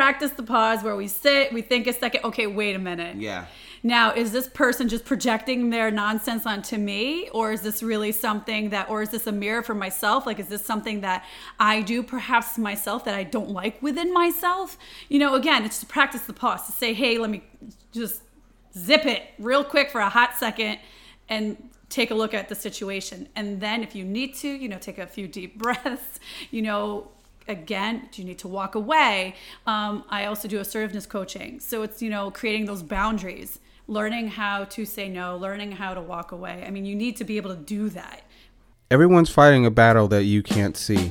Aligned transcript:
practice 0.00 0.30
the 0.30 0.42
pause 0.42 0.82
where 0.82 0.96
we 0.96 1.06
sit, 1.06 1.52
we 1.52 1.60
think 1.60 1.86
a 1.86 1.92
second, 1.92 2.24
okay, 2.24 2.46
wait 2.46 2.74
a 2.74 2.78
minute. 2.78 3.16
Yeah. 3.16 3.44
Now, 3.82 4.14
is 4.14 4.32
this 4.32 4.48
person 4.48 4.88
just 4.88 5.04
projecting 5.04 5.68
their 5.68 5.90
nonsense 5.90 6.46
onto 6.46 6.78
me? 6.78 7.28
Or 7.34 7.52
is 7.52 7.60
this 7.60 7.82
really 7.82 8.10
something 8.10 8.70
that, 8.70 8.88
or 8.88 9.02
is 9.02 9.10
this 9.10 9.26
a 9.26 9.32
mirror 9.32 9.62
for 9.62 9.74
myself? 9.74 10.24
Like, 10.24 10.38
is 10.38 10.48
this 10.48 10.64
something 10.64 11.02
that 11.02 11.26
I 11.58 11.82
do 11.82 12.02
perhaps 12.02 12.56
myself 12.56 13.04
that 13.04 13.14
I 13.14 13.24
don't 13.24 13.50
like 13.50 13.82
within 13.82 14.10
myself? 14.14 14.78
You 15.10 15.18
know, 15.18 15.34
again, 15.34 15.66
it's 15.66 15.80
to 15.80 15.86
practice 15.86 16.22
the 16.22 16.32
pause, 16.32 16.64
to 16.64 16.72
say, 16.72 16.94
hey, 16.94 17.18
let 17.18 17.28
me 17.28 17.44
just 17.92 18.22
zip 18.74 19.04
it 19.04 19.24
real 19.38 19.64
quick 19.64 19.90
for 19.90 20.00
a 20.00 20.08
hot 20.08 20.34
second 20.38 20.78
and 21.28 21.68
take 21.90 22.10
a 22.10 22.14
look 22.14 22.32
at 22.32 22.48
the 22.48 22.54
situation. 22.54 23.28
And 23.36 23.60
then 23.60 23.82
if 23.82 23.94
you 23.94 24.06
need 24.06 24.34
to, 24.36 24.48
you 24.48 24.70
know, 24.70 24.78
take 24.78 24.96
a 24.96 25.06
few 25.06 25.28
deep 25.28 25.58
breaths, 25.62 26.20
you 26.50 26.62
know, 26.62 27.10
again, 27.50 28.08
do 28.10 28.22
you 28.22 28.28
need 28.28 28.38
to 28.38 28.48
walk 28.48 28.74
away? 28.74 29.34
Um, 29.66 30.04
I 30.08 30.24
also 30.24 30.48
do 30.48 30.58
assertiveness 30.58 31.04
coaching. 31.04 31.60
So 31.60 31.82
it's, 31.82 32.00
you 32.00 32.08
know, 32.08 32.30
creating 32.30 32.66
those 32.66 32.82
boundaries, 32.82 33.58
learning 33.88 34.28
how 34.28 34.64
to 34.64 34.86
say 34.86 35.08
no, 35.08 35.36
learning 35.36 35.72
how 35.72 35.92
to 35.92 36.00
walk 36.00 36.32
away. 36.32 36.64
I 36.66 36.70
mean, 36.70 36.86
you 36.86 36.94
need 36.94 37.16
to 37.16 37.24
be 37.24 37.36
able 37.36 37.50
to 37.50 37.60
do 37.60 37.90
that. 37.90 38.22
Everyone's 38.90 39.30
fighting 39.30 39.66
a 39.66 39.70
battle 39.70 40.08
that 40.08 40.24
you 40.24 40.42
can't 40.42 40.76
see. 40.76 41.08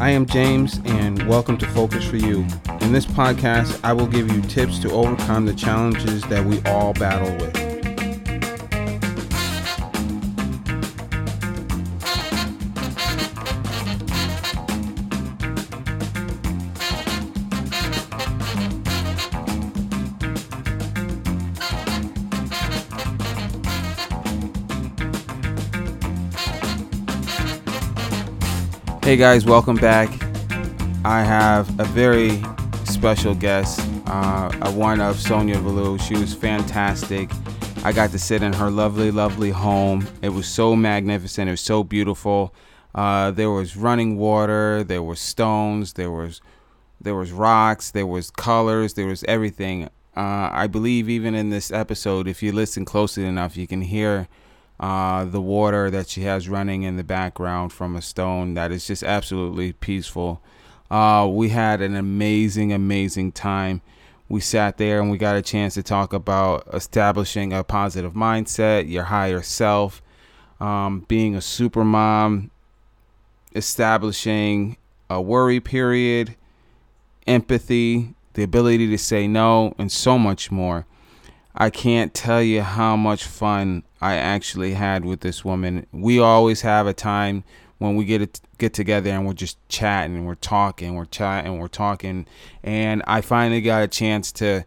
I 0.00 0.10
am 0.10 0.26
James, 0.26 0.80
and 0.84 1.22
welcome 1.28 1.56
to 1.58 1.66
Focus 1.68 2.04
for 2.04 2.16
You. 2.16 2.46
In 2.80 2.92
this 2.92 3.06
podcast, 3.06 3.78
I 3.84 3.92
will 3.92 4.06
give 4.06 4.32
you 4.32 4.42
tips 4.42 4.80
to 4.80 4.90
overcome 4.90 5.46
the 5.46 5.54
challenges 5.54 6.22
that 6.24 6.44
we 6.44 6.60
all 6.62 6.92
battle 6.92 7.32
with. 7.36 7.71
Hey 29.12 29.18
guys, 29.18 29.44
welcome 29.44 29.76
back. 29.76 30.08
I 31.04 31.22
have 31.22 31.68
a 31.78 31.84
very 31.84 32.42
special 32.84 33.34
guest, 33.34 33.78
uh, 34.06 34.50
a 34.62 34.72
one 34.72 35.02
of 35.02 35.20
Sonia 35.20 35.56
Valou. 35.56 36.00
She 36.00 36.14
was 36.14 36.32
fantastic. 36.32 37.28
I 37.84 37.92
got 37.92 38.10
to 38.12 38.18
sit 38.18 38.42
in 38.42 38.54
her 38.54 38.70
lovely, 38.70 39.10
lovely 39.10 39.50
home. 39.50 40.08
It 40.22 40.30
was 40.30 40.48
so 40.48 40.74
magnificent. 40.74 41.48
It 41.48 41.50
was 41.50 41.60
so 41.60 41.84
beautiful. 41.84 42.54
Uh, 42.94 43.32
there 43.32 43.50
was 43.50 43.76
running 43.76 44.16
water. 44.16 44.82
There 44.82 45.02
was 45.02 45.20
stones. 45.20 45.92
There 45.92 46.10
was 46.10 46.40
there 46.98 47.14
was 47.14 47.32
rocks. 47.32 47.90
There 47.90 48.06
was 48.06 48.30
colors. 48.30 48.94
There 48.94 49.08
was 49.08 49.24
everything. 49.24 49.90
Uh, 50.16 50.48
I 50.50 50.68
believe 50.68 51.10
even 51.10 51.34
in 51.34 51.50
this 51.50 51.70
episode, 51.70 52.26
if 52.26 52.42
you 52.42 52.50
listen 52.50 52.86
closely 52.86 53.26
enough, 53.26 53.58
you 53.58 53.66
can 53.66 53.82
hear 53.82 54.26
uh, 54.82 55.24
the 55.24 55.40
water 55.40 55.92
that 55.92 56.08
she 56.08 56.22
has 56.22 56.48
running 56.48 56.82
in 56.82 56.96
the 56.96 57.04
background 57.04 57.72
from 57.72 57.94
a 57.94 58.02
stone 58.02 58.54
that 58.54 58.72
is 58.72 58.84
just 58.84 59.04
absolutely 59.04 59.72
peaceful. 59.72 60.42
Uh, 60.90 61.26
we 61.30 61.50
had 61.50 61.80
an 61.80 61.94
amazing, 61.94 62.72
amazing 62.72 63.30
time. 63.30 63.80
We 64.28 64.40
sat 64.40 64.78
there 64.78 65.00
and 65.00 65.08
we 65.08 65.18
got 65.18 65.36
a 65.36 65.42
chance 65.42 65.74
to 65.74 65.84
talk 65.84 66.12
about 66.12 66.66
establishing 66.74 67.52
a 67.52 67.62
positive 67.62 68.14
mindset, 68.14 68.90
your 68.90 69.04
higher 69.04 69.40
self, 69.40 70.02
um, 70.60 71.04
being 71.06 71.36
a 71.36 71.40
super 71.40 71.84
mom, 71.84 72.50
establishing 73.54 74.76
a 75.08 75.20
worry 75.20 75.60
period, 75.60 76.34
empathy, 77.24 78.16
the 78.34 78.42
ability 78.42 78.88
to 78.88 78.98
say 78.98 79.28
no, 79.28 79.76
and 79.78 79.92
so 79.92 80.18
much 80.18 80.50
more. 80.50 80.86
I 81.54 81.70
can't 81.70 82.12
tell 82.12 82.42
you 82.42 82.62
how 82.62 82.96
much 82.96 83.24
fun 83.24 83.84
I 84.02 84.16
actually 84.16 84.74
had 84.74 85.04
with 85.04 85.20
this 85.20 85.44
woman. 85.44 85.86
We 85.92 86.18
always 86.18 86.62
have 86.62 86.88
a 86.88 86.92
time 86.92 87.44
when 87.78 87.94
we 87.94 88.04
get 88.04 88.40
get 88.58 88.74
together 88.74 89.10
and 89.10 89.24
we're 89.24 89.32
just 89.32 89.56
chatting 89.68 90.16
and 90.16 90.26
we're 90.26 90.34
talking, 90.34 90.94
we're 90.94 91.04
chatting, 91.04 91.58
we're 91.58 91.68
talking, 91.68 92.26
and 92.62 93.02
I 93.06 93.20
finally 93.20 93.60
got 93.60 93.82
a 93.82 93.88
chance 93.88 94.32
to 94.32 94.64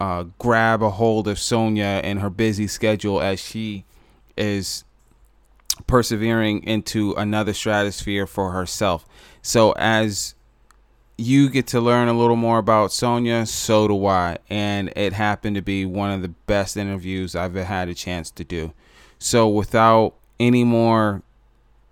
uh, 0.00 0.24
grab 0.38 0.82
a 0.82 0.90
hold 0.90 1.26
of 1.26 1.38
Sonia 1.38 2.00
and 2.04 2.20
her 2.20 2.30
busy 2.30 2.68
schedule 2.68 3.20
as 3.20 3.40
she 3.40 3.84
is 4.36 4.84
persevering 5.86 6.62
into 6.62 7.14
another 7.14 7.52
stratosphere 7.52 8.26
for 8.26 8.52
herself. 8.52 9.04
So 9.42 9.72
as 9.72 10.34
you 11.22 11.48
get 11.48 11.68
to 11.68 11.80
learn 11.80 12.08
a 12.08 12.12
little 12.12 12.36
more 12.36 12.58
about 12.58 12.92
Sonia, 12.92 13.46
so 13.46 13.86
do 13.86 14.06
I. 14.06 14.38
And 14.50 14.92
it 14.96 15.12
happened 15.12 15.56
to 15.56 15.62
be 15.62 15.84
one 15.84 16.10
of 16.10 16.20
the 16.22 16.28
best 16.28 16.76
interviews 16.76 17.36
I've 17.36 17.54
had 17.54 17.88
a 17.88 17.94
chance 17.94 18.30
to 18.32 18.44
do. 18.44 18.72
So 19.18 19.48
without 19.48 20.14
any 20.40 20.64
more 20.64 21.22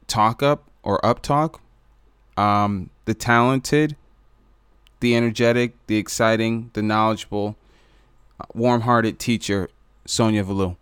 talk 0.08 0.42
up 0.42 0.68
or 0.82 1.04
up 1.06 1.22
talk, 1.22 1.60
um, 2.36 2.90
the 3.04 3.14
talented, 3.14 3.96
the 4.98 5.14
energetic, 5.14 5.74
the 5.86 5.96
exciting, 5.96 6.70
the 6.72 6.82
knowledgeable, 6.82 7.56
warm 8.52 8.80
hearted 8.80 9.18
teacher, 9.18 9.68
Sonia 10.06 10.42
Valou. 10.42 10.76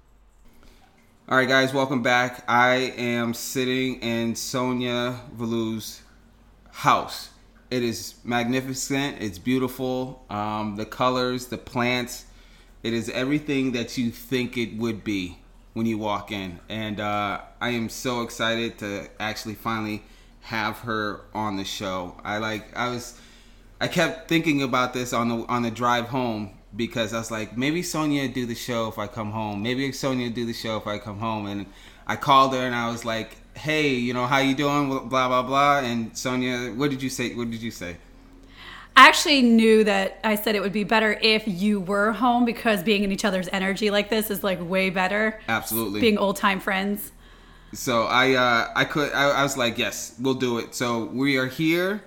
All 1.28 1.36
right, 1.36 1.48
guys, 1.48 1.75
welcome 1.75 2.03
back. 2.03 2.42
I 2.48 2.94
am 2.97 3.34
sitting 3.34 4.00
in 4.00 4.34
Sonia 4.34 5.20
Valou's 5.36 6.00
house 6.70 7.28
it 7.70 7.82
is 7.82 8.14
magnificent. 8.24 9.20
It's 9.20 9.38
beautiful. 9.38 10.24
Um, 10.30 10.76
the 10.76 10.86
colors, 10.86 11.46
the 11.46 11.58
plants. 11.58 12.24
It 12.82 12.92
is 12.92 13.10
everything 13.10 13.72
that 13.72 13.98
you 13.98 14.10
think 14.10 14.56
it 14.56 14.76
would 14.76 15.04
be 15.04 15.38
when 15.74 15.86
you 15.86 15.98
walk 15.98 16.32
in. 16.32 16.60
And 16.68 17.00
uh, 17.00 17.40
I 17.60 17.70
am 17.70 17.88
so 17.88 18.22
excited 18.22 18.78
to 18.78 19.08
actually 19.20 19.54
finally 19.54 20.02
have 20.42 20.78
her 20.80 21.22
on 21.34 21.56
the 21.56 21.64
show. 21.64 22.16
I 22.24 22.38
like. 22.38 22.74
I 22.76 22.90
was. 22.90 23.20
I 23.80 23.86
kept 23.86 24.28
thinking 24.28 24.62
about 24.62 24.94
this 24.94 25.12
on 25.12 25.28
the 25.28 25.46
on 25.46 25.62
the 25.62 25.70
drive 25.70 26.08
home 26.08 26.58
because 26.74 27.12
I 27.12 27.18
was 27.18 27.30
like, 27.30 27.56
maybe 27.56 27.82
Sonia 27.82 28.28
do 28.28 28.46
the 28.46 28.54
show 28.54 28.88
if 28.88 28.98
I 28.98 29.06
come 29.06 29.30
home. 29.30 29.62
Maybe 29.62 29.90
Sonia 29.92 30.30
do 30.30 30.44
the 30.44 30.52
show 30.52 30.76
if 30.76 30.86
I 30.86 30.98
come 30.98 31.18
home. 31.18 31.46
And 31.46 31.66
I 32.06 32.16
called 32.16 32.54
her 32.54 32.60
and 32.60 32.74
I 32.74 32.90
was 32.90 33.04
like, 33.04 33.36
hey, 33.58 33.88
you 33.88 34.14
know, 34.14 34.26
how 34.26 34.38
you 34.38 34.54
doing? 34.54 34.88
Blah 34.88 35.28
blah 35.28 35.42
blah. 35.42 35.80
And 35.80 36.16
Sonia, 36.16 36.72
what 36.72 36.91
did 36.91 37.02
you 37.02 37.10
say? 37.10 37.34
What 37.34 37.50
did 37.50 37.62
you 37.62 37.70
say? 37.70 37.96
I 38.96 39.06
actually 39.06 39.42
knew 39.42 39.84
that 39.84 40.19
I 40.24 40.34
said 40.34 40.56
it 40.56 40.60
would 40.60 40.72
be 40.72 40.82
better 40.82 41.16
if 41.22 41.46
you 41.46 41.78
were 41.78 42.10
home 42.12 42.44
because 42.44 42.82
being 42.82 43.04
in 43.04 43.12
each 43.12 43.24
other's 43.24 43.48
energy 43.52 43.91
like 43.91 44.10
this 44.10 44.28
is 44.28 44.42
like 44.42 44.58
way 44.60 44.91
better. 44.91 45.41
Absolutely. 45.48 46.00
Being 46.00 46.18
old 46.18 46.36
time 46.36 46.58
friends. 46.58 47.12
So 47.72 48.04
I 48.04 48.32
uh 48.32 48.72
I 48.74 48.84
could 48.84 49.12
I, 49.12 49.30
I 49.30 49.42
was 49.44 49.56
like, 49.56 49.78
yes, 49.78 50.16
we'll 50.20 50.34
do 50.34 50.58
it. 50.58 50.74
So 50.74 51.04
we 51.04 51.36
are 51.36 51.47
here 51.47 52.02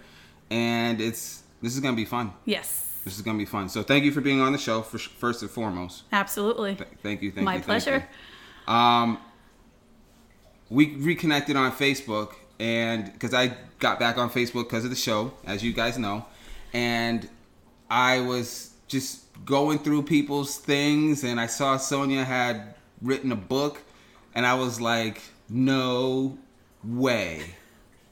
and 0.50 1.00
it's 1.00 1.44
this 1.62 1.76
is 1.76 1.80
gonna 1.80 1.96
be 1.96 2.04
fun. 2.04 2.34
Yes. 2.44 3.00
This 3.06 3.16
is 3.16 3.22
gonna 3.22 3.38
be 3.38 3.46
fun. 3.46 3.70
So 3.70 3.84
thank 3.84 4.04
you 4.04 4.12
for 4.12 4.20
being 4.20 4.42
on 4.42 4.52
the 4.52 4.58
show 4.58 4.82
for, 4.82 4.98
first 4.98 5.42
and 5.44 5.50
foremost. 5.50 6.04
Absolutely. 6.12 6.76
Th- 6.76 6.90
thank 7.02 7.22
you. 7.22 7.32
Thank 7.32 7.46
My 7.46 7.56
you. 7.56 7.62
pleasure. 7.62 8.06
You. 8.68 8.74
Um, 8.74 9.18
we 10.72 10.96
reconnected 10.96 11.58
on 11.58 11.72
Facebook, 11.74 12.34
and 12.58 13.12
because 13.12 13.34
I 13.34 13.56
got 13.80 14.00
back 14.00 14.18
on 14.18 14.30
Facebook 14.30 14.64
because 14.64 14.86
of 14.86 14.90
the 14.90 14.96
show, 14.96 15.34
as 15.46 15.64
you 15.64 15.74
guys 15.74 15.98
know, 15.98 16.26
and 16.74 17.30
I 17.90 18.22
was 18.22 18.72
just 18.88 19.26
going 19.46 19.80
through 19.80 20.04
people's 20.04 20.58
things, 20.58 21.26
and 21.26 21.40
I 21.40 21.48
saw 21.48 21.76
Sonia 21.76 22.24
had 22.24 22.76
written 23.02 23.34
a 23.34 23.36
book, 23.36 23.84
and 24.34 24.46
I 24.46 24.54
was 24.54 24.80
like, 24.80 25.22
no 25.50 26.38
way, 26.84 27.42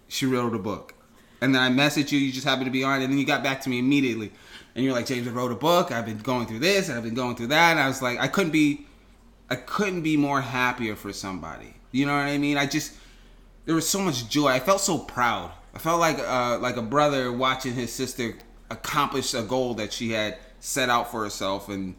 she 0.10 0.26
wrote 0.26 0.54
a 0.54 0.60
book. 0.60 0.94
And 1.42 1.56
then 1.56 1.62
I 1.62 1.70
messaged 1.70 2.12
you, 2.12 2.20
you 2.20 2.34
just 2.34 2.46
happened 2.46 2.66
to 2.66 2.72
be 2.72 2.84
on, 2.84 3.02
and 3.02 3.10
then 3.10 3.18
you 3.18 3.26
got 3.26 3.42
back 3.42 3.62
to 3.62 3.70
me 3.70 3.80
immediately. 3.80 4.34
And 4.76 4.84
you're 4.84 4.94
like, 4.94 5.06
James, 5.06 5.28
I 5.28 5.32
wrote 5.32 5.54
a 5.54 5.56
book. 5.56 5.92
I've 5.92 6.06
been 6.06 6.18
going 6.18 6.46
through 6.46 6.60
this, 6.60 6.90
and 6.90 6.98
I've 6.98 7.04
been 7.04 7.14
going 7.14 7.38
through 7.38 7.48
that. 7.48 7.72
And 7.72 7.80
I 7.80 7.88
was 7.88 8.02
like, 8.02 8.20
I 8.20 8.28
couldn't 8.28 8.52
be, 8.52 8.86
I 9.50 9.56
couldn't 9.56 10.02
be 10.02 10.18
more 10.18 10.42
happier 10.42 10.98
for 10.98 11.14
somebody. 11.14 11.74
You 11.92 12.06
know 12.06 12.14
what 12.14 12.26
I 12.26 12.38
mean? 12.38 12.58
I 12.58 12.66
just 12.66 12.94
there 13.66 13.76
was 13.76 13.88
so 13.88 14.00
much 14.00 14.30
joy. 14.30 14.48
I 14.48 14.60
felt 14.60 14.82
so 14.82 14.98
proud. 14.98 15.52
I 15.74 15.80
felt 15.80 16.00
like 16.00 16.20
uh, 16.20 16.60
like 16.60 16.78
a 16.78 16.82
brother 16.82 17.32
watching 17.32 17.74
his 17.74 17.92
sister 17.92 18.36
accomplish 18.70 19.34
a 19.34 19.44
goal 19.44 19.76
that 19.76 19.94
she 19.94 20.12
had 20.12 20.38
set 20.60 20.90
out 20.90 21.12
for 21.12 21.24
herself, 21.24 21.70
and 21.70 21.96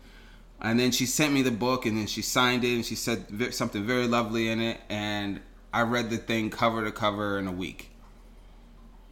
and 0.61 0.79
then 0.79 0.91
she 0.91 1.07
sent 1.07 1.33
me 1.33 1.43
the 1.43 1.51
book, 1.51 1.87
and 1.87 1.97
then 1.97 2.07
she 2.07 2.23
signed 2.23 2.65
it, 2.65 2.75
and 2.75 2.85
she 2.85 2.95
said 2.95 3.55
something 3.55 3.85
very 3.85 4.07
lovely 4.07 4.49
in 4.49 4.61
it, 4.61 4.81
and 4.89 5.41
I 5.73 5.83
read 5.83 6.11
the 6.11 6.19
thing 6.19 6.51
cover 6.51 6.85
to 6.85 6.93
cover 6.93 7.39
in 7.39 7.47
a 7.47 7.53
week. 7.53 7.91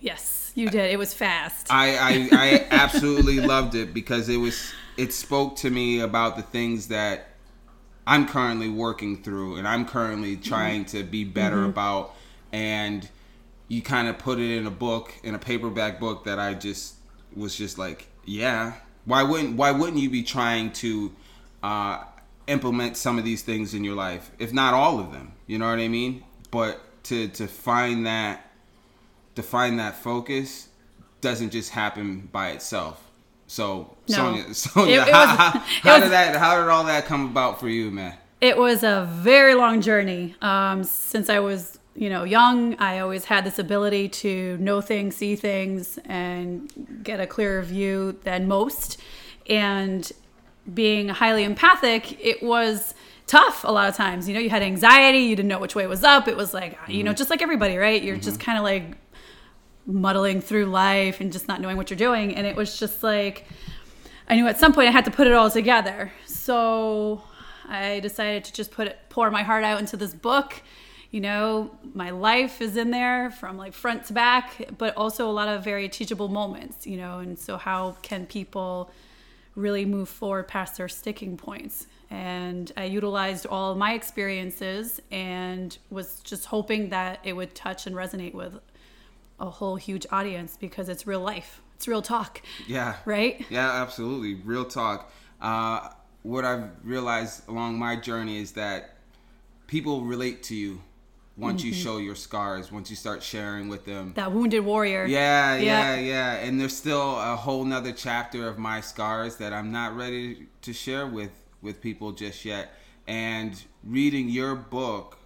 Yes, 0.01 0.53
you 0.55 0.69
did. 0.69 0.91
It 0.91 0.99
was 0.99 1.15
fast. 1.15 1.69
I 1.71 1.97
I, 1.97 2.29
I 2.33 2.67
absolutely 2.71 3.41
loved 3.41 3.75
it 3.75 3.95
because 3.95 4.29
it 4.29 4.37
was 4.37 4.73
it 4.97 5.13
spoke 5.13 5.57
to 5.57 5.71
me 5.71 6.01
about 6.01 6.37
the 6.37 6.43
things 6.43 6.89
that 6.89 7.28
I'm 8.09 8.27
currently 8.27 8.71
working 8.71 9.23
through 9.23 9.57
and 9.57 9.69
I'm 9.69 9.85
currently 9.85 10.33
mm-hmm. 10.33 10.49
trying 10.49 10.85
to 10.87 11.03
be 11.03 11.25
better 11.25 11.59
mm-hmm. 11.59 11.71
about 11.71 12.15
and 12.53 13.07
you 13.69 13.83
kind 13.83 14.09
of 14.09 14.17
put 14.17 14.39
it 14.39 14.57
in 14.57 14.67
a 14.67 14.71
book 14.71 15.13
in 15.23 15.35
a 15.35 15.39
paperback 15.39 16.01
book 16.01 16.25
that 16.25 16.39
I 16.39 16.55
just 16.55 16.95
was 17.37 17.55
just 17.55 17.77
like 17.77 18.09
Yeah. 18.25 18.73
Why 19.05 19.23
wouldn't 19.23 19.57
Why 19.57 19.73
wouldn't 19.73 19.99
you 19.99 20.09
be 20.09 20.23
trying 20.23 20.73
to 20.85 21.13
uh, 21.63 22.05
implement 22.47 22.97
some 22.97 23.19
of 23.19 23.25
these 23.25 23.43
things 23.43 23.75
in 23.75 23.85
your 23.85 23.95
life, 23.95 24.31
if 24.39 24.55
not 24.55 24.73
all 24.73 24.99
of 24.99 25.13
them? 25.13 25.33
You 25.47 25.59
know 25.59 25.69
what 25.69 25.79
I 25.79 25.89
mean? 25.89 26.25
But 26.51 26.81
to 27.05 27.29
to 27.29 27.47
find 27.47 28.07
that 28.07 28.51
to 29.35 29.43
find 29.43 29.79
that 29.79 29.97
focus 29.97 30.69
doesn't 31.21 31.51
just 31.51 31.71
happen 31.71 32.29
by 32.33 32.51
itself. 32.51 33.08
So 33.49 33.97
No. 34.09 34.15
Sonia, 34.17 34.55
Sonia, 34.55 34.95
It- 35.03 35.09
it 35.09 35.13
how, 35.15 35.21
was- 35.27 35.37
how, 35.37 35.51
how 35.83 35.95
was- 35.95 36.03
did 36.05 36.13
that? 36.13 36.37
How 36.37 36.61
did 36.61 36.69
all 36.69 36.85
that 36.85 37.07
come 37.07 37.27
about 37.27 37.59
for 37.59 37.69
you, 37.69 37.91
man? 37.91 38.15
It 38.41 38.57
was 38.57 38.85
a 38.85 39.09
very 39.11 39.55
long 39.57 39.81
journey. 39.81 40.37
Um, 40.41 40.85
since 40.85 41.29
I 41.29 41.41
was, 41.41 41.81
you 41.97 42.09
know, 42.09 42.23
young, 42.23 42.77
I 42.79 43.01
always 43.01 43.25
had 43.25 43.43
this 43.45 43.59
ability 43.59 44.11
to 44.11 44.57
know 44.59 44.81
things, 44.81 45.17
see 45.17 45.35
things, 45.35 45.99
and 46.05 46.71
get 47.03 47.19
a 47.19 47.27
clearer 47.27 47.63
view 47.63 48.17
than 48.23 48.47
most. 48.47 49.01
And 49.49 50.09
being 50.73 51.09
highly 51.09 51.43
empathic, 51.43 52.25
it 52.25 52.43
was 52.43 52.95
tough 53.27 53.65
a 53.65 53.73
lot 53.73 53.89
of 53.89 53.97
times. 53.97 54.29
You 54.29 54.35
know, 54.35 54.41
you 54.41 54.51
had 54.51 54.63
anxiety, 54.63 55.19
you 55.19 55.35
didn't 55.35 55.49
know 55.49 55.59
which 55.59 55.75
way 55.75 55.87
was 55.89 56.05
up. 56.05 56.29
It 56.29 56.37
was 56.37 56.55
like, 56.55 56.79
you 56.87 57.03
know, 57.03 57.13
just 57.13 57.31
like 57.31 57.43
everybody, 57.43 57.77
right? 57.77 58.01
You're 58.03 58.17
just 58.19 58.39
kind 58.39 58.57
of 58.59 58.63
like 58.65 58.97
muddling 59.89 60.41
through 60.41 60.67
life 60.67 61.21
and 61.21 61.33
just 61.33 61.49
not 61.49 61.61
knowing 61.61 61.77
what 61.77 61.91
you're 61.91 61.97
doing. 61.97 62.37
And 62.37 62.47
it 62.47 62.55
was 62.55 62.79
just 62.79 63.03
like, 63.03 63.47
I 64.29 64.37
knew 64.37 64.47
at 64.47 64.61
some 64.61 64.73
point 64.73 64.89
I 64.89 64.93
had 64.93 65.07
to 65.07 65.11
put 65.11 65.27
it 65.27 65.33
all 65.33 65.51
together. 65.51 66.13
So 66.27 67.23
I 67.67 68.01
decided 68.01 68.45
to 68.45 68.53
just 68.53 68.71
put 68.71 68.87
it, 68.87 68.99
pour 69.09 69.31
my 69.31 69.43
heart 69.43 69.65
out 69.65 69.81
into 69.81 69.97
this 69.97 70.15
book. 70.15 70.63
You 71.11 71.23
know, 71.23 71.71
my 71.95 72.11
life 72.11 72.61
is 72.61 72.77
in 72.77 72.91
there 72.91 73.31
from 73.31 73.57
like 73.57 73.73
front 73.73 74.05
to 74.07 74.13
back, 74.13 74.69
but 74.77 74.95
also 74.95 75.29
a 75.29 75.33
lot 75.33 75.49
of 75.49 75.65
very 75.65 75.89
teachable 75.89 76.29
moments, 76.29 76.87
you 76.87 76.99
know, 76.99 77.21
and 77.21 77.39
so 77.39 77.57
how 77.57 77.97
can 78.03 78.27
people 78.27 78.91
really 79.55 79.87
move 79.87 80.09
forward 80.09 80.47
past 80.49 80.77
their 80.77 80.89
sticking 80.89 81.39
points? 81.39 81.87
And 82.11 82.71
I 82.77 82.85
utilized 82.85 83.47
all 83.47 83.75
my 83.75 83.95
experiences 83.95 85.01
and 85.11 85.77
was 85.89 86.21
just 86.21 86.45
hoping 86.47 86.91
that 86.91 87.21
it 87.25 87.33
would 87.33 87.55
touch 87.55 87.87
and 87.87 87.97
resonate 87.97 88.35
with 88.35 88.61
a 89.41 89.49
whole 89.51 89.77
huge 89.77 90.07
audience 90.11 90.57
because 90.59 90.89
it's 90.89 91.07
real 91.07 91.21
life. 91.21 91.61
It's 91.77 91.87
real 91.87 92.03
talk, 92.03 92.43
Yeah. 92.67 92.97
right? 93.05 93.45
Yeah, 93.51 93.71
absolutely. 93.83 94.35
Real 94.35 94.65
talk. 94.65 95.13
Uh, 95.41 95.91
what 96.23 96.45
I've 96.45 96.71
realized 96.83 97.49
along 97.49 97.79
my 97.79 97.95
journey 97.97 98.39
is 98.39 98.53
that 98.53 98.97
people 99.69 100.03
relate 100.03 100.43
to 100.45 100.57
you 100.57 100.81
once 101.37 101.61
Mm-hmm. 101.63 101.69
you 101.69 101.75
show 101.75 101.99
your 101.99 102.17
scars, 102.17 102.73
once 102.73 102.91
you 102.91 102.97
start 102.97 103.23
sharing 103.23 103.69
with 103.69 103.85
them. 103.85 104.13
That 104.17 104.33
wounded 104.33 104.65
warrior. 104.65 105.05
Yeah, 105.07 105.55
yeah, 105.57 105.95
Yeah. 105.95 106.01
yeah. 106.01 106.33
And 106.45 106.61
there's 106.61 106.77
still 106.77 107.17
a 107.21 107.37
whole 107.37 107.65
nother 107.65 107.93
chapter 107.93 108.49
of 108.49 108.59
my 108.59 108.81
scars 108.81 109.37
that 109.37 109.53
I'm 109.53 109.71
not 109.71 109.95
ready 109.97 110.49
to 110.63 110.73
share 110.73 111.07
with 111.07 111.31
with 111.63 111.81
people 111.81 112.11
just 112.13 112.45
yet. 112.45 112.73
And 113.07 113.61
reading 113.85 114.29
your 114.29 114.55
book 114.57 115.19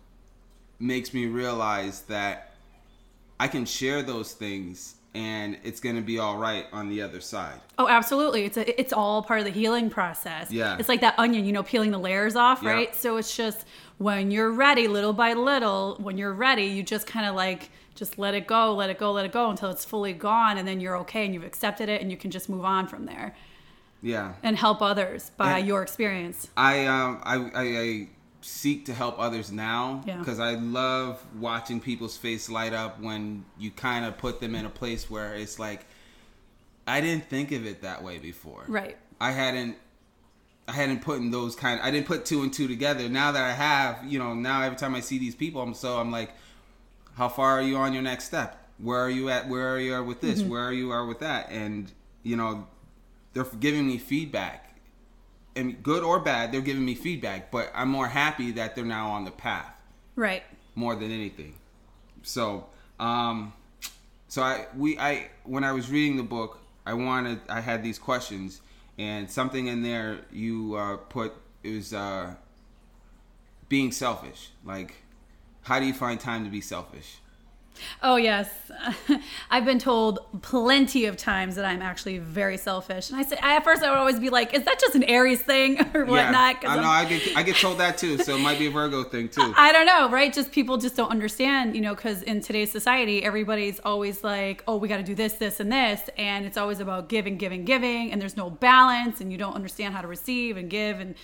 makes 0.79 1.13
me 1.15 1.27
realize 1.27 2.03
that 2.03 2.52
I 3.41 3.49
can 3.49 3.65
share 3.65 4.03
those 4.03 4.33
things 4.33 4.95
and 5.15 5.59
it's 5.63 5.79
going 5.81 5.97
to 5.97 6.01
be 6.03 6.19
all 6.19 6.39
right 6.39 6.65
on 6.73 6.89
the 6.89 7.03
other 7.03 7.21
side. 7.21 7.61
Oh, 7.79 7.87
absolutely. 7.87 8.45
It's 8.47 8.57
a, 8.57 8.81
it's 8.81 8.93
all 8.95 9.23
part 9.23 9.41
of 9.41 9.45
the 9.45 9.51
healing 9.53 9.91
process. 9.91 10.51
Yeah. 10.51 10.77
It's 10.79 10.89
like 10.89 11.03
that 11.03 11.19
onion, 11.19 11.45
you 11.45 11.53
know, 11.53 11.63
peeling 11.63 11.91
the 11.91 11.99
layers 11.99 12.35
off, 12.35 12.63
Yeah. 12.63 12.71
right? 12.71 12.95
So 12.95 13.19
it's 13.19 13.37
just 13.37 13.67
when 13.99 14.31
you're 14.31 14.51
ready, 14.53 14.89
little 14.89 15.13
by 15.13 15.35
little, 15.35 15.97
when 16.01 16.17
you're 16.17 16.33
ready, 16.33 16.65
you 16.65 16.83
just 16.83 17.07
kind 17.07 17.27
of 17.27 17.35
like 17.35 17.69
just 17.95 18.19
let 18.19 18.33
it 18.35 18.47
go, 18.47 18.75
let 18.75 18.89
it 18.89 18.99
go, 18.99 19.13
let 19.13 19.27
it 19.27 19.33
go 19.33 19.51
until 19.51 19.69
it's 19.71 19.85
fully 19.85 20.15
gone 20.15 20.57
and 20.57 20.67
then 20.67 20.81
you're 20.81 20.97
okay 20.99 21.27
and 21.27 21.35
you've 21.35 21.45
accepted 21.45 21.91
it 21.91 22.01
and 22.01 22.11
you 22.11 22.17
can 22.17 22.31
just 22.31 22.49
move 22.49 22.65
on 22.65 22.87
from 22.87 23.05
there 23.05 23.37
Yeah. 24.01 24.33
and 24.43 24.57
help 24.57 24.81
others 24.81 25.31
by 25.37 25.59
Yeah. 25.59 25.65
your 25.67 25.83
experience. 25.83 26.49
I 26.57 26.87
um 26.87 27.21
I, 27.23 27.37
I, 27.37 27.63
I 27.63 28.09
seek 28.43 28.87
to 28.87 28.93
help 28.95 29.19
others 29.19 29.51
now 29.53 30.03
Yeah. 30.07 30.19
because 30.19 30.41
I 30.41 30.55
love 30.55 31.25
watching 31.39 31.81
people's 31.81 32.17
face 32.17 32.49
light 32.51 32.73
up 32.73 33.01
when 33.01 33.45
you 33.59 33.71
kind 33.71 34.05
of 34.05 34.19
put 34.19 34.41
them 34.41 34.55
in 34.55 34.67
a 34.67 34.71
place 34.71 35.09
where 35.09 35.35
it's 35.35 35.59
like 35.59 35.87
I 36.87 37.01
didn't 37.01 37.29
think 37.31 37.53
of 37.53 37.65
it 37.65 37.83
that 37.83 38.03
way 38.03 38.19
before. 38.19 38.65
Right. 38.67 38.97
I 39.21 39.31
hadn't 39.31 39.77
I 40.69 40.73
hadn't 40.73 41.03
put 41.03 41.19
in 41.19 41.31
those 41.31 41.55
kind 41.57 41.81
I 41.81 41.91
didn't 41.91 42.07
put 42.07 42.25
two 42.25 42.43
and 42.43 42.53
two 42.53 42.67
together. 42.69 43.09
Now 43.09 43.33
that 43.33 43.43
I 43.45 43.53
have, 43.53 44.05
you 44.05 44.19
know, 44.19 44.35
now 44.35 44.63
every 44.63 44.77
time 44.77 44.95
I 44.95 45.01
see 45.01 45.19
these 45.19 45.35
people 45.37 45.63
I'm 45.63 45.75
so 45.75 45.99
I'm 45.99 46.11
like 46.11 46.33
how 47.15 47.29
far 47.29 47.59
are 47.59 47.63
you 47.63 47.77
on 47.77 47.93
your 47.93 48.03
next 48.03 48.25
step? 48.25 48.59
Where 48.79 48.99
are 48.99 49.11
you 49.11 49.29
at? 49.31 49.49
Where 49.49 49.69
are 49.75 49.79
you 49.79 49.95
at 49.95 50.07
with 50.07 50.21
this? 50.21 50.41
Mm-hmm. 50.41 50.51
Where 50.51 50.65
are 50.65 50.73
you 50.73 50.91
are 50.91 51.07
with 51.07 51.21
that? 51.21 51.51
And 51.51 51.93
you 52.25 52.37
know, 52.37 52.67
they're 53.35 53.45
giving 53.45 53.87
me 53.87 53.99
feedback 53.99 54.72
and 55.55 55.83
good 55.83 56.03
or 56.03 56.19
bad, 56.21 56.53
they're 56.53 56.61
giving 56.61 56.85
me 56.85 56.95
feedback, 56.95 57.51
but 57.51 57.71
I'm 57.75 57.89
more 57.89 58.09
happy 58.09 58.53
that 58.53 58.75
they're 58.75 58.85
now 58.85 59.11
on 59.11 59.25
the 59.25 59.31
path 59.31 59.81
Right. 60.17 60.43
more 60.75 60.95
than 60.95 61.11
anything. 61.11 61.55
So, 62.23 62.67
um, 62.99 63.53
so 64.29 64.43
I 64.43 64.67
we 64.77 64.99
I 64.99 65.29
when 65.45 65.65
I 65.65 65.73
was 65.73 65.91
reading 65.91 66.17
the 66.17 66.23
book, 66.23 66.59
I 66.87 66.95
wanted 66.95 67.41
I 67.49 67.61
had 67.61 67.83
these 67.83 67.99
questions, 67.99 68.61
and 68.99 69.31
something 69.31 69.67
in 69.67 69.83
there 69.83 70.21
you 70.33 70.75
uh, 70.77 70.97
put 70.97 71.35
it 71.63 71.75
was 71.75 71.93
uh, 71.93 72.35
being 73.69 73.93
selfish. 73.93 74.51
Like, 74.65 74.95
how 75.63 75.81
do 75.81 75.87
you 75.87 75.95
find 75.95 76.19
time 76.19 76.45
to 76.45 76.51
be 76.51 76.61
selfish? 76.61 77.19
Oh, 78.03 78.17
yes. 78.17 78.49
I've 79.51 79.65
been 79.65 79.79
told 79.79 80.21
plenty 80.43 81.07
of 81.07 81.17
times 81.17 81.57
that 81.57 81.65
I'm 81.65 81.83
actually 81.83 82.19
very 82.19 82.57
selfish. 82.57 83.11
And 83.11 83.19
I 83.19 83.23
said, 83.23 83.39
at 83.43 83.65
first, 83.65 83.83
I 83.83 83.91
would 83.91 83.99
always 83.99 84.21
be 84.21 84.31
like, 84.31 84.55
is 84.55 84.65
that 84.65 84.79
just 84.81 84.95
an 84.95 85.03
Aries 85.05 85.41
thing 85.41 85.81
or 85.95 86.05
whatnot? 86.05 86.61
'Cause 86.61 86.71
I 86.71 86.83
know 86.83 86.89
I 86.89 87.05
get 87.05 87.37
I 87.37 87.43
get 87.43 87.57
told 87.57 87.79
that 87.79 87.99
too, 87.99 88.19
so 88.19 88.37
it 88.37 88.41
might 88.41 88.59
be 88.59 88.67
a 88.67 88.71
Virgo 88.71 89.05
thing 89.05 89.29
too. 89.29 89.53
I 89.57 89.73
don't 89.73 89.87
know, 89.87 90.09
right? 90.11 90.33
Just 90.33 90.53
people 90.53 90.77
just 90.79 90.97
don't 90.97 91.11
understand, 91.11 91.75
you 91.75 91.81
know, 91.81 91.95
because 91.95 92.23
in 92.23 92.41
today's 92.41 92.71
society, 92.71 93.25
everybody's 93.25 93.81
always 93.85 94.23
like, 94.23 94.63
oh, 94.69 94.77
we 94.77 94.89
got 94.89 94.99
to 94.99 95.03
do 95.03 95.15
this, 95.15 95.35
this, 95.35 95.61
and 95.61 95.73
this. 95.73 96.09
And 96.17 96.45
it's 96.47 96.57
always 96.57 96.81
about 96.81 97.09
giving, 97.09 97.37
giving, 97.37 97.65
giving. 97.65 98.13
And 98.13 98.21
there's 98.21 98.37
no 98.37 98.51
balance, 98.51 99.21
and 99.21 99.33
you 99.33 99.39
don't 99.39 99.55
understand 99.55 99.95
how 99.95 100.01
to 100.03 100.09
receive 100.09 100.57
and 100.57 100.69
give 100.71 101.01
and 101.01 101.15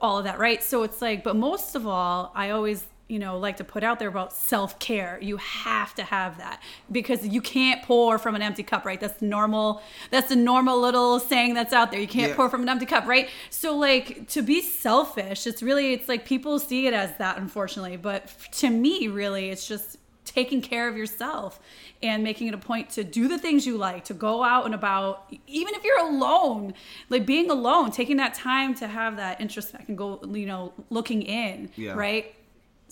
all 0.00 0.18
of 0.18 0.24
that, 0.24 0.38
right? 0.38 0.62
So 0.62 0.82
it's 0.82 1.00
like, 1.02 1.24
but 1.24 1.34
most 1.36 1.74
of 1.74 1.86
all, 1.86 2.30
I 2.34 2.50
always, 2.50 2.84
you 3.08 3.18
know, 3.18 3.38
like 3.38 3.56
to 3.56 3.64
put 3.64 3.82
out 3.82 3.98
there 3.98 4.08
about 4.08 4.32
self 4.34 4.78
care. 4.78 5.18
You 5.22 5.38
have 5.38 5.94
to 5.94 6.02
have 6.02 6.36
that 6.38 6.60
because 6.92 7.26
you 7.26 7.40
can't 7.40 7.82
pour 7.82 8.18
from 8.18 8.34
an 8.34 8.42
empty 8.42 8.62
cup, 8.62 8.84
right? 8.84 9.00
That's 9.00 9.22
normal. 9.22 9.82
That's 10.10 10.28
the 10.28 10.36
normal 10.36 10.78
little 10.80 11.18
saying 11.18 11.54
that's 11.54 11.72
out 11.72 11.90
there. 11.90 12.00
You 12.00 12.06
can't 12.06 12.30
Yeah. 12.30 12.36
pour 12.36 12.50
from 12.50 12.62
an 12.62 12.68
empty 12.68 12.86
cup, 12.86 13.06
right? 13.06 13.28
So 13.50 13.76
like 13.76 14.28
to 14.28 14.42
be 14.42 14.60
selfish, 14.60 15.46
it's 15.46 15.62
really 15.62 15.94
it's 15.94 16.08
like 16.08 16.26
people 16.26 16.58
see 16.58 16.86
it 16.86 16.92
as 16.94 17.16
that 17.16 17.38
unfortunately, 17.38 17.96
but 17.96 18.28
to 18.52 18.68
me 18.70 19.08
really 19.08 19.48
it's 19.50 19.66
just 19.66 19.96
taking 20.26 20.60
care 20.60 20.86
of 20.88 20.94
yourself 20.96 21.58
and 22.02 22.22
making 22.22 22.46
it 22.48 22.52
a 22.54 22.58
point 22.58 22.90
to 22.90 23.02
do 23.02 23.26
the 23.26 23.38
things 23.38 23.66
you 23.66 23.78
like, 23.78 24.04
to 24.04 24.12
go 24.14 24.42
out 24.44 24.66
and 24.66 24.74
about 24.74 25.32
even 25.46 25.74
if 25.74 25.82
you're 25.82 25.98
alone, 26.06 26.74
like 27.08 27.24
being 27.24 27.50
alone, 27.50 27.90
taking 27.90 28.18
that 28.18 28.34
time 28.34 28.74
to 28.74 28.86
have 28.86 29.16
that 29.16 29.40
introspect 29.40 29.88
and 29.88 29.96
go, 29.96 30.20
you 30.30 30.44
know, 30.44 30.74
looking 30.90 31.22
in, 31.22 31.70
Yeah. 31.76 31.94
right? 31.94 32.34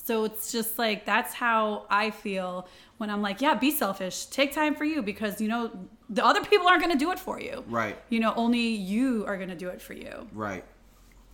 So 0.07 0.23
it's 0.23 0.53
just 0.53 0.79
like 0.79 1.05
that's 1.05 1.35
how 1.35 1.85
I 1.91 2.11
feel 2.11 2.69
when 2.99 3.11
I'm 3.11 3.23
like, 3.23 3.41
yeah, 3.41 3.55
be 3.55 3.73
selfish. 3.73 4.27
Take 4.27 4.53
time 4.53 4.77
for 4.77 4.85
you 4.85 5.03
because 5.03 5.41
you 5.41 5.49
know 5.49 5.69
the 6.09 6.25
other 6.25 6.45
people 6.45 6.69
aren't 6.69 6.81
going 6.81 6.97
to 6.97 6.99
do 6.99 7.11
it 7.11 7.19
for 7.19 7.41
you. 7.41 7.65
Right. 7.67 7.99
You 8.09 8.21
know, 8.21 8.33
only 8.37 8.61
you 8.61 9.25
are 9.27 9.37
going 9.37 9.49
to 9.49 9.57
do 9.57 9.69
it 9.69 9.83
for 9.83 9.95
you. 9.95 10.29
Right. 10.33 10.65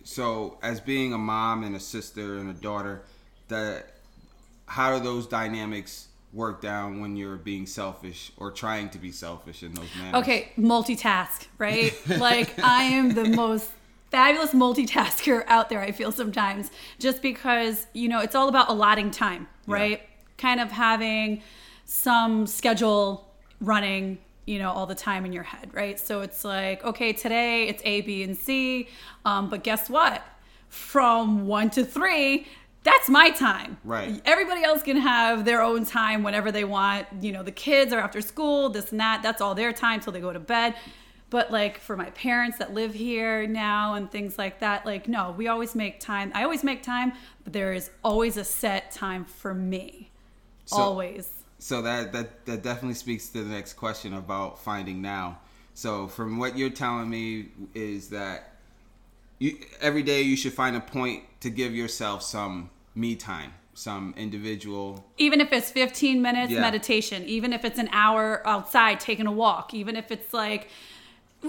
So, 0.03 0.57
as 0.63 0.79
being 0.79 1.13
a 1.13 1.19
mom 1.19 1.63
and 1.63 1.75
a 1.75 1.79
sister 1.79 2.37
and 2.39 2.49
a 2.49 2.53
daughter, 2.53 3.03
that 3.49 3.93
how 4.65 4.97
do 4.97 5.03
those 5.03 5.27
dynamics 5.27 6.07
work 6.33 6.59
down 6.59 6.99
when 6.99 7.15
you're 7.15 7.35
being 7.35 7.67
selfish 7.67 8.31
or 8.37 8.49
trying 8.49 8.89
to 8.89 8.97
be 8.97 9.11
selfish 9.11 9.61
in 9.61 9.71
those 9.75 9.89
manners? 9.99 10.23
Okay, 10.23 10.51
multitask, 10.57 11.45
right? 11.59 11.93
like 12.17 12.57
I 12.59 12.85
am 12.85 13.13
the 13.13 13.25
most 13.25 13.69
fabulous 14.13 14.51
multitasker 14.51 15.43
out 15.47 15.69
there, 15.69 15.81
I 15.81 15.91
feel 15.91 16.11
sometimes, 16.11 16.69
just 16.99 17.21
because, 17.23 17.87
you 17.93 18.07
know, 18.07 18.19
it's 18.19 18.35
all 18.35 18.47
about 18.47 18.69
allotting 18.69 19.09
time, 19.09 19.47
right? 19.65 20.01
Kind 20.37 20.59
of 20.59 20.71
having 20.71 21.41
some 21.85 22.45
schedule 22.45 23.27
running, 23.59 24.19
you 24.45 24.59
know, 24.59 24.71
all 24.71 24.85
the 24.85 24.95
time 24.95 25.25
in 25.25 25.33
your 25.33 25.43
head, 25.43 25.71
right? 25.73 25.99
So 25.99 26.21
it's 26.21 26.45
like, 26.45 26.83
okay, 26.85 27.11
today 27.11 27.67
it's 27.67 27.81
A, 27.85 28.01
B, 28.01 28.21
and 28.21 28.37
C. 28.37 28.87
Um, 29.25 29.49
but 29.49 29.63
guess 29.63 29.89
what? 29.89 30.21
From 30.69 31.47
one 31.47 31.71
to 31.71 31.83
three, 31.83 32.45
that's 32.83 33.09
my 33.09 33.31
time. 33.31 33.77
Right. 33.83 34.21
Everybody 34.25 34.63
else 34.63 34.83
can 34.83 34.97
have 34.97 35.43
their 35.43 35.63
own 35.63 35.85
time 35.85 36.21
whenever 36.21 36.51
they 36.51 36.65
want. 36.65 37.07
You 37.21 37.31
know, 37.31 37.41
the 37.41 37.51
kids 37.51 37.91
are 37.93 37.99
after 37.99 38.21
school, 38.21 38.69
this 38.69 38.91
and 38.91 38.99
that. 38.99 39.23
That's 39.23 39.41
all 39.41 39.55
their 39.55 39.73
time 39.73 40.01
till 40.01 40.13
they 40.13 40.19
go 40.19 40.33
to 40.33 40.39
bed. 40.39 40.75
But 41.33 41.49
like 41.51 41.79
for 41.79 41.97
my 41.97 42.11
parents 42.11 42.59
that 42.59 42.75
live 42.75 42.93
here 42.93 43.47
now 43.47 43.95
and 43.95 44.11
things 44.11 44.37
like 44.37 44.59
that, 44.59 44.85
like 44.85 45.07
no, 45.07 45.33
we 45.35 45.47
always 45.47 45.73
make 45.73 45.99
time. 45.99 46.31
I 46.35 46.43
always 46.43 46.63
make 46.63 46.83
time, 46.83 47.13
but 47.43 47.53
there 47.53 47.73
is 47.73 47.89
always 48.03 48.37
a 48.37 48.43
set 48.43 48.91
time 48.91 49.25
for 49.25 49.51
me. 49.51 50.11
So- 50.65 50.77
always. 50.77 51.27
So 51.57 51.81
that 51.81 52.11
that 52.13 52.45
that 52.45 52.61
definitely 52.61 52.93
speaks 52.93 53.29
to 53.29 53.43
the 53.43 53.49
next 53.49 53.73
question 53.73 54.13
about 54.13 54.59
finding 54.59 55.01
now. 55.01 55.39
So 55.73 56.07
from 56.07 56.37
what 56.37 56.55
you're 56.55 56.69
telling 56.69 57.09
me 57.09 57.47
is 57.73 58.09
that 58.09 58.53
you 59.39 59.57
every 59.81 60.03
day 60.03 60.21
you 60.21 60.37
should 60.37 60.53
find 60.53 60.75
a 60.75 60.81
point 60.81 61.23
to 61.39 61.49
give 61.49 61.73
yourself 61.73 62.21
some 62.21 62.69
me 62.93 63.15
time, 63.15 63.53
some 63.73 64.13
individual. 64.17 65.03
even 65.17 65.41
if 65.41 65.51
it's 65.51 65.71
15 65.71 66.21
minutes 66.21 66.51
Yeah. 66.51 66.61
meditation 66.61 67.23
even 67.25 67.53
if 67.53 67.65
it's 67.65 67.79
an 67.79 67.89
hour 67.91 68.47
outside 68.47 68.99
taking 68.99 69.25
a 69.25 69.31
walk 69.31 69.73
even 69.73 69.95
if 69.95 70.11
it's 70.11 70.31
like 70.31 70.67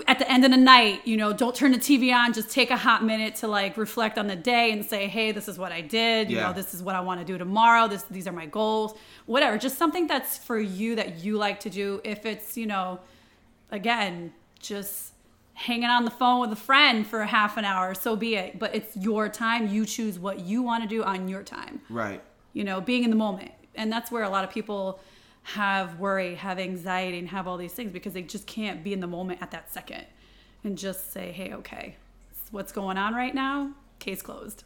at 0.08 0.18
the 0.18 0.30
end 0.30 0.44
of 0.44 0.50
the 0.50 0.56
night 0.56 1.00
you 1.06 1.16
know 1.16 1.32
don't 1.32 1.54
turn 1.54 1.70
the 1.72 1.78
tv 1.78 2.12
on 2.12 2.32
just 2.32 2.50
take 2.50 2.70
a 2.70 2.76
hot 2.76 3.04
minute 3.04 3.34
to 3.36 3.46
like 3.46 3.76
reflect 3.76 4.18
on 4.18 4.26
the 4.26 4.34
day 4.36 4.72
and 4.72 4.84
say 4.84 5.06
hey 5.06 5.30
this 5.32 5.46
is 5.48 5.56
what 5.58 5.70
i 5.72 5.80
did 5.80 6.30
you 6.30 6.36
Yeah. 6.36 6.48
know 6.48 6.52
this 6.52 6.74
is 6.74 6.82
what 6.82 6.94
i 6.96 7.00
want 7.00 7.20
to 7.20 7.24
do 7.26 7.38
tomorrow 7.38 7.86
this 7.86 8.02
these 8.04 8.26
are 8.26 8.32
my 8.32 8.46
goals 8.46 8.94
whatever 9.26 9.56
just 9.58 9.78
something 9.78 10.06
that's 10.06 10.36
for 10.38 10.58
you 10.58 10.96
that 10.96 11.22
you 11.24 11.36
like 11.36 11.60
to 11.60 11.70
do 11.70 12.00
if 12.04 12.26
it's 12.26 12.56
you 12.56 12.66
know 12.66 12.98
again 13.70 14.32
just 14.58 15.12
hanging 15.54 15.84
on 15.88 16.04
the 16.04 16.10
phone 16.10 16.40
with 16.40 16.50
a 16.52 16.56
friend 16.56 17.06
for 17.06 17.20
a 17.20 17.26
half 17.26 17.56
an 17.56 17.64
hour 17.64 17.94
so 17.94 18.16
be 18.16 18.34
it 18.34 18.58
but 18.58 18.74
it's 18.74 18.96
your 18.96 19.28
time 19.28 19.68
you 19.68 19.86
choose 19.86 20.18
what 20.18 20.40
you 20.40 20.62
want 20.62 20.82
to 20.82 20.88
do 20.88 21.04
on 21.04 21.28
your 21.28 21.42
time 21.44 21.80
Right. 21.88 22.20
you 22.52 22.64
know, 22.64 22.80
being 22.80 23.04
in 23.04 23.10
the 23.10 23.16
moment. 23.16 23.52
And 23.76 23.90
that's 23.92 24.10
where 24.10 24.22
a 24.24 24.28
lot 24.28 24.44
of 24.44 24.50
people 24.50 25.00
have 25.44 26.00
worry, 26.00 26.34
have 26.34 26.58
anxiety, 26.58 27.18
and 27.18 27.28
have 27.28 27.46
all 27.46 27.56
these 27.56 27.72
things 27.72 27.92
because 27.92 28.14
they 28.14 28.22
just 28.22 28.46
can't 28.46 28.82
be 28.82 28.92
in 28.92 29.00
the 29.00 29.06
moment 29.06 29.42
at 29.42 29.50
that 29.50 29.72
second 29.72 30.04
and 30.64 30.78
just 30.78 31.12
say, 31.12 31.30
hey, 31.30 31.52
okay, 31.52 31.96
what's 32.50 32.72
going 32.72 32.96
on 32.96 33.14
right 33.14 33.34
now? 33.34 33.70
Case 33.98 34.22
closed. 34.22 34.64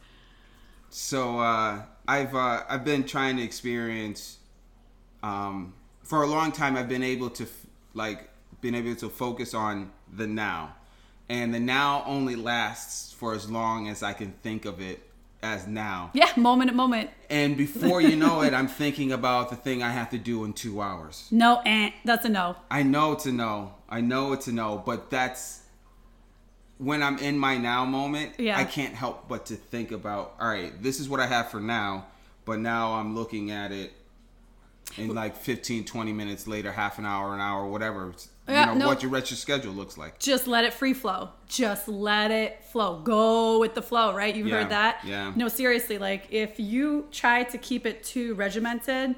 So 0.89 1.39
uh, 1.39 1.83
I've 2.07 2.33
uh, 2.33 2.63
I've 2.67 2.85
been 2.85 3.03
trying 3.03 3.37
to 3.37 3.43
experience. 3.43 4.37
Um, 5.21 5.73
for 6.01 6.23
a 6.23 6.27
long 6.27 6.51
time, 6.51 6.77
I've 6.77 6.89
been 6.89 7.03
able 7.03 7.29
to 7.31 7.43
f- 7.43 7.65
like 7.93 8.29
been 8.61 8.73
able 8.73 8.95
to 8.95 9.09
focus 9.09 9.53
on 9.53 9.91
the 10.11 10.25
now, 10.25 10.75
and 11.27 11.53
the 11.53 11.59
now 11.59 12.03
only 12.07 12.35
lasts 12.35 13.13
for 13.13 13.33
as 13.33 13.51
long 13.51 13.89
as 13.89 14.01
I 14.01 14.13
can 14.13 14.33
think 14.41 14.65
of 14.65 14.81
it 14.81 15.08
as 15.41 15.67
now. 15.67 16.11
Yeah, 16.13 16.31
moment 16.35 16.69
at 16.69 16.75
moment. 16.75 17.09
And 17.29 17.55
before 17.55 18.01
you 18.01 18.15
know 18.15 18.41
it, 18.41 18.53
I'm 18.53 18.67
thinking 18.67 19.11
about 19.11 19.49
the 19.49 19.55
thing 19.55 19.81
I 19.83 19.91
have 19.91 20.09
to 20.11 20.17
do 20.17 20.43
in 20.43 20.53
two 20.53 20.81
hours. 20.81 21.27
No, 21.31 21.61
eh, 21.65 21.91
that's 22.03 22.25
a 22.25 22.29
no. 22.29 22.55
I 22.69 22.83
know 22.83 23.13
it's 23.13 23.25
a 23.25 23.31
no. 23.31 23.73
I 23.87 24.01
know 24.01 24.33
it's 24.33 24.47
a 24.47 24.51
no, 24.51 24.81
but 24.85 25.09
that's 25.09 25.61
when 26.77 27.03
I'm 27.03 27.17
in 27.19 27.37
my 27.37 27.57
now 27.57 27.85
moment, 27.85 28.33
Yeah. 28.37 28.57
I 28.57 28.63
can't 28.63 28.95
help 28.95 29.27
but 29.27 29.45
to 29.47 29.55
think 29.55 29.91
about, 29.91 30.35
all 30.39 30.47
right, 30.47 30.71
this 30.81 30.99
is 30.99 31.09
what 31.09 31.19
I 31.19 31.27
have 31.27 31.49
for 31.51 31.59
now, 31.59 32.05
but 32.45 32.59
now 32.59 32.93
I'm 32.93 33.15
looking 33.15 33.51
at 33.51 33.71
it 33.71 33.91
in 34.97 35.13
like 35.13 35.35
15, 35.35 35.85
20 35.85 36.13
minutes 36.13 36.47
later, 36.47 36.71
half 36.71 36.99
an 36.99 37.05
hour, 37.05 37.33
an 37.33 37.41
hour, 37.41 37.67
whatever. 37.67 38.13
Yeah, 38.47 38.61
you 38.61 38.65
know, 38.65 38.85
no. 38.85 38.87
what 38.87 39.03
your 39.03 39.11
retro 39.11 39.35
schedule 39.35 39.73
looks 39.73 39.97
like. 39.97 40.19
Just 40.19 40.47
let 40.47 40.65
it 40.65 40.73
free 40.73 40.93
flow. 40.93 41.29
Just 41.47 41.87
let 41.87 42.31
it 42.31 42.63
flow. 42.63 42.99
Go 43.03 43.59
with 43.59 43.75
the 43.75 43.81
flow, 43.83 44.13
right? 44.13 44.35
You've 44.35 44.47
Yeah, 44.47 44.61
heard 44.61 44.69
that? 44.71 45.01
yeah. 45.05 45.31
No, 45.35 45.47
seriously, 45.47 45.97
like 45.99 46.27
if 46.31 46.59
you 46.59 47.07
try 47.11 47.43
to 47.43 47.57
keep 47.57 47.85
it 47.85 48.03
too 48.03 48.33
regimented, 48.33 49.15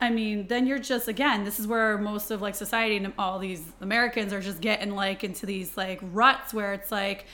I 0.00 0.08
mean, 0.10 0.46
then 0.46 0.66
you're 0.66 0.78
just 0.78 1.08
again, 1.08 1.44
this 1.44 1.58
is 1.58 1.66
where 1.66 1.98
most 1.98 2.30
of 2.30 2.40
like 2.40 2.54
society 2.54 2.96
and 2.96 3.12
all 3.18 3.38
these 3.38 3.62
Americans 3.80 4.32
are 4.32 4.40
just 4.40 4.60
getting 4.60 4.92
like 4.94 5.24
into 5.24 5.46
these 5.46 5.76
like 5.76 5.98
ruts 6.02 6.54
where 6.54 6.72
it's 6.72 6.92
like 6.92 7.26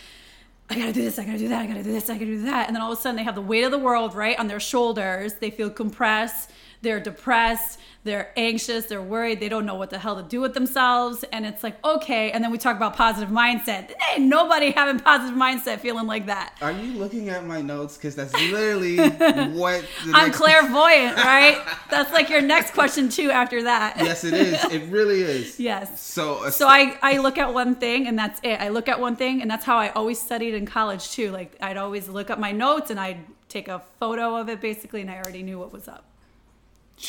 I 0.68 0.74
gotta 0.74 0.92
do 0.92 1.02
this, 1.02 1.16
I 1.18 1.24
gotta 1.24 1.38
do 1.38 1.48
that, 1.50 1.60
I 1.62 1.66
gotta 1.66 1.84
do 1.84 1.92
this, 1.92 2.10
I 2.10 2.14
gotta 2.14 2.24
do 2.26 2.42
that. 2.46 2.66
And 2.66 2.74
then 2.74 2.82
all 2.82 2.90
of 2.90 2.98
a 2.98 3.00
sudden 3.00 3.16
they 3.16 3.22
have 3.22 3.36
the 3.36 3.40
weight 3.42 3.62
of 3.62 3.70
the 3.70 3.78
world 3.78 4.14
right 4.16 4.36
on 4.38 4.48
their 4.48 4.58
shoulders. 4.58 5.34
They 5.34 5.50
feel 5.50 5.70
compressed, 5.70 6.50
they're 6.86 7.00
depressed, 7.00 7.80
they're 8.04 8.30
anxious, 8.36 8.84
they're 8.84 9.02
worried, 9.02 9.40
they 9.40 9.48
don't 9.48 9.66
know 9.66 9.74
what 9.74 9.90
the 9.90 9.98
hell 9.98 10.14
to 10.14 10.22
do 10.22 10.40
with 10.40 10.54
themselves. 10.54 11.24
And 11.32 11.44
it's 11.44 11.64
like, 11.64 11.84
okay. 11.84 12.30
And 12.30 12.44
then 12.44 12.52
we 12.52 12.58
talk 12.58 12.76
about 12.76 12.94
positive 12.94 13.28
mindset. 13.28 13.90
Hey, 14.00 14.22
nobody 14.22 14.70
having 14.70 15.00
positive 15.00 15.36
mindset 15.36 15.80
feeling 15.80 16.06
like 16.06 16.26
that. 16.26 16.54
Are 16.62 16.70
you 16.70 16.92
looking 16.92 17.28
at 17.28 17.44
my 17.44 17.60
notes? 17.60 17.96
Because 17.96 18.14
that's 18.14 18.32
literally 18.34 18.98
what. 19.58 19.84
I'm 20.14 20.30
clairvoyant, 20.30 21.16
right? 21.16 21.60
That's 21.90 22.12
like 22.12 22.30
your 22.30 22.40
next 22.40 22.72
question 22.72 23.08
too 23.08 23.30
after 23.30 23.64
that. 23.64 23.96
Yes, 23.98 24.22
it 24.22 24.34
is. 24.34 24.64
It 24.66 24.88
really 24.90 25.22
is. 25.22 25.58
yes. 25.70 26.00
So, 26.00 26.44
a 26.44 26.52
So 26.52 26.68
I, 26.68 26.98
I 27.02 27.18
look 27.18 27.38
at 27.38 27.52
one 27.52 27.74
thing 27.74 28.06
and 28.06 28.18
that's 28.18 28.40
it. 28.42 28.60
I 28.60 28.68
look 28.68 28.88
at 28.88 29.00
one 29.00 29.16
thing 29.16 29.40
and 29.40 29.50
that's 29.50 29.64
how 29.64 29.76
I 29.76 29.90
always 29.90 30.20
studied 30.20 30.54
in 30.54 30.66
college 30.66 31.10
too. 31.10 31.30
Like 31.30 31.56
I'd 31.60 31.76
always 31.76 32.08
look 32.08 32.30
up 32.30 32.38
my 32.38 32.52
notes 32.52 32.90
and 32.90 33.00
I'd 33.00 33.24
take 33.48 33.68
a 33.68 33.82
photo 33.98 34.36
of 34.36 34.48
it 34.48 34.60
basically 34.60 35.00
and 35.00 35.10
I 35.10 35.16
already 35.16 35.42
knew 35.42 35.58
what 35.58 35.72
was 35.72 35.88
up. 35.88 36.04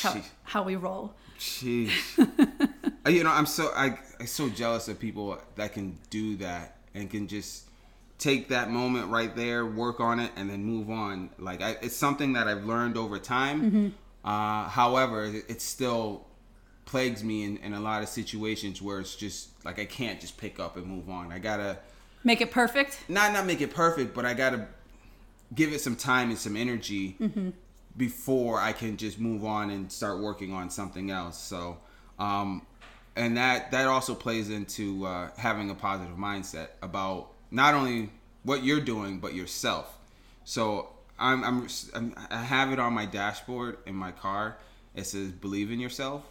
How, 0.01 0.22
how 0.44 0.63
we 0.63 0.75
roll. 0.75 1.13
Jeez. 1.39 1.91
You 3.08 3.24
know, 3.24 3.32
I'm 3.32 3.46
so 3.46 3.72
I 3.74 3.98
I'm 4.20 4.27
so 4.27 4.50
jealous 4.50 4.89
of 4.89 5.00
people 5.00 5.38
that 5.56 5.72
can 5.72 5.98
do 6.10 6.36
that 6.38 6.75
and 6.94 7.10
can 7.10 7.29
just 7.29 7.70
take 8.17 8.50
that 8.50 8.70
moment 8.70 9.08
right 9.10 9.34
there, 9.34 9.65
work 9.65 10.01
on 10.01 10.20
it, 10.20 10.29
and 10.36 10.50
then 10.50 10.65
move 10.65 10.89
on. 10.89 11.29
Like 11.39 11.62
I, 11.62 11.77
it's 11.82 11.96
something 11.96 12.34
that 12.34 12.50
I've 12.50 12.65
learned 12.65 12.98
over 12.98 13.17
time. 13.17 13.62
Mm-hmm. 13.62 13.88
Uh, 14.27 14.67
however, 14.67 15.24
it, 15.24 15.46
it 15.48 15.62
still 15.62 16.25
plagues 16.84 17.24
me 17.24 17.46
in, 17.46 17.56
in 17.58 17.74
a 17.74 17.79
lot 17.79 18.03
of 18.03 18.10
situations 18.10 18.82
where 18.82 19.00
it's 19.00 19.15
just 19.15 19.51
like 19.63 19.79
I 19.79 19.86
can't 19.86 20.20
just 20.20 20.36
pick 20.38 20.60
up 20.60 20.75
and 20.75 20.86
move 20.86 21.10
on. 21.10 21.32
I 21.32 21.39
gotta 21.39 21.77
Make 22.25 22.41
it 22.41 22.51
perfect. 22.51 23.00
not 23.08 23.32
not 23.32 23.46
make 23.46 23.62
it 23.62 23.74
perfect, 23.74 24.13
but 24.13 24.25
I 24.25 24.34
gotta 24.34 24.67
give 25.56 25.72
it 25.72 25.79
some 25.79 25.96
time 25.96 26.27
and 26.29 26.38
some 26.38 26.58
energy 26.58 27.15
before 27.98 28.60
I 28.62 28.72
can 28.74 28.96
just 28.98 29.20
move 29.20 29.44
on 29.44 29.70
and 29.72 29.92
start 29.92 30.20
working 30.20 30.54
on 30.54 30.70
something 30.70 31.10
else. 31.12 31.38
So, 31.38 31.77
um, 32.20 32.62
and 33.16 33.36
that 33.38 33.72
that 33.72 33.88
also 33.88 34.13
plays 34.13 34.50
into 34.50 35.06
uh, 35.06 35.30
having 35.38 35.70
a 35.72 35.75
positive 35.75 36.16
mindset 36.18 36.68
about 36.82 37.30
not 37.51 37.74
only 37.74 38.10
what 38.44 38.63
you're 38.63 38.82
doing 38.82 39.20
but 39.20 39.34
yourself. 39.34 39.98
So 40.46 40.89
I'm, 41.20 41.44
I'm, 41.44 41.68
I'm 41.96 42.16
I 42.30 42.38
have 42.44 42.72
it 42.72 42.80
on 42.80 42.94
my 42.94 43.06
dashboard 43.06 43.80
in 43.86 43.96
my 43.96 44.12
car. 44.12 44.58
It 44.96 45.06
says 45.06 45.32
"Believe 45.32 45.72
in 45.72 45.80
yourself." 45.80 46.24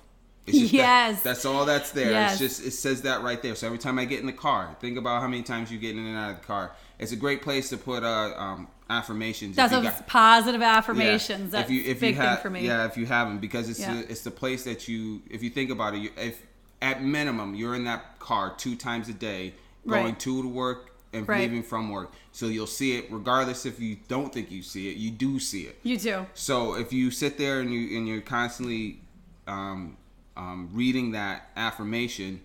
It's 0.46 0.58
just 0.58 0.70
that- 0.72 0.76
Yes. 0.78 1.22
that's 1.22 1.44
all 1.44 1.64
that's 1.64 1.90
there. 1.90 2.12
Yes. 2.12 2.40
It's 2.40 2.56
just 2.56 2.66
it 2.68 2.70
says 2.70 3.02
that 3.02 3.22
right 3.22 3.42
there. 3.42 3.56
So 3.56 3.66
every 3.66 3.78
time 3.78 3.98
I 3.98 4.04
get 4.04 4.20
in 4.20 4.26
the 4.26 4.32
car, 4.32 4.76
think 4.80 4.96
about 4.96 5.20
how 5.20 5.26
many 5.26 5.42
times 5.42 5.72
you 5.72 5.78
get 5.78 5.96
in 5.96 6.06
and 6.06 6.16
out 6.16 6.30
of 6.30 6.40
the 6.40 6.46
car. 6.46 6.70
It's 7.00 7.10
a 7.10 7.16
great 7.16 7.42
place 7.42 7.68
to 7.70 7.76
put 7.76 8.04
uh, 8.04 8.32
um, 8.36 8.68
affirmations. 8.88 9.56
That's 9.56 9.72
got- 9.72 10.06
positive 10.06 10.60
yeah. 10.60 10.76
affirmations. 10.78 11.52
That's 11.52 11.68
if 11.68 11.74
you 11.74 11.82
if 11.90 12.00
big 12.00 12.14
you 12.14 12.20
have 12.22 12.38
thing 12.38 12.42
for 12.42 12.50
me. 12.50 12.66
yeah 12.66 12.86
if 12.86 12.96
you 12.96 13.06
haven't 13.06 13.38
because 13.40 13.68
it's 13.68 13.80
Yeah. 13.80 13.94
the, 13.94 14.10
it's 14.10 14.22
the 14.22 14.30
place 14.30 14.64
that 14.64 14.86
you 14.88 15.22
if 15.30 15.42
you 15.42 15.50
think 15.50 15.70
about 15.70 15.94
it 15.94 15.98
you, 16.02 16.10
if 16.16 16.40
at 16.80 17.02
minimum 17.02 17.54
you're 17.54 17.74
in 17.74 17.84
that 17.84 18.18
car 18.20 18.54
two 18.56 18.76
times 18.76 19.08
a 19.08 19.12
day 19.12 19.54
going 19.88 20.04
Right. 20.04 20.20
to 20.20 20.42
to 20.42 20.48
work 20.48 20.90
and 21.12 21.28
Right. 21.28 21.40
leaving 21.40 21.62
from 21.62 21.90
work 21.90 22.12
so 22.32 22.46
you'll 22.46 22.66
see 22.66 22.96
it 22.96 23.06
regardless 23.10 23.66
if 23.66 23.80
you 23.80 23.96
don't 24.08 24.32
think 24.32 24.50
you 24.52 24.62
see 24.62 24.88
it 24.90 24.96
you 24.96 25.10
do 25.10 25.38
see 25.40 25.62
it 25.62 25.78
You 25.82 25.96
do. 25.98 26.26
so 26.34 26.74
if 26.74 26.92
you 26.92 27.10
sit 27.10 27.38
there 27.38 27.60
and 27.60 27.72
you 27.72 27.96
and 27.96 28.06
you're 28.06 28.20
constantly 28.20 29.00
um, 29.48 29.96
um, 30.36 30.68
reading 30.72 31.12
that 31.12 31.50
affirmation, 31.56 32.40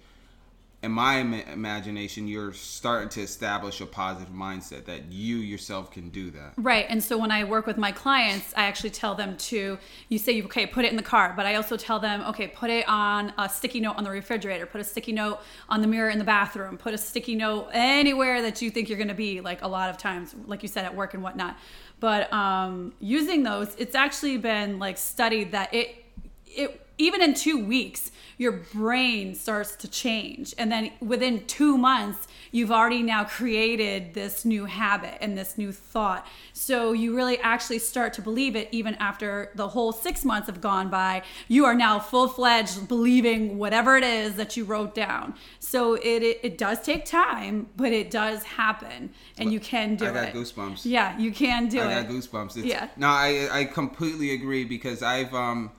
in 0.83 0.91
my 0.91 1.19
Im- 1.19 1.33
imagination, 1.33 2.27
you're 2.27 2.53
starting 2.53 3.09
to 3.09 3.21
establish 3.21 3.81
a 3.81 3.85
positive 3.85 4.33
mindset 4.33 4.85
that 4.85 5.11
you 5.11 5.37
yourself 5.37 5.91
can 5.91 6.09
do 6.09 6.31
that. 6.31 6.53
Right. 6.57 6.87
And 6.89 7.03
so 7.03 7.19
when 7.19 7.29
I 7.29 7.43
work 7.43 7.67
with 7.67 7.77
my 7.77 7.91
clients, 7.91 8.51
I 8.57 8.63
actually 8.63 8.89
tell 8.89 9.13
them 9.13 9.37
to, 9.37 9.77
you 10.09 10.17
say, 10.17 10.41
okay, 10.41 10.65
put 10.65 10.83
it 10.83 10.89
in 10.89 10.97
the 10.97 11.03
car, 11.03 11.33
but 11.37 11.45
I 11.45 11.53
also 11.55 11.77
tell 11.77 11.99
them, 11.99 12.21
okay, 12.29 12.47
put 12.47 12.71
it 12.71 12.89
on 12.89 13.31
a 13.37 13.47
sticky 13.47 13.79
note 13.79 13.97
on 13.97 14.03
the 14.03 14.09
refrigerator, 14.09 14.65
put 14.65 14.81
a 14.81 14.83
sticky 14.83 15.11
note 15.11 15.39
on 15.69 15.81
the 15.81 15.87
mirror 15.87 16.09
in 16.09 16.17
the 16.17 16.25
bathroom, 16.25 16.77
put 16.77 16.95
a 16.95 16.97
sticky 16.97 17.35
note 17.35 17.69
anywhere 17.73 18.41
that 18.41 18.59
you 18.61 18.71
think 18.71 18.89
you're 18.89 18.97
going 18.97 19.07
to 19.07 19.13
be, 19.13 19.39
like 19.39 19.61
a 19.61 19.67
lot 19.67 19.91
of 19.91 19.97
times, 19.97 20.35
like 20.47 20.63
you 20.63 20.69
said, 20.69 20.85
at 20.85 20.95
work 20.95 21.13
and 21.13 21.21
whatnot. 21.21 21.57
But 21.99 22.33
um, 22.33 22.93
using 22.99 23.43
those, 23.43 23.75
it's 23.77 23.93
actually 23.93 24.37
been 24.37 24.79
like 24.79 24.97
studied 24.97 25.51
that 25.51 25.71
it, 25.71 26.03
it, 26.47 26.81
even 27.01 27.21
in 27.21 27.33
two 27.33 27.63
weeks, 27.63 28.11
your 28.37 28.51
brain 28.51 29.35
starts 29.35 29.75
to 29.75 29.87
change. 29.87 30.53
And 30.57 30.71
then 30.71 30.91
within 30.99 31.45
two 31.45 31.77
months, 31.77 32.27
you've 32.51 32.71
already 32.71 33.03
now 33.03 33.23
created 33.23 34.13
this 34.13 34.45
new 34.45 34.65
habit 34.65 35.17
and 35.21 35.37
this 35.37 35.57
new 35.57 35.71
thought. 35.71 36.25
So 36.53 36.91
you 36.91 37.15
really 37.15 37.39
actually 37.39 37.79
start 37.79 38.13
to 38.13 38.21
believe 38.21 38.55
it 38.55 38.67
even 38.71 38.95
after 38.95 39.51
the 39.55 39.67
whole 39.67 39.91
six 39.91 40.25
months 40.25 40.47
have 40.47 40.61
gone 40.61 40.89
by. 40.89 41.23
You 41.47 41.65
are 41.65 41.75
now 41.75 41.99
full 41.99 42.27
fledged 42.27 42.87
believing 42.87 43.57
whatever 43.57 43.97
it 43.97 44.03
is 44.03 44.35
that 44.35 44.57
you 44.57 44.63
wrote 44.63 44.95
down. 44.95 45.35
So 45.59 45.95
it, 45.95 46.23
it, 46.23 46.39
it 46.43 46.57
does 46.57 46.81
take 46.81 47.05
time, 47.05 47.67
but 47.77 47.91
it 47.91 48.09
does 48.09 48.43
happen 48.43 49.11
and 49.37 49.51
you 49.51 49.59
can 49.59 49.95
do 49.95 50.05
it. 50.05 50.11
I 50.11 50.13
got 50.13 50.27
it. 50.29 50.33
goosebumps. 50.33 50.81
Yeah, 50.83 51.17
you 51.17 51.31
can 51.31 51.67
do 51.67 51.79
I 51.79 51.83
it. 51.83 51.87
I 51.87 52.01
got 52.03 52.11
goosebumps. 52.11 52.57
It's, 52.57 52.65
Yeah. 52.65 52.87
No, 52.97 53.07
I 53.07 53.47
I 53.51 53.65
completely 53.65 54.31
agree 54.31 54.65
because 54.65 55.01
I've 55.03 55.33
um 55.33 55.71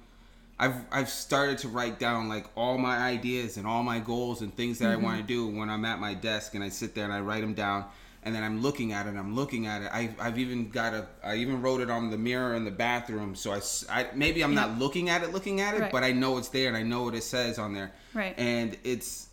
I've 0.65 0.79
I've 0.93 1.09
started 1.09 1.59
to 1.59 1.69
write 1.69 1.99
down 1.99 2.29
like 2.29 2.47
all 2.57 2.79
my 2.79 2.97
ideas 2.97 3.57
and 3.59 3.67
all 3.67 3.83
my 3.83 3.99
goals 3.99 4.43
and 4.43 4.51
things 4.55 4.79
that 4.79 4.87
Mm-hmm. 4.87 5.05
I 5.05 5.09
want 5.09 5.17
to 5.21 5.27
do 5.27 5.41
when 5.59 5.69
I'm 5.69 5.85
at 5.85 5.99
my 5.99 6.15
desk 6.15 6.55
and 6.55 6.63
I 6.65 6.71
sit 6.71 6.95
there 6.95 7.05
and 7.05 7.13
I 7.13 7.21
write 7.21 7.41
them 7.47 7.55
down 7.55 7.85
and 8.25 8.33
then 8.35 8.45
I'm 8.45 8.63
looking 8.63 8.93
at 8.93 9.07
it. 9.09 9.17
I'm 9.23 9.35
looking 9.35 9.67
at 9.67 9.83
it. 9.83 9.91
I 9.93 10.03
I've 10.21 10.39
even 10.39 10.69
got 10.71 10.95
a 10.95 11.07
I 11.25 11.35
even 11.37 11.61
wrote 11.63 11.81
it 11.81 11.91
on 11.91 12.11
the 12.11 12.19
mirror 12.19 12.55
in 12.55 12.65
the 12.65 12.71
bathroom. 12.71 13.35
So 13.35 13.59
I 13.91 14.07
maybe 14.15 14.43
I'm 14.45 14.55
not 14.55 14.79
looking 14.79 15.11
at 15.11 15.23
it, 15.25 15.33
looking 15.33 15.61
at 15.61 15.75
it, 15.75 15.81
Right. 15.81 15.93
but 15.93 16.05
I 16.05 16.13
know 16.13 16.39
it's 16.39 16.49
there 16.49 16.69
and 16.69 16.77
I 16.77 16.85
know 16.85 17.03
what 17.05 17.15
it 17.15 17.25
says 17.25 17.59
on 17.59 17.75
there. 17.75 17.91
Right. 18.15 18.35
And 18.39 18.77
it's 18.85 19.29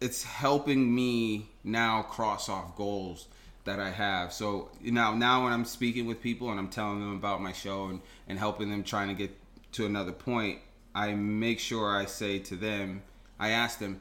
it's 0.00 0.22
helping 0.24 0.94
me 0.94 1.48
now 1.64 2.02
cross 2.02 2.50
off 2.50 2.76
goals 2.76 3.28
that 3.64 3.80
I 3.80 3.90
have. 3.90 4.32
So 4.32 4.68
you 4.82 4.92
know 4.92 5.14
now 5.14 5.44
when 5.44 5.52
I'm 5.54 5.64
speaking 5.64 6.04
with 6.06 6.20
people 6.20 6.50
and 6.50 6.58
I'm 6.60 6.68
telling 6.68 7.00
them 7.00 7.14
about 7.16 7.40
my 7.40 7.52
show 7.52 7.86
and, 7.86 8.00
and 8.28 8.38
helping 8.38 8.68
them 8.70 8.82
trying 8.84 9.08
to 9.08 9.14
get 9.14 9.30
to 9.72 9.86
another 9.86 10.12
point, 10.12 10.58
I 10.96 11.14
make 11.14 11.60
sure 11.60 11.94
I 11.94 12.06
say 12.06 12.38
to 12.50 12.56
them, 12.56 13.02
I 13.38 13.50
ask 13.50 13.78
them, 13.78 14.00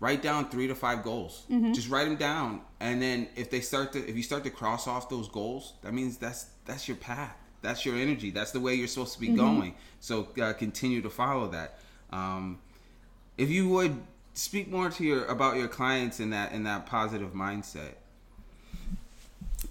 write 0.00 0.20
down 0.22 0.50
three 0.50 0.66
to 0.68 0.74
five 0.74 1.02
goals. 1.02 1.44
Just 1.72 1.88
write 1.88 2.04
them 2.04 2.16
down, 2.16 2.60
and 2.78 3.00
then 3.00 3.28
if 3.36 3.50
they 3.50 3.60
start 3.60 3.92
to 3.94 3.98
if 4.06 4.14
you 4.16 4.22
start 4.22 4.44
to 4.44 4.50
cross 4.50 4.86
off 4.86 5.08
those 5.08 5.28
goals, 5.28 5.72
that 5.82 5.94
means 5.94 6.18
that's 6.18 6.46
that's 6.66 6.86
your 6.86 6.98
path. 6.98 7.34
That's 7.62 7.86
your 7.86 7.96
energy. 7.96 8.30
That's 8.30 8.52
the 8.52 8.60
way 8.60 8.74
you're 8.74 8.86
supposed 8.86 9.14
to 9.14 9.20
be 9.20 9.28
going. 9.28 9.74
So 10.00 10.28
uh, 10.40 10.52
continue 10.52 11.00
to 11.02 11.10
follow 11.10 11.48
that. 11.48 11.78
Um, 12.12 12.60
if 13.38 13.50
you 13.50 13.68
would 13.70 13.96
speak 14.34 14.70
more 14.70 14.90
to 14.90 15.02
your 15.02 15.24
about 15.24 15.56
your 15.56 15.68
clients 15.68 16.20
in 16.20 16.30
that 16.30 16.52
in 16.52 16.64
that 16.64 16.84
positive 16.86 17.32
mindset. 17.32 17.94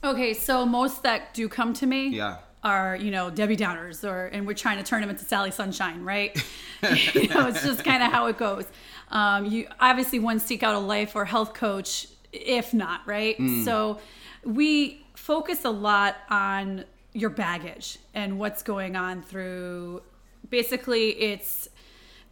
Okay, 0.03 0.33
so 0.33 0.65
most 0.65 1.03
that 1.03 1.33
do 1.33 1.47
come 1.47 1.73
to 1.73 1.85
me 1.85 2.09
Yeah. 2.09 2.37
Are, 2.65 2.97
you 2.97 3.11
know, 3.11 3.29
Debbie 3.29 3.55
Downers 3.55 4.03
or 4.03 4.25
and 4.25 4.45
we're 4.45 4.55
trying 4.55 4.77
to 4.77 4.83
turn 4.83 4.99
them 4.99 5.09
into 5.09 5.23
Sally 5.23 5.51
Sunshine, 5.51 6.03
right? 6.03 6.35
you 7.13 7.29
know, 7.29 7.47
it's 7.47 7.63
just 7.63 7.83
kind 7.85 8.03
of 8.03 8.11
how 8.11 8.27
it 8.27 8.37
goes. 8.37 8.65
Um, 9.09 9.45
you 9.45 9.67
obviously 9.79 10.19
one 10.19 10.39
seek 10.39 10.63
out 10.63 10.75
a 10.75 10.79
life 10.79 11.15
or 11.15 11.23
health 11.25 11.53
coach, 11.53 12.07
if 12.33 12.73
not, 12.73 13.01
right? 13.05 13.37
So 13.63 13.99
we 14.43 15.05
focus 15.15 15.63
a 15.63 15.69
lot 15.69 16.17
on 16.29 16.83
your 17.13 17.29
baggage 17.29 17.97
and 18.13 18.37
what's 18.37 18.61
going 18.61 18.95
on 18.95 19.21
through 19.21 20.01
basically 20.49 21.09
it's 21.11 21.69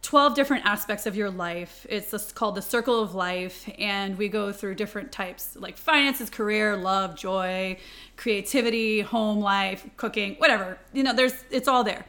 12 0.04 0.34
different 0.34 0.66
aspects 0.66 1.06
of 1.06 1.16
your 1.16 1.30
life. 1.30 1.86
It's 1.88 2.30
called 2.32 2.56
the 2.56 2.62
circle 2.62 3.00
of 3.00 3.14
life, 3.14 3.68
and 3.78 4.18
we 4.18 4.28
go 4.28 4.52
through 4.52 4.74
different 4.74 5.10
types 5.10 5.56
like 5.56 5.78
finances, 5.78 6.28
career, 6.28 6.76
love, 6.76 7.16
joy, 7.16 7.78
creativity, 8.16 9.00
home 9.00 9.40
life, 9.40 9.88
cooking, 9.96 10.34
whatever. 10.34 10.78
You 10.92 11.04
know, 11.04 11.14
there's 11.14 11.32
it's 11.50 11.68
all 11.68 11.84
there. 11.84 12.04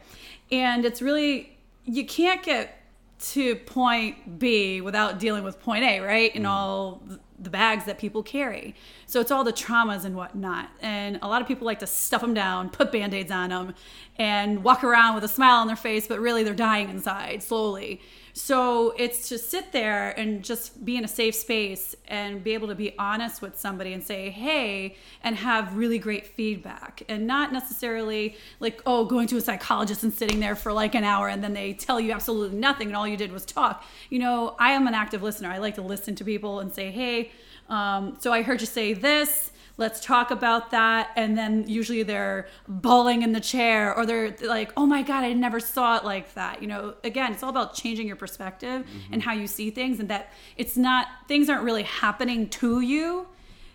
And 0.52 0.84
it's 0.84 1.00
really 1.00 1.56
you 1.84 2.04
can't 2.04 2.42
get 2.42 2.78
to 3.18 3.56
point 3.56 4.38
B 4.38 4.82
without 4.82 5.18
dealing 5.18 5.42
with 5.42 5.58
point 5.58 5.82
A, 5.84 6.00
right? 6.00 6.34
And 6.34 6.44
mm-hmm. 6.44 6.52
all 6.52 7.02
the 7.38 7.50
bags 7.50 7.84
that 7.84 7.98
people 7.98 8.22
carry. 8.22 8.74
So 9.06 9.20
it's 9.20 9.30
all 9.30 9.44
the 9.44 9.52
traumas 9.52 10.04
and 10.04 10.16
whatnot. 10.16 10.70
And 10.80 11.18
a 11.22 11.28
lot 11.28 11.42
of 11.42 11.48
people 11.48 11.66
like 11.66 11.80
to 11.80 11.86
stuff 11.86 12.20
them 12.20 12.34
down, 12.34 12.70
put 12.70 12.92
band 12.92 13.14
aids 13.14 13.30
on 13.30 13.50
them, 13.50 13.74
and 14.18 14.64
walk 14.64 14.82
around 14.82 15.14
with 15.14 15.24
a 15.24 15.28
smile 15.28 15.60
on 15.60 15.66
their 15.66 15.76
face, 15.76 16.06
but 16.06 16.20
really 16.20 16.42
they're 16.42 16.54
dying 16.54 16.88
inside 16.88 17.42
slowly. 17.42 18.00
So 18.38 18.90
it's 18.98 19.30
to 19.30 19.38
sit 19.38 19.72
there 19.72 20.10
and 20.10 20.44
just 20.44 20.84
be 20.84 20.98
in 20.98 21.06
a 21.06 21.08
safe 21.08 21.34
space 21.34 21.96
and 22.06 22.44
be 22.44 22.52
able 22.52 22.68
to 22.68 22.74
be 22.74 22.94
honest 22.98 23.40
with 23.40 23.58
somebody 23.58 23.94
and 23.94 24.04
say, 24.04 24.28
hey, 24.28 24.94
and 25.24 25.36
have 25.36 25.74
really 25.74 25.98
great 25.98 26.26
feedback. 26.26 27.02
And 27.08 27.26
not 27.26 27.50
necessarily 27.50 28.36
like, 28.60 28.82
oh, 28.84 29.06
going 29.06 29.26
to 29.28 29.38
a 29.38 29.40
psychologist 29.40 30.02
and 30.02 30.12
sitting 30.12 30.38
there 30.38 30.54
for 30.54 30.70
like 30.70 30.94
an 30.94 31.02
hour 31.02 31.28
and 31.28 31.42
then 31.42 31.54
they 31.54 31.72
tell 31.72 31.98
you 31.98 32.12
absolutely 32.12 32.58
nothing 32.58 32.88
and 32.88 32.96
all 32.96 33.08
you 33.08 33.16
did 33.16 33.32
was 33.32 33.46
talk. 33.46 33.82
You 34.10 34.18
know, 34.18 34.54
I 34.58 34.72
am 34.72 34.86
an 34.86 34.92
active 34.92 35.22
listener. 35.22 35.48
I 35.48 35.56
like 35.56 35.76
to 35.76 35.82
listen 35.82 36.14
to 36.16 36.24
people 36.24 36.60
and 36.60 36.70
say, 36.70 36.90
hey, 36.90 37.32
um, 37.70 38.18
so 38.20 38.34
I 38.34 38.42
heard 38.42 38.60
you 38.60 38.66
say 38.66 38.92
this 38.92 39.50
let's 39.78 40.00
talk 40.00 40.30
about 40.30 40.70
that. 40.70 41.10
And 41.16 41.36
then 41.36 41.68
usually 41.68 42.02
they're 42.02 42.48
bawling 42.66 43.22
in 43.22 43.32
the 43.32 43.40
chair 43.40 43.94
or 43.94 44.06
they're 44.06 44.34
like 44.42 44.72
oh 44.76 44.86
my 44.86 45.02
god 45.02 45.24
i 45.24 45.32
never 45.32 45.60
saw 45.60 45.96
it 45.96 46.04
like 46.04 46.34
that. 46.34 46.62
You 46.62 46.68
know 46.68 46.94
again 47.04 47.32
it's 47.32 47.42
all 47.42 47.50
about 47.50 47.74
changing 47.74 48.06
your 48.06 48.16
perspective 48.16 48.86
and 49.12 49.22
how 49.22 49.32
you 49.32 49.46
see 49.46 49.70
things 49.70 50.00
and 50.00 50.08
that 50.08 50.32
it's 50.56 50.76
not 50.76 51.08
things 51.28 51.48
aren't 51.48 51.64
really 51.64 51.84
happening 51.84 52.48
to 52.50 52.80
you 52.80 53.26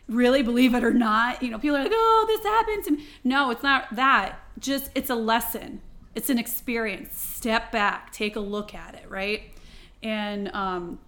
really 0.07 0.43
believe 0.43 0.73
it 0.73 0.83
or 0.83 0.93
not. 0.93 1.41
You 1.41 1.51
know 1.51 1.59
people 1.59 1.77
are 1.77 1.83
like 1.83 1.91
oh 1.93 2.25
this 2.27 2.43
happened 2.43 2.83
to 2.85 2.91
me. 2.91 3.07
No 3.23 3.51
it's 3.51 3.63
not 3.63 3.95
that. 3.95 4.39
Just 4.59 4.89
it's 4.95 5.09
a 5.09 5.15
lesson. 5.15 5.81
It's 6.15 6.29
an 6.29 6.37
experience. 6.37 7.17
Step 7.17 7.71
back. 7.71 8.11
Take 8.11 8.35
a 8.35 8.41
look 8.41 8.73
at 8.73 8.95
it 8.95 9.09
right? 9.09 9.43
And 10.03 10.49
um 10.53 10.99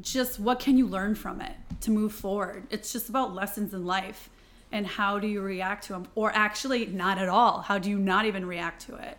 just 0.00 0.40
what 0.40 0.58
can 0.58 0.78
you 0.78 0.86
learn 0.86 1.14
from 1.14 1.40
it 1.40 1.54
to 1.80 1.90
move 1.90 2.12
forward 2.12 2.66
it's 2.70 2.92
just 2.92 3.08
about 3.08 3.34
lessons 3.34 3.74
in 3.74 3.84
life 3.84 4.30
and 4.70 4.86
how 4.86 5.18
do 5.18 5.26
you 5.26 5.40
react 5.42 5.84
to 5.84 5.92
them 5.92 6.06
or 6.14 6.32
actually 6.34 6.86
not 6.86 7.18
at 7.18 7.28
all 7.28 7.60
how 7.60 7.78
do 7.78 7.90
you 7.90 7.98
not 7.98 8.24
even 8.24 8.46
react 8.46 8.86
to 8.86 8.94
it 8.96 9.18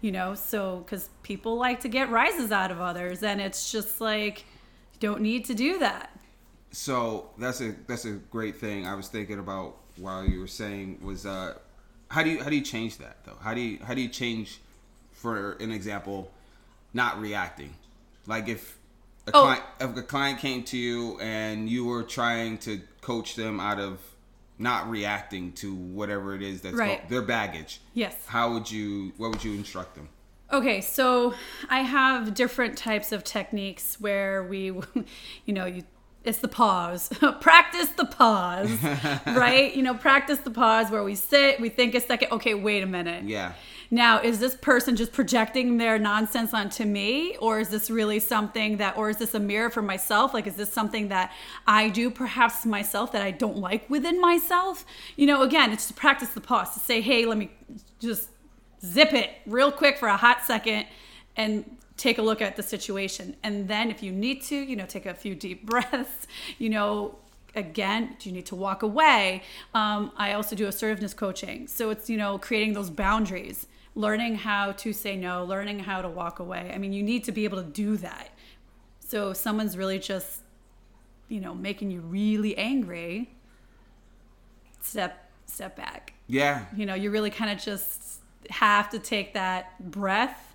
you 0.00 0.12
know 0.12 0.34
so 0.34 0.78
because 0.84 1.08
people 1.22 1.56
like 1.56 1.80
to 1.80 1.88
get 1.88 2.10
rises 2.10 2.52
out 2.52 2.70
of 2.70 2.80
others 2.80 3.22
and 3.22 3.40
it's 3.40 3.70
just 3.72 4.00
like 4.00 4.40
you 4.92 5.00
don't 5.00 5.20
need 5.22 5.44
to 5.44 5.54
do 5.54 5.78
that 5.78 6.10
So 6.72 7.30
that's 7.38 7.60
a 7.60 7.74
that's 7.86 8.04
a 8.04 8.12
great 8.30 8.56
thing. 8.56 8.86
I 8.86 8.94
was 8.94 9.08
thinking 9.08 9.38
about 9.40 9.76
while 9.96 10.24
you 10.24 10.38
were 10.40 10.46
saying 10.46 11.00
was 11.02 11.26
uh, 11.26 11.54
how 12.08 12.22
do 12.22 12.30
you 12.30 12.42
how 12.42 12.48
do 12.50 12.56
you 12.56 12.62
change 12.62 12.98
that 12.98 13.24
though? 13.24 13.36
How 13.40 13.54
do 13.54 13.60
you 13.60 13.78
how 13.84 13.94
do 13.94 14.00
you 14.00 14.08
change, 14.08 14.60
for 15.12 15.52
an 15.60 15.72
example, 15.72 16.30
not 16.94 17.20
reacting? 17.20 17.74
Like 18.26 18.48
if 18.48 18.78
a 19.32 19.36
Oh. 19.36 19.42
client 19.42 19.62
if 19.80 19.96
a 19.96 20.02
client 20.02 20.38
came 20.38 20.62
to 20.64 20.76
you 20.76 21.18
and 21.20 21.68
you 21.68 21.84
were 21.84 22.02
trying 22.02 22.58
to 22.58 22.80
coach 23.00 23.34
them 23.36 23.58
out 23.60 23.78
of 23.80 23.98
not 24.58 24.90
reacting 24.90 25.52
to 25.52 25.74
whatever 25.74 26.34
it 26.34 26.42
is 26.42 26.60
that's 26.60 26.76
Right. 26.76 27.08
their 27.08 27.22
baggage. 27.22 27.80
Yes. 27.94 28.14
How 28.26 28.52
would 28.52 28.70
you 28.70 29.12
what 29.16 29.30
would 29.30 29.42
you 29.44 29.54
instruct 29.54 29.94
them? 29.94 30.08
Okay, 30.52 30.80
so 30.80 31.32
I 31.68 31.80
have 31.82 32.34
different 32.34 32.76
types 32.76 33.12
of 33.12 33.22
techniques 33.22 34.00
where 34.00 34.42
we, 34.42 34.64
you 35.46 35.54
know, 35.54 35.64
you 35.66 35.84
it's 36.22 36.38
the 36.38 36.48
pause. 36.48 37.08
practice 37.40 37.88
the 37.90 38.04
pause, 38.04 38.70
right? 39.26 39.74
You 39.74 39.82
know, 39.82 39.94
practice 39.94 40.38
the 40.40 40.50
pause 40.50 40.90
where 40.90 41.02
we 41.02 41.14
sit, 41.14 41.58
we 41.60 41.70
think 41.70 41.94
a 41.94 42.00
second, 42.00 42.30
okay, 42.32 42.52
wait 42.52 42.82
a 42.82 42.86
minute. 42.86 43.24
Yeah. 43.24 43.52
Now, 43.92 44.20
is 44.20 44.38
this 44.38 44.54
person 44.54 44.94
just 44.94 45.12
projecting 45.12 45.78
their 45.78 45.98
nonsense 45.98 46.54
onto 46.54 46.84
me 46.84 47.36
or 47.38 47.58
is 47.58 47.70
this 47.70 47.90
really 47.90 48.20
something 48.20 48.76
that 48.76 48.96
or 48.96 49.10
is 49.10 49.16
this 49.16 49.34
a 49.34 49.40
mirror 49.40 49.68
for 49.68 49.82
myself? 49.82 50.32
Like 50.32 50.46
is 50.46 50.54
this 50.54 50.72
something 50.72 51.08
that 51.08 51.32
I 51.66 51.88
do 51.88 52.08
perhaps 52.10 52.64
myself 52.64 53.10
that 53.12 53.22
I 53.22 53.32
don't 53.32 53.56
like 53.56 53.90
within 53.90 54.20
myself? 54.20 54.84
You 55.16 55.26
know, 55.26 55.42
again, 55.42 55.72
it's 55.72 55.88
to 55.88 55.94
practice 55.94 56.28
the 56.30 56.40
pause, 56.40 56.72
to 56.74 56.80
say, 56.80 57.00
"Hey, 57.00 57.26
let 57.26 57.36
me 57.36 57.50
just 57.98 58.30
zip 58.84 59.12
it 59.12 59.30
real 59.46 59.72
quick 59.72 59.98
for 59.98 60.08
a 60.08 60.16
hot 60.16 60.44
second 60.44 60.86
and 61.36 61.64
take 61.96 62.16
a 62.18 62.22
look 62.22 62.40
at 62.40 62.56
the 62.56 62.62
situation. 62.62 63.36
And 63.42 63.68
then 63.68 63.90
if 63.90 64.02
you 64.02 64.10
need 64.10 64.42
to, 64.44 64.56
you 64.56 64.74
know, 64.74 64.86
take 64.86 65.06
a 65.06 65.14
few 65.14 65.34
deep 65.34 65.66
breaths, 65.70 66.26
you 66.58 66.70
know, 66.70 67.16
again, 67.54 68.16
do 68.18 68.28
you 68.28 68.34
need 68.34 68.46
to 68.46 68.54
walk 68.54 68.82
away? 68.82 69.42
Um, 69.74 70.12
I 70.16 70.32
also 70.32 70.56
do 70.56 70.66
assertiveness 70.66 71.14
coaching. 71.14 71.66
So 71.66 71.90
it's, 71.90 72.08
you 72.08 72.16
know, 72.16 72.38
creating 72.38 72.72
those 72.72 72.90
boundaries, 72.90 73.66
learning 74.00 74.34
how 74.36 74.72
to 74.72 74.92
say 74.92 75.16
no, 75.16 75.44
learning 75.44 75.78
how 75.80 76.00
to 76.02 76.08
walk 76.08 76.38
away. 76.38 76.72
I 76.74 76.78
mean, 76.78 76.92
you 76.92 77.02
need 77.02 77.24
to 77.24 77.32
be 77.32 77.44
able 77.44 77.58
to 77.62 77.68
do 77.68 77.96
that. 77.98 78.28
So 79.00 79.30
if 79.30 79.36
someone's 79.36 79.76
really 79.76 79.98
just, 79.98 80.40
you 81.28 81.40
know, 81.40 81.54
making 81.54 81.90
you 81.90 82.00
really 82.00 82.56
angry, 82.56 83.30
step 84.80 85.30
step 85.46 85.76
back 85.76 86.14
Yeah. 86.28 86.64
you 86.76 86.86
know 86.86 86.94
you 86.94 87.10
really 87.10 87.30
kind 87.30 87.50
of 87.50 87.58
just 87.58 88.20
have 88.50 88.88
to 88.90 88.98
take 88.98 89.34
that 89.34 89.90
breath 89.90 90.54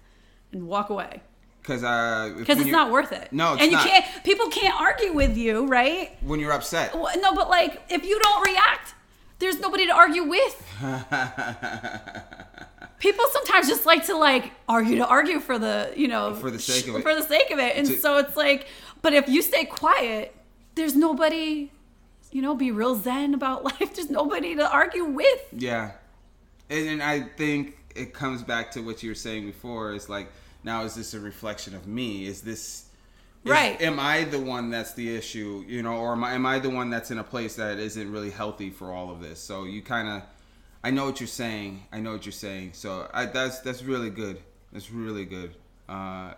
and 0.53 0.67
walk 0.67 0.89
away 0.89 1.21
Because 1.61 1.83
uh, 1.83 2.33
because 2.37 2.59
it's 2.59 2.69
not 2.71 2.91
worth 2.91 3.11
it 3.11 3.31
No, 3.33 3.53
it's 3.53 3.61
and 3.61 3.71
you 3.71 3.77
not. 3.77 3.85
can't 3.85 4.05
people 4.23 4.47
can't 4.49 4.79
argue 4.79 5.11
with 5.13 5.35
you 5.37 5.67
right 5.67 6.15
when 6.21 6.39
you're 6.39 6.53
upset. 6.53 6.95
Well, 6.95 7.11
no 7.19 7.35
but 7.35 7.49
like 7.49 7.81
if 7.89 8.03
you 8.05 8.19
don't 8.19 8.47
react 8.49 8.95
there's 9.39 9.59
nobody 9.59 9.85
to 9.87 9.93
argue 9.93 10.23
with 10.23 10.63
people 12.99 13.25
sometimes 13.31 13.67
just 13.67 13.85
like 13.85 14.05
to 14.05 14.17
like 14.17 14.51
argue 14.67 14.97
to 14.97 15.07
argue 15.07 15.39
for 15.39 15.57
the 15.59 15.91
you 15.95 16.07
know 16.07 16.33
For 16.35 16.51
the 16.51 16.59
sake 16.59 16.87
of 16.87 16.95
it. 16.95 17.01
for 17.03 17.15
the 17.15 17.23
sake 17.23 17.51
of 17.51 17.59
it 17.59 17.75
and 17.77 17.87
To- 17.87 17.97
so 17.97 18.17
it's 18.17 18.35
like 18.35 18.67
but 19.01 19.13
if 19.13 19.27
you 19.29 19.41
stay 19.41 19.65
quiet 19.65 20.35
there's 20.75 20.95
nobody 20.95 21.71
you 22.31 22.41
know 22.41 22.55
be 22.55 22.71
real 22.71 22.95
zen 22.95 23.33
about 23.33 23.63
life 23.71 23.95
there's 23.95 24.09
nobody 24.09 24.55
to 24.55 24.69
argue 24.71 25.05
with 25.05 25.39
Yeah, 25.53 25.91
and, 26.69 26.87
and 26.89 27.03
I 27.03 27.21
think 27.21 27.77
it 27.95 28.13
comes 28.13 28.43
back 28.43 28.71
to 28.71 28.81
what 28.81 29.03
you 29.03 29.09
were 29.11 29.15
saying 29.15 29.45
before. 29.45 29.93
Is 29.93 30.09
like, 30.09 30.27
now 30.65 30.83
is 30.83 30.95
this 30.95 31.13
a 31.13 31.19
reflection 31.19 31.73
of 31.75 31.87
me? 31.87 32.25
Is 32.25 32.41
this 32.41 32.59
is- 32.59 32.81
Right. 33.45 33.79
Am 33.81 33.99
I 33.99 34.23
the 34.23 34.39
one 34.39 34.69
that's 34.69 34.93
the 34.93 35.15
issue? 35.15 35.63
You 35.67 35.83
know, 35.83 35.97
or 35.97 36.13
am 36.13 36.23
I, 36.23 36.33
am 36.33 36.45
I 36.45 36.59
the 36.59 36.69
one 36.69 36.89
that's 36.89 37.11
in 37.11 37.19
a 37.19 37.23
place 37.23 37.55
that 37.55 37.77
isn't 37.77 38.11
really 38.11 38.31
healthy 38.31 38.71
for 38.71 38.91
all 38.91 39.11
of 39.11 39.21
this? 39.21 39.39
So 39.39 39.65
you 39.65 39.81
kind 39.81 40.07
of, 40.07 40.23
I 40.83 40.91
know 40.91 41.05
what 41.05 41.19
you're 41.19 41.27
saying. 41.27 41.85
I 41.91 41.99
know 41.99 42.13
what 42.13 42.25
you're 42.25 42.33
saying. 42.33 42.71
So 42.73 43.07
I, 43.13 43.25
that's 43.25 43.59
that's 43.59 43.83
really 43.83 44.09
good. 44.09 44.39
That's 44.73 44.91
really 44.91 45.25
good. 45.25 45.55
Uh, 45.87 46.33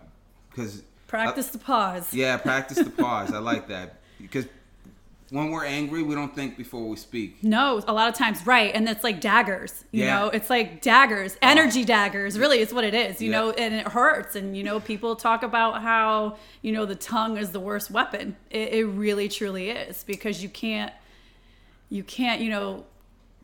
because 0.50 0.82
practice 1.06 1.48
the 1.48 1.58
pause 1.58 2.12
yeah, 2.12 2.36
practice 2.36 2.78
the 2.78 2.90
pause. 3.02 3.32
I 3.32 3.38
like 3.38 3.68
that 3.68 4.00
because 4.20 4.46
when 5.30 5.50
we're 5.50 5.64
angry, 5.64 6.02
we 6.02 6.14
don't 6.14 6.34
think 6.34 6.56
before 6.56 6.88
we 6.88 6.96
speak. 6.96 7.42
No, 7.44 7.82
a 7.86 7.92
lot 7.92 8.08
of 8.08 8.14
times, 8.14 8.46
right. 8.46 8.74
And 8.74 8.88
it's 8.88 9.04
like 9.04 9.20
daggers, 9.20 9.84
you 9.92 10.04
Yeah. 10.04 10.20
know, 10.20 10.28
it's 10.28 10.48
like 10.48 10.80
daggers, 10.80 11.34
oh. 11.34 11.38
energy 11.42 11.84
daggers, 11.84 12.38
really 12.38 12.60
is 12.60 12.72
what 12.72 12.84
it 12.84 12.94
is, 12.94 13.20
you 13.20 13.30
Yeah. 13.30 13.38
know, 13.40 13.50
and 13.50 13.74
it 13.74 13.88
hurts. 13.88 14.36
And, 14.36 14.56
you 14.56 14.62
know, 14.64 14.80
people 14.80 15.16
talk 15.16 15.42
about 15.42 15.82
how, 15.82 16.36
you 16.62 16.72
know, 16.72 16.86
the 16.86 16.94
tongue 16.94 17.36
is 17.36 17.50
the 17.50 17.60
worst 17.60 17.90
weapon. 17.90 18.36
It, 18.50 18.72
it 18.72 18.84
really, 18.86 19.28
truly 19.28 19.70
is 19.70 20.02
because 20.04 20.42
you 20.42 20.48
can't, 20.48 20.92
you 21.90 22.02
can't, 22.02 22.40
you 22.40 22.48
know, 22.50 22.84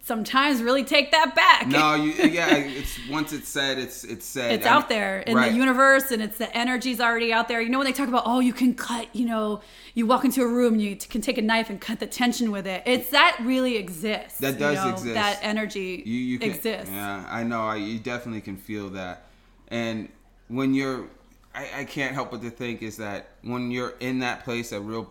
sometimes 0.04 0.62
really 0.62 0.84
take 0.84 1.10
that 1.12 1.34
back. 1.34 1.66
No, 1.66 1.94
you 1.94 2.12
yeah. 2.30 2.54
It's 2.56 2.98
once 3.08 3.32
it's 3.32 3.48
said, 3.48 3.78
it's 3.78 4.04
it's 4.04 4.24
said. 4.26 4.52
it's 4.52 4.66
I 4.66 4.70
out 4.70 4.88
mean- 4.90 4.98
there 4.98 5.20
in 5.20 5.36
right. 5.36 5.50
the 5.50 5.56
universe 5.56 6.10
and 6.10 6.22
it's 6.22 6.38
the 6.38 6.54
energy's 6.56 7.00
already 7.00 7.32
out 7.32 7.48
there 7.48 7.60
you 7.60 7.70
know 7.70 7.78
when 7.78 7.86
they 7.86 7.92
talk 7.92 8.08
about 8.08 8.24
oh 8.26 8.40
you 8.40 8.52
can 8.52 8.74
cut 8.74 9.08
you 9.14 9.26
know 9.26 9.60
you 9.94 10.06
walk 10.06 10.24
into 10.24 10.42
a 10.42 10.46
room 10.46 10.78
you 10.78 10.94
can 10.96 11.20
take 11.20 11.38
a 11.38 11.42
knife 11.42 11.70
and 11.70 11.80
cut 11.80 12.00
the 12.00 12.06
tension 12.06 12.50
with 12.50 12.66
it 12.66 12.82
it's 12.86 13.10
that 13.10 13.36
really 13.42 13.76
exists 13.76 14.38
That 14.38 14.54
you 14.54 14.58
does 14.58 14.76
know, 14.84 14.90
exist. 14.90 15.14
that 15.14 15.38
energy 15.42 16.02
you, 16.04 16.18
you 16.18 16.38
can, 16.38 16.50
exists 16.50 16.90
Yeah, 16.90 17.26
I 17.28 17.42
know. 17.42 17.62
I, 17.62 17.76
you 17.76 17.98
definitely 17.98 18.42
can 18.42 18.56
feel 18.56 18.90
that. 18.90 19.24
And 19.68 20.08
when 20.48 20.74
you're, 20.74 21.06
I, 21.54 21.80
I 21.80 21.84
can't 21.84 22.12
help 22.12 22.30
but 22.30 22.42
to 22.42 22.50
think 22.50 22.82
is 22.82 22.96
that 22.98 23.28
when 23.42 23.70
you're 23.70 23.94
in 24.00 24.18
that 24.20 24.44
place, 24.44 24.72
a 24.72 24.80
real 24.80 25.10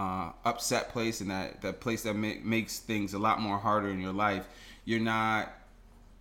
uh, 0.00 0.32
upset 0.46 0.88
place, 0.88 1.20
and 1.20 1.30
that 1.30 1.60
that 1.60 1.80
place 1.80 2.02
that 2.02 2.14
ma- 2.14 2.40
makes 2.42 2.78
things 2.78 3.12
a 3.12 3.18
lot 3.18 3.40
more 3.40 3.58
harder 3.58 3.90
in 3.90 4.00
your 4.00 4.12
life, 4.12 4.46
you're 4.84 5.00
not. 5.00 5.52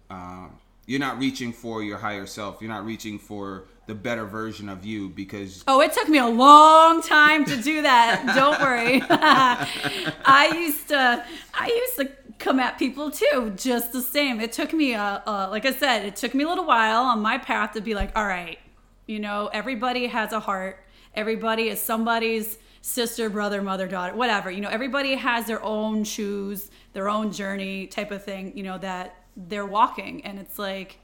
Um, 0.09 0.57
you're 0.85 0.99
not 0.99 1.19
reaching 1.19 1.53
for 1.53 1.83
your 1.83 1.99
higher 1.99 2.25
self. 2.25 2.61
You're 2.61 2.71
not 2.71 2.83
reaching 2.83 3.19
for 3.19 3.65
the 3.85 3.93
better 3.93 4.25
version 4.25 4.67
of 4.69 4.83
you 4.83 5.09
because 5.09 5.63
Oh, 5.67 5.81
it 5.81 5.93
took 5.93 6.09
me 6.09 6.17
a 6.17 6.25
long 6.25 7.03
time 7.03 7.45
to 7.45 7.61
do 7.61 7.83
that. 7.83 8.33
Don't 8.35 8.59
worry. 8.59 9.03
I 9.09 10.51
used 10.55 10.87
to, 10.87 11.23
I 11.53 11.67
used 11.67 11.95
to 11.97 12.33
come 12.39 12.59
at 12.59 12.79
people 12.79 13.11
too, 13.11 13.53
just 13.55 13.93
the 13.93 14.01
same. 14.01 14.41
It 14.41 14.51
took 14.51 14.73
me 14.73 14.93
a, 14.95 15.21
a, 15.27 15.47
like 15.51 15.67
I 15.67 15.73
said, 15.73 16.05
it 16.07 16.15
took 16.15 16.33
me 16.33 16.43
a 16.43 16.47
little 16.47 16.65
while 16.65 17.03
on 17.03 17.21
my 17.21 17.37
path 17.37 17.73
to 17.73 17.81
be 17.81 17.93
like, 17.93 18.17
all 18.17 18.25
right, 18.25 18.57
you 19.05 19.19
know, 19.19 19.47
everybody 19.53 20.07
has 20.07 20.33
a 20.33 20.39
heart. 20.39 20.83
Everybody 21.13 21.67
is 21.69 21.79
somebody's 21.79 22.57
sister, 22.81 23.29
brother, 23.29 23.61
mother, 23.61 23.87
daughter, 23.87 24.15
whatever. 24.15 24.49
You 24.49 24.61
know, 24.61 24.69
everybody 24.69 25.15
has 25.15 25.45
their 25.47 25.63
own 25.63 26.03
shoes, 26.03 26.69
their 26.93 27.09
own 27.09 27.31
journey 27.31 27.87
type 27.87 28.11
of 28.11 28.23
thing, 28.23 28.53
you 28.55 28.63
know, 28.63 28.77
that 28.77 29.15
they're 29.35 29.65
walking. 29.65 30.25
And 30.25 30.39
it's 30.39 30.57
like, 30.57 30.99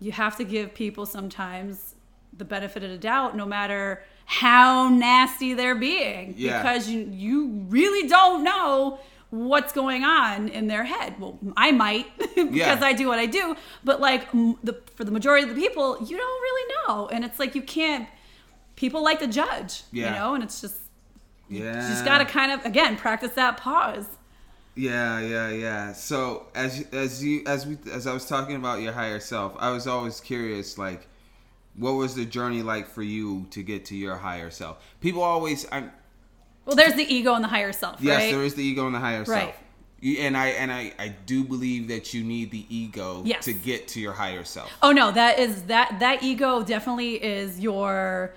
you 0.00 0.12
have 0.12 0.36
to 0.38 0.44
give 0.44 0.74
people 0.74 1.06
sometimes 1.06 1.94
the 2.36 2.44
benefit 2.44 2.82
of 2.82 2.90
the 2.90 2.98
doubt 2.98 3.36
no 3.36 3.44
matter 3.44 4.02
how 4.24 4.88
nasty 4.88 5.52
they're 5.54 5.74
being 5.74 6.34
Yeah. 6.36 6.62
because 6.62 6.88
you 6.88 7.00
you 7.12 7.48
really 7.68 8.08
don't 8.08 8.44
know 8.44 9.00
what's 9.30 9.72
going 9.72 10.04
on 10.04 10.48
in 10.48 10.68
their 10.68 10.84
head 10.84 11.14
well 11.20 11.38
i 11.56 11.70
might 11.72 12.06
because 12.18 12.50
Yeah. 12.54 12.78
i 12.82 12.92
do 12.92 13.08
what 13.08 13.18
i 13.18 13.26
do 13.26 13.56
but 13.84 14.00
like 14.00 14.32
m- 14.32 14.56
the 14.62 14.80
for 14.94 15.04
the 15.04 15.10
majority 15.10 15.42
of 15.48 15.54
the 15.54 15.60
people 15.60 15.98
you 16.00 16.16
don't 16.16 16.40
really 16.42 16.74
know 16.86 17.08
and 17.08 17.24
it's 17.24 17.38
like 17.40 17.54
you 17.56 17.62
can't 17.62 18.08
people 18.80 19.02
like 19.04 19.18
to 19.20 19.26
judge 19.26 19.82
Yeah. 19.92 20.08
you 20.14 20.18
know 20.18 20.34
and 20.34 20.42
it's 20.42 20.60
just 20.60 20.76
yeah, 21.48 21.82
you 21.82 21.88
just 21.94 22.04
gotta 22.04 22.24
kind 22.24 22.50
of 22.52 22.64
again 22.64 22.96
practice 22.96 23.32
that 23.32 23.56
pause 23.56 24.06
Yeah, 24.76 25.20
yeah, 25.20 25.50
yeah. 25.50 25.92
So 25.92 26.46
as 26.54 26.86
as 26.92 27.22
you 27.24 27.42
as 27.46 27.66
we 27.66 27.76
as 27.92 28.06
I 28.06 28.12
was 28.14 28.26
talking 28.26 28.56
about 28.56 28.80
your 28.80 28.92
higher 28.92 29.20
self, 29.20 29.52
I 29.58 29.70
was 29.76 29.86
always 29.88 30.20
curious, 30.20 30.78
like, 30.78 31.02
what 31.76 31.94
was 32.02 32.14
the 32.14 32.24
journey 32.24 32.62
like 32.62 32.86
for 32.88 33.02
you 33.02 33.46
to 33.50 33.62
get 33.64 33.84
to 33.86 33.96
your 33.96 34.16
higher 34.16 34.48
self? 34.50 34.76
People 35.00 35.22
always, 35.22 35.66
I'm 35.72 35.90
well 36.64 36.76
there's 36.76 36.94
the 36.94 37.08
ego 37.16 37.34
and 37.34 37.42
the 37.44 37.48
higher 37.48 37.72
self 37.72 37.96
yes, 38.00 38.16
right 38.20 38.30
there 38.32 38.44
is 38.44 38.54
the 38.54 38.62
ego 38.62 38.86
and 38.86 38.94
the 38.94 39.00
higher 39.00 39.24
Right. 39.24 39.52
self. 39.52 39.56
And 40.26 40.34
I 40.36 40.46
and 40.62 40.70
I 40.72 40.92
I 40.98 41.08
do 41.26 41.38
believe 41.44 41.88
that 41.88 42.14
you 42.14 42.22
need 42.24 42.50
the 42.52 42.64
ego 42.74 43.22
Yes. 43.24 43.44
to 43.46 43.52
get 43.52 43.88
to 43.88 43.98
your 44.00 44.14
higher 44.14 44.44
self. 44.44 44.70
Oh 44.86 44.92
no, 44.92 45.10
that 45.20 45.38
is 45.40 45.62
that 45.64 45.98
that 45.98 46.22
ego 46.22 46.62
definitely 46.62 47.14
is 47.22 47.58
your 47.60 48.32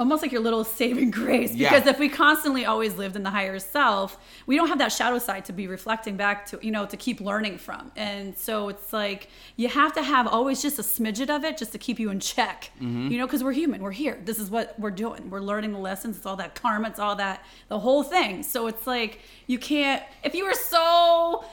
almost 0.00 0.22
like 0.22 0.30
your 0.30 0.40
little 0.40 0.62
saving 0.64 1.10
grace 1.20 1.52
Yeah. 1.54 1.70
because 1.70 1.86
if 1.88 1.98
we 1.98 2.08
constantly 2.08 2.64
always 2.64 2.94
lived 2.96 3.16
in 3.16 3.22
the 3.22 3.30
higher 3.30 3.58
self, 3.58 4.16
we 4.46 4.56
don't 4.56 4.68
have 4.68 4.78
that 4.78 4.92
shadow 4.92 5.18
side 5.18 5.44
to 5.46 5.52
be 5.52 5.66
reflecting 5.66 6.16
back 6.16 6.46
to, 6.46 6.58
you 6.62 6.70
know, 6.70 6.86
to 6.86 6.96
keep 6.96 7.20
learning 7.20 7.58
from. 7.58 7.90
And 7.96 8.36
so 8.36 8.68
it's 8.68 8.92
like 8.92 9.28
you 9.56 9.68
have 9.68 9.92
to 9.94 10.02
have 10.02 10.26
always 10.26 10.62
just 10.62 10.78
a 10.78 10.82
smidget 10.82 11.30
of 11.34 11.44
it 11.44 11.56
just 11.58 11.72
to 11.72 11.78
keep 11.78 11.98
you 11.98 12.10
in 12.10 12.20
check. 12.20 12.70
Mm-hmm. 12.76 13.08
You 13.10 13.18
know, 13.18 13.26
cuz 13.26 13.42
we're 13.42 13.52
human. 13.52 13.82
We're 13.82 13.90
here. 13.90 14.18
This 14.24 14.38
is 14.38 14.50
what 14.50 14.78
we're 14.78 14.90
doing. 14.90 15.30
We're 15.30 15.40
learning 15.40 15.72
the 15.72 15.78
lessons. 15.80 16.16
It's 16.16 16.26
all 16.26 16.36
that 16.36 16.54
karma, 16.54 16.88
it's 16.88 17.00
all 17.00 17.16
that 17.16 17.44
the 17.68 17.80
whole 17.80 18.02
thing. 18.02 18.42
So 18.42 18.66
it's 18.68 18.86
like 18.86 19.20
you 19.46 19.58
can't 19.58 20.02
if 20.22 20.34
you 20.34 20.44
were 20.44 20.54
so 20.54 21.44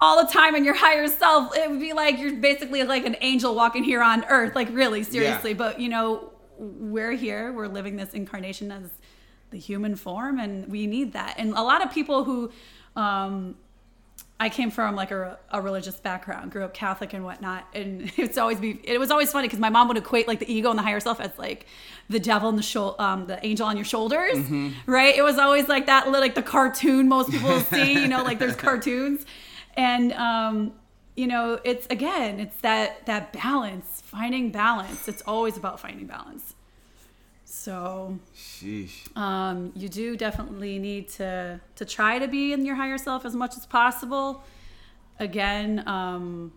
all 0.00 0.20
the 0.24 0.32
time 0.32 0.56
in 0.56 0.64
your 0.64 0.74
higher 0.74 1.06
self, 1.06 1.56
it 1.56 1.70
would 1.70 1.78
be 1.78 1.92
like 1.92 2.18
you're 2.18 2.34
basically 2.34 2.82
like 2.82 3.06
an 3.06 3.14
angel 3.20 3.54
walking 3.54 3.84
here 3.84 4.02
on 4.02 4.24
earth. 4.24 4.56
Like, 4.56 4.68
really, 4.72 5.04
seriously. 5.04 5.54
But, 5.54 5.78
you 5.78 5.88
know, 5.88 6.31
we're 6.58 7.12
here, 7.12 7.52
we're 7.52 7.68
living 7.68 7.96
this 7.96 8.14
incarnation 8.14 8.70
as 8.70 8.90
the 9.50 9.58
human 9.58 9.96
form, 9.96 10.38
and 10.38 10.68
we 10.70 10.86
need 10.86 11.12
that. 11.12 11.34
And 11.38 11.52
a 11.52 11.62
lot 11.62 11.84
of 11.84 11.92
people 11.92 12.24
who, 12.24 12.50
um, 12.96 13.56
I 14.40 14.48
came 14.48 14.72
from 14.72 14.96
like 14.96 15.12
a, 15.12 15.38
a 15.52 15.60
religious 15.60 15.94
background, 16.00 16.50
grew 16.50 16.64
up 16.64 16.74
Catholic 16.74 17.12
and 17.12 17.24
whatnot, 17.24 17.64
and 17.74 18.10
it's 18.16 18.36
always 18.36 18.58
be 18.58 18.80
it 18.82 18.98
was 18.98 19.12
always 19.12 19.30
funny 19.30 19.46
because 19.46 19.60
my 19.60 19.70
mom 19.70 19.86
would 19.88 19.96
equate 19.96 20.26
like 20.26 20.40
the 20.40 20.52
ego 20.52 20.68
and 20.68 20.78
the 20.78 20.82
higher 20.82 20.98
self 20.98 21.20
as 21.20 21.30
like 21.38 21.66
the 22.08 22.18
devil 22.18 22.48
and 22.48 22.58
the 22.58 22.62
shou- 22.62 22.98
um 22.98 23.26
the 23.26 23.44
angel 23.46 23.66
on 23.66 23.76
your 23.76 23.84
shoulders, 23.84 24.38
right? 24.86 25.16
It 25.16 25.22
was 25.22 25.38
always 25.38 25.68
like 25.68 25.86
that, 25.86 26.10
like 26.10 26.34
the 26.34 26.42
cartoon 26.42 27.08
most 27.08 27.30
people 27.30 27.60
see, 27.72 27.92
you 27.92 28.08
know, 28.08 28.24
like 28.24 28.40
there's 28.40 28.56
cartoons, 28.56 29.24
and 29.76 30.12
um, 30.14 30.72
you 31.16 31.26
know, 31.26 31.58
it's 31.64 31.86
again, 31.90 32.40
it's 32.40 32.56
that 32.62 33.04
that 33.06 33.32
balance, 33.32 34.02
finding 34.04 34.50
balance. 34.50 35.08
It's 35.08 35.22
always 35.26 35.56
about 35.56 35.78
finding 35.80 36.06
balance. 36.06 36.54
So 37.44 38.18
Sheesh. 38.34 39.14
um, 39.16 39.72
you 39.76 39.88
do 39.88 40.16
definitely 40.16 40.78
need 40.78 41.08
to 41.10 41.60
to 41.76 41.84
try 41.84 42.18
to 42.18 42.26
be 42.28 42.52
in 42.52 42.64
your 42.64 42.76
higher 42.76 42.98
self 42.98 43.24
as 43.26 43.36
much 43.36 43.56
as 43.56 43.66
possible 43.66 44.42
again 45.20 45.86
um, 45.86 46.52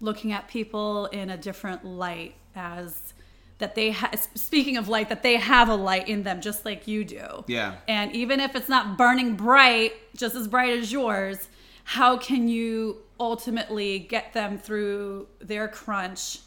looking 0.00 0.32
at 0.32 0.46
people 0.48 1.06
in 1.06 1.30
a 1.30 1.36
different 1.36 1.84
light 1.84 2.34
as 2.54 3.14
that 3.58 3.74
they 3.74 3.92
ha- 3.92 4.10
speaking 4.34 4.76
of 4.76 4.88
light 4.88 5.08
that 5.08 5.22
they 5.22 5.36
have 5.36 5.68
a 5.68 5.74
light 5.74 6.06
in 6.08 6.22
them 6.22 6.40
just 6.40 6.64
like 6.64 6.86
you 6.86 7.04
do 7.04 7.44
Yeah. 7.46 7.76
and 7.88 8.14
even 8.14 8.40
if 8.40 8.54
it's 8.54 8.68
not 8.68 8.98
burning 8.98 9.36
bright 9.36 9.94
just 10.16 10.34
as 10.34 10.46
bright 10.48 10.76
as 10.78 10.92
yours 10.92 11.48
how 11.84 12.16
can 12.16 12.48
you 12.48 12.98
ultimately 13.18 13.98
get 13.98 14.32
them 14.32 14.58
through 14.58 15.26
their 15.40 15.68
crunch 15.68 16.38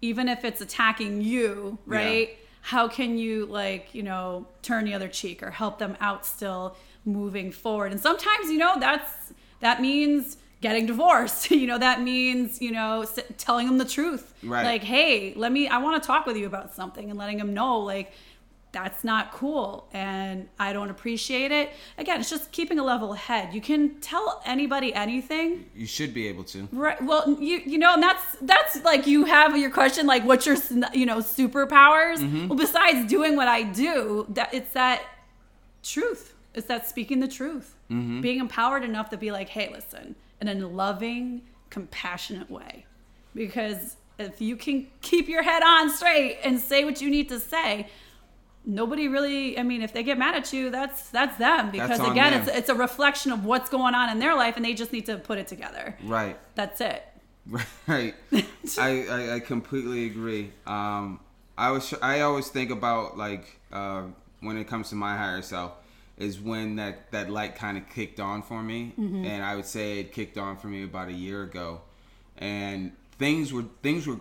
even 0.00 0.28
if 0.28 0.44
it's 0.44 0.60
attacking 0.60 1.20
you, 1.22 1.78
right? 1.86 2.28
Yeah. 2.30 2.34
How 2.60 2.88
can 2.88 3.18
you 3.18 3.46
like, 3.46 3.94
you 3.94 4.02
know, 4.02 4.46
turn 4.62 4.84
the 4.84 4.94
other 4.94 5.08
cheek 5.08 5.42
or 5.42 5.50
help 5.50 5.78
them 5.78 5.96
out 6.00 6.24
still 6.26 6.76
moving 7.04 7.50
forward? 7.50 7.92
And 7.92 8.00
sometimes, 8.00 8.50
you 8.50 8.58
know, 8.58 8.78
that's 8.78 9.32
that 9.60 9.80
means 9.80 10.36
getting 10.60 10.86
divorced. 10.86 11.50
you 11.50 11.66
know, 11.66 11.78
that 11.78 12.02
means, 12.02 12.60
you 12.60 12.70
know, 12.70 13.02
s- 13.02 13.18
telling 13.38 13.66
them 13.66 13.78
the 13.78 13.84
truth. 13.84 14.34
Right. 14.42 14.64
Like, 14.64 14.84
"Hey, 14.84 15.32
let 15.34 15.50
me 15.50 15.66
I 15.66 15.78
want 15.78 16.00
to 16.00 16.06
talk 16.06 16.26
with 16.26 16.36
you 16.36 16.46
about 16.46 16.74
something." 16.74 17.10
And 17.10 17.18
letting 17.18 17.38
them 17.38 17.54
know 17.54 17.78
like 17.80 18.12
that's 18.72 19.02
not 19.02 19.32
cool 19.32 19.88
and 19.92 20.48
I 20.58 20.72
don't 20.72 20.90
appreciate 20.90 21.50
it. 21.50 21.70
Again, 21.96 22.20
it's 22.20 22.28
just 22.28 22.52
keeping 22.52 22.78
a 22.78 22.84
level 22.84 23.14
head. 23.14 23.54
You 23.54 23.60
can 23.60 23.98
tell 24.00 24.42
anybody 24.44 24.92
anything, 24.92 25.66
You 25.74 25.86
should 25.86 26.12
be 26.12 26.28
able 26.28 26.44
to. 26.44 26.68
Right. 26.72 27.00
Well, 27.02 27.36
you 27.40 27.62
you 27.64 27.78
know, 27.78 27.94
and 27.94 28.02
that's 28.02 28.36
that's 28.42 28.84
like 28.84 29.06
you 29.06 29.24
have 29.24 29.56
your 29.56 29.70
question 29.70 30.06
like, 30.06 30.24
what's 30.24 30.46
your 30.46 30.56
you 30.92 31.06
know 31.06 31.18
superpowers? 31.18 32.18
Mm-hmm. 32.18 32.48
Well, 32.48 32.58
besides 32.58 33.08
doing 33.08 33.36
what 33.36 33.48
I 33.48 33.62
do, 33.62 34.26
that 34.30 34.52
it's 34.52 34.72
that 34.72 35.02
truth. 35.82 36.34
It's 36.54 36.66
that 36.66 36.88
speaking 36.88 37.20
the 37.20 37.28
truth, 37.28 37.76
mm-hmm. 37.90 38.20
being 38.20 38.40
empowered 38.40 38.82
enough 38.82 39.10
to 39.10 39.16
be 39.16 39.30
like, 39.30 39.48
hey, 39.48 39.70
listen, 39.72 40.16
in 40.40 40.48
a 40.48 40.54
loving, 40.66 41.42
compassionate 41.70 42.50
way, 42.50 42.84
because 43.34 43.96
if 44.18 44.40
you 44.40 44.56
can 44.56 44.88
keep 45.00 45.28
your 45.28 45.42
head 45.42 45.62
on 45.62 45.90
straight 45.90 46.38
and 46.42 46.58
say 46.58 46.84
what 46.84 47.00
you 47.00 47.08
need 47.08 47.28
to 47.28 47.38
say. 47.40 47.88
Nobody 48.70 49.08
really. 49.08 49.58
I 49.58 49.62
mean, 49.62 49.80
if 49.80 49.94
they 49.94 50.02
get 50.02 50.18
mad 50.18 50.34
at 50.34 50.52
you, 50.52 50.68
that's 50.68 51.08
that's 51.08 51.38
them. 51.38 51.70
Because 51.70 52.00
on 52.00 52.12
again, 52.12 52.32
them. 52.32 52.42
it's 52.42 52.50
it's 52.54 52.68
a 52.68 52.74
reflection 52.74 53.32
of 53.32 53.46
what's 53.46 53.70
going 53.70 53.94
on 53.94 54.10
in 54.10 54.18
their 54.18 54.36
life, 54.36 54.56
and 54.56 54.64
they 54.64 54.74
just 54.74 54.92
need 54.92 55.06
to 55.06 55.16
put 55.16 55.38
it 55.38 55.48
together. 55.48 55.96
Right. 56.04 56.38
That's 56.54 56.80
it. 56.80 57.02
Right. 57.86 58.14
I, 58.76 59.06
I, 59.08 59.34
I 59.36 59.40
completely 59.40 60.04
agree. 60.04 60.52
Um, 60.66 61.18
I 61.56 61.70
was 61.70 61.94
I 62.02 62.20
always 62.20 62.48
think 62.48 62.70
about 62.70 63.16
like 63.16 63.58
uh, 63.72 64.02
when 64.40 64.58
it 64.58 64.68
comes 64.68 64.90
to 64.90 64.96
my 64.96 65.16
higher 65.16 65.40
self 65.40 65.72
is 66.18 66.38
when 66.38 66.76
that 66.76 67.10
that 67.12 67.30
light 67.30 67.54
kind 67.56 67.78
of 67.78 67.88
kicked 67.88 68.20
on 68.20 68.42
for 68.42 68.62
me, 68.62 68.92
and 68.98 69.42
I 69.42 69.56
would 69.56 69.64
say 69.64 70.00
it 70.00 70.12
kicked 70.12 70.36
on 70.36 70.58
for 70.58 70.66
me 70.66 70.84
about 70.84 71.08
a 71.08 71.12
year 71.14 71.42
ago, 71.42 71.80
and 72.36 72.92
things 73.18 73.50
were 73.50 73.64
things 73.82 74.06
were 74.06 74.20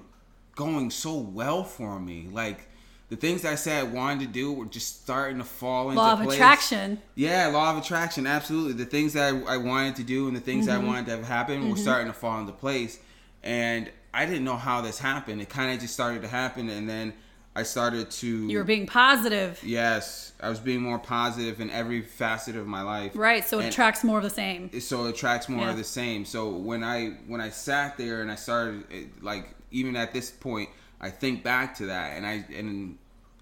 going 0.56 0.90
so 0.90 1.18
well 1.18 1.66
for 1.66 2.00
me. 2.00 2.30
Like 2.32 2.70
the 3.10 3.16
things 3.16 3.46
I 3.46 3.56
said 3.56 3.80
I 3.80 3.84
wanted 3.84 4.20
to 4.22 4.28
do 4.28 4.52
were 4.52 4.66
just 4.66 5.04
starting 5.04 5.38
to 5.38 5.44
fall 5.44 5.90
into 5.90 6.02
Law 6.02 6.14
of 6.14 6.20
place. 6.24 6.36
attraction. 6.36 7.02
Yeah, 7.16 7.48
law 7.48 7.72
of 7.72 7.78
attraction, 7.84 8.28
absolutely. 8.28 8.74
The 8.74 8.86
things 8.86 9.14
that 9.14 9.34
I, 9.34 9.54
I 9.54 9.58
wanted 9.58 9.96
to 9.98 10.04
do 10.04 10.28
and 10.28 10.36
the 10.36 10.42
things 10.42 10.68
Mm-hmm. 10.68 10.84
I 10.84 10.86
wanted 10.86 11.06
to 11.06 11.12
have 11.18 11.26
happen 11.26 11.70
were 11.70 11.78
starting 11.78 12.08
to 12.08 12.14
fall 12.14 12.40
into 12.40 12.52
place. 12.52 13.00
And 13.44 13.90
I 14.14 14.26
didn't 14.26 14.44
know 14.44 14.58
how 14.58 14.82
this 14.82 15.00
happened. 15.00 15.42
It 15.42 15.48
kind 15.50 15.72
of 15.74 15.80
just 15.80 15.94
started 15.94 16.22
to 16.24 16.28
happen, 16.28 16.70
and 16.70 16.90
then 16.90 17.14
I 17.56 17.64
started 17.64 18.12
to. 18.12 18.28
You 18.48 18.58
were 18.58 18.64
being 18.64 18.88
positive. 18.88 19.62
Yes, 19.64 20.34
I 20.42 20.50
was 20.50 20.60
being 20.60 20.82
more 20.82 21.00
positive 21.00 21.62
in 21.62 21.70
every 21.70 22.02
facet 22.02 22.56
of 22.56 22.68
my 22.68 22.82
life. 22.82 23.14
Right. 23.16 23.48
So 23.48 23.60
it 23.60 23.64
And- 23.66 23.72
attracts 23.72 24.04
more 24.04 24.18
of 24.18 24.24
the 24.24 24.30
same. 24.30 24.80
so 24.82 25.06
it 25.06 25.12
attracts 25.12 25.48
more 25.50 25.66
Yeah. 25.66 25.72
of 25.72 25.78
the 25.78 25.84
same. 25.84 26.26
So 26.26 26.50
when 26.50 26.84
I 26.84 27.10
when 27.28 27.40
I 27.42 27.50
sat 27.50 27.98
there 27.98 28.22
and 28.22 28.32
I 28.32 28.36
started 28.36 29.12
like 29.22 29.50
even 29.72 29.96
at 29.96 30.14
this 30.14 30.30
point, 30.32 30.70
I 31.00 31.10
think 31.10 31.44
back 31.44 31.76
to 31.78 31.88
that 31.88 32.18
and 32.18 32.26
I 32.26 32.46
and 32.56 32.98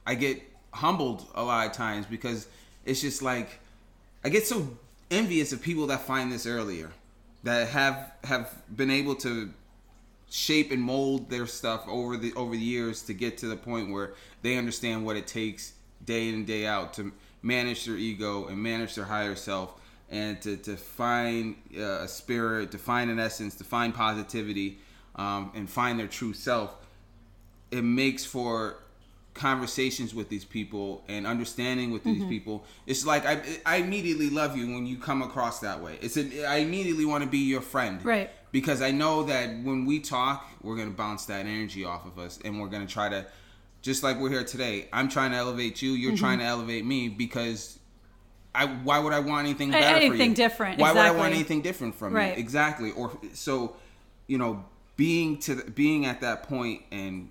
I 0.05 0.15
get 0.15 0.41
humbled 0.71 1.25
a 1.35 1.43
lot 1.43 1.65
of 1.67 1.71
times 1.71 2.05
because 2.05 2.47
it's 2.85 3.01
just 3.01 3.21
like 3.21 3.59
I 4.23 4.29
get 4.29 4.45
so 4.45 4.67
envious 5.11 5.53
of 5.53 5.61
people 5.61 5.87
that 5.87 6.01
find 6.01 6.31
this 6.31 6.45
earlier, 6.45 6.91
that 7.43 7.67
have 7.69 8.11
have 8.23 8.51
been 8.75 8.91
able 8.91 9.15
to 9.15 9.51
shape 10.29 10.71
and 10.71 10.81
mold 10.81 11.29
their 11.29 11.45
stuff 11.45 11.85
over 11.87 12.17
the 12.17 12.33
over 12.33 12.53
the 12.53 12.61
years 12.61 13.03
to 13.03 13.13
get 13.13 13.37
to 13.39 13.47
the 13.47 13.55
point 13.55 13.91
where 13.91 14.13
they 14.41 14.57
understand 14.57 15.05
what 15.05 15.15
it 15.15 15.27
takes 15.27 15.73
day 16.05 16.27
in 16.29 16.35
and 16.35 16.47
day 16.47 16.65
out 16.65 16.93
to 16.93 17.11
manage 17.41 17.85
their 17.85 17.95
ego 17.95 18.47
and 18.47 18.57
manage 18.57 18.95
their 18.95 19.05
higher 19.05 19.35
self 19.35 19.79
and 20.09 20.41
to, 20.41 20.57
to 20.57 20.75
find 20.75 21.55
uh, 21.77 22.01
a 22.01 22.07
spirit 22.07 22.71
to 22.71 22.77
find 22.77 23.11
an 23.11 23.19
essence 23.19 23.55
to 23.55 23.63
find 23.63 23.93
positivity 23.93 24.79
um, 25.15 25.51
and 25.53 25.69
find 25.69 25.99
their 25.99 26.07
true 26.07 26.33
self 26.33 26.75
it 27.71 27.83
makes 27.83 28.23
for 28.25 28.77
conversations 29.33 30.15
with 30.15 30.29
these 30.29 30.45
people 30.45 31.03
and 31.09 31.27
understanding 31.27 31.91
with 31.91 32.03
Mm-hmm. 32.05 32.19
these 32.21 32.29
people 32.29 32.63
it's 32.87 33.05
like 33.05 33.25
I, 33.25 33.41
I 33.65 33.77
immediately 33.77 34.29
love 34.29 34.55
you 34.55 34.65
when 34.73 34.85
you 34.85 34.97
come 34.97 35.21
across 35.21 35.59
that 35.59 35.81
way 35.81 35.97
it's 36.01 36.15
a, 36.15 36.45
i 36.45 36.57
immediately 36.57 37.03
want 37.03 37.23
to 37.25 37.29
be 37.29 37.39
your 37.39 37.59
friend 37.61 38.03
Right. 38.05 38.29
because 38.53 38.81
I 38.81 38.91
know 38.91 39.23
that 39.23 39.49
when 39.63 39.85
we 39.85 39.99
talk, 39.99 40.47
we're 40.61 40.77
gonna 40.77 40.91
bounce 40.91 41.25
that 41.25 41.45
energy 41.45 41.83
off 41.83 42.05
of 42.05 42.17
us, 42.17 42.39
and 42.45 42.61
we're 42.61 42.69
gonna 42.69 42.87
try 42.87 43.09
to, 43.09 43.25
just 43.81 44.01
like 44.03 44.17
we're 44.19 44.29
here 44.29 44.45
today. 44.45 44.87
I'm 44.93 45.09
trying 45.09 45.31
to 45.31 45.37
elevate 45.37 45.81
you. 45.81 45.91
Mm-hmm. 45.91 46.01
You're 46.01 46.15
trying 46.17 46.39
to 46.39 46.45
elevate 46.45 46.85
me 46.85 47.09
because. 47.09 47.77
I, 48.57 48.67
why 48.67 48.99
would 48.99 49.11
I 49.11 49.19
want 49.19 49.45
anything 49.45 49.71
better 49.71 49.85
for 49.85 50.05
anything 50.05 50.29
you? 50.29 50.35
different, 50.37 50.79
Why 50.79 50.93
would 50.93 51.01
I 51.01 51.11
want 51.11 51.33
anything 51.33 51.61
different 51.61 51.93
from 51.95 52.13
Right. 52.13 52.37
you? 52.37 52.39
Exactly. 52.41 52.91
Or 52.91 53.11
so, 53.33 53.75
you 54.27 54.37
know, 54.37 54.63
being 54.95 55.39
to 55.39 55.55
the, 55.55 55.69
being 55.69 56.05
at 56.05 56.21
that 56.21 56.43
point 56.43 56.83
and 56.89 57.29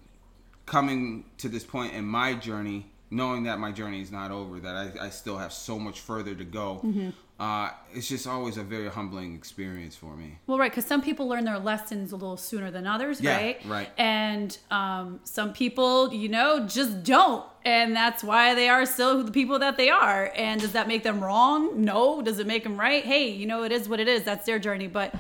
coming 0.66 1.24
to 1.38 1.48
this 1.48 1.64
point 1.64 1.94
in 1.94 2.04
my 2.04 2.34
journey, 2.34 2.86
knowing 3.10 3.44
that 3.44 3.58
my 3.58 3.72
journey 3.72 4.00
is 4.00 4.10
not 4.10 4.30
over, 4.30 4.58
that 4.60 4.74
I, 4.74 5.06
I 5.06 5.10
still 5.10 5.38
have 5.38 5.52
so 5.52 5.78
much 5.78 6.00
further 6.00 6.34
to 6.34 6.44
go. 6.44 6.80
Mm-hmm. 6.84 7.10
Uh, 7.38 7.70
it's 7.92 8.08
just 8.08 8.28
always 8.28 8.56
a 8.56 8.62
very 8.62 8.88
humbling 8.88 9.34
experience 9.34 9.96
for 9.96 10.16
me. 10.16 10.38
Well, 10.46 10.56
right, 10.56 10.70
because 10.70 10.86
some 10.86 11.02
people 11.02 11.26
learn 11.26 11.44
their 11.44 11.58
lessons 11.58 12.12
a 12.12 12.16
little 12.16 12.36
sooner 12.36 12.70
than 12.70 12.86
others, 12.86 13.20
Yeah, 13.20 13.36
right? 13.36 13.60
right. 13.66 13.90
And 13.98 14.56
um, 14.70 15.18
some 15.24 15.52
people, 15.52 16.14
you 16.14 16.28
know, 16.28 16.64
just 16.66 17.02
don't, 17.02 17.44
and 17.64 17.94
that's 17.94 18.22
why 18.22 18.54
they 18.54 18.68
are 18.68 18.86
still 18.86 19.24
the 19.24 19.32
people 19.32 19.58
that 19.58 19.76
they 19.76 19.90
are. 19.90 20.32
And 20.36 20.60
does 20.60 20.72
that 20.72 20.86
make 20.86 21.02
them 21.02 21.22
wrong? 21.22 21.84
No. 21.84 22.22
Does 22.22 22.38
it 22.38 22.46
make 22.46 22.62
them 22.62 22.78
right? 22.78 23.04
Hey, 23.04 23.28
you 23.30 23.46
know, 23.46 23.64
it 23.64 23.72
is 23.72 23.88
what 23.88 23.98
it 23.98 24.06
is. 24.06 24.22
That's 24.22 24.46
their 24.46 24.60
journey. 24.60 24.86
But 24.86 25.12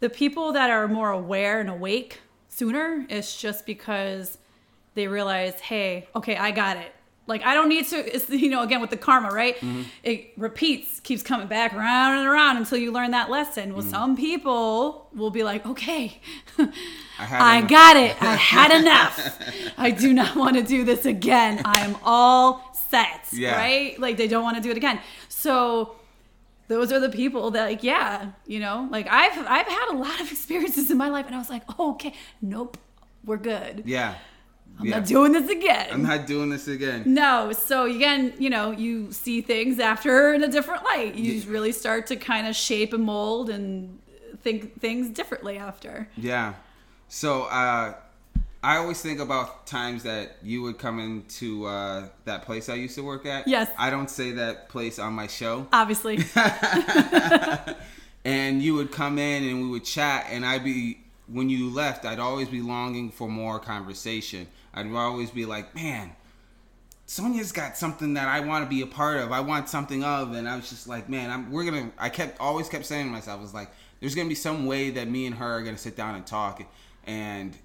the 0.00 0.08
people 0.08 0.52
that 0.52 0.70
are 0.70 0.88
more 0.88 1.10
aware 1.10 1.60
and 1.60 1.68
awake 1.68 2.20
sooner, 2.48 3.04
it's 3.10 3.38
just 3.38 3.66
because 3.66 4.38
they 4.94 5.06
realize, 5.06 5.58
hey, 5.60 6.08
okay, 6.14 6.36
I 6.36 6.50
got 6.50 6.76
it. 6.76 6.92
Like 7.26 7.44
I 7.44 7.54
don't 7.54 7.68
need 7.68 7.86
to. 7.86 7.96
It's 8.14 8.28
you 8.28 8.50
know 8.50 8.62
again 8.62 8.80
with 8.80 8.90
the 8.90 8.96
karma, 8.96 9.28
right? 9.28 9.56
Mm-hmm. 9.56 9.82
It 10.02 10.32
repeats, 10.36 10.98
keeps 11.00 11.22
coming 11.22 11.46
back 11.46 11.72
around 11.72 12.18
and 12.18 12.26
around 12.26 12.56
until 12.56 12.78
you 12.78 12.90
learn 12.90 13.12
that 13.12 13.30
lesson. 13.30 13.74
Well, 13.74 13.82
mm-hmm. 13.82 13.90
some 13.90 14.16
people 14.16 15.08
will 15.14 15.30
be 15.30 15.44
like, 15.44 15.64
okay, 15.64 16.20
I 16.58 16.68
I 17.18 17.62
got 17.62 17.96
it. 17.96 18.20
I 18.20 18.34
had 18.54 18.72
enough. 18.72 19.38
I 19.78 19.92
do 19.92 20.12
not 20.12 20.34
want 20.34 20.56
to 20.56 20.62
do 20.64 20.84
this 20.84 21.06
again. 21.06 21.62
I 21.64 21.84
am 21.84 21.96
all 22.02 22.76
set. 22.88 23.28
Yeah. 23.30 23.56
Right? 23.56 23.98
Like 24.00 24.16
they 24.16 24.26
don't 24.26 24.42
want 24.42 24.56
to 24.56 24.62
do 24.62 24.70
it 24.72 24.76
again. 24.76 25.00
So 25.28 25.94
those 26.66 26.90
are 26.90 27.00
the 27.00 27.08
people 27.08 27.52
that 27.52 27.64
like, 27.64 27.82
yeah, 27.82 28.32
you 28.46 28.58
know, 28.58 28.88
like 28.90 29.06
I've 29.08 29.38
I've 29.46 29.68
had 29.68 29.92
a 29.92 29.96
lot 29.96 30.20
of 30.20 30.30
experiences 30.32 30.90
in 30.90 30.98
my 30.98 31.08
life 31.08 31.26
and 31.26 31.34
I 31.34 31.38
was 31.38 31.50
like, 31.50 31.62
oh, 31.78 31.92
okay, 31.92 32.14
nope, 32.40 32.76
we're 33.24 33.36
good. 33.36 33.84
Yeah. 33.86 34.16
I'm 34.78 34.86
yeah. 34.86 34.98
not 34.98 35.06
doing 35.06 35.32
this 35.32 35.50
again. 35.50 35.88
I'm 35.92 36.02
not 36.02 36.26
doing 36.26 36.50
this 36.50 36.66
again. 36.68 37.02
No, 37.06 37.52
so 37.52 37.86
again, 37.86 38.32
you 38.38 38.50
know, 38.50 38.70
you 38.70 39.12
see 39.12 39.40
things 39.40 39.78
after 39.78 40.32
in 40.32 40.42
a 40.42 40.48
different 40.48 40.84
light. 40.84 41.14
You 41.14 41.42
really 41.50 41.72
start 41.72 42.06
to 42.08 42.16
kind 42.16 42.46
of 42.46 42.56
shape 42.56 42.92
and 42.92 43.04
mold 43.04 43.50
and 43.50 44.00
think 44.42 44.80
things 44.80 45.08
differently 45.10 45.56
after. 45.58 46.08
Yeah. 46.16 46.54
So 47.08 47.44
uh, 47.44 47.94
I 48.64 48.76
always 48.76 49.02
think 49.02 49.20
about 49.20 49.66
times 49.66 50.04
that 50.04 50.36
you 50.42 50.62
would 50.62 50.78
come 50.78 51.00
into 51.00 51.66
uh, 51.66 52.08
that 52.24 52.44
place 52.44 52.68
I 52.68 52.74
used 52.74 52.94
to 52.94 53.02
work 53.02 53.26
at. 53.26 53.48
Yes. 53.48 53.70
I 53.76 53.90
don't 53.90 54.08
say 54.08 54.32
that 54.32 54.68
place 54.68 54.98
on 54.98 55.12
my 55.12 55.26
show. 55.26 55.66
Obviously. 55.72 56.20
and 58.24 58.62
you 58.62 58.74
would 58.74 58.92
come 58.92 59.18
in 59.18 59.44
and 59.44 59.62
we 59.62 59.68
would 59.68 59.84
chat 59.84 60.26
and 60.30 60.46
I'd 60.46 60.62
be 60.62 60.98
when 61.26 61.48
you 61.48 61.70
left 61.70 62.04
I'd 62.04 62.20
always 62.20 62.48
be 62.48 62.62
longing 62.62 63.10
for 63.10 63.28
more 63.28 63.58
conversation. 63.58 64.46
I'd 64.74 64.90
always 64.92 65.30
be 65.30 65.44
like, 65.44 65.74
"Man, 65.74 66.12
Sonia's 67.06 67.52
got 67.52 67.76
something 67.76 68.14
that 68.14 68.28
I 68.28 68.40
want 68.40 68.64
to 68.64 68.70
be 68.70 68.82
a 68.82 68.86
part 68.86 69.18
of. 69.18 69.32
I 69.32 69.40
want 69.40 69.68
something 69.68 70.04
of." 70.04 70.32
And 70.32 70.48
I 70.48 70.56
was 70.56 70.68
just 70.68 70.88
like, 70.88 71.08
"Man, 71.08 71.30
I'm 71.30 71.50
we're 71.50 71.64
going 71.64 71.90
to 71.90 72.02
I 72.02 72.08
kept 72.08 72.40
always 72.40 72.68
kept 72.68 72.86
saying 72.86 73.06
to 73.06 73.12
myself 73.12 73.38
I 73.38 73.42
was 73.42 73.54
like, 73.54 73.70
there's 74.00 74.14
going 74.14 74.26
to 74.26 74.30
be 74.30 74.34
some 74.34 74.66
way 74.66 74.90
that 74.90 75.08
me 75.08 75.26
and 75.26 75.36
her 75.36 75.58
are 75.58 75.62
going 75.62 75.76
to 75.76 75.80
sit 75.80 75.96
down 75.96 76.16
and 76.16 76.26
talk 76.26 76.62
and 77.04 77.56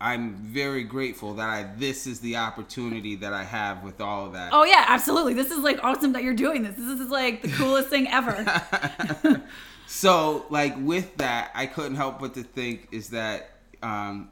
I'm 0.00 0.34
very 0.34 0.82
grateful 0.82 1.34
that 1.34 1.48
I 1.48 1.70
this 1.76 2.06
is 2.06 2.20
the 2.20 2.36
opportunity 2.36 3.16
that 3.16 3.32
I 3.32 3.44
have 3.44 3.82
with 3.82 4.00
all 4.00 4.26
of 4.26 4.32
that. 4.32 4.50
Oh 4.52 4.64
yeah, 4.64 4.84
absolutely. 4.88 5.34
This 5.34 5.50
is 5.50 5.58
like 5.58 5.82
awesome 5.82 6.12
that 6.12 6.22
you're 6.22 6.34
doing 6.34 6.62
this. 6.62 6.74
This 6.76 7.00
is 7.00 7.10
like 7.10 7.42
the 7.42 7.48
coolest 7.48 7.88
thing 7.88 8.08
ever. 8.08 9.42
So, 9.86 10.46
like 10.50 10.74
with 10.78 11.18
that, 11.18 11.50
I 11.54 11.66
couldn't 11.66 11.96
help 11.96 12.18
but 12.18 12.34
to 12.34 12.42
think 12.42 12.88
is 12.90 13.10
that 13.10 13.50
um, 13.82 14.30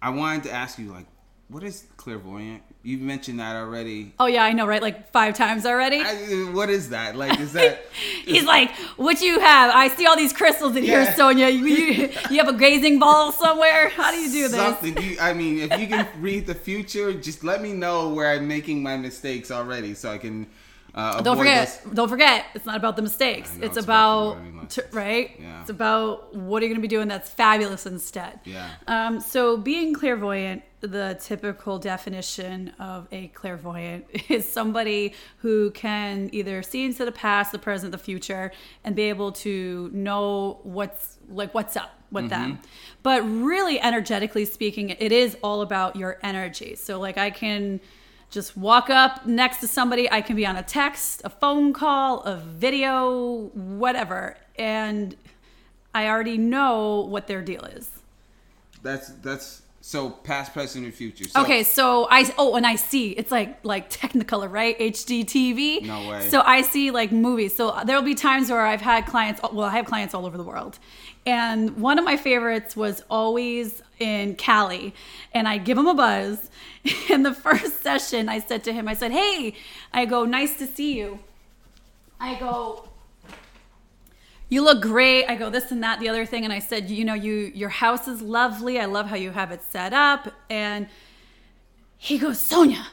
I 0.00 0.10
wanted 0.10 0.44
to 0.44 0.52
ask 0.52 0.78
you, 0.78 0.92
like, 0.92 1.06
what 1.50 1.64
is 1.64 1.86
clairvoyant? 1.96 2.62
You 2.82 2.98
mentioned 2.98 3.40
that 3.40 3.56
already. 3.56 4.14
Oh 4.18 4.26
yeah, 4.26 4.44
I 4.44 4.52
know, 4.52 4.66
right? 4.66 4.80
Like 4.80 5.10
five 5.10 5.34
times 5.34 5.66
already. 5.66 6.00
I, 6.00 6.50
what 6.52 6.70
is 6.70 6.90
that? 6.90 7.16
Like, 7.16 7.38
is 7.40 7.52
that 7.52 7.82
He's 8.24 8.44
like, 8.44 8.70
"What 8.96 9.20
you 9.20 9.40
have? 9.40 9.74
I 9.74 9.88
see 9.88 10.06
all 10.06 10.16
these 10.16 10.32
crystals 10.32 10.76
in 10.76 10.84
here, 10.84 11.02
Yeah. 11.02 11.14
Sonia. 11.14 11.48
You, 11.48 11.66
you, 11.66 12.10
you 12.30 12.38
have 12.38 12.48
a 12.48 12.52
grazing 12.56 12.98
ball 12.98 13.32
somewhere? 13.32 13.88
How 13.90 14.10
do 14.10 14.18
you 14.18 14.30
do 14.30 14.48
this?" 14.48 14.52
something? 14.52 14.96
You, 15.02 15.16
I 15.20 15.32
mean, 15.34 15.58
if 15.58 15.78
you 15.78 15.88
can 15.88 16.06
read 16.20 16.46
the 16.46 16.54
future, 16.54 17.12
just 17.12 17.42
let 17.44 17.60
me 17.60 17.72
know 17.72 18.10
where 18.10 18.30
I'm 18.30 18.46
making 18.46 18.82
my 18.82 18.96
mistakes 18.96 19.50
already, 19.50 19.94
so 19.94 20.10
I 20.10 20.18
can. 20.18 20.46
Uh, 20.94 21.20
Don't 21.20 21.36
forget, 21.36 21.80
those- 21.84 21.94
don't 21.94 22.08
forget, 22.08 22.46
it's 22.54 22.66
not 22.66 22.76
about 22.76 22.96
the 22.96 23.02
mistakes. 23.02 23.56
Know, 23.56 23.66
it's, 23.66 23.76
it's 23.76 23.84
about 23.86 24.32
about, 24.32 24.36
learning 24.44 24.66
t- 24.68 24.82
right? 24.92 25.36
Yeah. 25.40 25.60
It's 25.60 25.70
about 25.70 26.34
what 26.34 26.62
are 26.62 26.66
you 26.66 26.70
going 26.70 26.80
to 26.80 26.88
be 26.88 26.88
doing 26.88 27.08
that's 27.08 27.30
fabulous 27.30 27.86
instead. 27.86 28.40
Yeah. 28.44 28.68
Um, 28.86 29.20
so 29.20 29.56
being 29.56 29.94
clairvoyant, 29.94 30.62
the 30.80 31.18
typical 31.20 31.78
definition 31.78 32.72
of 32.78 33.06
a 33.12 33.28
clairvoyant 33.28 34.06
is 34.28 34.50
somebody 34.50 35.14
who 35.38 35.70
can 35.72 36.30
either 36.32 36.62
see 36.62 36.84
into 36.84 37.04
the 37.04 37.12
past, 37.12 37.52
the 37.52 37.58
present, 37.58 37.92
the 37.92 37.98
future, 37.98 38.50
and 38.82 38.96
be 38.96 39.02
able 39.02 39.32
to 39.32 39.90
know 39.92 40.58
what's 40.62 41.18
like 41.28 41.52
what's 41.54 41.76
up 41.76 41.90
with 42.10 42.28
them. 42.30 42.58
But 43.04 43.22
really, 43.22 43.80
energetically 43.80 44.44
speaking, 44.44 44.90
it 44.90 45.12
is 45.12 45.36
all 45.44 45.62
about 45.62 45.94
your 45.96 46.18
energy. 46.22 46.74
So 46.74 46.98
like 46.98 47.16
I 47.18 47.30
can 47.30 47.80
just 48.30 48.56
walk 48.56 48.90
up 48.90 49.26
next 49.26 49.58
to 49.58 49.68
somebody. 49.68 50.10
I 50.10 50.20
can 50.20 50.36
be 50.36 50.46
on 50.46 50.56
a 50.56 50.62
text, 50.62 51.22
a 51.24 51.30
phone 51.30 51.72
call, 51.72 52.20
a 52.22 52.36
video, 52.36 53.50
whatever. 53.54 54.36
And 54.56 55.16
I 55.94 56.08
already 56.08 56.38
know 56.38 57.00
what 57.00 57.26
their 57.26 57.42
deal 57.42 57.64
is. 57.64 57.90
That's 58.82 59.08
that's 59.08 59.62
so 59.90 60.08
past, 60.08 60.52
present, 60.52 60.84
and 60.84 60.94
future. 60.94 61.24
So, 61.24 61.42
okay, 61.42 61.64
so 61.64 62.06
I 62.08 62.32
oh, 62.38 62.54
and 62.54 62.64
I 62.64 62.76
see 62.76 63.10
it's 63.10 63.32
like 63.32 63.58
like 63.64 63.90
Technicolor, 63.90 64.48
right? 64.48 64.78
HD 64.78 65.24
TV. 65.24 65.84
No 65.84 66.08
way. 66.08 66.28
So 66.28 66.42
I 66.42 66.62
see 66.62 66.92
like 66.92 67.10
movies. 67.10 67.56
So 67.56 67.70
uh, 67.70 67.82
there'll 67.82 68.02
be 68.02 68.14
times 68.14 68.50
where 68.50 68.60
I've 68.60 68.80
had 68.80 69.06
clients. 69.06 69.40
Well, 69.42 69.66
I 69.66 69.76
have 69.76 69.86
clients 69.86 70.14
all 70.14 70.26
over 70.26 70.36
the 70.36 70.44
world, 70.44 70.78
and 71.26 71.76
one 71.76 71.98
of 71.98 72.04
my 72.04 72.16
favorites 72.16 72.76
was 72.76 73.02
always 73.10 73.82
in 73.98 74.36
Cali, 74.36 74.94
and 75.34 75.48
I 75.48 75.58
give 75.58 75.76
him 75.76 75.88
a 75.88 75.94
buzz. 75.94 76.50
In 77.10 77.24
the 77.24 77.34
first 77.34 77.82
session, 77.82 78.28
I 78.28 78.38
said 78.38 78.64
to 78.64 78.72
him, 78.72 78.86
I 78.86 78.94
said, 78.94 79.10
"Hey, 79.10 79.54
I 79.92 80.04
go, 80.04 80.24
nice 80.24 80.56
to 80.58 80.66
see 80.66 80.96
you." 80.96 81.18
I 82.20 82.38
go, 82.38 82.89
you 84.50 84.62
look 84.62 84.82
great. 84.82 85.26
I 85.26 85.36
go 85.36 85.48
this 85.48 85.70
and 85.70 85.82
that, 85.82 86.00
the 86.00 86.08
other 86.08 86.26
thing, 86.26 86.44
and 86.44 86.52
I 86.52 86.58
said, 86.58 86.90
you 86.90 87.04
know, 87.04 87.14
you 87.14 87.52
your 87.54 87.70
house 87.70 88.06
is 88.06 88.20
lovely. 88.20 88.78
I 88.78 88.84
love 88.84 89.06
how 89.06 89.16
you 89.16 89.30
have 89.30 89.52
it 89.52 89.62
set 89.62 89.92
up. 89.94 90.32
And 90.50 90.88
he 91.96 92.18
goes, 92.18 92.38
Sonia, 92.38 92.86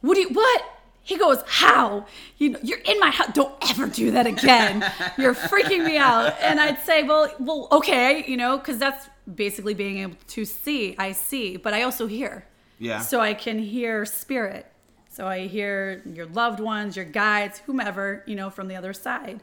what 0.00 0.14
do 0.14 0.20
you 0.20 0.28
what? 0.30 0.62
He 1.02 1.16
goes 1.16 1.42
how? 1.46 2.06
You 2.36 2.50
know 2.50 2.58
you're 2.62 2.78
in 2.78 3.00
my 3.00 3.10
house 3.10 3.30
don't 3.34 3.54
ever 3.70 3.86
do 3.86 4.12
that 4.12 4.26
again. 4.26 4.84
You're 5.18 5.34
freaking 5.34 5.84
me 5.84 5.96
out. 5.98 6.34
And 6.40 6.60
i'd 6.60 6.80
say 6.82 7.02
well 7.02 7.32
well 7.40 7.68
okay 7.72 8.24
you 8.28 8.36
know 8.36 8.58
because 8.58 8.78
that's 8.78 9.08
basically 9.34 9.74
being 9.74 9.98
able 9.98 10.16
to 10.28 10.44
see. 10.44 10.94
I 10.98 11.12
see. 11.12 11.56
But 11.56 11.74
i 11.74 11.82
also 11.82 12.06
hear. 12.06 12.46
Yeah. 12.78 13.00
so 13.00 13.18
i 13.20 13.34
can 13.34 13.58
hear 13.58 14.04
spirit. 14.04 14.66
So 15.08 15.26
i 15.26 15.46
hear 15.48 16.02
your 16.06 16.26
loved 16.26 16.60
ones 16.60 16.94
your 16.94 17.06
guides 17.06 17.58
whomever 17.60 18.22
you 18.26 18.36
know 18.36 18.50
from 18.50 18.68
the 18.68 18.76
other 18.76 18.92
side 18.92 19.40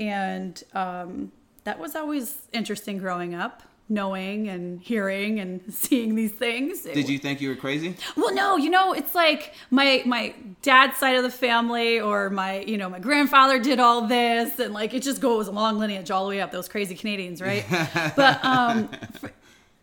and 0.00 0.64
um, 0.74 1.30
that 1.64 1.78
was 1.78 1.94
always 1.94 2.48
interesting 2.52 2.98
growing 2.98 3.34
up 3.34 3.62
knowing 3.92 4.48
and 4.48 4.80
hearing 4.80 5.40
and 5.40 5.60
seeing 5.74 6.14
these 6.14 6.30
things 6.30 6.82
Did 6.82 7.08
you 7.08 7.18
think 7.18 7.40
you 7.40 7.48
were 7.48 7.56
crazy? 7.56 7.96
well, 8.16 8.32
no, 8.32 8.56
you 8.56 8.70
know, 8.70 8.92
it's 8.92 9.16
like 9.16 9.52
my 9.70 10.02
my 10.06 10.32
dad's 10.62 10.96
side 10.96 11.16
of 11.16 11.24
the 11.24 11.30
family 11.30 11.98
or 12.00 12.30
my, 12.30 12.60
you 12.60 12.78
know, 12.78 12.88
my 12.88 13.00
grandfather 13.00 13.58
did 13.58 13.80
all 13.80 14.02
this 14.06 14.60
and 14.60 14.72
like 14.72 14.94
it 14.94 15.02
just 15.02 15.20
goes 15.20 15.48
a 15.48 15.50
long 15.50 15.76
lineage 15.78 16.08
all 16.10 16.22
the 16.24 16.30
way 16.30 16.40
up 16.40 16.52
those 16.52 16.68
crazy 16.68 16.94
Canadians, 16.94 17.42
right? 17.42 17.64
but 18.16 18.44
um 18.44 18.88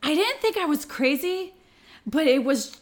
I 0.02 0.16
didn't 0.16 0.40
think 0.40 0.56
I 0.58 0.64
was 0.66 0.86
crazy, 0.86 1.54
but 2.06 2.28
it 2.28 2.46
was 2.46 2.78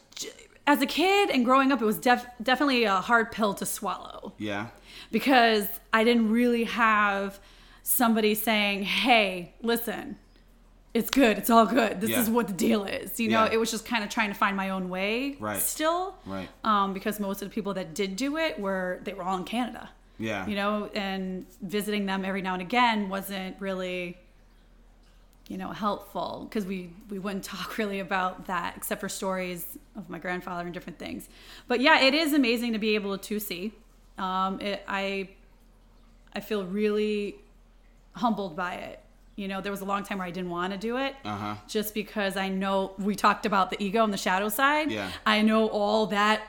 as 0.68 0.80
a 0.84 0.86
kid 0.86 1.32
and 1.32 1.44
growing 1.44 1.72
up 1.72 1.82
it 1.82 1.86
was 1.86 1.98
def- 1.98 2.28
definitely 2.44 2.84
a 2.84 2.96
hard 2.96 3.32
pill 3.32 3.56
to 3.56 3.66
swallow 3.66 4.34
Yeah. 4.38 4.68
Because 5.20 5.66
I 5.94 6.04
didn't 6.04 6.30
really 6.30 6.66
have 6.66 7.40
somebody 7.84 8.36
saying, 8.36 8.84
"Hey, 8.84 9.54
listen, 9.62 10.18
it's 10.94 11.10
good. 11.10 11.38
It's 11.38 11.50
all 11.50 11.66
good. 11.66 12.02
This 12.02 12.10
Yeah. 12.10 12.20
is 12.20 12.30
what 12.30 12.48
the 12.48 12.54
deal 12.68 12.84
is." 12.84 13.18
You 13.18 13.30
know, 13.30 13.46
Yeah. 13.46 13.54
it 13.54 13.58
was 13.58 13.72
just 13.72 13.86
kind 13.86 14.04
of 14.04 14.10
trying 14.10 14.28
to 14.28 14.36
find 14.36 14.58
my 14.58 14.70
own 14.72 14.90
way. 14.90 15.38
Right. 15.40 15.62
Still. 15.62 16.16
Right. 16.26 16.50
Um, 16.66 16.94
because 16.94 17.18
most 17.22 17.42
of 17.42 17.48
the 17.50 17.54
people 17.56 17.74
that 17.76 17.94
did 17.94 18.18
do 18.18 18.36
it 18.36 18.60
were 18.60 19.00
they 19.06 19.14
were 19.14 19.24
all 19.24 19.38
in 19.38 19.46
Canada. 19.46 19.90
Yeah. 20.20 20.46
You 20.48 20.56
know, 20.56 20.90
and 20.94 21.46
visiting 21.62 22.06
them 22.08 22.26
every 22.26 22.42
now 22.42 22.54
and 22.54 22.62
again 22.62 23.08
wasn't 23.08 23.56
really 23.62 24.18
you 25.48 25.58
know 25.58 25.70
helpful 25.70 26.48
because 26.50 26.66
we 26.66 26.90
we 27.10 27.20
wouldn't 27.20 27.44
talk 27.54 27.78
really 27.78 28.00
about 28.00 28.48
that 28.48 28.74
except 28.76 29.00
for 29.00 29.08
stories 29.08 29.78
of 29.96 30.10
my 30.10 30.18
grandfather 30.18 30.64
and 30.66 30.74
different 30.74 30.98
things 30.98 31.30
but 31.68 31.80
yeah 31.80 32.00
it 32.02 32.16
is 32.16 32.34
amazing 32.34 32.74
to 32.74 32.80
be 32.80 32.96
able 32.96 33.16
to 33.16 33.40
see 33.40 33.72
um 34.18 34.60
it, 34.62 34.84
i 34.88 35.28
i 36.34 36.40
feel 36.40 36.64
really 36.66 37.36
humbled 38.14 38.56
by 38.56 38.76
it 38.76 39.00
you 39.36 39.48
know 39.48 39.60
there 39.62 39.72
was 39.72 39.82
a 39.82 39.86
long 39.86 40.04
time 40.04 40.18
where 40.20 40.28
i 40.28 40.32
didn't 40.32 40.50
want 40.50 40.72
to 40.72 40.78
do 40.80 40.98
it 40.98 41.16
Uh-huh. 41.26 41.56
just 41.68 41.94
because 41.94 42.38
i 42.38 42.48
know 42.48 42.94
we 42.98 43.16
talked 43.16 43.46
about 43.46 43.70
the 43.70 43.82
ego 43.84 44.04
and 44.04 44.14
the 44.14 44.18
shadow 44.18 44.50
side 44.50 44.90
Yeah. 44.92 45.10
i 45.26 45.42
know 45.42 45.68
all 45.68 46.06
that 46.08 46.42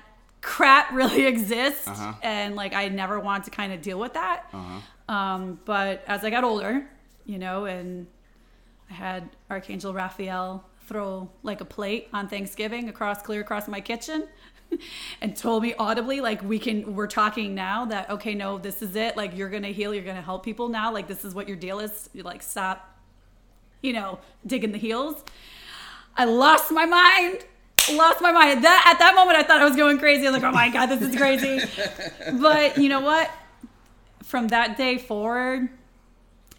crap 0.42 0.92
really 1.00 1.26
exists 1.26 1.88
Uh-huh. 1.88 2.12
and 2.22 2.54
like 2.54 2.72
i 2.74 2.88
never 2.88 3.18
wanted 3.18 3.44
to 3.44 3.50
kind 3.50 3.72
of 3.72 3.82
deal 3.82 3.98
with 3.98 4.14
that 4.14 4.48
Uh-huh. 4.52 5.14
um, 5.14 5.58
but 5.64 6.04
as 6.06 6.24
I 6.24 6.30
got 6.30 6.44
older, 6.44 6.86
you 7.24 7.38
know, 7.38 7.64
and 7.64 8.06
I 8.90 8.94
had 8.94 9.28
Archangel 9.50 9.92
Raphael 9.92 10.64
throw 10.86 11.28
like 11.42 11.60
a 11.60 11.64
plate 11.64 12.08
on 12.12 12.28
Thanksgiving 12.28 12.88
across 12.88 13.22
clear 13.22 13.40
across 13.40 13.68
my 13.68 13.80
kitchen 13.80 14.28
and 15.20 15.36
told 15.36 15.62
me 15.62 15.74
audibly 15.78 16.20
like 16.20 16.42
we 16.42 16.58
can 16.58 16.94
we're 16.94 17.06
talking 17.06 17.54
now 17.54 17.84
that 17.86 18.08
okay 18.10 18.34
no 18.34 18.58
this 18.58 18.82
is 18.82 18.96
it. 18.96 19.16
Like 19.16 19.36
you're 19.36 19.50
gonna 19.50 19.68
heal 19.68 19.92
you're 19.94 20.04
gonna 20.04 20.22
help 20.22 20.44
people 20.44 20.68
now. 20.68 20.92
Like 20.92 21.08
this 21.08 21.24
is 21.24 21.34
what 21.34 21.48
your 21.48 21.56
deal 21.56 21.80
is. 21.80 22.08
You 22.12 22.22
like 22.22 22.42
stop 22.42 22.98
you 23.82 23.92
know 23.92 24.18
digging 24.46 24.72
the 24.72 24.78
heels. 24.78 25.24
I 26.16 26.24
lost 26.24 26.70
my 26.70 26.86
mind. 26.86 27.44
Lost 27.92 28.20
my 28.20 28.32
mind. 28.32 28.64
That 28.64 28.90
at 28.92 28.98
that 28.98 29.14
moment 29.14 29.38
i 29.38 29.42
thought 29.42 29.60
i 29.60 29.64
was 29.64 29.76
going 29.76 29.98
crazy. 29.98 30.26
I 30.26 30.30
was 30.30 30.42
like 30.42 30.50
oh 30.50 30.54
my 30.54 30.70
god 30.70 30.86
this 30.86 31.02
is 31.02 31.16
crazy. 31.16 31.60
But 32.40 32.78
you 32.78 32.88
know 32.88 33.00
what? 33.00 33.30
From 34.22 34.48
that 34.48 34.76
day 34.76 34.98
forward, 34.98 35.68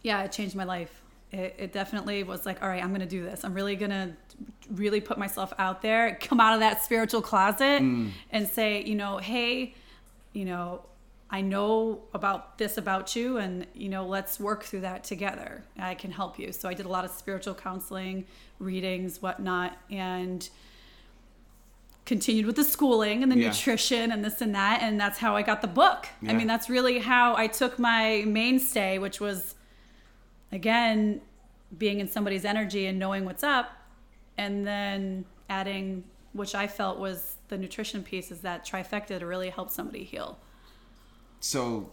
yeah, 0.01 0.23
it 0.23 0.31
changed 0.31 0.55
my 0.55 0.63
life. 0.63 1.01
It, 1.37 1.55
it 1.57 1.73
definitely 1.73 2.23
was 2.23 2.45
like, 2.45 2.63
all 2.63 2.69
right, 2.69 2.83
I'm 2.83 2.89
going 2.89 3.01
to 3.01 3.05
do 3.05 3.23
this. 3.23 3.43
I'm 3.43 3.53
really 3.53 3.75
going 3.75 3.91
to 3.91 4.11
really 4.71 4.99
put 4.99 5.17
myself 5.17 5.53
out 5.59 5.81
there, 5.81 6.17
come 6.19 6.39
out 6.39 6.53
of 6.53 6.59
that 6.61 6.83
spiritual 6.83 7.21
closet 7.21 7.81
mm. 7.81 8.09
and 8.31 8.47
say, 8.47 8.83
you 8.83 8.95
know, 8.95 9.17
hey, 9.17 9.75
you 10.33 10.45
know, 10.45 10.81
I 11.29 11.41
know 11.41 12.01
about 12.13 12.57
this 12.57 12.77
about 12.77 13.15
you 13.15 13.37
and, 13.37 13.67
you 13.73 13.89
know, 13.89 14.07
let's 14.07 14.39
work 14.39 14.63
through 14.63 14.81
that 14.81 15.03
together. 15.03 15.63
I 15.77 15.93
can 15.93 16.11
help 16.11 16.39
you. 16.39 16.51
So 16.53 16.69
I 16.69 16.73
did 16.73 16.85
a 16.85 16.89
lot 16.89 17.05
of 17.05 17.11
spiritual 17.11 17.53
counseling, 17.53 18.25
readings, 18.59 19.21
whatnot. 19.21 19.77
And, 19.91 20.49
continued 22.05 22.45
with 22.45 22.55
the 22.55 22.63
schooling 22.63 23.21
and 23.21 23.29
the 23.29 23.37
Yeah. 23.37 23.49
nutrition 23.49 24.13
and 24.13 24.23
this 24.23 24.39
and 24.39 24.55
that 24.55 24.81
and 24.81 24.97
that's 24.97 25.19
how 25.19 25.35
i 25.35 25.41
got 25.41 25.61
the 25.61 25.67
book 25.67 26.07
i 26.25 26.31
mean 26.31 26.47
that's 26.47 26.69
really 26.69 26.99
how 26.99 27.35
i 27.35 27.47
took 27.47 27.77
my 27.77 28.23
mainstay 28.25 28.97
which 28.97 29.19
was 29.19 29.55
again 30.51 31.21
being 31.77 31.99
in 31.99 32.07
somebody's 32.07 32.45
energy 32.45 32.85
and 32.85 32.97
knowing 32.97 33.25
what's 33.25 33.43
up 33.43 33.71
and 34.37 34.65
then 34.65 35.25
adding 35.49 36.03
which 36.33 36.55
i 36.55 36.67
felt 36.67 36.99
was 36.99 37.35
the 37.49 37.57
nutrition 37.57 38.03
piece 38.03 38.31
is 38.31 38.39
that 38.41 38.65
trifecta 38.65 39.19
to 39.19 39.25
really 39.25 39.49
help 39.49 39.69
somebody 39.69 40.03
heal 40.03 40.37
So, 41.39 41.91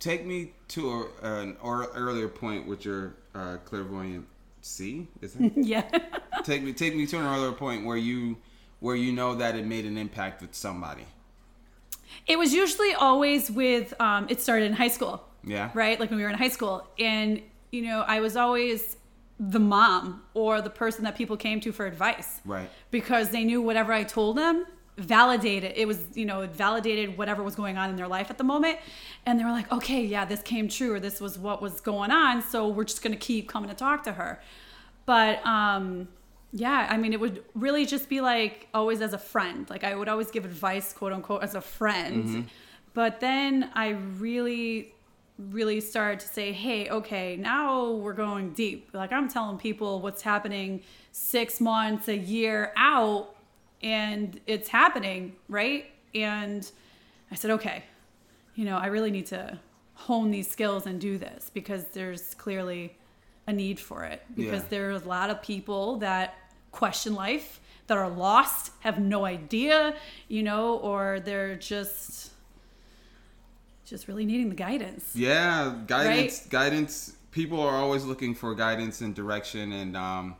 take 0.00 0.26
me 0.26 0.52
to 0.68 1.08
a, 1.22 1.40
an 1.40 1.56
or, 1.62 1.84
earlier 1.94 2.28
point 2.28 2.66
with 2.66 2.84
your 2.84 3.14
uh, 3.34 3.56
clairvoyant 3.64 4.26
C. 4.60 5.06
Is 5.20 5.36
it? 5.38 5.52
yeah 5.56 5.88
take 6.44 6.62
me 6.62 6.72
take 6.72 6.94
me 6.96 7.06
to 7.06 7.16
an 7.18 7.24
earlier 7.26 7.52
point 7.52 7.84
where 7.86 7.96
you 7.96 8.36
where 8.80 8.96
you 8.96 9.12
know 9.12 9.34
that 9.36 9.54
it 9.56 9.64
made 9.64 9.84
an 9.84 9.96
impact 9.96 10.42
with 10.42 10.54
somebody. 10.54 11.04
it 12.26 12.38
was 12.38 12.52
usually 12.52 12.92
always 12.94 13.50
with 13.50 13.94
um, 14.00 14.26
it 14.28 14.40
started 14.40 14.66
in 14.66 14.72
high 14.74 14.88
school 14.88 15.22
Yeah. 15.44 15.70
right? 15.74 15.98
Like 16.00 16.10
when 16.10 16.18
we 16.18 16.24
were 16.24 16.28
in 16.30 16.36
high 16.38 16.48
school. 16.58 16.86
And, 16.98 17.40
you 17.76 17.82
know, 17.82 18.04
I 18.06 18.20
was 18.20 18.36
always 18.36 18.96
the 19.38 19.60
mom 19.60 20.22
or 20.32 20.62
the 20.62 20.70
person 20.70 21.04
that 21.04 21.14
people 21.14 21.36
came 21.36 21.60
to 21.60 21.70
for 21.72 21.86
advice. 21.86 22.40
Right. 22.44 22.70
Because 22.90 23.28
they 23.30 23.44
knew 23.44 23.60
whatever 23.60 23.92
I 23.92 24.02
told 24.02 24.38
them 24.38 24.66
validated 24.98 25.74
it 25.76 25.86
was 25.86 26.02
you 26.14 26.24
know 26.24 26.40
it 26.40 26.50
validated 26.52 27.18
whatever 27.18 27.42
was 27.42 27.54
going 27.54 27.76
on 27.76 27.90
in 27.90 27.96
their 27.96 28.08
life 28.08 28.30
at 28.30 28.38
the 28.38 28.44
moment. 28.44 28.78
And 29.26 29.38
they 29.38 29.44
were 29.44 29.50
like 29.50 29.70
okay 29.70 30.02
yeah 30.02 30.24
this 30.24 30.40
came 30.40 30.68
true 30.68 30.94
or 30.94 31.00
this 31.00 31.20
was 31.20 31.38
what 31.38 31.60
was 31.60 31.82
going 31.82 32.10
on 32.10 32.40
so 32.40 32.68
we're 32.68 32.84
just 32.84 33.02
going 33.02 33.12
to 33.12 33.18
keep 33.18 33.46
coming 33.46 33.68
to 33.68 33.76
talk 33.76 34.04
to 34.04 34.12
her. 34.14 34.40
But 35.04 35.44
um 35.46 36.08
yeah 36.52 36.86
i 36.88 36.96
mean 36.96 37.12
it 37.12 37.20
would 37.20 37.44
really 37.54 37.84
just 37.84 38.08
be 38.08 38.22
like 38.22 38.68
always 38.72 39.02
as 39.02 39.12
a 39.12 39.18
friend. 39.18 39.68
Like 39.68 39.84
i 39.84 39.94
would 39.94 40.08
always 40.08 40.30
give 40.30 40.46
advice 40.46 40.94
quote 40.94 41.12
unquote 41.12 41.42
as 41.42 41.54
a 41.54 41.60
friend. 41.60 42.48
But 42.94 43.20
then 43.20 43.70
i 43.74 43.88
really 44.18 44.94
really 45.38 45.80
started 45.80 46.18
to 46.20 46.26
say 46.28 46.50
hey 46.52 46.88
okay 46.88 47.36
now 47.36 47.90
we're 47.90 48.12
going 48.14 48.52
deep. 48.52 48.88
Like 48.94 49.12
i'm 49.12 49.28
telling 49.28 49.58
people 49.58 50.00
what's 50.00 50.22
happening 50.22 50.82
six 51.12 51.60
months 51.60 52.08
a 52.08 52.16
year 52.16 52.72
out 52.76 53.34
and 53.82 54.40
it's 54.46 54.68
happening 54.68 55.36
right? 55.48 55.86
And 56.14 56.70
i 57.30 57.34
said 57.34 57.50
okay 57.52 57.84
you 58.54 58.64
know 58.64 58.76
i 58.78 58.86
really 58.86 59.10
need 59.10 59.26
to 59.26 59.58
hone 59.94 60.30
these 60.30 60.50
skills 60.50 60.86
and 60.86 61.00
do 61.00 61.18
this 61.18 61.50
because 61.52 61.84
there's 61.92 62.34
clearly 62.34 62.96
a 63.46 63.52
need 63.52 63.78
for 63.80 64.04
it. 64.04 64.22
Because 64.34 64.62
Yeah. 64.62 64.68
there's 64.70 65.02
a 65.02 65.08
lot 65.08 65.30
of 65.30 65.40
people 65.42 65.96
that 65.98 66.34
question 66.72 67.14
life 67.14 67.60
that 67.86 67.96
are 67.96 68.08
lost 68.10 68.72
have 68.80 68.98
no 68.98 69.24
idea 69.24 69.94
you 70.28 70.42
know 70.42 70.76
or 70.78 71.20
they're 71.20 71.54
just 71.56 72.32
just 73.86 74.08
really 74.08 74.26
needing 74.26 74.48
the 74.48 74.54
guidance 74.54 75.12
Yeah, 75.14 75.74
guidance. 75.86 76.46
Guidance. 76.46 77.12
People 77.30 77.60
are 77.60 77.76
always 77.76 78.04
looking 78.04 78.34
for 78.34 78.54
guidance 78.54 79.00
and 79.00 79.14
direction, 79.14 79.72
and 79.72 79.96
um, 79.96 80.36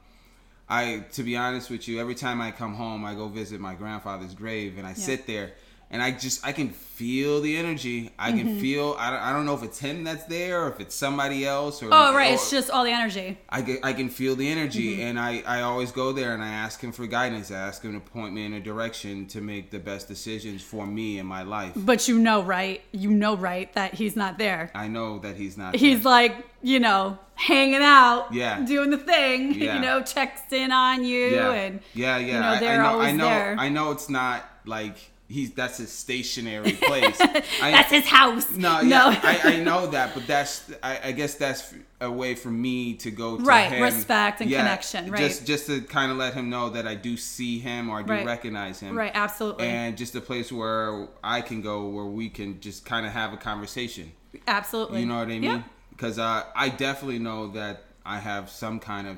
I, 0.69 1.05
to 1.13 1.23
be 1.23 1.37
honest 1.37 1.71
with 1.71 1.87
you, 1.87 2.01
every 2.01 2.15
time 2.15 2.41
I 2.41 2.51
come 2.51 2.75
home, 2.75 3.05
I 3.05 3.15
go 3.15 3.29
visit 3.29 3.61
my 3.61 3.75
grandfather's 3.75 4.35
grave, 4.35 4.79
and 4.79 4.87
I 4.87 4.95
sit 4.95 5.27
there, 5.27 5.53
and 5.91 6.03
I 6.03 6.11
just 6.11 6.45
I 6.47 6.53
can 6.53 6.71
feel 6.71 7.41
the 7.41 7.57
energy. 7.57 8.11
I 8.19 8.31
Mm-hmm. 8.33 8.39
can 8.39 8.61
feel. 8.61 8.97
I 8.99 9.11
don't, 9.11 9.21
I 9.21 9.33
don't 9.33 9.45
know 9.47 9.55
if 9.55 9.63
it's 9.63 9.79
him 9.79 10.03
that's 10.05 10.25
there 10.25 10.65
or 10.65 10.71
if 10.71 10.81
it's 10.81 10.95
somebody 10.95 11.45
else. 11.47 11.83
Or 11.83 11.87
oh 11.93 12.15
right 12.15 12.31
or- 12.31 12.35
it's 12.35 12.51
just 12.51 12.71
all 12.71 12.85
the 12.85 12.91
energy 12.91 13.39
I 13.49 13.63
can, 13.63 13.79
I 13.83 13.93
can 13.93 14.09
feel 14.09 14.35
the 14.35 14.49
energy, 14.49 14.97
Mm-hmm. 14.97 15.03
and 15.07 15.21
I, 15.21 15.43
I 15.47 15.63
always 15.63 15.93
go 15.93 16.13
there 16.13 16.33
and 16.35 16.43
I 16.43 16.49
ask 16.49 16.81
him 16.81 16.91
for 16.93 17.07
guidance. 17.07 17.51
I 17.51 17.57
ask 17.57 17.83
him 17.83 17.93
to 17.93 18.01
point 18.01 18.35
me 18.35 18.45
in 18.47 18.53
a 18.55 18.61
direction 18.61 19.27
to 19.29 19.41
make 19.41 19.71
the 19.71 19.79
best 19.79 20.09
decisions 20.09 20.63
for 20.63 20.87
me 20.87 21.19
in 21.19 21.27
my 21.27 21.43
life. 21.43 21.73
but 21.77 22.09
you 22.09 22.19
know 22.19 22.43
right 22.43 22.81
you 22.93 23.11
know 23.11 23.37
right 23.37 23.73
that 23.75 23.95
he's 23.95 24.17
not 24.17 24.39
there 24.39 24.71
I 24.75 24.89
know 24.89 25.19
that 25.21 25.37
he's 25.37 25.57
not. 25.57 25.77
he's 25.77 26.03
there. 26.03 26.11
like 26.13 26.47
you 26.63 26.81
know 26.81 27.19
hanging 27.35 27.83
out 27.83 28.33
Yeah. 28.33 28.61
doing 28.65 28.91
the 28.91 28.99
thing 28.99 29.53
Yeah. 29.61 29.75
you 29.77 29.81
know 29.83 30.03
checks 30.03 30.41
in 30.53 30.73
on 30.73 31.05
you 31.05 31.27
yeah, 31.29 31.51
and 31.53 31.81
yeah, 31.95 32.17
yeah. 32.19 32.27
you 32.27 32.33
know 32.33 32.49
I- 32.49 32.59
they're 32.61 32.81
I 32.81 32.83
know, 32.83 32.89
always 32.93 33.09
I 33.09 33.13
know, 33.13 33.25
there 33.29 33.57
I 33.59 33.69
know 33.69 33.91
it's 33.93 34.09
not 34.09 34.43
like 34.65 34.97
he's 35.29 35.53
that's 35.53 35.79
his 35.79 35.91
stationary 35.91 36.73
place. 36.81 37.17
I, 37.21 37.71
That's 37.73 37.91
his 37.91 38.07
house. 38.07 38.51
no, 38.53 38.81
yeah, 38.81 39.21
I, 39.23 39.55
I 39.55 39.61
know 39.61 39.87
that, 39.89 40.15
but 40.15 40.27
that's 40.27 40.71
I, 40.83 41.01
I 41.09 41.13
guess 41.13 41.35
that's 41.35 41.75
a 42.01 42.11
way 42.11 42.35
for 42.35 42.51
me 42.51 42.95
to 42.95 43.11
go 43.11 43.37
to 43.39 43.43
Right, 43.43 43.71
him. 43.73 43.83
respect 43.83 44.41
and 44.41 44.51
connection, 44.51 45.11
right. 45.11 45.19
Just 45.21 45.47
just 45.47 45.67
to 45.67 45.81
kind 45.81 46.11
of 46.13 46.19
let 46.19 46.35
him 46.35 46.51
know 46.51 46.71
that 46.71 46.87
I 46.87 46.95
do 46.95 47.17
see 47.17 47.59
him 47.59 47.89
or 47.89 47.99
I 47.99 48.03
do 48.03 48.13
Right. 48.13 48.27
recognize 48.27 48.81
him. 48.81 48.97
right, 48.97 49.13
absolutely. 49.15 49.67
And 49.67 49.97
just 49.97 50.15
a 50.15 50.21
place 50.21 50.53
where 50.53 51.09
I 51.25 51.41
can 51.41 51.61
go 51.63 51.89
where 51.89 52.05
we 52.05 52.29
can 52.29 52.61
just 52.61 52.85
kind 52.85 53.07
of 53.07 53.13
have 53.13 53.33
a 53.33 53.37
conversation. 53.37 54.13
absolutely. 54.47 55.01
You 55.01 55.07
know 55.07 55.19
what 55.19 55.29
I 55.29 55.39
mean? 55.39 55.43
Yeah. 55.45 55.63
Because 55.91 56.19
uh, 56.19 56.45
I 56.55 56.69
definitely 56.69 57.19
know 57.19 57.49
that 57.53 57.83
I 58.05 58.19
have 58.19 58.51
some 58.51 58.79
kind 58.79 59.09
of 59.09 59.17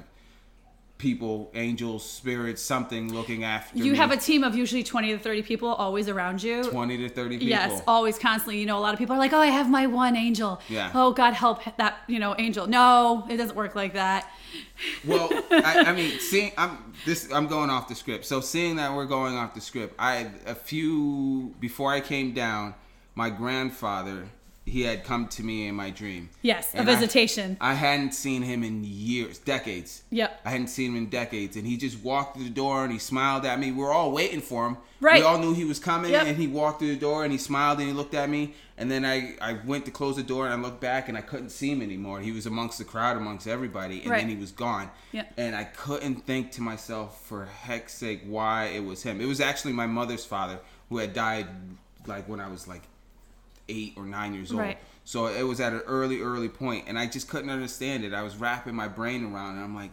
people, 0.99 1.51
angels, 1.55 2.09
spirits, 2.09 2.61
something 2.61 3.13
looking 3.15 3.45
after 3.45 3.79
You 3.79 3.93
me. 3.93 3.97
have 3.99 4.11
a 4.11 4.17
team 4.17 4.43
of 4.45 4.55
usually 4.57 4.83
20 4.83 5.13
to 5.13 5.19
30 5.19 5.43
people 5.43 5.69
always 5.69 6.09
around 6.09 6.43
you. 6.43 6.65
20 6.65 6.97
to 6.99 7.09
30 7.09 7.37
people. 7.37 7.49
Yes, 7.49 7.83
always 7.87 8.19
constantly. 8.19 8.59
You 8.59 8.67
know, 8.67 8.79
a 8.79 8.81
lot 8.81 8.93
of 8.95 8.99
people 8.99 9.15
are 9.15 9.19
like, 9.19 9.33
"Oh, 9.33 9.39
I 9.41 9.47
have 9.47 9.71
my 9.71 9.87
one 9.87 10.17
angel." 10.17 10.61
Yeah. 10.69 10.91
Oh, 10.95 11.13
God 11.13 11.35
help 11.35 11.63
that, 11.77 11.99
you 12.09 12.19
know, 12.19 12.35
angel. 12.39 12.67
No, 12.67 13.25
it 13.31 13.37
doesn't 13.37 13.57
work 13.57 13.75
like 13.75 13.95
that. 13.95 14.29
Well, 15.05 15.29
I, 15.51 15.85
I 15.89 15.93
mean, 15.93 16.19
seeing 16.21 16.53
I'm 16.57 16.95
this 17.05 17.31
I'm 17.33 17.49
going 17.49 17.69
off 17.69 17.89
the 17.89 17.95
script. 17.95 18.25
So 18.25 18.41
seeing 18.41 18.77
that 18.77 18.95
we're 18.95 19.07
going 19.07 19.37
off 19.37 19.53
the 19.55 19.61
script, 19.61 19.95
I 19.99 20.31
a 20.47 20.55
few 20.55 21.55
before 21.61 21.93
I 21.93 22.01
came 22.01 22.33
down, 22.33 22.75
my 23.15 23.29
grandfather 23.29 24.29
he 24.69 24.83
had 24.83 25.05
come 25.05 25.27
to 25.29 25.43
me 25.43 25.67
in 25.67 25.75
my 25.75 25.91
dream. 25.91 26.29
Yes, 26.43 26.73
a 26.75 26.79
And 26.79 26.89
I- 26.91 26.95
visitation. 26.95 27.57
I, 27.61 27.75
hadn't 27.75 28.13
seen 28.15 28.43
him 28.43 28.63
in 28.63 28.85
years, 28.85 29.39
decades. 29.39 30.03
Yep. 30.11 30.41
I 30.45 30.51
hadn't 30.51 30.69
seen 30.69 30.93
him 30.93 30.97
in 30.97 31.07
decades, 31.11 31.57
and 31.57 31.67
he 31.67 31.77
just 31.77 32.03
walked 32.03 32.37
through 32.37 32.45
the 32.45 32.51
door 32.51 32.85
and 32.85 32.93
he 32.93 32.99
smiled 32.99 33.45
at 33.45 33.59
me. 33.59 33.71
We 33.73 33.83
were 33.83 33.93
all 33.93 34.13
waiting 34.13 34.41
for 34.41 34.67
him. 34.67 34.77
Right. 35.01 35.21
We 35.21 35.27
all 35.27 35.39
knew 35.39 35.55
he 35.55 35.65
was 35.65 35.79
coming, 35.79 36.11
Yep. 36.11 36.27
and 36.27 36.37
he 36.37 36.47
walked 36.49 36.81
through 36.81 36.93
the 36.95 37.01
door 37.01 37.23
and 37.25 37.31
he 37.33 37.39
smiled 37.39 37.79
and 37.79 37.87
he 37.89 37.95
looked 37.95 38.15
at 38.15 38.29
me. 38.29 38.55
And 38.77 38.91
then 38.91 39.05
I, 39.05 39.35
I 39.41 39.59
went 39.65 39.85
to 39.87 39.91
close 39.91 40.17
the 40.17 40.23
door 40.23 40.45
and 40.47 40.55
I 40.55 40.57
looked 40.57 40.81
back 40.81 41.09
and 41.09 41.17
I 41.19 41.21
couldn't 41.21 41.51
see 41.51 41.71
him 41.71 41.83
anymore. 41.83 42.21
He 42.21 42.31
was 42.33 42.47
amongst 42.47 42.79
the 42.79 42.85
crowd, 42.85 43.17
amongst 43.17 43.47
everybody, 43.49 44.03
and 44.03 44.11
Right. 44.11 44.21
then 44.21 44.29
he 44.29 44.37
was 44.37 44.51
gone. 44.53 44.91
Yep. 45.13 45.33
And 45.37 45.55
I 45.57 45.65
couldn't 45.65 46.27
think 46.27 46.51
to 46.53 46.63
myself, 46.63 47.25
for 47.27 47.47
heck's 47.47 47.95
sake, 47.95 48.23
why 48.27 48.67
it 48.67 48.85
was 48.85 49.03
him. 49.03 49.21
It 49.21 49.27
was 49.27 49.41
actually 49.41 49.73
my 49.73 49.87
mother's 49.87 50.25
father 50.25 50.59
who 50.89 50.99
had 50.99 51.13
died, 51.13 51.47
like 52.07 52.29
when 52.29 52.41
I 52.41 52.49
was 52.49 52.67
like 52.69 52.83
eight 53.69 53.95
or 53.97 54.05
nine 54.05 54.35
years 54.35 54.51
old. 54.51 54.61
Right. 54.61 54.79
So 55.05 55.27
it 55.27 55.43
was 55.43 55.61
at 55.61 55.73
an 55.73 55.81
early, 55.87 56.21
early 56.21 56.49
point, 56.49 56.85
and 56.87 56.99
I 56.99 57.07
just 57.07 57.29
couldn't 57.29 57.51
understand 57.51 58.05
it. 58.05 58.13
I 58.13 58.23
was 58.23 58.37
wrapping 58.37 58.75
my 58.75 58.89
brain 58.89 59.25
around, 59.25 59.55
it, 59.55 59.57
and 59.57 59.65
I'm 59.65 59.75
like, 59.75 59.93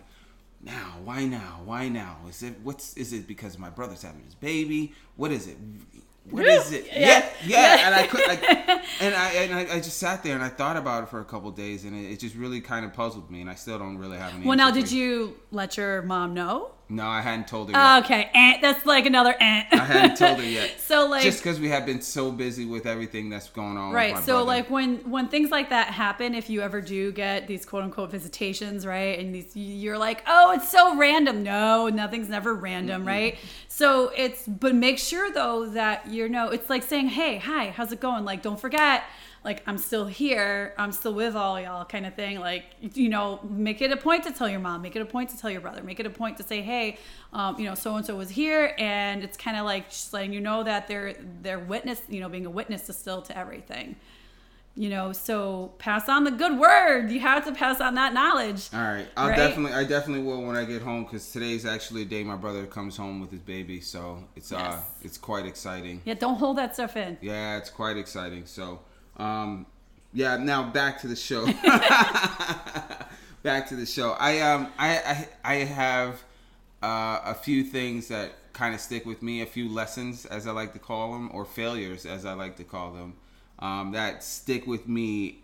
now, 0.62 0.96
why 1.04 1.26
now? 1.26 1.62
Why 1.64 1.88
now? 1.88 2.18
Is 2.28 2.44
it 2.44 2.56
what's? 2.64 2.96
Is 2.98 3.14
it 3.14 3.28
because 3.28 3.58
my 3.58 3.70
brother's 3.70 4.02
having 4.02 4.24
his 4.24 4.36
baby? 4.36 4.94
What 5.16 5.32
is 5.32 5.48
it? 5.48 5.58
What 6.30 6.46
is 6.46 6.72
it? 6.74 6.88
Yeah. 6.88 7.00
Yeah, 7.00 7.30
yeah. 7.46 7.76
Yeah. 7.76 7.86
And 7.86 7.96
I 7.96 8.08
could, 8.08 8.28
like, 8.28 8.44
and 9.02 9.16
I 9.16 9.30
and 9.34 9.54
I, 9.54 9.76
I 9.76 9.80
just 9.80 9.98
sat 10.00 10.24
there 10.24 10.36
and 10.36 10.44
I 10.44 10.50
thought 10.50 10.76
about 10.76 11.04
it 11.04 11.10
for 11.10 11.20
a 11.20 11.26
couple 11.26 11.52
days, 11.52 11.86
and 11.86 11.96
it, 11.96 12.14
it 12.14 12.20
just 12.20 12.36
really 12.36 12.62
kind 12.62 12.86
of 12.86 12.94
puzzled 12.94 13.30
me, 13.30 13.42
and 13.42 13.50
I 13.50 13.56
still 13.56 13.78
don't 13.78 13.98
really 13.98 14.18
have 14.18 14.34
an 14.34 14.44
Well, 14.44 14.58
now, 14.58 14.72
did 14.72 14.92
you 14.92 15.38
let 15.52 15.78
your 15.78 16.02
mom 16.02 16.34
know? 16.34 16.72
No, 16.88 17.08
I 17.08 17.22
hadn't 17.22 17.48
told 17.48 17.72
her. 17.72 17.74
Yet. 17.74 18.04
Okay, 18.06 18.30
aunt. 18.34 18.62
That's 18.62 18.86
like 18.86 19.08
another 19.08 19.36
aunt. 19.40 19.68
I 19.72 19.78
hadn't 19.78 20.18
told 20.18 20.38
her 20.38 20.46
yet. 20.48 20.80
so, 20.80 21.08
like, 21.08 21.24
just 21.24 21.42
because 21.42 21.60
we 21.60 21.70
have 21.70 21.84
been 21.86 22.02
so 22.02 22.32
busy 22.32 22.66
with 22.66 22.86
everything 22.86 23.30
that's 23.30 23.50
going 23.50 23.76
on. 23.78 23.92
right 23.92 24.18
so 24.20 24.34
brother. 24.34 24.44
like 24.44 24.70
when 24.70 24.98
when 25.10 25.28
things 25.28 25.50
like 25.50 25.70
that 25.70 25.88
happen 25.88 26.36
if 26.36 26.50
you 26.50 26.62
ever 26.62 26.82
do 26.82 27.12
get 27.12 27.48
these 27.48 27.66
quote 27.66 27.84
unquote 27.84 28.12
visitations 28.12 28.86
right 28.86 29.18
and 29.20 29.34
these 29.34 29.56
you're 29.56 29.98
like 29.98 30.24
oh 30.28 30.52
it's 30.52 30.70
so 30.70 30.96
random 30.96 31.42
no 31.44 31.90
nothing's 31.90 32.30
never 32.30 32.54
random 32.54 33.06
right 33.06 33.38
so 33.68 34.12
it's 34.16 34.48
but 34.48 34.76
make 34.76 35.00
sure 35.00 35.32
though 35.32 35.68
that 35.68 36.08
you 36.08 36.30
know 36.30 36.50
it's 36.50 36.70
like 36.70 36.84
saying 36.84 37.08
hey 37.08 37.38
hi 37.38 37.70
how's 37.70 37.92
it 37.92 38.00
going 38.00 38.24
like 38.26 38.42
don't 38.42 38.60
forget 38.60 39.04
like 39.46 39.64
i'm 39.68 39.78
still 39.78 40.06
here 40.06 40.74
i'm 40.78 40.92
still 40.92 41.14
with 41.14 41.36
all 41.36 41.60
y'all 41.62 41.86
kind 41.86 42.06
of 42.06 42.14
thing 42.16 42.40
like 42.40 42.66
you 42.82 43.08
know 43.08 43.40
make 43.48 43.82
it 43.82 43.92
a 43.92 43.98
point 43.98 44.24
to 44.26 44.32
tell 44.32 44.50
your 44.50 44.60
mom 44.60 44.82
make 44.82 44.96
it 44.96 45.02
a 45.02 45.06
point 45.06 45.30
to 45.30 45.38
tell 45.38 45.50
your 45.50 45.62
brother 45.62 45.82
make 45.84 46.00
it 46.00 46.06
a 46.06 46.10
point 46.10 46.36
to 46.36 46.44
say 46.44 46.62
hey 46.62 46.98
um, 47.32 47.58
you 47.58 47.64
know 47.66 47.76
so 47.76 47.96
and 47.96 48.06
so 48.06 48.16
was 48.16 48.30
here 48.30 48.76
and 48.78 49.24
it's 49.24 49.38
kind 49.38 49.56
of 49.56 49.64
like 49.64 49.90
just 49.90 50.12
letting 50.12 50.34
you 50.34 50.42
know 50.42 50.64
that 50.64 50.88
they're 50.90 51.14
they're 51.42 51.60
witness 51.60 52.02
you 52.10 52.20
know 52.20 52.28
being 52.28 52.46
a 52.46 52.50
witness 52.50 52.82
to 52.88 52.94
still 52.94 53.22
to 53.22 53.38
everything 53.38 53.96
you 54.78 54.90
know 54.90 55.14
so 55.14 55.72
pass 55.78 56.10
on 56.10 56.26
the 56.26 56.32
good 56.32 56.60
word 56.60 57.10
you 57.10 57.20
have 57.22 57.46
to 57.46 57.52
pass 57.54 57.80
on 57.80 57.96
that 57.96 58.14
knowledge 58.14 58.68
All 58.74 58.82
right, 58.82 59.08
I'll 59.16 59.30
Right? 59.30 59.38
definitely, 59.38 59.72
I 59.74 59.86
definitely 59.86 60.26
will 60.26 60.42
when 60.42 60.58
I 60.58 60.66
get 60.66 60.82
home 60.82 61.04
because 61.06 61.32
today's 61.32 61.66
actually 61.66 62.02
a 62.02 62.06
day 62.06 62.24
my 62.26 62.36
brother 62.36 62.66
comes 62.66 62.98
home 62.98 63.22
with 63.22 63.32
his 63.32 63.40
baby, 63.40 63.80
so 63.80 64.22
it's 64.36 64.52
uh, 64.52 64.82
it's 65.02 65.18
quite 65.18 65.46
exciting. 65.46 66.02
yeah 66.04 66.16
don't 66.16 66.36
hold 66.36 66.58
that 66.58 66.74
stuff 66.74 66.98
in 66.98 67.18
Yeah, 67.22 67.56
it's 67.58 67.70
quite 67.70 67.96
exciting. 67.96 68.46
So, 68.46 68.82
um, 69.18 69.66
yeah. 70.14 70.38
Now 70.38 70.64
back 70.64 71.02
to 71.02 71.08
the 71.08 71.16
show. 71.16 71.46
back 73.44 73.68
to 73.68 73.76
the 73.76 73.86
show. 73.86 74.12
I 74.20 74.40
um, 74.40 74.68
I 74.78 75.28
I, 75.44 75.54
I 75.54 75.56
have 75.56 76.24
uh, 76.82 77.22
a 77.26 77.34
few 77.34 77.64
things 77.64 78.08
that 78.10 78.32
kind 78.54 78.74
of 78.74 78.80
stick 78.80 79.06
with 79.06 79.22
me, 79.22 79.42
a 79.42 79.46
few 79.46 79.70
lessons, 79.70 80.26
as 80.26 80.48
I 80.48 80.52
like 80.52 80.74
to 80.74 80.80
call 80.80 81.12
them, 81.12 81.30
or 81.34 81.46
failures, 81.46 82.06
as 82.06 82.26
I 82.26 82.34
like 82.34 82.56
to 82.58 82.64
call 82.64 82.94
them, 82.94 83.14
um, 83.60 83.92
that 83.92 84.24
stick 84.24 84.66
with 84.66 84.88
me 84.88 85.40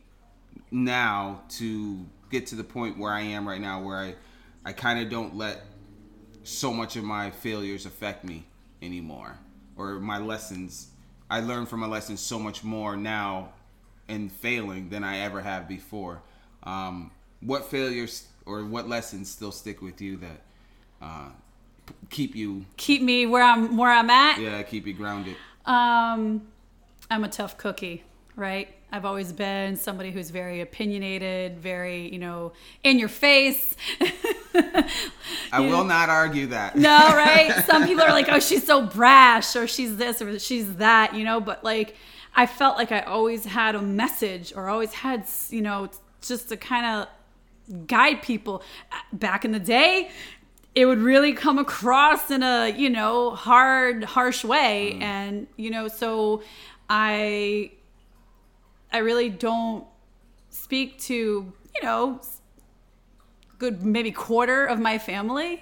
now 0.71 1.41
to 1.49 2.05
get 2.29 2.47
to 2.47 2.55
the 2.55 2.63
point 2.63 2.97
where 2.97 3.11
I 3.11 3.21
am 3.21 3.47
right 3.47 3.59
now, 3.59 3.81
where 3.83 3.97
I, 3.97 4.15
I 4.63 4.71
kind 4.71 4.99
of 4.99 5.09
don't 5.09 5.35
let 5.35 5.61
so 6.43 6.73
much 6.73 6.95
of 6.95 7.03
my 7.03 7.31
failures 7.31 7.85
affect 7.85 8.23
me 8.23 8.45
anymore, 8.81 9.37
or 9.75 9.99
my 9.99 10.17
lessons. 10.17 10.87
I 11.29 11.41
learn 11.41 11.65
from 11.65 11.81
my 11.81 11.87
lessons 11.87 12.19
so 12.19 12.39
much 12.39 12.63
more 12.63 12.95
now 12.95 13.49
in 14.11 14.29
failing 14.29 14.89
than 14.89 15.03
I 15.03 15.19
ever 15.19 15.41
have 15.41 15.67
before. 15.67 16.21
Um, 16.63 17.11
what 17.39 17.65
failures 17.65 18.27
or 18.45 18.65
what 18.65 18.87
lessons 18.87 19.29
still 19.29 19.51
stick 19.51 19.81
with 19.81 20.01
you 20.01 20.17
that 20.17 20.41
uh, 21.01 21.29
keep 22.09 22.35
you, 22.35 22.65
keep 22.77 23.01
me 23.01 23.25
where 23.25 23.43
i'm 23.43 23.77
where 23.77 23.91
i'm 23.91 24.09
at 24.09 24.39
yeah, 24.39 24.61
keep 24.63 24.85
you 24.85 24.93
grounded? 24.93 25.35
Um, 25.65 26.47
I'm 27.09 27.23
a 27.23 27.29
tough 27.29 27.57
cookie, 27.57 28.03
right? 28.35 28.67
I've 28.91 29.05
always 29.05 29.31
been 29.31 29.77
somebody 29.77 30.11
who's 30.11 30.31
very 30.31 30.59
opinionated, 30.59 31.59
very, 31.59 32.11
you 32.11 32.19
know, 32.19 32.51
in 32.83 32.99
your 32.99 33.07
face. 33.07 33.75
I 35.53 35.59
will 35.61 35.85
not 35.85 36.09
argue 36.09 36.47
that. 36.47 36.75
no, 36.75 36.97
right? 36.97 37.63
Some 37.65 37.85
people 37.87 38.03
are 38.03 38.11
like, 38.11 38.27
oh, 38.29 38.41
she's 38.41 38.65
so 38.65 38.85
brash, 38.85 39.55
or 39.55 39.65
she's 39.65 39.95
this, 39.95 40.21
or 40.21 40.37
she's 40.39 40.75
that, 40.75 41.15
you 41.15 41.23
know, 41.23 41.39
but 41.39 41.63
like, 41.63 41.95
I 42.35 42.45
felt 42.45 42.77
like 42.77 42.91
I 42.91 43.01
always 43.01 43.45
had 43.45 43.75
a 43.75 43.81
message, 43.81 44.53
or 44.55 44.69
always 44.69 44.93
had, 44.93 45.25
you 45.49 45.61
know, 45.61 45.89
just 46.21 46.49
to 46.49 46.57
kind 46.57 46.85
of 46.85 47.87
guide 47.87 48.21
people. 48.21 48.63
Back 49.11 49.45
in 49.45 49.51
the 49.51 49.59
day, 49.59 50.11
it 50.73 50.85
would 50.85 50.99
really 50.99 51.33
come 51.33 51.59
across 51.59 52.31
in 52.31 52.43
a, 52.43 52.69
you 52.69 52.89
know, 52.89 53.31
hard, 53.31 54.03
harsh 54.03 54.45
way. 54.45 54.93
Mm. 54.95 55.01
And, 55.01 55.47
you 55.57 55.69
know, 55.69 55.87
so 55.87 56.43
I 56.89 57.71
I 58.93 58.99
really 58.99 59.29
don't 59.29 59.85
speak 60.49 60.99
to, 60.99 61.13
you 61.13 61.83
know, 61.83 62.21
good 63.61 63.85
maybe 63.85 64.11
quarter 64.11 64.65
of 64.65 64.79
my 64.79 64.97
family. 64.97 65.61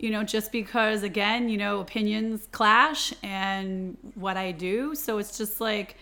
You 0.00 0.10
know, 0.10 0.24
just 0.24 0.50
because 0.50 1.02
again, 1.02 1.50
you 1.50 1.58
know, 1.58 1.80
opinions 1.80 2.48
clash 2.52 3.12
and 3.22 3.98
what 4.14 4.38
I 4.38 4.50
do. 4.50 4.94
So 4.94 5.18
it's 5.18 5.36
just 5.36 5.60
like 5.60 5.96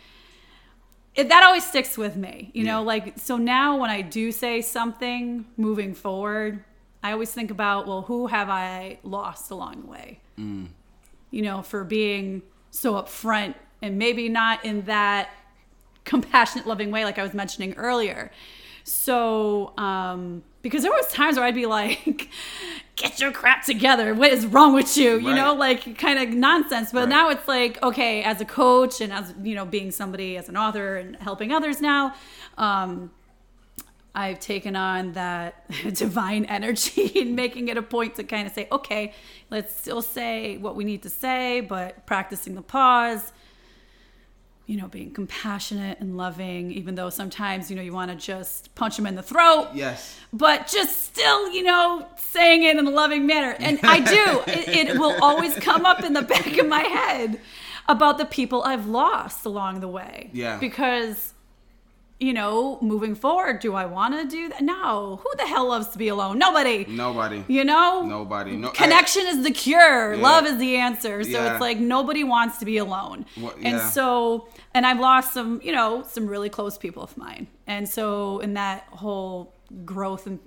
it, 1.17 1.29
that 1.29 1.43
always 1.43 1.67
sticks 1.67 1.99
with 1.99 2.17
me. 2.17 2.53
You 2.55 2.63
know, 2.63 2.85
like 2.85 3.19
so 3.19 3.37
now 3.37 3.77
when 3.77 3.91
I 3.91 4.03
do 4.03 4.31
say 4.31 4.63
something 4.63 5.45
moving 5.57 5.95
forward, 5.95 6.63
I 7.03 7.11
always 7.11 7.33
think 7.33 7.51
about, 7.51 7.89
well, 7.89 8.03
who 8.03 8.29
have 8.29 8.49
I 8.49 8.99
lost 9.03 9.51
along 9.51 9.83
the 9.83 9.89
way? 9.89 10.21
Mm. 10.39 10.69
You 11.33 11.43
know, 11.43 11.63
for 11.63 11.83
being 11.83 12.43
so 12.71 12.95
upfront 12.95 13.57
and 13.83 13.99
maybe 13.99 14.29
not 14.29 14.65
in 14.65 14.83
that 14.83 15.31
compassionate 16.05 16.67
loving 16.67 16.91
way 16.91 17.05
like 17.05 17.17
i 17.17 17.23
was 17.23 17.33
mentioning 17.33 17.75
earlier 17.75 18.33
so 18.85 19.73
um 19.79 20.43
because 20.63 20.83
there 20.83 20.93
was 20.93 21.07
times 21.09 21.37
where 21.37 21.45
i'd 21.47 21.55
be 21.55 21.67
like 21.67 22.29
get 22.97 23.21
your 23.21 23.33
crap 23.33 23.65
together. 23.65 24.15
What 24.15 24.33
is 24.33 24.45
wrong 24.47 24.75
with 24.75 24.97
you? 24.99 25.19
You 25.19 25.35
know 25.35 25.55
like 25.55 25.99
kind 25.99 26.19
of 26.19 26.29
nonsense. 26.35 26.93
But 26.93 27.01
Right. 27.01 27.09
now 27.09 27.31
it's 27.31 27.49
like 27.49 27.83
okay 27.83 28.23
as 28.23 28.41
a 28.41 28.45
coach 28.45 29.01
and 29.01 29.13
as 29.13 29.33
you 29.43 29.55
know 29.55 29.65
being 29.65 29.91
somebody 29.91 30.37
as 30.37 30.49
an 30.49 30.57
author 30.59 30.97
and 30.97 31.17
helping 31.17 31.53
others 31.53 31.81
now 31.81 32.15
um 32.59 33.11
I've 34.15 34.41
taken 34.41 34.77
on 34.77 35.13
that 35.13 35.65
divine 35.95 36.45
energy 36.45 37.11
and 37.21 37.35
making 37.35 37.69
it 37.69 37.77
a 37.79 37.83
point 37.83 38.17
to 38.17 38.25
kind 38.25 38.47
of 38.47 38.53
say, 38.53 38.69
okay, 38.71 39.15
let's 39.51 39.75
still 39.75 40.03
say 40.03 40.59
what 40.59 40.77
we 40.77 40.85
need 40.85 41.03
to 41.05 41.09
say, 41.09 41.63
but 41.63 42.05
practicing 42.05 42.55
the 42.55 42.61
pause, 42.63 43.33
you 44.73 44.79
know, 44.81 44.89
being 44.89 45.11
compassionate 45.11 46.01
and 46.01 46.17
loving, 46.17 46.73
even 46.73 46.95
though 46.95 47.11
sometimes, 47.11 47.69
you 47.71 47.77
know, 47.77 47.83
you 47.83 47.93
want 47.93 48.11
to 48.11 48.17
just 48.17 48.75
punch 48.75 48.97
them 48.97 49.07
in 49.07 49.15
the 49.17 49.23
throat, 49.23 49.69
Yes. 49.75 50.19
but 50.33 50.67
just 50.67 51.05
still, 51.05 51.51
you 51.53 51.63
know, 51.63 52.07
saying 52.17 52.63
it 52.63 52.77
in 52.79 52.87
a 52.87 52.91
loving 52.91 53.27
manner. 53.27 53.55
And 53.59 53.79
I 53.83 54.01
do. 54.01 54.25
It, 54.61 54.89
it 54.91 54.99
will 54.99 55.17
always 55.23 55.55
come 55.57 55.85
up 55.85 56.03
in 56.03 56.13
the 56.15 56.23
back 56.23 56.57
of 56.57 56.67
my 56.67 56.81
head. 56.83 57.39
about 57.89 58.17
the 58.17 58.25
people 58.25 58.63
I've 58.63 58.87
lost 58.87 59.45
along 59.45 59.81
the 59.81 59.89
way. 59.89 60.31
Yeah. 60.33 60.57
Because, 60.59 61.35
you 62.21 62.33
know, 62.33 62.79
moving 62.81 63.15
forward, 63.17 63.59
do 63.61 63.75
I 63.75 63.85
want 63.87 64.15
to 64.15 64.25
do 64.37 64.49
that? 64.51 64.63
No. 64.63 65.21
Who 65.23 65.31
the 65.37 65.47
hell 65.53 65.69
loves 65.69 65.89
to 65.89 65.99
be 65.99 66.09
alone? 66.09 66.39
Nobody. 66.39 66.87
Nobody. 66.89 67.45
You 67.49 67.65
know? 67.65 68.07
Nobody. 68.07 68.57
No 68.57 68.69
I- 68.69 68.73
Connection 68.73 69.25
is 69.27 69.43
the 69.43 69.51
cure. 69.51 70.15
Yeah. 70.15 70.23
Love 70.23 70.47
is 70.47 70.57
the 70.59 70.77
answer. 70.77 71.25
So 71.25 71.31
Yeah. 71.31 71.53
it's 71.53 71.61
like 71.61 71.79
nobody 71.79 72.23
wants 72.25 72.59
to 72.59 72.65
be 72.65 72.79
alone. 72.79 73.27
What- 73.35 73.57
And 73.69 73.81
so, 73.81 74.47
and 74.75 74.87
I've 74.87 75.01
lost 75.01 75.33
some, 75.33 75.61
you 75.63 75.73
know, 75.73 76.03
some 76.03 76.27
really 76.27 76.49
close 76.49 76.79
people 76.79 77.03
of 77.03 77.17
mine. 77.17 77.47
And 77.67 77.89
so, 77.89 78.39
in 78.41 78.55
that 78.55 78.85
whole 78.91 79.55
growth 79.85 80.27
and 80.27 80.39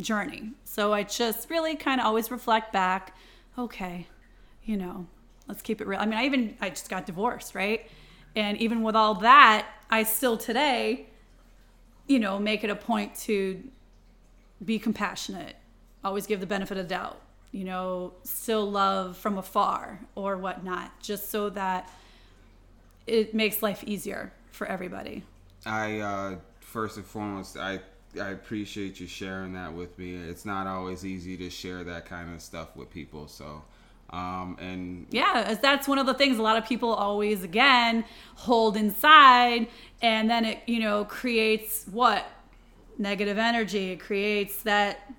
journey. 0.00 0.52
So 0.64 0.92
I 0.92 1.02
just 1.02 1.48
really 1.50 1.76
kind 1.76 2.00
of 2.00 2.06
always 2.06 2.30
reflect 2.30 2.72
back, 2.72 3.16
okay, 3.58 4.06
you 4.64 4.76
know, 4.76 5.06
let's 5.48 5.62
keep 5.62 5.80
it 5.80 5.86
real. 5.86 6.00
I 6.00 6.06
mean, 6.06 6.18
I 6.18 6.26
even, 6.26 6.56
I 6.60 6.70
just 6.70 6.88
got 6.88 7.06
divorced, 7.06 7.54
right? 7.54 7.88
And 8.34 8.58
even 8.58 8.82
with 8.82 8.96
all 8.96 9.14
that, 9.16 9.66
I 9.90 10.02
still 10.02 10.36
today, 10.36 11.06
you 12.06 12.18
know, 12.18 12.38
make 12.38 12.64
it 12.64 12.70
a 12.70 12.76
point 12.76 13.14
to 13.20 13.62
be 14.64 14.78
compassionate, 14.78 15.56
always 16.04 16.26
give 16.26 16.40
the 16.40 16.46
benefit 16.46 16.76
of 16.76 16.88
doubt, 16.88 17.20
you 17.52 17.64
know, 17.64 18.12
still 18.22 18.70
love 18.70 19.16
from 19.16 19.38
afar 19.38 20.00
or 20.14 20.36
whatnot, 20.36 21.00
just 21.00 21.30
so 21.30 21.48
that 21.50 21.90
it 23.06 23.34
makes 23.34 23.62
life 23.62 23.84
easier 23.84 24.32
for 24.50 24.66
everybody. 24.66 25.24
I 25.64 26.00
uh, 26.00 26.36
first 26.60 26.96
and 26.96 27.06
foremost, 27.06 27.56
I 27.56 27.80
I 28.20 28.30
appreciate 28.30 29.00
you 29.00 29.06
sharing 29.06 29.52
that 29.54 29.72
with 29.72 29.98
me. 29.98 30.14
It's 30.14 30.44
not 30.44 30.66
always 30.66 31.04
easy 31.04 31.36
to 31.38 31.50
share 31.50 31.84
that 31.84 32.06
kind 32.06 32.34
of 32.34 32.40
stuff 32.40 32.74
with 32.76 32.90
people. 32.90 33.28
So, 33.28 33.62
um, 34.10 34.56
and 34.60 35.06
Yeah, 35.10 35.44
as 35.46 35.58
that's 35.60 35.86
one 35.88 35.98
of 35.98 36.06
the 36.06 36.14
things 36.14 36.38
a 36.38 36.42
lot 36.42 36.56
of 36.56 36.66
people 36.66 36.92
always 36.92 37.42
again 37.42 38.04
hold 38.36 38.76
inside 38.76 39.68
and 40.00 40.30
then 40.30 40.44
it, 40.44 40.58
you 40.66 40.80
know, 40.80 41.04
creates 41.04 41.84
what? 41.90 42.24
Negative 42.98 43.36
energy. 43.36 43.90
It 43.92 44.00
creates 44.00 44.62
that 44.62 45.12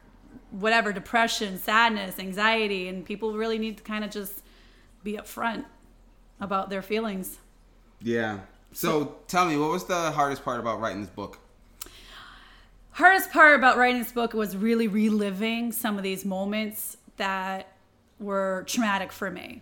whatever 0.50 0.94
depression, 0.94 1.60
sadness, 1.60 2.18
anxiety 2.18 2.88
and 2.88 3.06
people 3.06 3.34
really 3.38 3.60
need 3.60 3.78
to 3.78 3.84
kind 3.84 4.04
of 4.04 4.10
just 4.10 4.42
be 5.04 5.14
upfront 5.14 5.66
about 6.40 6.70
their 6.70 6.82
feelings. 6.82 7.40
Yeah. 8.02 8.40
So 8.74 9.16
tell 9.28 9.46
me, 9.46 9.58
what 9.58 9.72
was 9.72 9.86
the 9.86 10.12
hardest 10.12 10.44
part 10.44 10.60
about 10.60 10.80
writing 10.80 11.02
this 11.02 11.10
book? 11.10 11.40
hardest 12.92 13.32
part 13.32 13.56
about 13.56 13.78
writing 13.78 14.00
this 14.02 14.12
book 14.12 14.34
was 14.34 14.58
really 14.58 14.88
reliving 14.88 15.72
some 15.72 15.98
of 15.98 16.04
these 16.04 16.26
moments 16.26 16.98
that 17.18 17.68
were 18.20 18.64
traumatic 18.68 19.12
for 19.12 19.30
me. 19.30 19.62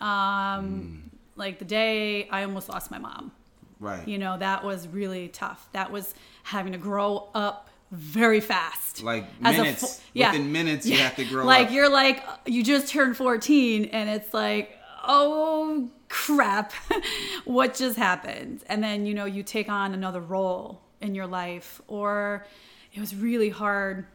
Um, 0.00 1.10
Like 1.36 1.58
the 1.58 1.64
day 1.64 2.28
I 2.28 2.44
almost 2.44 2.68
lost 2.68 2.90
my 2.90 2.98
mom. 2.98 3.32
Right. 3.80 4.06
You 4.06 4.18
know, 4.18 4.36
that 4.38 4.62
was 4.64 4.86
really 4.86 5.28
tough. 5.28 5.66
That 5.72 5.90
was 5.90 6.14
having 6.42 6.72
to 6.72 6.78
grow 6.78 7.28
up 7.34 7.68
very 7.90 8.40
fast. 8.40 9.02
Like 9.02 9.24
As 9.42 9.56
minutes. 9.56 9.96
fo- 9.96 10.02
yeah. 10.12 10.32
Within 10.32 10.52
minutes, 10.52 10.86
you 10.86 10.96
have 10.98 11.16
to 11.16 11.24
grow 11.28 11.44
like 11.44 11.62
up. 11.62 11.66
Like 11.68 11.74
you're 11.74 11.88
like 11.90 12.22
you 12.46 12.62
just 12.62 12.88
turned 12.88 13.16
14 13.16 13.86
and 13.86 14.10
it's 14.10 14.32
like 14.34 14.78
oh 15.06 15.88
crap 16.08 16.72
what 17.44 17.74
just 17.74 17.96
happened? 17.96 18.62
And 18.66 18.82
then 18.82 19.06
you 19.06 19.14
know 19.14 19.24
you 19.24 19.42
take 19.42 19.68
on 19.68 19.94
another 19.94 20.20
role 20.20 20.80
in 21.00 21.14
your 21.14 21.26
life 21.26 21.80
or 21.86 22.46
it 22.92 23.00
was 23.00 23.14
really 23.14 23.50
hard 23.50 24.06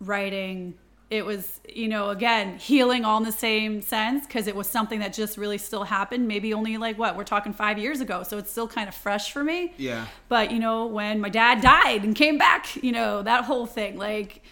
writing. 0.00 0.74
It 1.08 1.24
was 1.24 1.60
you 1.68 1.88
know 1.88 2.10
again 2.10 2.58
healing 2.58 3.04
all 3.04 3.18
in 3.18 3.24
the 3.24 3.32
same 3.32 3.80
sense 3.80 4.26
because 4.26 4.46
it 4.48 4.56
was 4.56 4.66
something 4.66 4.98
that 5.00 5.12
just 5.12 5.36
really 5.36 5.58
still 5.58 5.84
happened 5.84 6.26
maybe 6.26 6.52
only 6.52 6.76
like 6.78 6.98
what 6.98 7.16
we're 7.16 7.24
talking 7.24 7.52
five 7.52 7.78
years 7.78 8.00
ago 8.00 8.24
so 8.24 8.38
it's 8.38 8.50
still 8.50 8.66
kind 8.66 8.88
of 8.88 8.94
fresh 8.94 9.30
for 9.30 9.44
me. 9.44 9.72
Yeah. 9.76 10.06
but 10.28 10.50
you 10.50 10.58
know 10.58 10.86
when 10.86 11.20
my 11.20 11.28
dad 11.28 11.60
died 11.60 12.02
and 12.02 12.16
came 12.16 12.38
back 12.38 12.74
you 12.82 12.90
know 12.90 13.22
that 13.22 13.44
whole 13.44 13.66
thing 13.66 13.96
like 13.96 14.42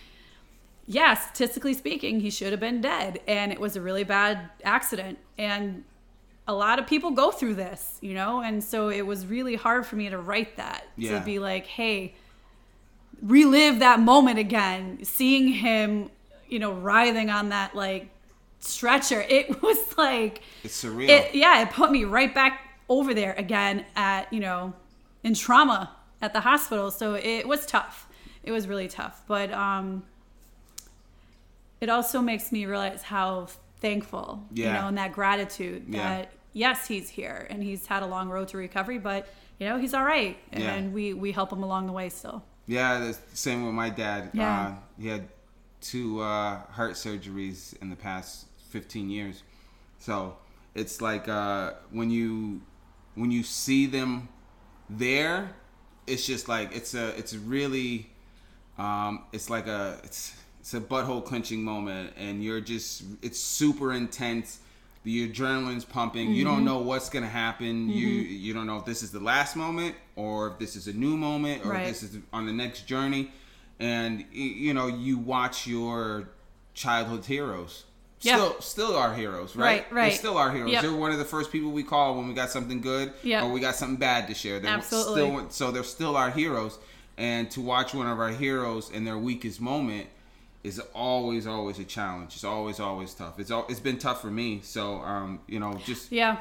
yeah 0.87 1.15
statistically 1.15 1.73
speaking 1.75 2.21
he 2.21 2.31
should 2.31 2.51
have 2.51 2.61
been 2.61 2.81
dead 2.81 3.21
and 3.27 3.53
it 3.53 3.59
was 3.61 3.75
a 3.77 3.81
really 3.81 4.05
bad 4.05 4.51
accident 4.65 5.19
and 5.39 5.83
a 6.47 6.53
lot 6.55 6.79
of 6.79 6.87
people 6.87 7.11
go 7.13 7.31
through 7.31 7.55
this 7.55 7.99
you 8.03 8.13
know? 8.15 8.41
And 8.43 8.63
so 8.63 8.91
it 8.91 9.03
was 9.07 9.27
really 9.27 9.55
hard 9.57 9.87
for 9.87 9.97
me 9.97 10.11
to 10.11 10.19
write 10.19 10.57
that 10.59 10.85
Yeah. 10.97 11.19
to 11.19 11.25
be 11.25 11.39
like 11.39 11.67
hey 11.67 12.15
relive 13.23 13.79
that 13.79 14.01
moment 14.01 14.39
again. 14.39 14.99
Seeing 15.05 15.49
him 15.49 16.11
you 16.49 16.59
know 16.59 16.73
writhing 16.73 17.31
on 17.31 17.49
that 17.49 17.75
like 17.75 18.09
stretcher 18.61 19.23
it 19.29 19.63
was 19.63 19.97
like 19.97 20.43
It's 20.63 20.83
surreal. 20.85 21.09
it 21.09 21.35
yeah 21.35 21.63
it 21.63 21.71
put 21.71 21.91
me 21.91 22.05
right 22.05 22.35
back 22.35 22.61
over 22.89 23.15
there 23.15 23.33
again 23.39 23.85
at 23.97 24.31
you 24.33 24.41
know 24.41 24.75
in 25.23 25.35
trauma 25.35 25.97
at 26.21 26.33
the 26.35 26.41
hospital. 26.41 26.91
So 26.91 27.15
it 27.15 27.49
was 27.49 27.65
tough. 27.67 28.07
It 28.43 28.53
was 28.53 28.69
really 28.69 28.89
tough. 28.89 29.23
But 29.27 29.51
um 29.53 30.03
it 31.85 31.91
also 31.91 32.21
makes 32.21 32.51
me 32.51 32.61
realize 32.67 33.03
how 33.03 33.47
thankful 33.81 34.43
you 34.53 34.65
know 34.65 34.87
and 34.91 34.97
that 34.99 35.13
gratitude 35.13 35.81
Yeah. 35.89 36.03
that 36.09 36.33
yes 36.53 36.79
he's 36.93 37.09
here 37.19 37.47
and 37.51 37.63
he's 37.63 37.87
had 37.87 38.03
a 38.03 38.07
long 38.07 38.27
road 38.35 38.49
to 38.53 38.57
recovery 38.57 38.99
but 39.11 39.21
you 39.59 39.67
know 39.69 39.77
he's 39.83 39.95
all 39.97 40.05
right 40.17 40.37
and 40.53 40.63
Yeah. 40.65 40.89
we 40.99 41.05
we 41.25 41.29
help 41.39 41.51
him 41.53 41.63
along 41.69 41.87
the 41.91 41.93
way 42.01 42.09
still 42.21 42.39
Yeah, 42.67 42.91
the 43.07 43.13
same 43.47 43.59
with 43.67 43.75
my 43.85 43.91
dad. 44.05 44.21
Yeah. 44.33 44.61
Uh, 44.69 44.75
he 45.03 45.07
had 45.15 45.25
two 45.93 46.09
uh, 46.33 46.63
heart 46.79 46.95
surgeries 47.05 47.59
in 47.83 47.91
the 47.91 47.97
past 48.09 48.47
15 48.71 49.11
years. 49.11 49.37
So 50.07 50.15
it's 50.81 50.97
like 51.09 51.29
uh, 51.29 51.75
when 51.99 52.09
you 52.19 52.63
when 53.21 53.31
you 53.37 53.43
see 53.43 53.83
them 53.97 54.29
there, 55.05 55.39
it's 56.07 56.25
just 56.33 56.49
like 56.49 56.69
it's 56.79 56.95
a 56.95 57.07
it's 57.21 57.35
really 57.55 57.91
um, 58.79 59.13
it's 59.37 59.49
like 59.57 59.67
a 59.81 60.01
it's 60.07 60.33
it's 60.65 60.73
a 60.73 60.81
butthole 60.81 61.23
clenching 61.23 61.63
moment, 61.63 62.15
and 62.17 62.43
you're 62.43 62.59
just 62.63 63.03
it's 63.21 63.39
super 63.39 63.93
intense. 63.93 64.61
The 65.03 65.29
adrenaline's 65.31 65.85
pumping. 65.85 66.33
You 66.33 66.47
Mm-hmm. 66.47 66.55
don't 66.55 66.65
know 66.65 66.79
what's 66.79 67.11
gonna 67.11 67.27
happen. 67.29 67.91
You 67.91 68.07
you 68.07 68.55
don't 68.55 68.67
know 68.67 68.79
if 68.79 68.87
this 68.87 69.03
is 69.03 69.13
the 69.13 69.21
last 69.21 69.57
moment 69.57 69.95
or 70.17 70.49
if 70.49 70.59
this 70.59 70.75
is 70.75 70.89
a 70.89 70.95
new 70.95 71.19
moment 71.19 71.67
or 71.67 71.73
Right. 71.73 71.83
if 71.83 72.01
this 72.01 72.03
is 72.05 72.17
on 72.33 72.47
the 72.47 72.53
next 72.55 72.87
journey. 72.87 73.31
And 73.79 74.25
you 74.33 74.73
know 74.73 74.87
you 74.87 75.19
watch 75.19 75.67
your 75.67 76.31
childhood 76.73 77.27
heroes. 77.27 77.85
Yeah. 78.23 78.37
Still, 78.37 78.61
still 78.63 78.97
our 78.97 79.13
heroes, 79.15 79.55
right? 79.55 79.65
Right, 79.67 79.93
right. 79.93 80.03
They're 80.09 80.19
still 80.19 80.39
our 80.39 80.51
heroes. 80.51 80.73
Yep. 80.73 80.81
They're 80.83 80.97
one 80.97 81.13
of 81.13 81.19
the 81.19 81.27
first 81.27 81.53
people 81.53 81.73
we 81.73 81.83
call 81.83 82.17
when 82.17 82.27
we 82.27 82.33
got 82.33 82.49
something 82.51 82.81
good 82.81 83.13
Yep. 83.23 83.43
or 83.43 83.51
we 83.53 83.61
got 83.61 83.75
something 83.75 83.99
bad 83.99 84.29
to 84.29 84.35
share. 84.35 84.61
They're 84.61 84.71
Absolutely. 84.73 85.21
Still, 85.25 85.51
so 85.51 85.71
they're 85.71 85.83
still 85.85 86.17
our 86.17 86.31
heroes, 86.31 86.79
and 87.19 87.51
to 87.51 87.61
watch 87.61 87.93
one 87.93 88.07
of 88.07 88.19
our 88.19 88.31
heroes 88.31 88.89
in 88.89 89.05
their 89.05 89.19
weakest 89.19 89.61
moment 89.61 90.07
is 90.65 90.81
always, 90.95 91.47
always 91.47 91.79
a 91.79 91.85
challenge. 91.85 92.35
It's 92.35 92.43
always, 92.45 92.81
always 92.81 93.15
tough. 93.15 93.39
It's 93.39 93.51
al- 93.51 93.67
it's 93.69 93.81
been 93.81 93.99
tough 93.99 94.21
for 94.23 94.31
me. 94.31 94.61
So, 94.63 94.97
um, 95.03 95.41
you 95.47 95.61
know, 95.61 95.75
just 95.85 96.11
Yeah. 96.11 96.39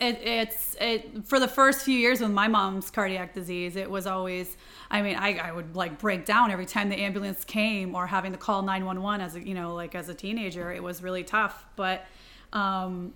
It, 0.00 0.18
it's 0.24 0.76
it 0.80 1.24
for 1.26 1.38
the 1.38 1.46
first 1.46 1.84
few 1.84 1.96
years 1.96 2.20
with 2.20 2.30
my 2.32 2.48
mom's 2.48 2.90
cardiac 2.90 3.34
disease. 3.34 3.76
It 3.76 3.88
was 3.88 4.06
always, 4.06 4.56
I 4.90 5.00
mean, 5.00 5.14
I, 5.16 5.36
I 5.38 5.52
would 5.52 5.76
like 5.76 5.98
break 6.00 6.24
down 6.26 6.50
every 6.50 6.66
time 6.66 6.88
the 6.88 6.96
ambulance 6.96 7.44
came 7.44 7.94
or 7.94 8.06
having 8.08 8.32
to 8.32 8.38
call 8.38 8.62
nine 8.62 8.84
one 8.84 9.00
one 9.00 9.20
as 9.20 9.36
a 9.36 9.46
you 9.46 9.54
know 9.54 9.74
like 9.74 9.94
as 9.94 10.08
a 10.08 10.14
teenager. 10.14 10.72
It 10.72 10.82
was 10.82 11.02
really 11.04 11.22
tough, 11.22 11.64
but 11.76 12.04
um, 12.52 13.14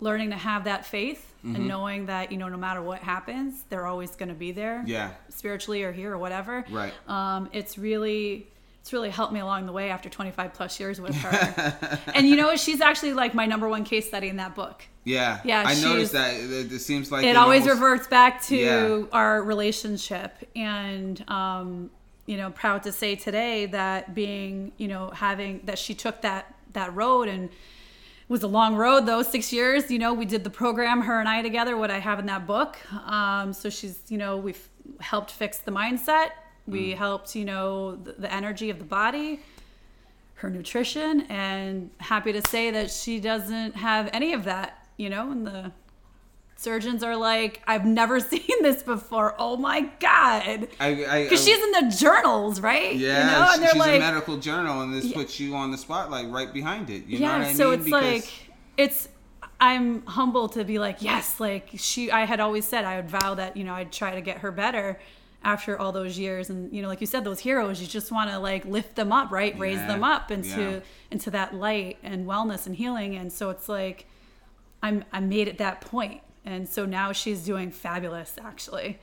learning 0.00 0.30
to 0.30 0.36
have 0.36 0.64
that 0.64 0.86
faith 0.86 1.28
Mm-hmm. 1.42 1.56
and 1.56 1.66
knowing 1.66 2.06
that 2.06 2.30
you 2.30 2.38
know 2.38 2.48
no 2.48 2.56
matter 2.56 2.80
what 2.82 3.00
happens, 3.00 3.64
they're 3.68 3.86
always 3.86 4.14
going 4.14 4.28
to 4.28 4.34
be 4.36 4.52
there. 4.52 4.84
Yeah. 4.86 5.10
spiritually 5.28 5.82
or 5.82 5.90
here 5.90 6.12
or 6.12 6.18
whatever. 6.18 6.64
Right. 6.70 6.92
Um, 7.08 7.48
it's 7.52 7.76
really 7.76 8.46
it's 8.82 8.92
really 8.92 9.10
helped 9.10 9.32
me 9.32 9.38
along 9.38 9.66
the 9.66 9.72
way 9.72 9.90
after 9.90 10.08
25 10.08 10.54
plus 10.54 10.80
years 10.80 11.00
with 11.00 11.14
her. 11.14 12.00
and 12.14 12.28
you 12.28 12.34
know 12.34 12.48
what? 12.48 12.58
She's 12.58 12.80
actually 12.80 13.12
like 13.12 13.32
my 13.32 13.46
number 13.46 13.68
one 13.68 13.84
case 13.84 14.08
study 14.08 14.28
in 14.28 14.36
that 14.38 14.56
book. 14.56 14.84
yeah, 15.04 15.38
Yeah, 15.44 15.62
I 15.64 15.80
noticed 15.80 16.12
that. 16.14 16.34
It, 16.34 16.72
it 16.72 16.80
seems 16.80 17.12
like 17.12 17.22
it 17.24 17.26
they 17.32 17.36
always 17.36 17.62
almost- 17.62 17.80
reverts 17.80 18.06
back 18.08 18.42
to 18.46 18.56
Yeah. 18.56 19.02
our 19.12 19.40
relationship 19.42 20.32
and 20.56 21.22
um, 21.30 21.90
you 22.26 22.36
know 22.36 22.50
proud 22.50 22.82
to 22.82 22.90
say 22.92 23.14
today 23.14 23.66
that 23.66 24.14
being 24.16 24.72
you 24.78 24.88
know 24.88 25.10
having 25.10 25.60
that 25.66 25.78
she 25.78 25.94
took 25.94 26.20
that 26.22 26.52
that 26.72 26.92
road 26.94 27.28
and 27.28 27.44
it 27.50 28.28
was 28.28 28.42
a 28.42 28.48
long 28.48 28.74
road 28.76 29.06
though 29.06 29.22
six 29.22 29.52
years 29.52 29.90
you 29.90 29.98
know 29.98 30.12
we 30.14 30.24
did 30.24 30.42
the 30.44 30.50
program 30.50 31.02
her 31.02 31.18
and 31.18 31.28
i 31.28 31.42
together 31.42 31.76
what 31.76 31.90
i 31.90 31.98
have 31.98 32.18
in 32.20 32.26
that 32.26 32.46
book 32.46 32.78
um, 33.06 33.52
so 33.52 33.68
she's 33.68 33.98
you 34.08 34.16
know 34.18 34.36
we've 34.36 34.68
helped 35.00 35.30
fix 35.32 35.58
the 35.58 35.72
mindset 35.72 36.28
we 36.66 36.92
mm. 36.92 36.96
helped 36.96 37.34
you 37.34 37.44
know 37.44 37.96
the, 37.96 38.12
the 38.12 38.32
energy 38.32 38.70
of 38.70 38.78
the 38.78 38.84
body 38.84 39.40
her 40.34 40.50
nutrition 40.50 41.22
and 41.28 41.90
happy 41.98 42.32
to 42.32 42.42
say 42.48 42.70
that 42.70 42.90
she 42.90 43.20
doesn't 43.20 43.76
have 43.76 44.10
any 44.12 44.32
of 44.32 44.44
that 44.44 44.86
you 44.96 45.08
know 45.08 45.30
and 45.30 45.46
the 45.46 45.72
surgeons 46.56 47.02
are 47.02 47.16
like 47.16 47.62
i've 47.66 47.84
never 47.84 48.20
seen 48.32 48.52
this 48.62 48.82
before. 48.82 49.34
Oh 49.38 49.56
my 49.56 49.82
god. 50.00 50.68
I, 50.80 51.04
I, 51.04 51.22
because 51.24 51.44
she's 51.44 51.62
in 51.62 51.72
the 51.72 51.96
journals 51.96 52.60
right? 52.60 52.94
Yeah, 52.94 53.18
you 53.18 53.30
know 53.30 53.52
and 53.52 53.62
they're 53.62 53.70
she's 53.70 53.78
like 53.78 53.96
a 53.96 53.98
medical 53.98 54.36
journal, 54.38 54.80
and 54.82 54.94
this 54.94 55.12
puts 55.12 55.38
you 55.38 55.54
on 55.54 55.70
the 55.70 55.78
spotlight 55.78 56.30
right 56.30 56.52
behind 56.52 56.88
it. 56.90 57.04
You 57.06 57.20
know 57.20 57.26
yeah 57.26 57.38
what 57.38 57.46
I 57.48 57.52
so 57.52 57.70
mean? 57.70 57.74
it's 57.74 57.84
Because- 57.84 58.02
like 58.02 58.32
it's 58.76 59.08
I'm 59.60 60.04
humble 60.06 60.48
to 60.50 60.64
be 60.64 60.80
like, 60.80 61.02
yes, 61.02 61.38
like 61.38 61.70
she, 61.76 62.10
I 62.10 62.24
had 62.24 62.40
always 62.40 62.64
said 62.64 62.84
I 62.84 62.96
would 62.96 63.08
vow 63.08 63.34
that, 63.34 63.56
you 63.56 63.62
know, 63.62 63.74
I'd 63.74 63.92
try 63.92 64.16
to 64.16 64.20
get 64.20 64.38
her 64.38 64.50
better 64.50 64.98
after 65.44 65.78
all 65.78 65.92
those 65.92 66.18
years. 66.18 66.50
And, 66.50 66.72
you 66.72 66.82
know, 66.82 66.88
like 66.88 67.00
you 67.00 67.06
said, 67.06 67.24
those 67.24 67.40
heroes, 67.40 67.80
you 67.80 67.86
just 67.86 68.12
want 68.12 68.30
to 68.30 68.38
like 68.38 68.64
lift 68.64 68.96
them 68.96 69.12
up, 69.12 69.30
right? 69.30 69.58
Raise 69.58 69.76
Yeah. 69.76 69.86
them 69.88 70.04
up 70.04 70.30
into, 70.30 70.60
Yeah. 70.60 70.80
into 71.10 71.30
that 71.30 71.54
light 71.54 71.98
and 72.02 72.26
wellness 72.26 72.66
and 72.66 72.76
healing. 72.76 73.16
And 73.16 73.32
so 73.32 73.50
it's 73.50 73.68
like, 73.68 74.06
I'm, 74.82 75.04
I 75.12 75.20
made 75.20 75.48
it 75.48 75.58
that. 75.58 75.84
And 76.44 76.68
so 76.68 76.86
now 76.86 77.12
she's 77.12 77.44
doing 77.44 77.70
fabulous 77.70 78.36
actually. 78.42 78.98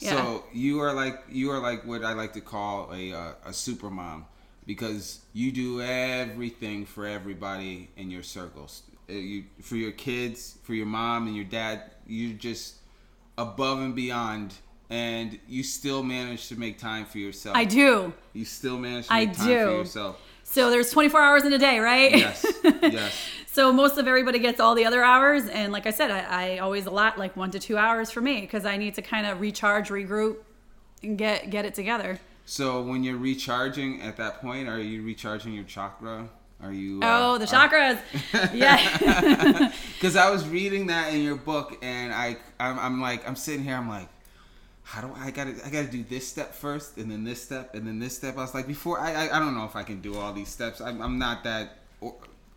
Yeah. 0.00 0.10
So 0.10 0.44
you 0.52 0.80
are 0.80 0.92
like 0.94 1.22
you 1.28 1.50
are 1.50 1.60
like 1.60 1.84
what 1.86 2.02
I 2.04 2.14
like 2.14 2.32
to 2.32 2.40
call 2.40 2.90
a 2.92 3.12
uh, 3.12 3.32
a 3.44 3.52
super 3.52 3.90
mom 3.90 4.24
because 4.66 5.20
you 5.34 5.52
do 5.52 5.82
everything 5.82 6.86
for 6.86 7.06
everybody 7.06 7.90
in 7.96 8.10
your 8.10 8.22
circles. 8.22 8.82
Uh, 9.08 9.12
You 9.12 9.44
for 9.62 9.76
your 9.76 9.92
kids, 9.92 10.58
for 10.62 10.74
your 10.74 10.86
mom 10.86 11.26
and 11.26 11.36
your 11.36 11.44
dad. 11.44 11.82
You're 12.06 12.36
just 12.38 12.76
above 13.36 13.78
and 13.80 13.94
beyond, 13.94 14.54
and 14.90 15.38
you 15.48 15.62
still 15.62 16.02
manage 16.02 16.48
to 16.48 16.58
make 16.58 16.78
time 16.78 17.04
for 17.06 17.18
yourself. 17.18 17.56
I 17.56 17.64
do. 17.64 18.12
You 18.32 18.44
still 18.44 18.76
manage 18.78 19.06
to 19.06 19.12
I 19.12 19.26
make 19.26 19.36
time 19.36 19.46
do. 19.46 19.64
for 19.66 19.72
yourself. 19.72 20.20
So 20.42 20.68
there's 20.70 20.90
24 20.90 21.20
hours 21.20 21.44
in 21.44 21.52
a 21.52 21.58
day, 21.58 21.78
right? 21.78 22.10
Yes. 22.10 22.44
yes. 22.82 23.14
So 23.46 23.72
most 23.72 23.98
of 23.98 24.08
everybody 24.08 24.40
gets 24.40 24.58
all 24.58 24.74
the 24.74 24.84
other 24.84 25.02
hours, 25.02 25.46
and 25.48 25.72
like 25.72 25.86
I 25.86 25.90
said, 25.92 26.10
I, 26.10 26.54
I 26.54 26.58
always 26.58 26.86
allot 26.86 27.18
like 27.18 27.36
one 27.36 27.52
to 27.52 27.60
two 27.60 27.78
hours 27.78 28.10
for 28.10 28.20
me 28.20 28.40
because 28.40 28.64
I 28.66 28.76
need 28.76 28.94
to 28.96 29.02
kind 29.02 29.26
of 29.26 29.40
recharge, 29.40 29.90
regroup, 29.90 30.38
and 31.04 31.16
get 31.16 31.50
get 31.50 31.64
it 31.64 31.74
together. 31.74 32.18
So 32.46 32.82
when 32.82 33.04
you're 33.04 33.16
recharging 33.16 34.02
at 34.02 34.16
that 34.16 34.40
point, 34.40 34.68
are 34.68 34.80
you 34.80 35.02
recharging 35.02 35.52
your 35.52 35.64
chakra? 35.64 36.28
Are 36.62 36.72
you? 36.72 37.00
uh, 37.00 37.06
Oh, 37.06 37.38
the 37.38 37.44
are- 37.44 37.68
chakras, 37.68 38.00
yeah. 38.52 39.72
Because 39.94 40.16
I 40.16 40.30
was 40.30 40.48
reading 40.48 40.88
that 40.88 41.14
in 41.14 41.22
your 41.22 41.36
book, 41.36 41.78
and 41.82 42.12
I, 42.12 42.36
I'm, 42.58 42.78
I'm 42.78 43.00
like, 43.00 43.26
I'm 43.28 43.36
sitting 43.36 43.62
here, 43.64 43.76
I'm 43.76 43.88
like, 43.88 44.08
how 44.90 45.00
do 45.00 45.10
I, 45.16 45.26
I 45.26 45.30
gotta, 45.30 45.54
I 45.64 45.70
gotta 45.70 45.86
do 45.86 46.02
this 46.02 46.26
step 46.26 46.52
first, 46.52 46.96
and 46.96 47.08
then 47.10 47.22
this 47.24 47.40
step, 47.42 47.74
and 47.76 47.86
then 47.86 47.98
this 48.00 48.16
step. 48.16 48.36
I 48.36 48.40
was 48.40 48.54
like, 48.54 48.66
before, 48.66 48.98
I, 48.98 49.12
I, 49.28 49.36
I 49.36 49.38
don't 49.38 49.54
know 49.54 49.64
if 49.64 49.76
I 49.76 49.84
can 49.84 50.00
do 50.00 50.16
all 50.16 50.32
these 50.32 50.48
steps. 50.48 50.80
I'm, 50.80 51.00
I'm 51.00 51.16
not 51.18 51.44
that 51.44 51.76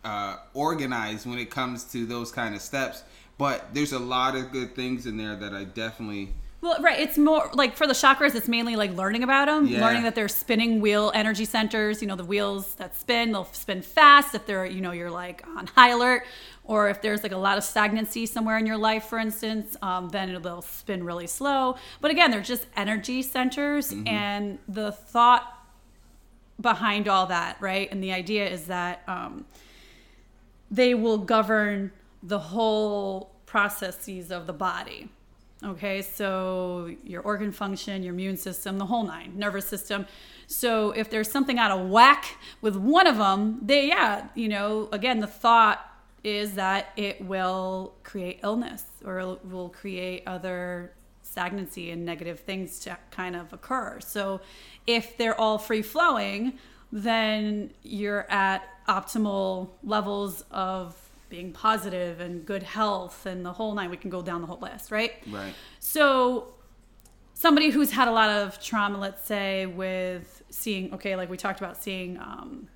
uh, 0.04 0.36
organized 0.52 1.26
when 1.26 1.38
it 1.38 1.50
comes 1.50 1.84
to 1.92 2.06
those 2.06 2.32
kind 2.32 2.54
of 2.54 2.60
steps. 2.60 3.04
But 3.38 3.72
there's 3.74 3.92
a 3.92 3.98
lot 3.98 4.36
of 4.36 4.52
good 4.52 4.74
things 4.76 5.06
in 5.06 5.16
there 5.16 5.34
that 5.36 5.52
I 5.54 5.64
definitely. 5.64 6.34
Well, 6.60 6.80
right. 6.80 6.98
It's 7.00 7.18
more 7.18 7.50
like 7.52 7.76
for 7.76 7.86
the 7.86 7.92
chakras, 7.92 8.34
it's 8.34 8.48
mainly 8.48 8.74
like 8.76 8.92
learning 8.92 9.22
about 9.22 9.46
them, 9.46 9.66
Yeah. 9.66 9.84
learning 9.84 10.04
that 10.04 10.14
they're 10.14 10.28
spinning 10.28 10.80
wheel 10.80 11.10
energy 11.14 11.44
centers. 11.44 12.00
You 12.00 12.08
know, 12.08 12.16
the 12.16 12.24
wheels 12.24 12.74
that 12.76 12.96
spin, 12.96 13.32
they'll 13.32 13.44
spin 13.52 13.82
fast 13.82 14.34
if 14.34 14.46
they're, 14.46 14.64
you 14.66 14.80
know, 14.80 14.92
you're 14.92 15.10
like 15.10 15.44
on 15.56 15.66
high 15.66 15.90
alert, 15.90 16.24
or 16.64 16.88
if 16.88 17.02
there's 17.02 17.22
like 17.22 17.32
a 17.32 17.36
lot 17.36 17.58
of 17.58 17.64
stagnancy 17.64 18.26
somewhere 18.26 18.58
in 18.58 18.66
your 18.66 18.78
life, 18.78 19.04
for 19.04 19.18
instance, 19.18 19.76
um, 19.82 20.08
then 20.08 20.40
they'll 20.42 20.62
spin 20.62 21.04
really 21.04 21.26
slow. 21.26 21.76
But 22.00 22.10
again, 22.10 22.30
they're 22.30 22.40
just 22.40 22.66
energy 22.76 23.22
centers, 23.22 23.92
and 24.06 24.58
the 24.66 24.92
thought 24.92 25.66
behind 26.60 27.08
all 27.08 27.26
that, 27.26 27.60
right? 27.60 27.90
And 27.90 28.02
the 28.02 28.12
idea 28.12 28.48
is 28.48 28.66
that 28.66 29.02
um, 29.06 29.44
they 30.70 30.94
will 30.94 31.18
govern 31.18 31.92
the 32.22 32.38
whole 32.38 33.34
processes 33.46 34.30
of 34.30 34.46
the 34.46 34.52
body. 34.52 35.08
Okay, 35.62 36.02
so 36.02 36.94
your 37.04 37.22
organ 37.22 37.52
function, 37.52 38.02
your 38.02 38.12
immune 38.12 38.36
system, 38.36 38.78
the 38.78 38.86
whole 38.86 39.04
nine, 39.04 39.32
nervous 39.36 39.66
system. 39.66 40.06
So 40.46 40.90
if 40.90 41.08
there's 41.08 41.30
something 41.30 41.58
out 41.58 41.70
of 41.70 41.88
whack 41.88 42.36
with 42.60 42.76
one 42.76 43.06
of 43.06 43.16
them, 43.16 43.60
they, 43.62 43.88
yeah, 43.88 44.28
you 44.34 44.48
know, 44.48 44.88
again, 44.92 45.20
the 45.20 45.26
thought 45.26 45.93
is 46.24 46.54
that 46.54 46.88
it 46.96 47.20
will 47.20 47.94
create 48.02 48.40
illness 48.42 48.84
or 49.04 49.38
will 49.44 49.68
create 49.68 50.22
other 50.26 50.92
stagnancy 51.22 51.90
and 51.90 52.04
negative 52.04 52.40
things 52.40 52.80
to 52.80 52.96
kind 53.10 53.36
of 53.36 53.52
occur. 53.52 53.98
So 54.00 54.40
if 54.86 55.16
they're 55.16 55.38
all 55.38 55.58
free 55.58 55.82
flowing, 55.82 56.58
then 56.90 57.70
you're 57.82 58.30
at 58.30 58.62
optimal 58.88 59.70
levels 59.82 60.44
of 60.50 60.96
being 61.28 61.52
positive 61.52 62.20
and 62.20 62.46
good 62.46 62.62
health 62.62 63.26
and 63.26 63.44
the 63.44 63.52
whole 63.52 63.74
nine. 63.74 63.90
We 63.90 63.96
can 63.96 64.10
go 64.10 64.22
down 64.22 64.40
the 64.40 64.46
whole 64.46 64.60
list, 64.60 64.90
right? 64.90 65.12
Right. 65.30 65.52
So 65.80 66.54
somebody 67.34 67.70
who's 67.70 67.90
had 67.90 68.08
a 68.08 68.12
lot 68.12 68.30
of 68.30 68.62
trauma, 68.62 68.98
let's 68.98 69.26
say, 69.26 69.66
with 69.66 70.42
seeing, 70.50 70.94
okay, 70.94 71.16
like 71.16 71.28
we 71.28 71.36
talked 71.36 71.60
about 71.60 71.82
seeing 71.82 72.18
um, 72.18 72.68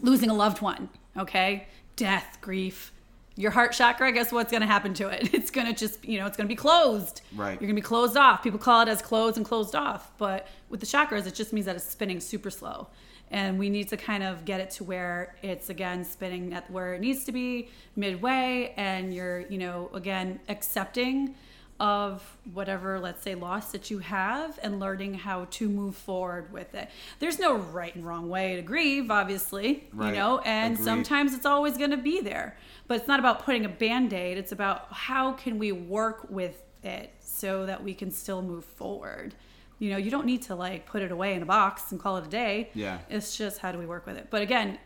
losing 0.00 0.30
a 0.30 0.34
loved 0.34 0.62
one, 0.62 0.88
okay, 1.16 1.66
death, 1.96 2.38
grief. 2.40 2.92
Your 3.36 3.50
heart 3.52 3.72
chakra, 3.72 4.08
I 4.08 4.10
guess 4.10 4.32
what's 4.32 4.50
going 4.50 4.60
to 4.60 4.66
happen 4.66 4.92
to 4.94 5.08
it? 5.08 5.32
It's 5.34 5.50
going 5.50 5.66
to 5.66 5.72
just, 5.72 6.04
you 6.04 6.18
know, 6.18 6.26
it's 6.26 6.36
going 6.36 6.46
to 6.46 6.52
be 6.52 6.56
closed. 6.56 7.22
Right. 7.34 7.52
You're 7.52 7.68
going 7.68 7.76
to 7.76 7.82
be 7.82 7.86
closed 7.86 8.16
off. 8.16 8.42
People 8.42 8.58
call 8.58 8.82
it 8.82 8.88
as 8.88 9.00
closed 9.00 9.36
and 9.36 9.46
closed 9.46 9.74
off. 9.74 10.12
But 10.18 10.48
with 10.68 10.80
the 10.80 10.86
chakras, 10.86 11.26
it 11.26 11.34
just 11.34 11.52
means 11.52 11.66
that 11.66 11.76
it's 11.76 11.84
spinning 11.84 12.20
super 12.20 12.50
slow. 12.50 12.88
And 13.30 13.58
we 13.58 13.70
need 13.70 13.88
to 13.88 13.96
kind 13.96 14.22
of 14.24 14.44
get 14.44 14.60
it 14.60 14.70
to 14.72 14.84
where 14.84 15.36
it's 15.42 15.70
again 15.70 16.04
spinning 16.04 16.52
at 16.52 16.68
where 16.70 16.94
it 16.94 17.00
needs 17.00 17.24
to 17.24 17.32
be 17.32 17.70
midway. 17.96 18.74
And 18.76 19.14
you're, 19.14 19.40
you 19.48 19.58
know, 19.58 19.90
again, 19.94 20.40
accepting 20.48 21.36
of 21.80 22.22
whatever, 22.52 23.00
let's 23.00 23.22
say, 23.22 23.34
loss 23.34 23.72
that 23.72 23.90
you 23.90 23.98
have 24.00 24.58
and 24.62 24.78
learning 24.78 25.14
how 25.14 25.46
to 25.50 25.68
move 25.68 25.96
forward 25.96 26.52
with 26.52 26.74
it. 26.74 26.90
There's 27.18 27.38
no 27.38 27.56
right 27.56 27.94
and 27.96 28.06
wrong 28.06 28.28
way 28.28 28.54
to 28.56 28.62
grieve, 28.62 29.10
obviously, 29.10 29.88
Right. 29.92 30.10
you 30.10 30.12
know, 30.16 30.38
and 30.40 30.74
Agreed. 30.74 30.84
sometimes 30.84 31.34
it's 31.34 31.46
always 31.46 31.78
going 31.78 31.90
to 31.90 31.96
be 31.96 32.20
there. 32.20 32.56
But 32.86 32.98
it's 32.98 33.08
not 33.08 33.18
about 33.18 33.44
putting 33.44 33.64
a 33.64 33.68
band 33.68 34.12
aid, 34.12 34.36
it's 34.36 34.52
about 34.52 34.92
how 34.92 35.32
can 35.32 35.58
we 35.58 35.72
work 35.72 36.26
with 36.30 36.62
it 36.84 37.10
so 37.20 37.64
that 37.66 37.82
we 37.82 37.94
can 37.94 38.10
still 38.10 38.42
move 38.42 38.64
forward. 38.64 39.34
You 39.78 39.90
know, 39.90 39.96
you 39.96 40.10
don't 40.10 40.26
need 40.26 40.42
to 40.42 40.54
like 40.54 40.84
put 40.84 41.00
it 41.00 41.10
away 41.10 41.32
in 41.34 41.40
a 41.42 41.46
box 41.46 41.90
and 41.92 41.98
call 41.98 42.18
it 42.18 42.26
a 42.26 42.30
day. 42.30 42.68
Yeah. 42.74 42.98
It's 43.08 43.38
just 43.38 43.58
how 43.60 43.72
do 43.72 43.78
we 43.78 43.86
work 43.86 44.04
with 44.06 44.18
it. 44.18 44.26
But 44.28 44.42
again, 44.42 44.78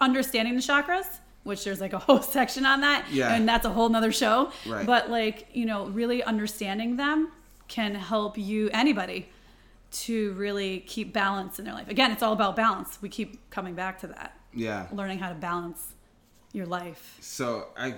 understanding 0.00 0.54
the 0.54 0.60
chakras, 0.60 1.18
which 1.44 1.64
there's 1.64 1.80
like 1.80 1.92
a 1.92 1.98
whole 1.98 2.22
section 2.36 2.64
on 2.66 2.80
that. 2.80 3.06
Yeah. 3.10 3.34
And 3.34 3.48
that's 3.48 3.66
a 3.66 3.70
whole 3.70 3.88
nother 3.88 4.12
show. 4.12 4.52
Right. 4.66 4.86
But 4.86 5.10
like, 5.10 5.48
you 5.52 5.66
know, 5.66 5.86
really 5.86 6.22
understanding 6.22 6.96
them 6.96 7.32
can 7.68 7.94
help 7.94 8.36
you, 8.38 8.70
anybody, 8.72 9.28
to 9.90 10.32
really 10.34 10.80
keep 10.80 11.12
balance 11.12 11.58
in 11.58 11.64
their 11.64 11.74
life. 11.74 11.88
Again, 11.88 12.12
it's 12.12 12.22
all 12.22 12.32
about 12.32 12.56
balance. 12.56 13.00
We 13.02 13.08
keep 13.08 13.50
coming 13.50 13.74
back 13.74 14.00
to 14.00 14.06
that. 14.08 14.36
Yeah. 14.54 14.86
Learning 14.92 15.18
how 15.18 15.28
to 15.28 15.34
balance 15.34 15.94
your 16.52 16.66
life. 16.66 17.16
So 17.20 17.68
I, 17.76 17.94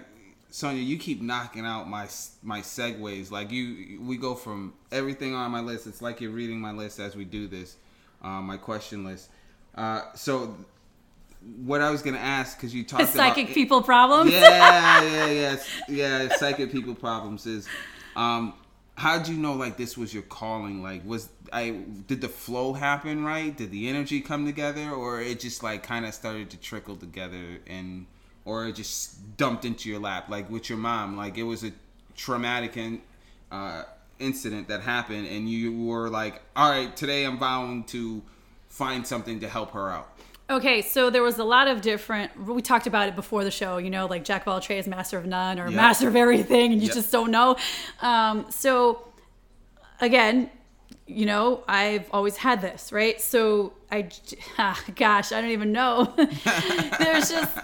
Sonia, 0.51 0.83
you 0.83 0.99
keep 0.99 1.21
knocking 1.21 1.67
out 1.67 1.89
my 1.89 2.07
my 2.43 2.61
segues. 2.61 3.31
Like 3.31 3.51
you, 3.51 4.01
we 4.01 4.17
go 4.17 4.35
from 4.35 4.75
everything 4.93 5.35
on 5.35 5.51
my 5.51 5.61
list. 5.61 5.87
It's 5.87 6.01
like 6.01 6.21
you're 6.21 6.31
reading 6.31 6.61
my 6.61 6.73
list 6.73 7.01
as 7.01 7.17
we 7.17 7.25
do 7.25 7.49
this, 7.49 7.77
um, 8.23 8.47
my 8.47 8.57
question 8.57 9.05
list. 9.05 9.31
Uh, 9.75 10.03
so, 10.15 10.57
what 11.65 11.81
I 11.81 11.91
was 11.91 12.03
gonna 12.03 12.19
ask 12.19 12.57
because 12.57 12.75
you 12.75 12.85
talked 12.85 13.03
about 13.03 13.15
Psychic 13.15 13.45
about 13.47 13.55
people 13.55 13.83
problems. 13.83 14.33
yeah, 14.33 15.03
yeah, 15.03 15.27
yeah, 15.27 15.57
yeah. 15.89 16.37
Psychic 16.37 16.73
people 16.73 16.95
problems 16.95 17.47
is. 17.47 17.69
Um, 18.17 18.55
how'd 18.97 19.27
you 19.27 19.37
know 19.37 19.55
like 19.55 19.77
this 19.77 19.97
was 19.97 20.15
your 20.15 20.23
calling? 20.23 20.83
Like, 20.83 21.03
was 21.05 21.29
I 21.53 21.81
did 22.07 22.21
the 22.21 22.29
flow 22.29 22.73
happen 22.73 23.25
right? 23.25 23.57
Did 23.57 23.71
the 23.71 23.89
energy 23.89 24.21
come 24.21 24.47
together, 24.47 24.91
or 24.91 25.21
it 25.21 25.41
just 25.41 25.63
like 25.63 25.83
kind 25.83 26.05
of 26.07 26.15
started 26.15 26.51
to 26.51 26.57
trickle 26.57 26.97
together 26.97 27.59
and, 27.67 28.07
or 28.45 28.67
it 28.67 28.75
just 28.75 29.37
dumped 29.37 29.65
into 29.65 29.89
your 29.89 30.01
lap 30.01 30.29
like 30.29 30.51
with 30.51 30.69
your 30.69 30.79
mom? 30.79 31.17
Like 31.17 31.39
it 31.39 31.45
was 31.45 31.65
a 31.65 31.73
traumatic 32.17 32.77
in, 32.77 33.03
uh, 33.51 33.85
incident 34.19 34.69
that 34.69 34.83
happened, 34.83 35.27
and 35.27 35.49
you 35.49 35.73
were 35.87 36.09
like, 36.09 36.43
all 36.57 36.71
right, 36.71 36.97
today 36.97 37.25
I'm 37.25 37.39
vowing 37.39 37.85
to 37.85 38.23
find 38.69 39.07
something 39.07 39.41
to 39.41 39.49
help 39.49 39.73
her 39.73 39.91
out. 39.91 40.09
Okay, 40.51 40.83
so 40.83 41.09
there 41.09 41.23
was 41.23 41.39
a 41.39 41.45
lot 41.45 41.69
of 41.69 41.81
different. 41.81 42.31
We 42.47 42.61
talked 42.61 42.87
about 42.87 43.09
it 43.09 43.17
before 43.17 43.45
the 43.45 43.51
show, 43.51 43.79
you 43.79 43.89
know, 43.89 44.07
like 44.07 44.25
Jack 44.25 44.43
of 44.43 44.49
all 44.49 44.61
trades, 44.61 44.87
master 44.87 45.17
of 45.17 45.25
none, 45.25 45.59
or 45.59 45.65
Yep. 45.69 45.75
master 45.75 46.07
of 46.09 46.17
everything, 46.17 46.73
and 46.73 46.83
you 46.83 46.89
Yep. 46.89 46.95
just 46.97 47.11
don't 47.11 47.31
know. 47.31 47.57
Um, 48.03 48.47
so, 48.51 49.09
again, 50.03 50.51
you 51.07 51.25
know, 51.25 51.65
I've 51.67 52.07
always 52.13 52.37
had 52.37 52.61
this, 52.61 52.93
right? 52.93 53.19
So 53.21 53.73
I, 53.91 54.09
ah, 54.59 54.79
gosh, 54.97 55.33
I 55.33 55.41
don't 55.41 55.51
even 55.51 55.73
know. 55.73 56.05
there's 56.99 57.31
just, 57.31 57.57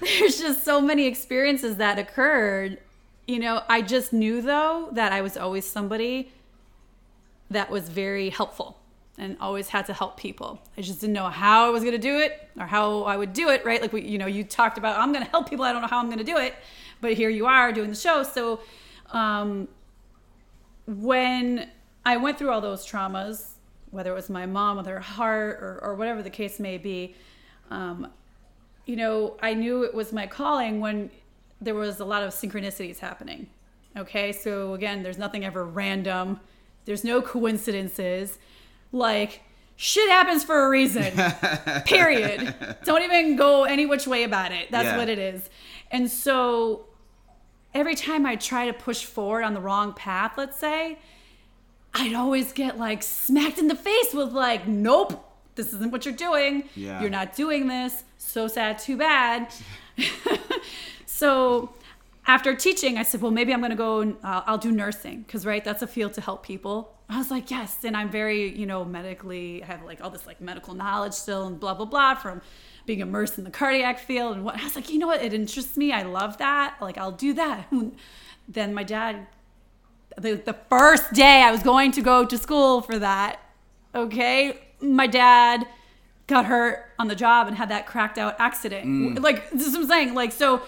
there's 0.00 0.38
just 0.38 0.64
so 0.64 0.80
many 0.80 1.06
experiences 1.06 1.76
that 1.76 1.98
occurred. 1.98 2.78
You 3.26 3.40
know, 3.40 3.62
I 3.68 3.82
just 3.82 4.12
knew 4.12 4.40
though 4.42 4.90
that 4.92 5.12
I 5.12 5.22
was 5.22 5.36
always 5.36 5.64
somebody 5.68 6.30
that 7.50 7.68
was 7.70 7.88
very 7.88 8.30
helpful 8.30 8.78
and 9.18 9.36
always 9.40 9.68
had 9.68 9.86
to 9.86 9.92
help 9.92 10.16
people. 10.16 10.60
I 10.76 10.82
just 10.82 11.00
didn't 11.00 11.14
know 11.14 11.28
how 11.28 11.66
I 11.66 11.70
was 11.70 11.82
going 11.82 11.94
to 11.94 11.98
do 11.98 12.18
it 12.18 12.48
or 12.58 12.66
how 12.66 13.02
I 13.04 13.16
would 13.16 13.32
do 13.32 13.48
it, 13.48 13.64
right? 13.64 13.80
Like 13.80 13.92
we, 13.92 14.02
you 14.02 14.18
know, 14.18 14.26
you 14.26 14.44
talked 14.44 14.78
about 14.78 14.98
I'm 14.98 15.12
going 15.12 15.24
to 15.24 15.30
help 15.30 15.48
people, 15.48 15.64
I 15.64 15.72
don't 15.72 15.82
know 15.82 15.88
how 15.88 15.98
I'm 15.98 16.06
going 16.06 16.18
to 16.18 16.24
do 16.24 16.36
it, 16.36 16.54
but 17.00 17.14
here 17.14 17.30
you 17.30 17.46
are 17.46 17.72
doing 17.72 17.90
the 17.90 17.96
show. 17.96 18.22
So 18.22 18.60
um 19.12 19.68
when 20.86 21.70
I 22.04 22.16
went 22.16 22.38
through 22.38 22.50
all 22.50 22.60
those 22.60 22.86
traumas, 22.86 23.52
whether 23.90 24.12
it 24.12 24.14
was 24.14 24.30
my 24.30 24.46
mom 24.46 24.76
with 24.76 24.86
her 24.86 25.00
heart 25.00 25.58
or, 25.60 25.80
or 25.82 25.94
whatever 25.94 26.22
the 26.22 26.30
case 26.30 26.60
may 26.60 26.78
be, 26.78 27.16
um, 27.70 28.08
you 28.84 28.94
know, 28.94 29.36
I 29.42 29.54
knew 29.54 29.82
it 29.82 29.92
was 29.94 30.12
my 30.12 30.26
calling 30.26 30.80
when 30.80 31.10
there 31.60 31.74
was 31.74 31.98
a 31.98 32.04
lot 32.04 32.22
of 32.22 32.32
synchronicities 32.32 32.98
happening. 32.98 33.48
Okay, 33.96 34.30
so 34.30 34.74
again, 34.74 35.02
there's 35.02 35.18
nothing 35.18 35.44
ever 35.44 35.64
random. 35.64 36.38
There's 36.84 37.02
no 37.02 37.20
coincidences. 37.22 38.38
Like 38.96 39.42
shit 39.76 40.08
happens 40.10 40.42
for 40.42 40.64
a 40.64 40.68
reason. 40.70 41.12
Period. 41.84 42.54
Don't 42.84 43.02
even 43.02 43.36
go 43.36 43.64
any 43.64 43.84
which 43.86 44.06
way 44.06 44.24
about 44.24 44.52
it. 44.52 44.70
That's 44.70 44.86
Yeah. 44.86 44.96
what 44.96 45.08
it 45.08 45.18
is. 45.18 45.48
And 45.90 46.10
so 46.10 46.86
every 47.74 47.94
time 47.94 48.24
I 48.26 48.36
try 48.36 48.66
to 48.66 48.72
push 48.72 49.04
forward 49.04 49.42
on 49.42 49.52
the 49.54 49.60
wrong 49.60 49.92
path, 49.92 50.32
let's 50.38 50.58
say, 50.58 50.98
I'd 51.94 52.14
always 52.14 52.52
get 52.52 52.78
like 52.78 53.02
smacked 53.02 53.58
in 53.58 53.68
the 53.68 53.76
face 53.76 54.12
with 54.14 54.32
like, 54.32 54.66
nope, 54.66 55.22
this 55.56 55.72
isn't 55.74 55.90
what 55.92 56.04
you're 56.06 56.14
doing. 56.14 56.68
Yeah. 56.74 57.00
You're 57.00 57.10
not 57.10 57.34
doing 57.36 57.68
this. 57.68 58.04
So 58.18 58.48
sad, 58.48 58.78
too 58.78 58.96
bad. 58.96 59.52
so 61.06 61.70
after 62.26 62.54
teaching, 62.54 62.98
I 62.98 63.02
said, 63.02 63.20
well, 63.22 63.30
maybe 63.30 63.52
I'm 63.52 63.60
going 63.60 63.70
to 63.70 63.76
go 63.76 64.00
and 64.00 64.16
uh, 64.22 64.42
I'll 64.46 64.58
do 64.58 64.72
nursing 64.72 65.22
because, 65.22 65.46
right, 65.46 65.64
that's 65.64 65.82
a 65.82 65.86
field 65.86 66.12
to 66.14 66.20
help 66.20 66.42
people. 66.44 66.92
I 67.08 67.18
was 67.18 67.30
like, 67.30 67.50
yes. 67.50 67.84
And 67.84 67.96
I'm 67.96 68.10
very, 68.10 68.56
you 68.56 68.66
know, 68.66 68.84
medically, 68.84 69.62
I 69.62 69.66
have 69.66 69.84
like 69.84 70.02
all 70.02 70.10
this 70.10 70.26
like 70.26 70.40
medical 70.40 70.74
knowledge 70.74 71.12
still 71.12 71.46
and 71.46 71.58
blah, 71.58 71.74
blah, 71.74 71.86
blah 71.86 72.14
from 72.14 72.42
being 72.84 73.00
immersed 73.00 73.38
in 73.38 73.44
the 73.44 73.50
cardiac 73.50 73.98
field. 73.98 74.36
And 74.36 74.44
what 74.44 74.58
I 74.58 74.64
was 74.64 74.74
like, 74.74 74.90
you 74.90 74.98
know 74.98 75.06
what? 75.06 75.22
It 75.22 75.32
interests 75.32 75.76
me. 75.76 75.92
I 75.92 76.02
love 76.02 76.38
that. 76.38 76.76
Like, 76.80 76.98
I'll 76.98 77.12
do 77.12 77.32
that. 77.34 77.72
then 78.48 78.74
my 78.74 78.82
dad 78.84 79.26
the, 80.18 80.34
the 80.34 80.54
first 80.68 81.12
day 81.12 81.42
I 81.42 81.50
was 81.50 81.62
going 81.62 81.92
to 81.92 82.02
go 82.02 82.24
to 82.24 82.38
school 82.38 82.80
for 82.80 82.98
that, 82.98 83.40
okay, 83.94 84.58
my 84.80 85.06
dad 85.06 85.66
got 86.26 86.46
hurt 86.46 86.86
on 86.98 87.08
the 87.08 87.14
job 87.14 87.46
and 87.46 87.56
had 87.56 87.68
that 87.68 87.86
cracked 87.86 88.18
out 88.18 88.36
accident. 88.38 88.86
Mm. 88.86 89.22
Like 89.22 89.50
this 89.50 89.66
is 89.66 89.74
what 89.74 89.82
I'm 89.82 89.88
saying. 89.88 90.14
Like 90.14 90.32
so, 90.32 90.62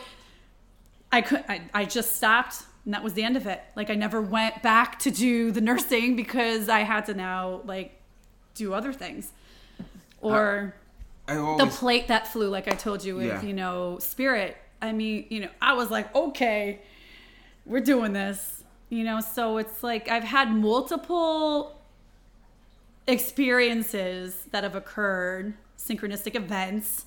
I 1.10 1.22
could 1.22 1.44
I, 1.48 1.62
I 1.74 1.84
just 1.84 2.16
stopped 2.16 2.64
and 2.88 2.94
that 2.94 3.04
was 3.04 3.12
the 3.12 3.22
end 3.22 3.36
of 3.36 3.46
it. 3.46 3.60
Like 3.76 3.90
I 3.90 3.94
never 3.96 4.18
went 4.22 4.62
back 4.62 4.98
to 5.00 5.10
do 5.10 5.50
the 5.50 5.60
nursing 5.60 6.16
because 6.16 6.70
I 6.70 6.80
had 6.84 7.04
to 7.04 7.12
now 7.12 7.60
like 7.66 8.00
do 8.54 8.72
other 8.72 8.94
things. 8.94 9.30
Or 10.22 10.74
I 11.28 11.34
the 11.34 11.40
always 11.42 11.76
plate 11.76 12.08
that 12.08 12.28
flew, 12.28 12.48
like 12.48 12.66
I 12.66 12.70
told 12.70 13.04
you 13.04 13.16
with, 13.16 13.26
Yeah. 13.26 13.42
you 13.42 13.52
know, 13.52 13.98
spirit. 13.98 14.56
I 14.80 14.92
mean, 14.92 15.26
you 15.28 15.40
know, 15.40 15.50
I 15.60 15.74
was 15.74 15.90
like, 15.90 16.14
okay, 16.16 16.80
we're 17.66 17.82
doing 17.82 18.14
this. 18.14 18.64
You 18.88 19.04
know, 19.04 19.20
so 19.20 19.58
it's 19.58 19.82
like 19.82 20.08
I've 20.08 20.24
had 20.24 20.50
multiple 20.50 21.78
experiences 23.06 24.46
that 24.50 24.64
have 24.64 24.74
occurred, 24.74 25.52
synchronistic 25.76 26.34
events 26.34 27.04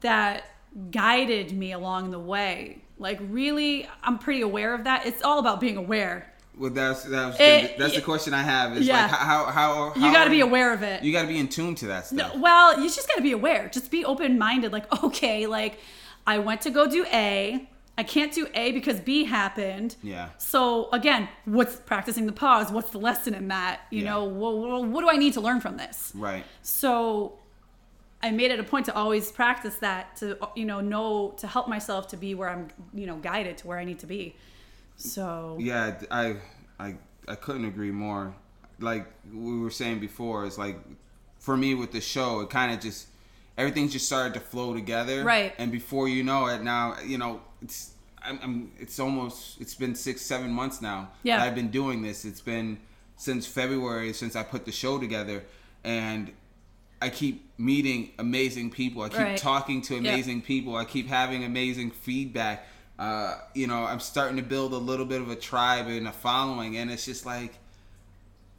that 0.00 0.44
guided 0.90 1.52
me 1.52 1.72
along 1.72 2.10
the 2.10 2.18
way. 2.18 2.84
Like 2.98 3.18
really, 3.30 3.88
I'm 4.02 4.18
pretty 4.18 4.40
aware 4.42 4.74
of 4.74 4.84
that. 4.84 5.06
It's 5.06 5.22
all 5.22 5.38
about 5.38 5.60
being 5.60 5.76
aware. 5.76 6.32
well, 6.56 6.70
that's 6.70 7.04
that's, 7.04 7.38
eh, 7.38 7.58
It- 7.60 7.78
that's 7.78 7.94
the 7.94 8.00
question 8.00 8.34
I 8.34 8.42
have. 8.42 8.76
Is 8.76 8.86
Yeah. 8.86 9.02
like 9.02 9.10
how 9.12 9.44
how, 9.46 9.90
how 9.90 9.94
You 10.06 10.12
got 10.12 10.24
to 10.24 10.30
be 10.30 10.40
aware 10.40 10.72
of 10.72 10.82
it. 10.82 11.02
You 11.04 11.12
got 11.12 11.22
to 11.22 11.28
be 11.28 11.38
in 11.38 11.48
tune 11.48 11.74
to 11.76 11.86
that 11.86 12.06
stuff. 12.06 12.34
No, 12.34 12.40
well, 12.40 12.78
you 12.80 12.88
just 12.90 13.06
got 13.06 13.14
to 13.16 13.22
be 13.22 13.32
aware. 13.32 13.68
Just 13.68 13.90
be 13.92 14.04
open 14.04 14.38
minded. 14.38 14.72
Like, 14.72 14.86
okay, 15.04 15.46
like 15.46 15.78
I 16.26 16.38
went 16.38 16.60
to 16.62 16.70
go 16.70 16.88
do 16.90 17.04
A. 17.12 17.68
I 17.96 18.02
can't 18.04 18.32
do 18.32 18.46
A 18.54 18.70
because 18.72 19.00
B 19.00 19.24
happened. 19.24 19.96
Yeah. 20.02 20.28
So 20.38 20.88
again, 20.92 21.28
what's 21.46 21.76
practicing 21.76 22.26
the 22.26 22.32
pause? 22.32 22.70
What's 22.70 22.90
the 22.90 22.98
lesson 22.98 23.34
in 23.34 23.48
that? 23.48 23.80
You 23.90 24.02
Yeah. 24.02 24.10
know, 24.10 24.24
well, 24.24 24.84
what 24.84 25.00
do 25.00 25.08
I 25.10 25.16
need 25.16 25.32
to 25.34 25.40
learn 25.40 25.60
from 25.60 25.76
this? 25.78 26.12
Right. 26.14 26.44
So 26.62 27.38
I 28.22 28.30
made 28.30 28.50
it 28.50 28.58
a 28.58 28.64
point 28.64 28.86
to 28.86 28.94
always 28.94 29.30
practice 29.30 29.76
that 29.76 30.16
to 30.16 30.36
you 30.56 30.64
know 30.64 30.80
know 30.80 31.34
to 31.38 31.46
help 31.46 31.68
myself 31.68 32.08
to 32.08 32.16
be 32.16 32.34
where 32.34 32.48
I'm 32.48 32.68
you 32.92 33.06
know 33.06 33.16
guided 33.16 33.58
to 33.58 33.66
where 33.66 33.78
I 33.78 33.84
need 33.84 34.00
to 34.00 34.06
be. 34.06 34.34
So 34.96 35.56
Yeah, 35.60 36.00
I 36.10 36.36
I 36.80 36.96
I 37.28 37.34
couldn't 37.36 37.64
agree 37.64 37.92
more. 37.92 38.34
Like 38.80 39.06
we 39.32 39.58
were 39.58 39.70
saying 39.70 40.00
before, 40.00 40.46
it's 40.46 40.58
like 40.58 40.78
for 41.38 41.56
me 41.56 41.74
with 41.74 41.92
the 41.92 42.00
show, 42.00 42.40
it 42.40 42.50
kind 42.50 42.72
of 42.72 42.80
just 42.80 43.08
everything 43.56 43.88
just 43.88 44.06
started 44.06 44.34
to 44.34 44.40
flow 44.40 44.74
together. 44.74 45.24
Right. 45.24 45.54
And 45.58 45.70
before 45.70 46.08
you 46.08 46.24
know 46.24 46.46
it, 46.46 46.62
now 46.62 46.96
you 47.04 47.18
know 47.18 47.40
it's 47.62 47.92
I'm, 48.22 48.40
I'm 48.42 48.72
it's 48.80 48.98
almost 48.98 49.60
it's 49.60 49.74
been 49.74 49.94
six 49.94 50.22
seven 50.22 50.50
months 50.50 50.82
now. 50.82 51.10
Yeah. 51.22 51.38
that 51.38 51.46
I've 51.46 51.54
been 51.54 51.70
doing 51.70 52.02
this. 52.02 52.24
It's 52.24 52.40
been 52.40 52.78
since 53.16 53.46
February 53.46 54.12
since 54.12 54.34
I 54.34 54.42
put 54.42 54.64
the 54.64 54.72
show 54.72 54.98
together, 54.98 55.44
and 55.84 56.32
I 57.00 57.10
keep 57.10 57.48
meeting 57.58 58.10
amazing 58.18 58.70
people. 58.70 59.02
I 59.02 59.08
keep 59.08 59.18
Right. 59.18 59.36
talking 59.38 59.82
to 59.82 59.94
Yep. 59.94 60.00
amazing 60.00 60.42
people. 60.42 60.76
I 60.76 60.84
keep 60.84 61.08
having 61.08 61.44
amazing 61.44 61.90
feedback. 61.92 62.66
Uh, 62.98 63.36
you 63.54 63.66
know, 63.68 63.84
I'm 63.84 64.00
starting 64.00 64.36
to 64.38 64.42
build 64.42 64.72
a 64.72 64.78
little 64.78 65.06
bit 65.06 65.20
of 65.20 65.30
a 65.30 65.36
tribe 65.36 65.86
and 65.86 66.08
a 66.08 66.12
following, 66.12 66.76
and 66.76 66.90
it's 66.90 67.04
just 67.04 67.24
like 67.24 67.54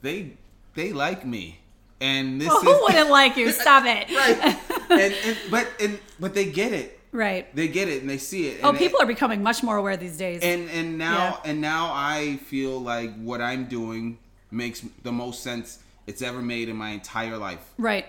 they 0.01 0.31
they 0.75 0.93
like 0.93 1.25
me, 1.25 1.59
and 1.99 2.39
this 2.39 2.47
well, 2.47 2.57
is 2.59 2.63
who 2.63 2.81
wouldn't 2.83 3.09
like 3.09 3.35
you? 3.35 3.51
Stop 3.63 3.83
it. 3.85 4.09
right. 4.09 4.57
and, 4.89 5.13
and 5.25 5.37
but 5.51 5.67
and 5.81 5.99
but 6.19 6.33
they 6.33 6.45
get 6.45 6.71
it. 6.71 6.95
Right. 7.11 7.53
They 7.55 7.67
get 7.67 7.87
it 7.89 8.01
and 8.01 8.09
they 8.09 8.19
see 8.19 8.47
it. 8.49 8.59
Oh, 8.63 8.71
people 8.71 9.01
are 9.01 9.05
becoming 9.07 9.41
much 9.41 9.63
more 9.63 9.77
aware 9.77 9.97
these 9.97 10.15
days. 10.17 10.41
and 10.43 10.69
and 10.69 10.97
now 10.97 11.39
Yeah. 11.43 11.51
and 11.51 11.59
now 11.59 11.91
I 11.91 12.37
feel 12.45 12.79
like 12.79 13.13
what 13.21 13.41
I'm 13.41 13.65
doing 13.65 14.19
makes 14.51 14.83
the 15.03 15.11
most 15.11 15.41
sense 15.43 15.79
it's 16.07 16.21
ever 16.21 16.41
made 16.41 16.69
in 16.69 16.75
my 16.77 16.89
entire 16.91 17.37
life. 17.37 17.59
right. 17.77 18.05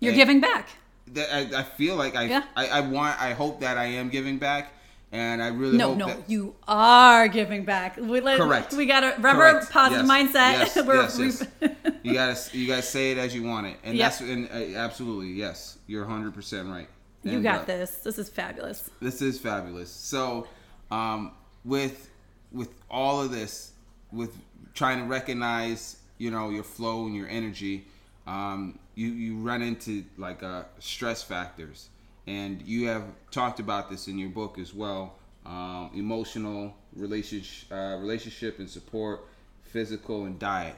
You're 0.00 0.12
And- 0.12 0.18
giving 0.18 0.40
back. 0.40 0.68
That 1.12 1.32
I, 1.34 1.60
I 1.60 1.62
feel 1.64 1.96
like 1.96 2.14
I, 2.14 2.24
Yeah. 2.24 2.44
I 2.56 2.66
I 2.68 2.80
want 2.80 3.20
I 3.20 3.32
hope 3.32 3.60
that 3.60 3.76
I 3.76 3.86
am 3.86 4.10
giving 4.10 4.38
back, 4.38 4.72
and 5.10 5.42
I 5.42 5.48
really 5.48 5.76
No, 5.76 5.88
hope 5.88 5.98
no, 5.98 6.06
that 6.06 6.30
you 6.30 6.54
are 6.68 7.26
giving 7.26 7.64
back. 7.64 7.96
We 7.96 8.20
let, 8.20 8.38
Correct. 8.38 8.72
We 8.74 8.86
got 8.86 9.00
to 9.00 9.08
remember 9.16 9.50
Correct. 9.50 9.70
positive 9.70 10.06
Yes. 10.06 10.14
mindset. 10.32 10.52
Yes. 10.76 10.76
We're- 10.86 11.02
yes, 11.02 11.18
yes. 11.60 11.90
you 12.04 12.14
gotta 12.14 12.56
you 12.58 12.66
gotta 12.68 12.82
say 12.82 13.10
it 13.10 13.18
as 13.18 13.34
you 13.34 13.42
want 13.42 13.66
it, 13.66 13.76
and 13.82 13.96
Yep. 13.98 14.04
that's 14.08 14.20
and 14.20 14.48
uh, 14.52 14.78
absolutely 14.78 15.32
yes, 15.32 15.78
you're 15.88 16.04
100 16.04 16.32
percent 16.32 16.68
right. 16.68 16.88
you 17.24 17.42
got 17.42 17.62
uh, 17.62 17.64
this. 17.64 17.90
This 17.96 18.16
is 18.18 18.28
fabulous. 18.28 18.88
This 19.00 19.20
is 19.20 19.36
fabulous. 19.40 19.90
So, 19.90 20.46
um, 20.92 21.32
with 21.64 22.08
with 22.52 22.70
all 22.88 23.20
of 23.20 23.32
this, 23.32 23.72
with 24.12 24.36
trying 24.74 24.98
to 24.98 25.04
recognize, 25.06 25.96
you 26.18 26.30
know, 26.30 26.50
your 26.50 26.62
flow 26.62 27.06
and 27.06 27.16
your 27.16 27.26
energy, 27.28 27.84
um, 28.28 28.78
you 29.00 29.12
you 29.12 29.36
run 29.38 29.62
into 29.62 30.04
like 30.18 30.42
uh, 30.42 30.64
stress 30.78 31.22
factors, 31.22 31.88
and 32.26 32.60
you 32.62 32.86
have 32.88 33.04
talked 33.30 33.58
about 33.58 33.90
this 33.90 34.08
in 34.08 34.18
your 34.18 34.28
book 34.28 34.58
as 34.58 34.74
well. 34.74 35.14
Um, 35.46 35.90
emotional 35.94 36.74
relationship, 36.94 37.72
uh, 37.72 37.96
relationship 37.98 38.58
and 38.58 38.68
support, 38.68 39.26
physical 39.62 40.26
and 40.26 40.38
diet, 40.38 40.76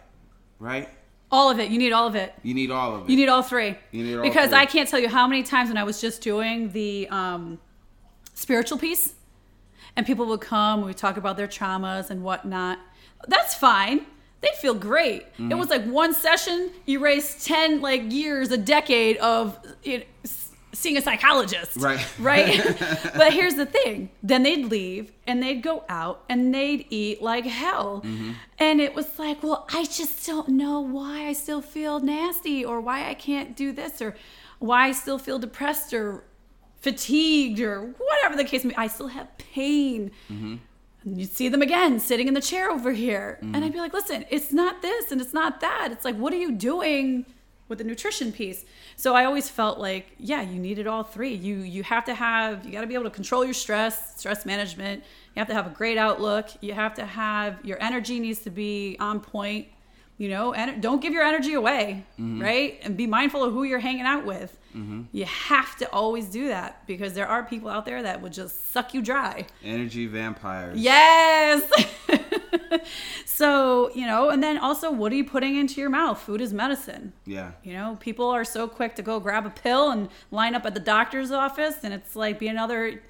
right? 0.60 0.88
All 1.32 1.50
of 1.50 1.58
it. 1.58 1.70
You 1.70 1.78
need 1.78 1.92
all 1.92 2.06
of 2.06 2.14
it. 2.14 2.32
You 2.44 2.54
need 2.54 2.70
all 2.70 2.94
of 2.94 3.04
it. 3.04 3.10
You 3.10 3.16
need 3.16 3.28
all 3.28 3.42
three. 3.42 3.76
You 3.90 4.04
need 4.04 4.16
all 4.16 4.22
because 4.22 4.50
three. 4.50 4.58
I 4.58 4.66
can't 4.66 4.88
tell 4.88 5.00
you 5.00 5.08
how 5.08 5.26
many 5.26 5.42
times 5.42 5.68
when 5.68 5.76
I 5.76 5.82
was 5.82 6.00
just 6.00 6.22
doing 6.22 6.70
the 6.70 7.08
um, 7.08 7.58
spiritual 8.34 8.78
piece, 8.78 9.14
and 9.96 10.06
people 10.06 10.26
would 10.26 10.40
come, 10.40 10.84
we 10.84 10.94
talk 10.94 11.16
about 11.16 11.36
their 11.36 11.48
traumas 11.48 12.08
and 12.10 12.22
whatnot. 12.22 12.78
That's 13.26 13.54
fine. 13.54 14.06
They 14.42 14.50
feel 14.60 14.74
great. 14.74 15.32
Mm-hmm. 15.34 15.52
It 15.52 15.54
was 15.56 15.70
like 15.70 15.84
one 15.84 16.12
session 16.14 16.72
You 16.84 16.98
erased 16.98 17.46
ten 17.46 17.80
like 17.80 18.12
years, 18.12 18.50
a 18.50 18.58
decade 18.58 19.16
of 19.18 19.58
it, 19.84 20.08
seeing 20.72 20.96
a 20.96 21.02
psychologist. 21.02 21.76
Right. 21.76 22.04
Right. 22.18 22.60
but 23.16 23.32
here's 23.32 23.54
the 23.54 23.66
thing. 23.66 24.10
Then 24.22 24.42
they'd 24.42 24.66
leave 24.66 25.12
and 25.26 25.42
they'd 25.42 25.62
go 25.62 25.84
out 25.88 26.24
and 26.28 26.54
they'd 26.54 26.86
eat 26.90 27.22
like 27.22 27.44
hell. 27.44 28.02
Mm-hmm. 28.04 28.32
And 28.58 28.80
it 28.80 28.94
was 28.94 29.18
like, 29.18 29.42
well, 29.42 29.66
I 29.72 29.84
just 29.84 30.26
don't 30.26 30.48
know 30.48 30.80
why 30.80 31.26
I 31.28 31.32
still 31.32 31.62
feel 31.62 32.00
nasty 32.00 32.64
or 32.64 32.80
why 32.80 33.08
I 33.08 33.14
can't 33.14 33.56
do 33.56 33.72
this 33.72 34.02
or 34.02 34.14
why 34.58 34.88
I 34.88 34.92
still 34.92 35.18
feel 35.18 35.38
depressed 35.38 35.92
or 35.92 36.24
fatigued 36.80 37.60
or 37.60 37.94
whatever 37.98 38.36
the 38.36 38.44
case 38.44 38.64
may 38.64 38.70
be. 38.70 38.76
I 38.76 38.88
still 38.88 39.08
have 39.08 39.28
pain. 39.38 40.10
And 41.04 41.20
you'd 41.20 41.32
see 41.32 41.48
them 41.48 41.62
again 41.62 41.98
sitting 41.98 42.28
in 42.28 42.34
the 42.34 42.40
chair 42.40 42.70
over 42.70 42.92
here. 42.92 43.38
And 43.40 43.56
mm. 43.56 43.62
I'd 43.64 43.72
be 43.72 43.80
like, 43.80 43.92
listen, 43.92 44.24
it's 44.30 44.52
not 44.52 44.82
this 44.82 45.10
and 45.10 45.20
it's 45.20 45.34
not 45.34 45.60
that. 45.60 45.88
It's 45.90 46.04
like, 46.04 46.16
what 46.16 46.32
are 46.32 46.36
you 46.36 46.52
doing 46.52 47.26
with 47.68 47.78
the 47.78 47.84
nutrition 47.84 48.30
piece? 48.32 48.64
So 48.96 49.14
I 49.14 49.24
always 49.24 49.48
felt 49.48 49.78
like, 49.78 50.12
yeah, 50.18 50.42
you 50.42 50.60
needed 50.60 50.86
all 50.86 51.02
three. 51.02 51.34
You 51.34 51.56
you 51.56 51.82
have 51.82 52.04
to 52.04 52.14
have, 52.14 52.64
you 52.64 52.72
got 52.72 52.82
to 52.82 52.86
be 52.86 52.94
able 52.94 53.04
to 53.04 53.10
control 53.10 53.44
your 53.44 53.54
stress, 53.54 54.20
stress 54.20 54.46
management. 54.46 55.02
You 55.34 55.40
have 55.40 55.48
to 55.48 55.54
have 55.54 55.66
a 55.66 55.70
great 55.70 55.98
outlook. 55.98 56.50
You 56.60 56.74
have 56.74 56.94
to 56.94 57.04
have, 57.04 57.64
your 57.64 57.82
energy 57.82 58.20
needs 58.20 58.40
to 58.40 58.50
be 58.50 58.96
on 59.00 59.20
point. 59.20 59.68
You 60.18 60.28
know, 60.28 60.52
and 60.52 60.80
don't 60.80 61.02
give 61.02 61.12
your 61.12 61.24
energy 61.24 61.54
away, 61.54 62.06
mm-hmm. 62.12 62.40
right? 62.40 62.78
And 62.82 62.96
be 62.96 63.08
mindful 63.08 63.42
of 63.42 63.52
who 63.52 63.64
you're 63.64 63.80
hanging 63.80 64.02
out 64.02 64.24
with. 64.24 64.56
Mm-hmm. 64.76 65.02
You 65.12 65.24
have 65.24 65.76
to 65.76 65.90
always 65.92 66.26
do 66.26 66.48
that 66.48 66.86
because 66.86 67.14
there 67.14 67.26
are 67.26 67.42
people 67.42 67.68
out 67.68 67.84
there 67.84 68.02
that 68.02 68.22
will 68.22 68.30
just 68.30 68.72
suck 68.72 68.94
you 68.94 69.02
dry. 69.02 69.46
Energy 69.62 70.06
vampires. 70.06 70.78
Yes. 70.78 71.70
so, 73.26 73.90
you 73.94 74.06
know, 74.06 74.30
and 74.30 74.42
then 74.42 74.58
also, 74.58 74.90
what 74.90 75.12
are 75.12 75.16
you 75.16 75.24
putting 75.24 75.56
into 75.56 75.80
your 75.80 75.90
mouth? 75.90 76.20
Food 76.20 76.40
is 76.40 76.52
medicine. 76.52 77.12
Yeah. 77.26 77.52
You 77.62 77.74
know, 77.74 77.98
people 78.00 78.28
are 78.28 78.44
so 78.44 78.66
quick 78.66 78.94
to 78.96 79.02
go 79.02 79.20
grab 79.20 79.46
a 79.46 79.50
pill 79.50 79.90
and 79.90 80.08
line 80.30 80.54
up 80.54 80.64
at 80.64 80.74
the 80.74 80.80
doctor's 80.80 81.30
office, 81.30 81.76
and 81.82 81.92
it's 81.92 82.16
like 82.16 82.38
be 82.38 82.48
another 82.48 83.02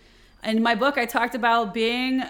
in 0.44 0.62
my 0.62 0.74
book, 0.74 0.98
I 0.98 1.06
talked 1.06 1.34
about 1.34 1.72
being 1.72 2.22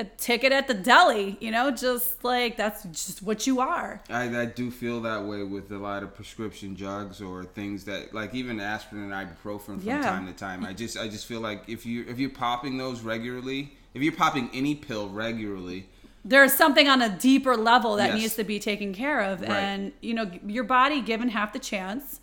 a 0.00 0.04
ticket 0.04 0.52
at 0.52 0.68
the 0.68 0.74
deli, 0.74 1.36
you 1.40 1.50
know, 1.50 1.70
just 1.70 2.22
like 2.22 2.56
that's 2.56 2.84
just 2.84 3.22
what 3.22 3.46
you 3.46 3.60
are. 3.60 4.00
I, 4.08 4.42
I 4.42 4.44
do 4.44 4.70
feel 4.70 5.00
that 5.02 5.24
way 5.24 5.42
with 5.42 5.72
a 5.72 5.78
lot 5.78 6.02
of 6.02 6.14
prescription 6.14 6.74
drugs 6.74 7.20
or 7.20 7.44
things 7.44 7.84
that 7.86 8.14
like 8.14 8.34
even 8.34 8.60
aspirin 8.60 9.10
and 9.10 9.12
ibuprofen 9.12 9.64
from 9.64 9.80
Yeah. 9.82 10.02
time 10.02 10.26
to 10.26 10.32
time. 10.32 10.64
I 10.64 10.72
just 10.72 10.96
I 10.96 11.08
just 11.08 11.26
feel 11.26 11.40
like 11.40 11.62
if 11.68 11.84
you 11.84 12.04
if 12.08 12.18
you're 12.18 12.30
popping 12.30 12.78
those 12.78 13.00
regularly, 13.00 13.72
if 13.94 14.02
you're 14.02 14.12
popping 14.12 14.48
any 14.54 14.74
pill 14.74 15.08
regularly, 15.08 15.88
There's 16.24 16.52
something 16.52 16.88
on 16.88 17.00
a 17.02 17.08
deeper 17.08 17.56
level 17.56 17.96
that 17.96 18.10
Yes. 18.10 18.18
needs 18.20 18.34
to 18.36 18.44
be 18.44 18.58
taken 18.60 18.92
care 18.92 19.20
of. 19.20 19.40
Right. 19.40 19.50
And, 19.50 19.92
you 20.00 20.14
know, 20.14 20.30
your 20.46 20.64
body, 20.64 21.00
given 21.00 21.28
half 21.30 21.52
the 21.52 21.58
chance, 21.58 22.20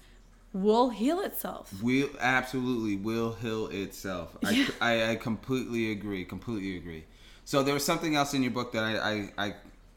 will 0.54 0.90
heal 0.92 1.20
itself. 1.22 1.74
will 1.82 2.10
absolutely 2.20 2.96
will 2.96 3.34
heal 3.34 3.68
itself. 3.68 4.38
Yeah. 4.44 4.68
I, 4.80 5.02
I 5.02 5.10
I 5.12 5.16
completely 5.16 5.92
agree. 5.92 6.24
Completely 6.24 6.78
agree. 6.78 7.04
So 7.46 7.64
there 7.64 7.74
was 7.74 7.86
something 7.86 8.16
else 8.16 8.34
in 8.34 8.43
your 8.43 8.52
book 8.52 8.74
that 8.74 8.84
I 8.84 8.98
I 8.98 9.30
I, 9.38 9.56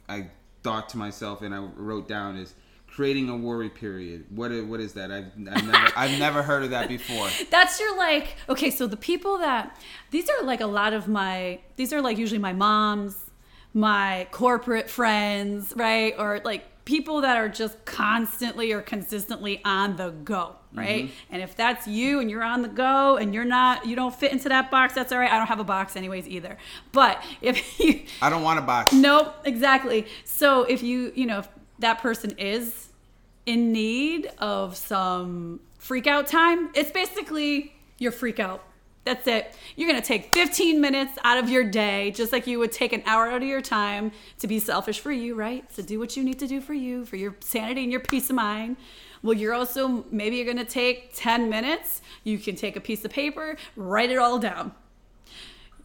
I 0.08 0.26
thought 0.62 0.88
to 0.90 0.96
myself 0.96 1.42
and 1.42 1.54
I 1.54 1.58
wrote 1.58 2.06
down 2.06 2.36
is 2.36 2.54
creating 2.98 3.28
a 3.28 3.36
worry 3.36 3.70
period. 3.70 4.24
What 4.28 4.50
what 4.66 4.80
is 4.80 4.94
that? 4.94 5.12
I've, 5.12 5.26
I've 5.50 5.66
never 5.66 5.92
I've 5.96 6.18
never 6.18 6.42
heard 6.42 6.64
of 6.64 6.70
that 6.70 6.88
before. 6.88 7.28
That's 7.50 7.78
your 7.78 7.96
like, 7.96 8.36
okay, 8.48 8.70
so 8.70 8.86
the 8.86 8.96
people 8.96 9.38
that, 9.38 9.80
these 10.10 10.28
are 10.28 10.44
like 10.44 10.60
a 10.60 10.66
lot 10.66 10.92
of 10.92 11.06
my, 11.06 11.60
these 11.76 11.92
are 11.92 12.02
like 12.02 12.18
usually 12.18 12.40
my 12.40 12.52
moms, 12.52 13.14
my 13.72 14.26
corporate 14.32 14.90
friends, 14.90 15.72
right? 15.76 16.14
Or 16.18 16.40
like 16.44 16.84
people 16.84 17.20
that 17.20 17.36
are 17.36 17.48
just 17.48 17.84
constantly 17.84 18.72
or 18.72 18.82
consistently 18.82 19.60
on 19.64 19.94
the 19.94 20.10
go, 20.10 20.56
right? 20.74 21.04
Mm-hmm. 21.04 21.34
And 21.34 21.42
if 21.42 21.56
that's 21.56 21.86
you 21.86 22.20
and 22.20 22.30
you're 22.30 22.42
on 22.42 22.62
the 22.62 22.68
go 22.68 23.16
and 23.16 23.32
you're 23.32 23.44
not, 23.44 23.86
you 23.86 23.96
don't 23.96 24.14
fit 24.14 24.32
into 24.32 24.48
that 24.48 24.70
box, 24.70 24.94
that's 24.94 25.12
all 25.12 25.18
right. 25.18 25.30
I 25.30 25.38
don't 25.38 25.46
have 25.46 25.60
a 25.60 25.64
box 25.64 25.96
anyways 25.96 26.28
either. 26.28 26.56
But 26.92 27.22
if 27.40 27.80
you, 27.80 28.02
I 28.20 28.30
don't 28.30 28.42
want 28.42 28.58
a 28.58 28.62
box. 28.62 28.92
Nope, 28.92 29.34
exactly. 29.44 30.06
So 30.24 30.62
if 30.64 30.82
you, 30.82 31.12
you 31.14 31.26
know, 31.26 31.40
if 31.40 31.48
that 31.78 32.00
person 32.00 32.32
is 32.38 32.88
in 33.46 33.72
need 33.72 34.30
of 34.38 34.76
some 34.76 35.60
freak 35.78 36.06
out 36.06 36.26
time, 36.26 36.70
it's 36.74 36.90
basically 36.90 37.74
your 37.98 38.12
freak 38.12 38.38
out. 38.38 38.62
That's 39.04 39.26
it. 39.26 39.54
You're 39.74 39.88
going 39.88 40.00
to 40.00 40.06
take 40.06 40.34
15 40.34 40.82
minutes 40.82 41.18
out 41.24 41.38
of 41.38 41.48
your 41.48 41.64
day, 41.64 42.10
just 42.10 42.30
like 42.30 42.46
you 42.46 42.58
would 42.58 42.72
take 42.72 42.92
an 42.92 43.02
hour 43.06 43.30
out 43.30 43.40
of 43.40 43.48
your 43.48 43.62
time 43.62 44.12
to 44.40 44.46
be 44.46 44.58
selfish 44.58 45.00
for 45.00 45.10
you, 45.10 45.34
right? 45.34 45.66
To 45.76 45.82
do 45.82 45.98
what 45.98 46.14
you 46.14 46.22
need 46.22 46.38
to 46.40 46.46
do 46.46 46.60
for 46.60 46.74
you, 46.74 47.06
for 47.06 47.16
your 47.16 47.34
sanity 47.40 47.84
and 47.84 47.90
your 47.90 48.02
peace 48.02 48.28
of 48.28 48.36
mind. 48.36 48.76
Well, 49.22 49.34
you're 49.36 49.54
also, 49.54 50.04
maybe 50.10 50.36
you're 50.36 50.44
going 50.44 50.58
to 50.58 50.64
take 50.64 51.10
10 51.14 51.48
minutes. 51.48 52.02
You 52.24 52.38
can 52.38 52.56
take 52.56 52.76
a 52.76 52.80
piece 52.80 53.04
of 53.04 53.10
paper, 53.10 53.56
write 53.76 54.10
it 54.10 54.18
all 54.18 54.38
down 54.38 54.72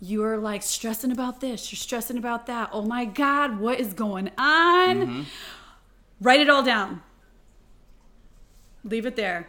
you're 0.03 0.37
like 0.37 0.61
stressing 0.61 1.13
about 1.13 1.39
this, 1.39 1.71
you're 1.71 1.77
stressing 1.77 2.17
about 2.17 2.47
that. 2.47 2.69
Oh 2.73 2.81
my 2.81 3.05
God, 3.05 3.57
what 3.57 3.79
is 3.79 3.93
going 3.93 4.31
on? 4.37 4.97
Mm-hmm. 4.97 5.21
Write 6.19 6.41
it 6.41 6.49
all 6.49 6.61
down. 6.61 7.01
Leave 8.83 9.05
it 9.05 9.15
there. 9.15 9.47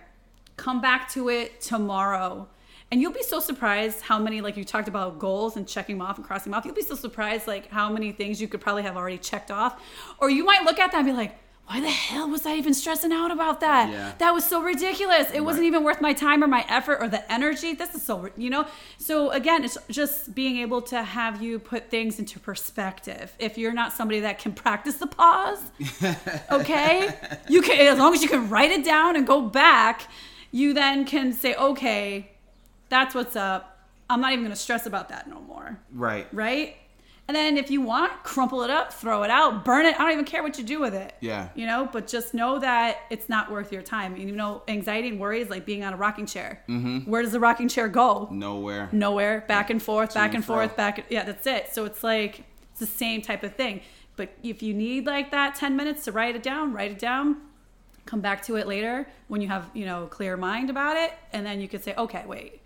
Come 0.57 0.80
back 0.80 1.11
to 1.11 1.28
it 1.28 1.61
tomorrow. 1.61 2.49
And 2.93 3.01
you'll 3.01 3.12
be 3.12 3.24
so 3.24 3.41
surprised 3.41 4.03
how 4.03 4.20
many, 4.20 4.41
like 4.41 4.57
you 4.57 4.64
talked 4.64 4.87
about 4.87 5.18
goals 5.18 5.57
and 5.57 5.66
checking 5.66 5.99
them 5.99 6.07
off 6.07 6.18
and 6.18 6.26
crossing 6.26 6.53
them 6.53 6.59
off. 6.59 6.64
You'll 6.64 6.74
be 6.74 6.82
so 6.82 6.95
surprised, 6.95 7.49
like 7.49 7.68
how 7.68 7.91
many 7.91 8.12
things 8.12 8.41
you 8.41 8.47
could 8.47 8.61
probably 8.61 8.85
have 8.85 8.97
already 8.97 9.18
checked 9.18 9.51
off. 9.51 9.82
Or 10.18 10.30
you 10.30 10.45
might 10.45 10.62
look 10.62 10.78
at 10.78 10.93
that 10.93 10.99
and 10.99 11.07
be 11.07 11.12
like, 11.12 11.37
why 11.67 11.81
the 11.81 11.89
hell 11.89 12.29
was 12.29 12.45
I 12.45 12.57
even 12.57 12.75
stressing 12.75 13.11
out 13.11 13.31
about 13.31 13.61
that? 13.61 13.91
Yeah. 13.91 14.12
That 14.19 14.35
was 14.35 14.45
so 14.45 14.62
ridiculous. 14.62 15.31
It 15.33 15.41
wasn't 15.41 15.65
even 15.65 15.83
worth 15.83 16.01
my 16.01 16.12
time 16.12 16.45
or 16.45 16.47
my 16.47 16.65
effort 16.69 16.99
or 17.01 17.09
the 17.09 17.31
energy. 17.33 17.73
This 17.73 17.95
is 17.95 18.03
so, 18.03 18.29
you 18.37 18.51
know? 18.51 18.67
So 18.99 19.31
again, 19.31 19.65
it's 19.65 19.79
just 19.89 20.35
being 20.35 20.59
able 20.59 20.83
to 20.83 21.03
have 21.03 21.41
you 21.43 21.59
put 21.59 21.91
things 21.91 22.19
into 22.19 22.39
perspective. 22.39 23.35
If 23.39 23.57
you're 23.57 23.73
not 23.73 23.95
somebody 23.95 24.21
that 24.21 24.39
can 24.39 24.53
practice 24.53 24.97
the 24.97 25.07
pause, 25.07 25.62
okay? 26.53 27.15
You 27.49 27.62
can 27.62 27.81
as 27.81 27.99
long 27.99 28.12
as 28.12 28.23
you 28.23 28.29
can 28.29 28.51
write 28.51 28.71
it 28.71 28.85
down 28.85 29.17
and 29.17 29.27
go 29.27 29.41
back, 29.41 30.11
you 30.51 30.75
then 30.75 31.05
can 31.05 31.33
say, 31.33 31.55
"Okay, 31.55 32.31
that's 32.89 33.15
what's 33.15 33.37
up. 33.37 33.79
I'm 34.09 34.21
not 34.21 34.33
even 34.33 34.45
going 34.45 34.55
to 34.55 34.61
stress 34.61 34.87
about 34.87 35.09
that 35.09 35.29
no 35.29 35.41
more." 35.41 35.81
Right. 35.93 36.29
Right? 36.33 36.77
And 37.27 37.35
then 37.35 37.57
if 37.57 37.70
you 37.70 37.81
want, 37.81 38.22
crumple 38.22 38.62
it 38.64 38.70
up, 38.70 38.93
throw 38.93 39.22
it 39.22 39.31
out, 39.31 39.64
burn 39.64 39.87
it. 39.87 39.95
I 39.99 40.03
don't 40.03 40.12
even 40.12 40.25
care 40.27 40.43
what 40.43 40.59
you 40.59 40.64
do 40.64 40.79
with 40.79 40.95
it. 40.95 41.14
Yeah. 41.20 41.49
You 41.55 41.66
know, 41.66 41.89
but 41.91 42.07
just 42.07 42.35
know 42.35 42.59
that 42.59 42.99
it's 43.09 43.31
not 43.31 43.51
worth 43.51 43.72
your 43.72 43.81
time. 43.81 44.14
You 44.16 44.33
know, 44.33 44.62
anxiety 44.68 45.09
and 45.09 45.18
worry 45.18 45.41
is 45.41 45.49
like 45.49 45.64
being 45.64 45.85
on 45.85 45.95
a 45.95 45.97
rocking 45.97 46.27
chair. 46.27 46.62
Mm-hmm. 46.68 47.11
Where 47.11 47.22
does 47.22 47.33
the 47.33 47.41
rocking 47.41 47.68
chair 47.68 47.89
go? 47.89 48.29
Nowhere. 48.31 48.91
Nowhere. 48.93 49.45
Back 49.49 49.70
and 49.70 49.83
forth, 49.83 50.12
back 50.12 50.29
and 50.29 50.37
and 50.37 50.45
forth, 50.45 50.77
back. 50.77 51.07
Yeah, 51.09 51.25
that's 51.25 51.47
it. 51.47 51.72
So 51.72 51.87
it's 51.87 52.05
like 52.05 52.45
it's 52.72 52.81
the 52.81 52.87
same 52.87 53.22
type 53.22 53.43
of 53.43 53.55
thing. 53.55 53.81
But 54.16 54.31
if 54.43 54.62
you 54.62 54.75
need 54.75 55.07
like 55.07 55.31
that 55.31 55.55
10 55.55 55.77
minutes 55.77 56.05
to 56.05 56.12
write 56.12 56.37
it 56.37 56.43
down, 56.43 56.72
write 56.72 56.91
it 56.91 56.99
down. 56.99 57.39
Come 58.05 58.20
back 58.20 58.43
to 58.45 58.57
it 58.57 58.66
later 58.66 59.09
when 59.29 59.41
you 59.41 59.49
have, 59.49 59.70
you 59.72 59.87
know, 59.87 60.07
clear 60.07 60.37
mind 60.37 60.68
about 60.68 60.99
it. 60.99 61.12
And 61.33 61.47
then 61.47 61.61
you 61.61 61.68
could 61.68 61.83
say, 61.83 61.95
okay, 61.97 62.25
wait. 62.27 62.61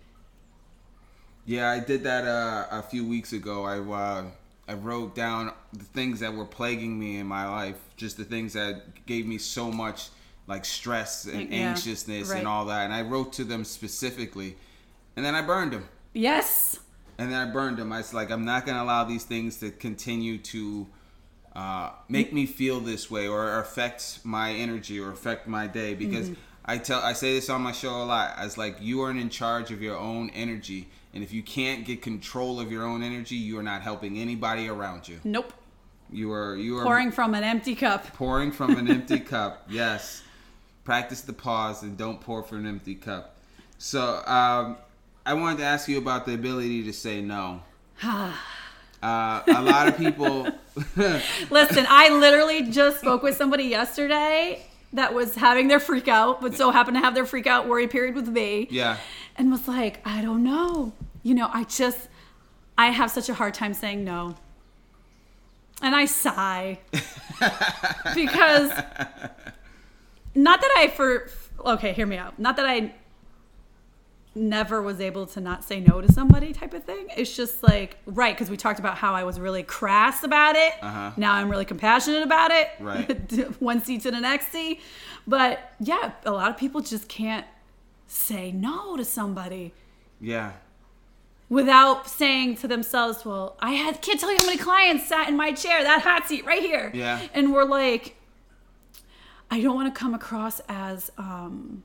Yeah, 1.45 1.69
I 1.69 1.79
did 1.79 2.03
that 2.03 2.25
uh, 2.25 2.67
a 2.69 2.83
few 2.83 3.07
weeks 3.07 3.33
ago. 3.33 3.63
I 3.63 3.79
uh, 3.79 4.25
I 4.69 4.73
wrote 4.75 5.15
down 5.15 5.51
the 5.73 5.83
things 5.83 6.19
that 6.19 6.33
were 6.33 6.45
plaguing 6.45 6.99
me 6.99 7.17
in 7.17 7.25
my 7.25 7.49
life, 7.49 7.75
just 7.97 8.17
the 8.17 8.23
things 8.23 8.53
that 8.53 9.05
gave 9.07 9.25
me 9.25 9.39
so 9.39 9.71
much 9.71 10.09
like 10.45 10.63
stress 10.63 11.25
and 11.25 11.49
Yeah, 11.49 11.69
anxiousness 11.69 12.29
right. 12.29 12.37
and 12.37 12.47
all 12.47 12.65
that, 12.65 12.85
and 12.85 12.93
I 12.93 13.01
wrote 13.01 13.33
to 13.33 13.43
them 13.43 13.63
specifically, 13.63 14.57
and 15.15 15.25
then 15.25 15.33
I 15.33 15.41
burned 15.41 15.73
them. 15.73 15.89
Yes. 16.13 16.79
And 17.17 17.31
then 17.31 17.47
I 17.47 17.51
burned 17.51 17.77
them. 17.77 17.91
I 17.91 17.97
was 17.97 18.13
like, 18.13 18.29
I'm 18.29 18.45
not 18.45 18.65
gonna 18.67 18.83
allow 18.83 19.03
these 19.03 19.23
things 19.23 19.57
to 19.57 19.71
continue 19.71 20.37
to 20.37 20.87
uh, 21.55 21.89
make 22.07 22.31
me 22.31 22.45
feel 22.45 22.79
this 22.79 23.09
way 23.09 23.27
or 23.27 23.59
affect 23.59 24.19
my 24.23 24.53
energy 24.53 24.99
or 24.99 25.11
affect 25.11 25.47
my 25.47 25.65
day 25.65 25.95
because 25.95 26.31
I 26.63 26.77
tell 26.77 27.01
I 27.01 27.13
say 27.13 27.33
this 27.33 27.49
on 27.49 27.61
my 27.61 27.71
show 27.71 28.03
a 28.03 28.05
lot. 28.05 28.35
I 28.37 28.43
was 28.43 28.57
like, 28.57 28.77
you 28.79 29.01
are 29.01 29.09
in 29.09 29.29
charge 29.29 29.71
of 29.71 29.81
your 29.81 29.97
own 29.97 30.29
energy, 30.29 30.87
and 31.13 31.23
if 31.23 31.33
you 31.33 31.41
can't 31.41 31.85
get 31.85 32.01
control 32.01 32.59
of 32.59 32.71
your 32.71 32.83
own 32.83 33.01
energy, 33.03 33.35
you 33.35 33.57
are 33.59 33.63
not 33.63 33.81
helping 33.81 34.17
anybody 34.17 34.67
around 34.67 35.07
you. 35.07 35.19
Nope. 35.23 35.53
You 36.11 36.31
are 36.31 36.55
you 36.55 36.77
are 36.77 36.83
Pouring 36.83 37.11
from 37.11 37.33
an 37.35 37.43
empty 37.43 37.75
cup. 37.75 38.05
pouring 38.13 38.51
from 38.51 38.77
an 38.77 38.89
empty 38.89 39.19
cup. 39.33 39.65
Yes. 39.69 40.23
Practice 40.83 41.21
the 41.21 41.33
pause 41.33 41.83
and 41.83 41.97
don't 41.97 42.19
pour 42.19 42.41
from 42.43 42.59
an 42.59 42.67
empty 42.67 42.95
cup. 42.95 43.37
So, 43.77 44.23
um, 44.25 44.77
I 45.25 45.33
wanted 45.35 45.59
to 45.59 45.65
ask 45.65 45.87
you 45.87 45.99
about 45.99 46.25
the 46.25 46.33
ability 46.33 46.83
to 46.85 46.93
say 46.93 47.21
no. 47.21 47.61
uh, 48.03 48.31
a 49.03 49.61
lot 49.61 49.87
of 49.87 49.97
people. 49.97 50.47
Listen, 50.95 51.85
I 51.87 52.09
literally 52.09 52.71
just 52.71 52.99
spoke 52.99 53.21
with 53.21 53.35
somebody 53.37 53.65
yesterday 53.65 54.65
that 54.93 55.13
was 55.13 55.35
having 55.35 55.67
their 55.67 55.79
freak 55.79 56.07
out, 56.07 56.41
but 56.41 56.55
so 56.55 56.71
happened 56.71 56.97
to 56.97 57.01
have 57.01 57.13
their 57.15 57.25
freak 57.25 57.47
out 57.47 57.67
worry 57.67 57.87
period 57.87 58.15
with 58.15 58.27
me. 58.27 58.67
yeah. 58.71 58.97
And 59.35 59.51
was 59.51 59.67
like, 59.67 60.01
I 60.05 60.21
don't 60.21 60.43
know. 60.43 60.91
You 61.23 61.33
know, 61.33 61.49
I 61.53 61.63
just, 61.63 62.09
I 62.77 62.87
have 62.87 63.09
such 63.11 63.29
a 63.29 63.33
hard 63.33 63.53
time 63.53 63.73
saying 63.73 64.03
no. 64.03 64.35
And 65.81 65.95
I 65.95 66.05
sigh 66.05 66.79
because 68.13 68.69
not 70.35 70.61
that 70.61 70.73
I 70.77 70.91
for 70.93 71.29
okay, 71.65 71.93
hear 71.93 72.05
me 72.05 72.17
out. 72.17 72.37
Not 72.37 72.57
that 72.57 72.65
I 72.65 72.93
never 74.35 74.81
was 74.81 75.01
able 75.01 75.25
to 75.25 75.41
not 75.41 75.63
say 75.63 75.79
no 75.79 76.01
to 76.01 76.11
somebody 76.11 76.53
type 76.53 76.73
of 76.73 76.83
thing. 76.83 77.07
It's 77.17 77.35
just 77.35 77.63
like 77.63 77.97
right 78.05 78.33
because 78.35 78.49
we 78.49 78.57
talked 78.57 78.79
about 78.79 78.97
how 78.97 79.13
I 79.13 79.23
was 79.23 79.39
really 79.39 79.63
crass 79.63 80.23
about 80.23 80.55
it. 80.55 80.73
Uh-huh. 80.81 81.11
Now 81.17 81.33
I'm 81.33 81.49
really 81.49 81.65
compassionate 81.65 82.23
about 82.23 82.51
it. 82.51 82.69
Right. 82.79 83.31
One 83.61 83.81
C 83.81 83.97
to 83.99 84.11
the 84.11 84.19
next 84.19 84.51
C. 84.51 84.79
But 85.27 85.73
yeah, 85.79 86.11
a 86.25 86.31
lot 86.31 86.49
of 86.51 86.57
people 86.57 86.81
just 86.81 87.07
can't 87.07 87.45
say 88.07 88.51
no 88.51 88.95
to 88.97 89.03
somebody 89.05 89.73
Yeah. 90.21 90.53
without 91.49 92.07
saying 92.09 92.57
to 92.57 92.67
themselves, 92.67 93.25
"Well, 93.25 93.55
I 93.59 93.71
had 93.73 94.01
can't 94.01 94.19
tell 94.19 94.31
you 94.31 94.37
how 94.37 94.45
many 94.45 94.57
clients 94.57 95.07
sat 95.07 95.27
in 95.27 95.35
my 95.35 95.51
chair, 95.51 95.83
that 95.83 96.01
hot 96.03 96.27
seat 96.27 96.45
right 96.45 96.61
here." 96.61 96.91
Yeah. 96.93 97.19
And 97.33 97.51
we're 97.51 97.65
like, 97.65 98.15
I 99.51 99.61
don't 99.61 99.75
want 99.75 99.93
to 99.93 99.99
come 99.99 100.13
across 100.13 100.61
as 100.69 101.11
um, 101.17 101.83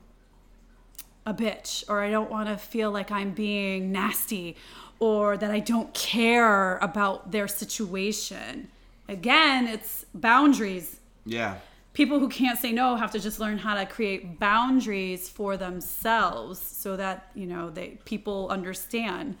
a 1.25 1.33
bitch, 1.33 1.83
or 1.89 2.01
I 2.01 2.09
don't 2.09 2.29
want 2.29 2.49
to 2.49 2.57
feel 2.57 2.91
like 2.91 3.11
I'm 3.11 3.31
being 3.31 3.91
nasty, 3.91 4.55
or 4.99 5.37
that 5.37 5.51
I 5.51 5.59
don't 5.59 5.93
care 5.93 6.77
about 6.77 7.31
their 7.31 7.47
situation. 7.47 8.69
Again, 9.09 9.67
it's 9.67 10.05
boundaries. 10.13 10.99
Yeah. 11.25 11.57
People 11.93 12.19
who 12.19 12.27
can't 12.27 12.59
say 12.59 12.71
no 12.71 12.95
have 12.95 13.11
to 13.11 13.19
just 13.19 13.39
learn 13.39 13.57
how 13.57 13.75
to 13.75 13.85
create 13.85 14.39
boundaries 14.39 15.29
for 15.29 15.57
themselves 15.57 16.59
so 16.59 16.97
that, 16.97 17.29
you 17.35 17.45
know, 17.45 17.69
they 17.69 17.97
people 18.05 18.49
understand 18.49 19.37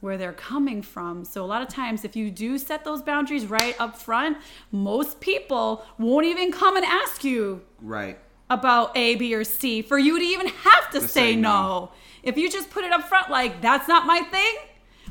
where 0.00 0.18
they're 0.18 0.32
coming 0.32 0.82
from. 0.82 1.24
So 1.24 1.42
a 1.42 1.46
lot 1.46 1.62
of 1.62 1.68
times 1.68 2.04
if 2.04 2.14
you 2.14 2.30
do 2.30 2.58
set 2.58 2.84
those 2.84 3.00
boundaries 3.02 3.46
right 3.46 3.74
up 3.80 3.96
front, 3.96 4.36
most 4.70 5.18
people 5.20 5.84
won't 5.98 6.26
even 6.26 6.52
come 6.52 6.76
and 6.76 6.84
ask 6.84 7.24
you 7.24 7.62
Right. 7.80 8.18
About 8.50 8.96
A, 8.96 9.16
B, 9.16 9.34
or 9.34 9.44
C 9.44 9.82
for 9.82 9.98
you 9.98 10.18
to 10.18 10.24
even 10.24 10.48
have 10.48 10.90
to, 10.90 11.00
say, 11.00 11.06
say 11.06 11.36
no. 11.36 11.50
no. 11.50 11.92
If 12.22 12.36
you 12.36 12.50
just 12.50 12.70
put 12.70 12.84
it 12.84 12.92
up 12.92 13.08
front 13.08 13.30
like 13.30 13.60
that's 13.60 13.88
not 13.88 14.06
my 14.06 14.20
thing, 14.20 14.56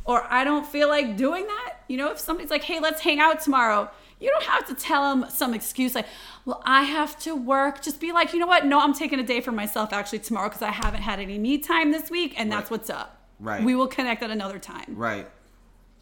or 0.05 0.25
I 0.29 0.43
don't 0.43 0.65
feel 0.65 0.89
like 0.89 1.15
doing 1.15 1.45
that. 1.47 1.75
You 1.87 1.97
know, 1.97 2.11
if 2.11 2.19
somebody's 2.19 2.51
like, 2.51 2.63
hey, 2.63 2.79
let's 2.79 3.01
hang 3.01 3.19
out 3.19 3.41
tomorrow, 3.41 3.89
you 4.19 4.29
don't 4.29 4.43
have 4.43 4.65
to 4.67 4.73
tell 4.73 5.15
them 5.15 5.29
some 5.29 5.53
excuse 5.53 5.95
like, 5.95 6.07
well, 6.45 6.61
I 6.65 6.83
have 6.83 7.19
to 7.19 7.35
work. 7.35 7.81
Just 7.81 7.99
be 7.99 8.11
like, 8.11 8.33
you 8.33 8.39
know 8.39 8.47
what? 8.47 8.65
No, 8.65 8.79
I'm 8.79 8.93
taking 8.93 9.19
a 9.19 9.23
day 9.23 9.41
for 9.41 9.51
myself 9.51 9.93
actually 9.93 10.19
tomorrow 10.19 10.49
because 10.49 10.61
I 10.61 10.71
haven't 10.71 11.01
had 11.01 11.19
any 11.19 11.37
me 11.37 11.57
time 11.57 11.91
this 11.91 12.09
week, 12.09 12.33
and 12.37 12.51
that's 12.51 12.69
what's 12.69 12.89
up. 12.89 13.21
Right. 13.39 13.63
We 13.63 13.75
will 13.75 13.87
connect 13.87 14.23
at 14.23 14.31
another 14.31 14.59
time. 14.59 14.85
Right. 14.95 15.27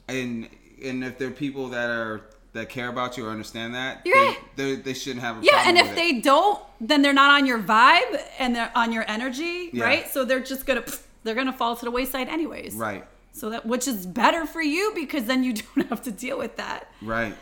And 0.07 0.49
and 0.83 1.03
if 1.03 1.17
there 1.17 1.27
are 1.27 1.31
people 1.31 1.69
that 1.69 1.89
are 1.89 2.21
that 2.53 2.67
care 2.69 2.89
about 2.89 3.17
you 3.17 3.25
or 3.25 3.29
understand 3.29 3.73
that, 3.75 4.01
You're 4.05 4.15
they, 4.15 4.27
right. 4.27 4.37
they, 4.57 4.75
they 4.75 4.93
shouldn't 4.93 5.21
have 5.21 5.41
a 5.41 5.45
Yeah, 5.45 5.63
and 5.67 5.77
if 5.77 5.87
with 5.87 5.95
they 5.95 6.19
don't, 6.19 6.59
then 6.81 7.01
they're 7.01 7.13
not 7.13 7.31
on 7.31 7.45
your 7.45 7.59
vibe 7.59 8.21
and 8.39 8.53
they're 8.55 8.71
on 8.75 8.91
your 8.91 9.05
energy, 9.07 9.69
Yeah. 9.71 9.85
right? 9.85 10.07
So 10.09 10.25
they're 10.25 10.41
just 10.41 10.65
gonna 10.65 10.83
they're 11.23 11.35
gonna 11.35 11.53
fall 11.53 11.75
to 11.75 11.85
the 11.85 11.91
wayside 11.91 12.27
anyways. 12.27 12.75
Right. 12.75 13.05
So 13.31 13.49
that 13.51 13.65
which 13.65 13.87
is 13.87 14.05
better 14.05 14.45
for 14.45 14.61
you 14.61 14.91
because 14.95 15.25
then 15.25 15.43
you 15.43 15.53
don't 15.75 15.87
have 15.89 16.01
to 16.03 16.11
deal 16.11 16.37
with 16.37 16.57
that. 16.57 16.91
Right. 17.01 17.35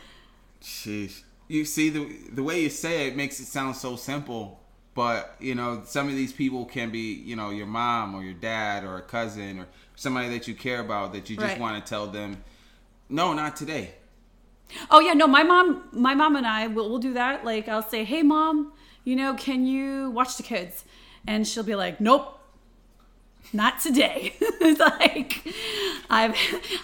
Sheesh. 0.61 1.23
You 1.47 1.65
see 1.65 1.89
the 1.89 2.05
the 2.31 2.43
way 2.43 2.61
you 2.61 2.69
say 2.69 3.07
it 3.07 3.15
makes 3.15 3.39
it 3.39 3.45
sound 3.45 3.75
so 3.75 3.95
simple, 3.95 4.59
but 4.93 5.35
you 5.39 5.55
know 5.55 5.81
some 5.85 6.07
of 6.07 6.15
these 6.15 6.31
people 6.33 6.65
can 6.65 6.91
be 6.91 7.13
you 7.13 7.35
know 7.35 7.49
your 7.49 7.65
mom 7.65 8.13
or 8.13 8.21
your 8.23 8.33
dad 8.35 8.83
or 8.83 8.97
a 8.97 9.01
cousin 9.01 9.59
or 9.59 9.67
somebody 9.95 10.29
that 10.29 10.47
you 10.47 10.53
care 10.53 10.81
about 10.81 11.13
that 11.13 11.29
you 11.29 11.35
just 11.35 11.47
Right. 11.53 11.59
want 11.59 11.83
to 11.83 11.89
tell 11.89 12.05
them, 12.07 12.43
no, 13.09 13.33
not 13.33 13.55
today. 13.55 13.95
Oh 14.89 14.99
yeah, 14.99 15.13
no, 15.13 15.27
my 15.27 15.43
mom, 15.43 15.83
my 15.91 16.13
mom 16.13 16.35
and 16.35 16.45
I 16.45 16.67
will 16.67 16.89
we'll 16.89 16.99
do 16.99 17.13
that. 17.13 17.45
Like 17.45 17.67
I'll 17.67 17.87
say, 17.87 18.03
"Hey 18.03 18.23
mom, 18.23 18.73
you 19.03 19.15
know, 19.15 19.33
can 19.33 19.65
you 19.65 20.11
watch 20.11 20.37
the 20.37 20.43
kids?" 20.43 20.85
And 21.27 21.47
she'll 21.47 21.63
be 21.63 21.75
like, 21.75 21.99
"Nope." 21.99 22.35
Not 23.51 23.79
today. 23.79 24.35
it's 24.41 24.79
like 24.79 25.41
I've 26.09 26.35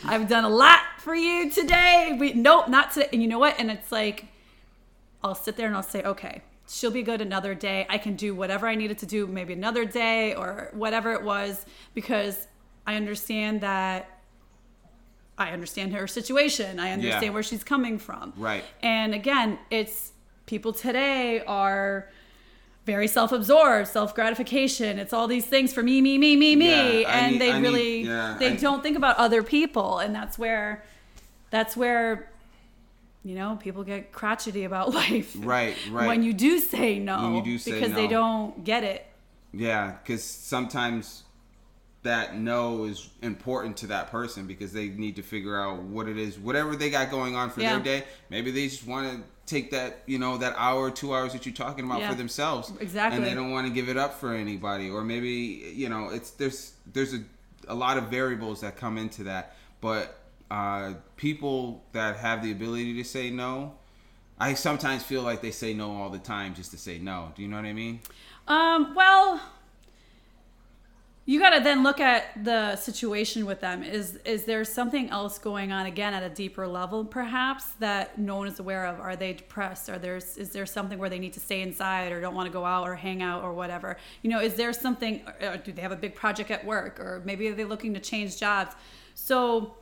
I've 0.04 0.28
done 0.28 0.46
a 0.46 0.50
lot 0.50 0.80
for 1.00 1.14
you 1.14 1.52
today. 1.52 2.18
We 2.20 2.34
nope, 2.34 2.70
not 2.70 2.92
today. 2.92 3.10
And 3.14 3.22
you 3.22 3.28
know 3.28 3.40
what? 3.40 3.60
And 3.60 3.70
it's 3.70 3.92
like 3.92 4.26
I'll 5.24 5.36
sit 5.36 5.58
there 5.58 5.68
and 5.68 5.76
I'll 5.76 5.84
say, 5.84 6.02
"Okay, 6.02 6.42
she'll 6.68 6.92
be 6.92 7.04
good 7.04 7.22
another 7.22 7.54
day. 7.54 7.86
I 7.90 7.98
can 7.98 8.16
do 8.16 8.34
whatever 8.34 8.68
I 8.68 8.76
needed 8.76 8.98
to 9.00 9.06
do 9.06 9.28
maybe 9.28 9.54
another 9.54 9.86
day 9.86 10.34
or 10.34 10.70
whatever 10.74 11.14
it 11.14 11.24
was 11.24 11.66
because 11.94 12.48
I 12.88 12.96
understand 12.96 13.62
that 13.62 14.15
I 15.38 15.52
understand 15.52 15.94
her 15.94 16.08
situation. 16.08 16.80
I 16.80 16.92
understand 16.92 17.24
Yeah. 17.26 17.30
where 17.32 17.44
she's 17.44 17.64
coming 17.64 18.00
from. 18.00 18.34
Right. 18.38 18.64
And 18.82 19.14
again, 19.14 19.60
it's 19.70 20.12
people 20.46 20.72
today 20.74 21.44
are 21.46 22.10
very 22.86 23.08
self-absorbed, 23.08 23.88
self-gratification. 23.88 25.00
It's 25.00 25.12
all 25.12 25.28
these 25.28 25.46
things 25.46 25.74
for 25.74 25.82
me, 25.84 26.02
me, 26.02 26.18
me, 26.18 26.36
me, 26.36 26.56
me, 26.56 27.02
Yeah, 27.02 27.18
and 27.20 27.32
need- 27.34 27.42
they 27.42 27.52
I 27.52 27.60
need- 27.60 27.68
really 27.68 28.02
yeah, 28.04 28.36
they 28.40 28.52
I- 28.52 28.56
don't 28.56 28.82
think 28.84 28.96
about 28.96 29.18
other 29.18 29.42
people, 29.44 29.98
and 30.00 30.14
that's 30.16 30.38
where 30.38 30.84
that's 31.50 31.76
where 31.76 32.30
you 33.24 33.34
know 33.36 33.58
people 33.60 33.84
get 33.84 34.12
crotchety 34.14 34.64
about 34.64 34.94
life. 35.02 35.36
Right, 35.38 35.76
right. 35.92 36.08
When 36.08 36.22
you 36.24 36.32
do 36.32 36.60
say 36.60 37.00
no, 37.00 37.42
do 37.44 37.58
say 37.58 37.72
because 37.74 37.94
they 37.94 38.08
don't 38.08 38.64
get 38.64 38.84
it. 38.84 39.06
Yeah, 39.52 39.94
because 40.02 40.24
sometimes 40.24 41.24
that 42.06 42.38
no 42.38 42.86
is 42.86 43.10
important 43.22 43.78
to 43.78 43.88
that 43.88 44.10
person 44.10 44.48
because 44.48 44.72
they 44.74 44.88
need 44.88 45.16
to 45.18 45.22
figure 45.22 45.60
out 45.62 45.84
what 45.84 46.08
it 46.08 46.18
is, 46.18 46.40
whatever 46.40 46.76
they 46.76 46.90
got 46.90 47.12
going 47.12 47.36
on 47.36 47.50
for 47.50 47.62
Yeah. 47.62 47.74
their 47.74 47.84
day. 47.84 48.06
Maybe 48.30 48.50
they 48.52 48.68
just 48.68 48.88
want 48.88 49.12
to 49.12 49.24
take 49.46 49.72
that, 49.72 50.02
you 50.08 50.18
know, 50.18 50.38
that 50.38 50.56
hour, 50.58 50.90
two 50.90 51.14
hours 51.14 51.34
that 51.34 51.46
you're 51.46 51.54
talking 51.54 51.86
about 51.86 52.00
Yeah. 52.00 52.10
for 52.10 52.16
themselves, 52.16 52.72
Exactly. 52.80 53.18
and 53.18 53.26
they 53.26 53.34
don't 53.36 53.52
want 53.52 53.68
to 53.68 53.74
give 53.74 53.90
it 53.90 53.98
up 53.98 54.14
for 54.20 54.34
anybody. 54.34 54.90
Or 54.90 55.04
maybe 55.04 55.30
you 55.76 55.90
know, 55.90 56.10
it's 56.10 56.32
there's 56.32 56.74
there's 56.92 57.14
a 57.14 57.22
a 57.68 57.76
lot 57.76 57.98
of 57.98 58.06
variables 58.06 58.62
that 58.62 58.78
come 58.78 58.98
into 58.98 59.24
that, 59.24 59.56
but 59.82 60.20
uh, 60.52 60.94
people 61.18 61.84
that 61.94 62.16
have 62.18 62.44
the 62.44 62.52
ability 62.52 62.94
to 62.96 63.04
say 63.04 63.30
no. 63.32 63.74
I 64.38 64.54
sometimes 64.54 65.02
feel 65.02 65.22
like 65.24 65.42
they 65.42 65.50
say 65.52 65.74
no 65.74 65.96
all 65.96 66.10
the 66.10 66.20
time 66.20 66.54
just 66.54 66.70
to 66.72 66.78
say 66.78 67.00
no. 67.00 67.32
Do 67.36 67.42
you 67.42 67.48
know 67.48 67.56
what 67.56 67.66
I 67.66 67.74
mean? 67.74 68.02
Um, 68.48 68.94
well, 68.94 69.40
you 71.28 71.40
got 71.40 71.52
to 71.52 71.60
then 71.60 71.82
look 71.82 72.00
at 72.00 72.44
the 72.44 72.76
situation 72.76 73.48
with 73.48 73.60
them. 73.60 73.82
Is 73.82 74.18
is 74.26 74.46
there 74.46 74.64
something 74.64 75.10
else 75.10 75.40
going 75.40 75.72
on 75.72 75.88
again 75.88 76.14
at 76.14 76.22
a 76.22 76.30
deeper 76.30 76.68
level, 76.68 77.04
perhaps 77.04 77.66
that 77.80 78.20
no 78.20 78.36
one 78.36 78.48
is 78.48 78.60
aware 78.60 78.86
of? 78.86 79.00
Are 79.00 79.16
they 79.16 79.34
depressed? 79.34 79.90
Are 79.90 79.98
there 79.98 80.18
is 80.18 80.52
there 80.52 80.68
something 80.68 81.00
where 81.00 81.10
they 81.10 81.18
need 81.18 81.34
to 81.34 81.40
stay 81.40 81.62
inside 81.62 82.12
or 82.12 82.22
don't 82.22 82.36
want 82.36 82.46
to 82.46 82.54
go 82.54 82.64
out 82.64 82.88
or 82.88 82.94
hang 82.94 83.24
out 83.24 83.44
or 83.44 83.54
whatever? 83.54 83.98
You 84.22 84.30
know, 84.30 84.40
is 84.40 84.54
there 84.54 84.72
something? 84.72 85.22
Or 85.42 85.58
do 85.58 85.72
they 85.72 85.82
have 85.82 85.92
a 85.92 85.96
big 85.96 86.14
project 86.14 86.52
at 86.52 86.64
work, 86.64 87.00
or 87.00 87.24
maybe 87.26 87.48
are 87.48 87.56
they 87.56 87.66
looking 87.66 87.96
to 87.96 88.00
change 88.00 88.38
jobs? 88.38 88.76
So, 89.16 89.78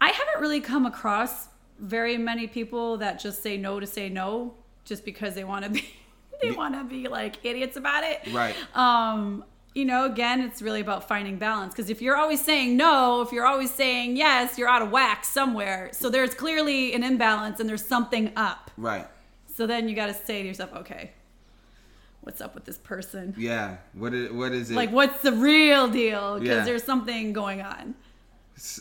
I 0.00 0.10
haven't 0.10 0.40
really 0.40 0.60
come 0.60 0.86
across 0.86 1.48
very 1.80 2.16
many 2.16 2.46
people 2.46 2.98
that 2.98 3.18
just 3.18 3.42
say 3.42 3.56
no 3.56 3.80
to 3.80 3.86
say 3.86 4.08
no 4.08 4.54
just 4.84 5.04
because 5.04 5.34
they 5.34 5.44
want 5.44 5.64
to 5.64 5.70
be 5.70 5.84
they 6.40 6.52
want 6.52 6.74
to 6.74 6.84
be 6.84 7.08
like 7.08 7.44
idiots 7.44 7.76
about 7.76 8.04
it. 8.04 8.20
Right. 8.32 8.54
Um, 8.76 9.42
you 9.74 9.84
know, 9.84 10.04
again, 10.06 10.40
it's 10.40 10.60
really 10.62 10.80
about 10.80 11.06
finding 11.06 11.36
balance 11.38 11.72
because 11.74 11.88
if 11.90 12.02
you're 12.02 12.16
always 12.16 12.40
saying 12.44 12.76
no, 12.76 13.20
if 13.22 13.30
you're 13.32 13.46
always 13.46 13.72
saying 13.72 14.16
yes, 14.16 14.58
you're 14.58 14.68
out 14.68 14.82
of 14.82 14.90
whack 14.90 15.24
somewhere. 15.24 15.90
So 15.92 16.10
there's 16.10 16.34
clearly 16.34 16.94
an 16.94 17.02
imbalance 17.04 17.60
and 17.60 17.68
there's 17.68 17.84
something 17.84 18.32
up. 18.36 18.70
Right. 18.76 19.06
So 19.54 19.66
then 19.66 19.88
you 19.88 19.94
got 19.94 20.06
to 20.06 20.14
say 20.14 20.42
to 20.42 20.48
yourself, 20.48 20.72
okay, 20.74 21.12
what's 22.22 22.40
up 22.40 22.54
with 22.54 22.64
this 22.64 22.78
person? 22.78 23.34
Yeah. 23.38 23.76
What 23.92 24.14
is, 24.14 24.32
what 24.32 24.52
is 24.52 24.70
it? 24.70 24.74
Like, 24.74 24.90
what's 24.90 25.22
the 25.22 25.32
real 25.32 25.88
deal? 25.88 26.38
Because 26.40 26.58
Yeah. 26.58 26.64
there's 26.64 26.84
something 26.84 27.32
going 27.32 27.62
on. 27.62 27.94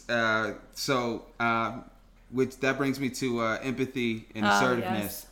uh, 0.10 0.54
so, 0.74 1.26
uh, 1.40 1.80
which 2.32 2.58
that 2.62 2.78
brings 2.78 3.00
me 3.00 3.10
to 3.10 3.40
uh, 3.42 3.60
empathy 3.62 4.28
and 4.36 4.46
Oh, 4.46 4.50
assertiveness. 4.50 5.04
yes. 5.04 5.28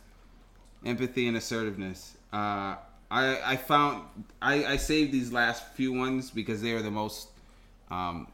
Empathy 0.84 1.26
and 1.28 1.36
assertiveness. 1.36 2.16
Uh, 2.32 2.76
I 3.10 3.52
I 3.52 3.56
found 3.56 4.04
I, 4.42 4.64
I 4.64 4.76
saved 4.76 5.12
these 5.12 5.32
last 5.32 5.66
few 5.74 5.92
ones 5.92 6.30
because 6.30 6.60
they 6.62 6.72
are 6.72 6.82
the 6.82 6.90
most 6.90 7.28
um, 7.90 8.28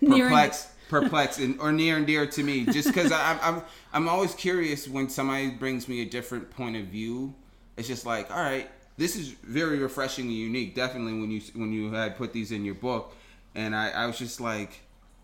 perplexed, 0.00 0.68
perplexed, 0.88 1.38
and 1.38 1.60
or 1.60 1.72
near 1.72 1.96
and 1.96 2.06
dear 2.06 2.26
to 2.26 2.42
me. 2.42 2.64
Just 2.64 2.88
because 2.88 3.12
I'm 3.12 3.38
I'm 3.42 3.62
I'm 3.92 4.08
always 4.08 4.34
curious 4.34 4.88
when 4.88 5.08
somebody 5.08 5.50
brings 5.50 5.88
me 5.88 6.02
a 6.02 6.04
different 6.04 6.50
point 6.50 6.76
of 6.76 6.86
view. 6.86 7.34
It's 7.76 7.88
just 7.88 8.06
like, 8.06 8.30
all 8.30 8.42
right, 8.42 8.70
this 8.96 9.16
is 9.16 9.28
very 9.42 9.78
refreshing 9.78 10.26
and 10.26 10.34
unique. 10.34 10.74
Definitely 10.74 11.20
when 11.20 11.30
you 11.30 11.40
when 11.54 11.72
you 11.72 11.92
had 11.92 12.16
put 12.16 12.32
these 12.32 12.52
in 12.52 12.64
your 12.64 12.74
book, 12.74 13.14
and 13.54 13.74
I, 13.74 13.90
I 13.90 14.06
was 14.06 14.18
just 14.18 14.40
like, 14.40 14.80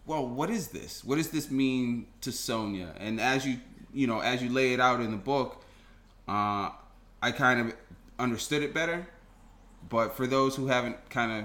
well, 0.07 0.27
what 0.27 0.51
is 0.51 0.69
this? 0.69 1.05
What 1.05 1.17
does 1.17 1.31
this 1.31 1.51
mean 1.51 2.07
to 2.23 2.33
Sonia? 2.33 2.95
And 2.99 3.21
as 3.21 3.47
you 3.47 3.59
you 3.93 4.07
know 4.07 4.21
as 4.21 4.43
you 4.43 4.49
lay 4.49 4.73
it 4.73 4.81
out 4.81 5.01
in 5.01 5.11
the 5.11 5.17
book, 5.17 5.65
uh, 6.29 6.71
I 7.23 7.33
kind 7.33 7.61
of 7.61 7.75
understood 8.21 8.63
it 8.63 8.73
better. 8.75 9.07
But 9.89 10.17
for 10.17 10.27
those 10.27 10.55
who 10.57 10.67
haven't 10.67 10.97
kind 11.11 11.33
of 11.33 11.45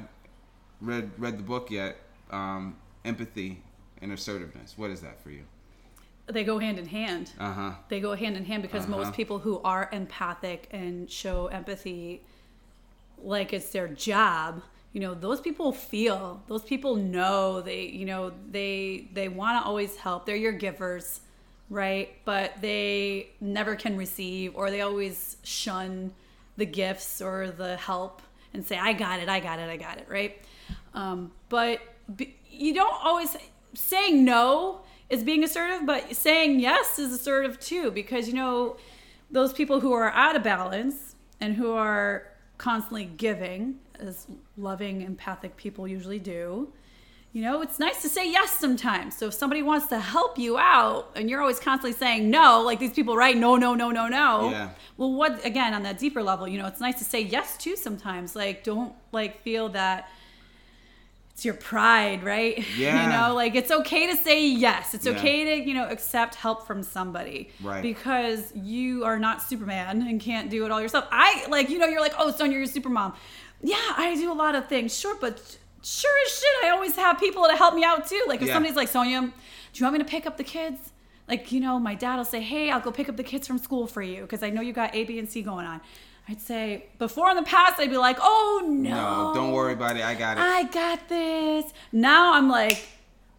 read 0.82 1.12
read 1.18 1.40
the 1.40 1.44
book 1.44 1.72
yet, 1.72 1.98
um, 2.32 2.76
empathy 3.04 3.62
and 4.02 4.12
assertiveness. 4.12 4.74
What 4.78 4.92
is 4.92 5.02
that 5.02 5.22
for 5.24 5.32
you? 5.32 5.44
They 6.28 6.44
go 6.44 6.60
hand 6.60 6.78
in 6.80 6.88
hand. 6.88 7.32
Uh 7.40 7.54
huh. 7.54 7.72
They 7.88 8.00
go 8.00 8.16
hand 8.16 8.36
in 8.36 8.46
hand 8.46 8.62
because 8.62 8.84
Uh-huh. 8.86 8.98
most 8.98 9.14
people 9.14 9.40
who 9.40 9.62
are 9.64 9.90
empathic 9.92 10.68
and 10.72 11.10
show 11.10 11.48
empathy 11.48 12.22
like 13.24 13.54
it's 13.54 13.70
their 13.70 13.88
job, 13.88 14.62
you 14.92 15.00
know, 15.00 15.14
those 15.14 15.40
people 15.40 15.72
feel. 15.72 16.44
Those 16.48 16.64
people 16.64 16.96
know 16.96 17.62
they, 17.62 17.84
you 17.86 18.06
know, 18.06 18.34
they 18.52 19.08
they 19.14 19.30
want 19.30 19.62
to 19.62 19.68
always 19.68 19.96
help. 19.98 20.26
They're 20.26 20.36
your 20.36 20.52
givers, 20.52 21.22
right? 21.70 22.10
But 22.26 22.60
they 22.62 23.30
never 23.40 23.76
can 23.76 23.96
receive 23.96 24.56
or 24.56 24.70
they 24.72 24.82
always 24.82 25.38
shun 25.44 26.14
the 26.58 26.66
gifts 26.66 27.22
or 27.22 27.52
the 27.52 27.78
help 27.78 28.22
and 28.54 28.66
say 28.66 28.78
I 28.78 28.94
got 28.94 29.20
it, 29.20 29.30
I 29.30 29.40
got 29.40 29.60
it, 29.60 29.70
I 29.70 29.78
got 29.78 29.98
it, 29.98 30.08
right? 30.10 30.42
Um, 30.94 31.32
but 31.50 31.82
b- 32.16 32.36
you 32.50 32.74
don't 32.74 32.96
always 33.04 33.36
saying 33.74 34.24
no 34.24 34.82
is 35.10 35.24
being 35.24 35.44
assertive, 35.44 35.86
but 35.86 36.16
saying 36.16 36.60
yes 36.60 36.98
is 36.98 37.14
assertive 37.14 37.60
too, 37.60 37.92
because 37.92 38.28
you 38.28 38.34
know 38.34 38.78
those 39.30 39.54
people 39.54 39.80
who 39.82 39.92
are 39.94 40.12
out 40.12 40.36
of 40.36 40.44
balance 40.44 41.16
and 41.42 41.56
who 41.56 41.74
are 41.74 42.28
constantly 42.58 43.06
giving, 43.06 43.80
as 44.00 44.28
loving, 44.58 45.02
empathic 45.02 45.58
people 45.58 45.88
usually 45.88 46.20
do. 46.20 46.72
You 47.36 47.42
know, 47.42 47.62
it's 47.62 47.80
nice 47.80 48.02
to 48.04 48.08
say 48.08 48.32
yes 48.32 48.50
sometimes. 48.52 49.18
So 49.18 49.28
if 49.28 49.34
somebody 49.34 49.62
wants 49.62 49.88
to 49.88 50.00
help 50.00 50.40
you 50.40 50.58
out 50.58 51.12
and 51.18 51.30
you're 51.30 51.42
always 51.42 51.60
constantly 51.60 51.92
saying 51.92 52.30
no, 52.30 52.62
like 52.62 52.80
these 52.80 52.94
people, 52.94 53.18
right? 53.18 53.36
No, 53.36 53.58
no, 53.58 53.76
no, 53.76 53.92
no, 53.92 54.08
no. 54.08 54.52
Yeah. 54.52 54.70
Well, 54.96 55.12
what 55.12 55.46
again 55.46 55.74
on 55.74 55.84
that 55.84 56.00
deeper 56.00 56.24
level, 56.24 56.48
you 56.48 56.58
know, 56.58 56.66
it's 56.66 56.80
nice 56.80 56.98
to 57.00 57.04
say 57.04 57.20
yes 57.20 57.58
too 57.58 57.76
sometimes. 57.76 58.38
Like 58.38 58.64
don't 58.64 58.94
like 59.12 59.42
feel 59.42 59.68
that 59.70 60.08
it's 61.34 61.44
your 61.44 61.56
pride, 61.56 62.24
right? 62.24 62.64
Yeah. 62.78 63.04
you 63.04 63.10
know, 63.30 63.36
like 63.36 63.54
it's 63.56 63.70
okay 63.70 64.08
to 64.08 64.16
say 64.16 64.48
yes. 64.48 64.94
It's 64.94 65.06
Yeah. 65.06 65.18
okay 65.18 65.60
to, 65.60 65.68
you 65.68 65.74
know, 65.74 65.90
accept 65.90 66.36
help 66.36 66.66
from 66.66 66.84
somebody. 66.84 67.50
Right. 67.62 67.82
Because 67.82 68.54
you 68.56 69.04
are 69.04 69.20
not 69.20 69.42
Superman 69.42 70.02
and 70.04 70.22
can't 70.22 70.50
do 70.50 70.64
it 70.64 70.72
all 70.72 70.82
yourself. 70.82 71.06
I 71.12 71.46
like, 71.50 71.70
you 71.70 71.80
know, 71.80 71.88
you're 71.88 72.00
like, 72.00 72.16
oh, 72.18 72.32
Sonia, 72.32 72.54
you're 72.54 72.64
a 72.64 72.68
super 72.68 72.88
mom. 72.88 73.14
Yeah, 73.62 73.76
I 73.98 74.16
do 74.16 74.32
a 74.32 74.34
lot 74.46 74.56
of 74.56 74.70
things. 74.70 74.98
Sure, 74.98 75.18
but 75.20 75.58
sure 75.86 76.12
as 76.26 76.32
shit, 76.34 76.66
I 76.66 76.70
always 76.72 76.96
have 76.96 77.20
people 77.20 77.46
to 77.48 77.56
help 77.56 77.76
me 77.76 77.84
out 77.84 78.08
too. 78.08 78.24
Like 78.28 78.42
if 78.42 78.48
Yeah. 78.48 78.54
somebody's 78.56 78.76
like, 78.76 78.88
Sonia, 78.88 79.22
do 79.22 79.28
you 79.74 79.86
want 79.86 79.94
me 79.94 80.00
to 80.00 80.06
pick 80.10 80.26
up 80.26 80.38
the 80.38 80.44
kids? 80.44 80.92
Like, 81.28 81.52
you 81.52 81.60
know, 81.60 81.80
my 81.80 81.96
dad 81.96 82.18
will 82.18 82.26
say, 82.26 82.42
hey, 82.42 82.70
I'll 82.72 82.80
go 82.80 82.92
pick 82.92 83.10
up 83.10 83.18
the 83.18 83.24
kids 83.24 83.48
from 83.48 83.58
school 83.58 83.88
for 83.88 84.02
you 84.02 84.22
because 84.22 84.44
I 84.44 84.50
know 84.52 84.62
you 84.62 84.74
got 84.74 84.94
A, 84.96 85.04
B, 85.06 85.18
and 85.20 85.28
C 85.30 85.42
going 85.42 85.66
on. 85.66 85.82
I'd 86.28 86.42
say, 86.42 86.88
before 86.98 87.30
in 87.30 87.36
the 87.36 87.44
past, 87.44 87.80
I'd 87.80 87.90
be 87.90 87.98
like, 87.98 88.18
oh 88.22 88.64
no. 88.68 88.90
No, 88.90 89.32
don't 89.36 89.52
worry 89.52 89.74
about 89.74 89.96
it. 89.98 90.04
I 90.04 90.16
got 90.16 90.38
it. 90.38 90.42
I 90.42 90.64
got 90.64 91.08
this. 91.08 91.72
Now 91.92 92.34
I'm 92.34 92.50
like, 92.50 92.88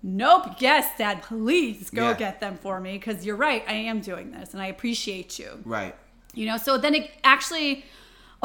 nope, 0.02 0.60
yes, 0.60 0.86
dad, 0.98 1.22
please 1.22 1.90
go 1.90 2.10
Yeah. 2.10 2.14
get 2.16 2.40
them 2.40 2.56
for 2.58 2.80
me 2.80 2.92
because 2.92 3.26
you're 3.26 3.36
right. 3.36 3.64
I 3.66 3.72
am 3.74 4.00
doing 4.00 4.30
this 4.30 4.52
and 4.52 4.62
I 4.62 4.66
appreciate 4.66 5.38
you 5.38 5.60
right. 5.64 5.94
you 6.34 6.46
know 6.46 6.56
so 6.58 6.76
then 6.78 6.94
it 6.94 7.10
actually 7.24 7.84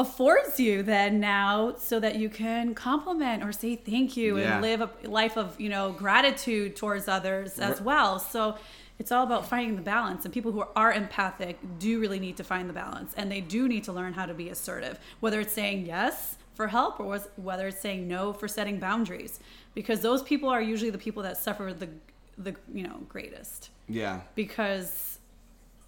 affords 0.02 0.60
you 0.60 0.82
then 0.82 1.18
now 1.20 1.74
so 1.78 1.98
that 1.98 2.16
you 2.16 2.28
can 2.28 2.74
compliment 2.74 3.42
or 3.42 3.52
say 3.52 3.74
thank 3.76 4.16
you 4.16 4.38
Yeah. 4.38 4.44
and 4.54 4.62
live 4.62 4.80
a 4.82 4.90
life 5.08 5.36
of 5.38 5.58
you 5.60 5.68
know 5.70 5.92
gratitude 5.92 6.76
towards 6.76 7.08
others 7.08 7.58
as 7.58 7.80
well 7.80 8.18
so 8.18 8.56
it's 8.98 9.10
all 9.10 9.24
about 9.24 9.46
finding 9.46 9.74
the 9.76 9.82
balance 9.82 10.24
and 10.24 10.32
people 10.34 10.52
who 10.52 10.64
are 10.76 10.92
empathic 10.92 11.58
do 11.78 11.98
really 11.98 12.20
need 12.20 12.36
to 12.36 12.44
find 12.44 12.68
the 12.68 12.74
balance 12.74 13.10
and 13.16 13.30
they 13.32 13.40
do 13.40 13.66
need 13.66 13.84
to 13.84 13.92
learn 13.92 14.12
how 14.12 14.26
to 14.26 14.34
be 14.34 14.48
assertive 14.50 14.98
whether 15.20 15.40
it's 15.40 15.52
saying 15.54 15.86
yes 15.86 16.36
for 16.54 16.66
help 16.68 17.00
or 17.00 17.18
whether 17.36 17.68
it's 17.68 17.80
saying 17.80 18.06
no 18.06 18.32
for 18.32 18.46
setting 18.48 18.78
boundaries 18.78 19.40
because 19.74 20.00
those 20.02 20.22
people 20.22 20.48
are 20.48 20.60
usually 20.60 20.90
the 20.90 20.98
people 21.06 21.22
that 21.22 21.36
suffer 21.36 21.72
the 21.72 21.88
the 22.38 22.54
you 22.72 22.82
know 22.86 22.98
greatest 23.08 23.70
Yeah. 23.88 24.20
because 24.34 25.18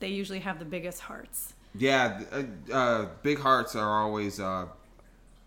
they 0.00 0.08
usually 0.08 0.40
have 0.40 0.58
the 0.58 0.64
biggest 0.76 1.00
hearts 1.00 1.54
Yeah, 1.76 2.22
uh, 2.32 2.72
uh, 2.72 3.08
big 3.22 3.38
hearts 3.38 3.74
are 3.74 4.02
always 4.02 4.38
uh, 4.40 4.66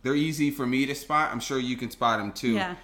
they're 0.03 0.15
easy 0.15 0.51
for 0.51 0.65
me 0.65 0.85
to 0.85 0.95
spot. 0.95 1.31
I'm 1.31 1.39
sure 1.39 1.59
you 1.59 1.77
can 1.77 1.89
spot 1.91 2.19
them 2.19 2.31
too. 2.31 2.53
yeah 2.53 2.75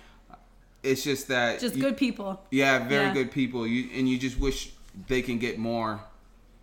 It's 0.82 1.04
just 1.04 1.28
that 1.28 1.60
just 1.60 1.76
you- 1.76 1.82
good 1.82 1.98
people 1.98 2.42
Yeah, 2.52 2.88
very 2.88 3.06
Yeah. 3.08 3.14
good 3.14 3.32
people. 3.32 3.68
You 3.68 3.90
and 3.98 4.08
you 4.10 4.18
just 4.18 4.40
wish 4.40 4.72
they 5.08 5.22
can 5.22 5.40
get 5.40 5.58
more 5.58 6.02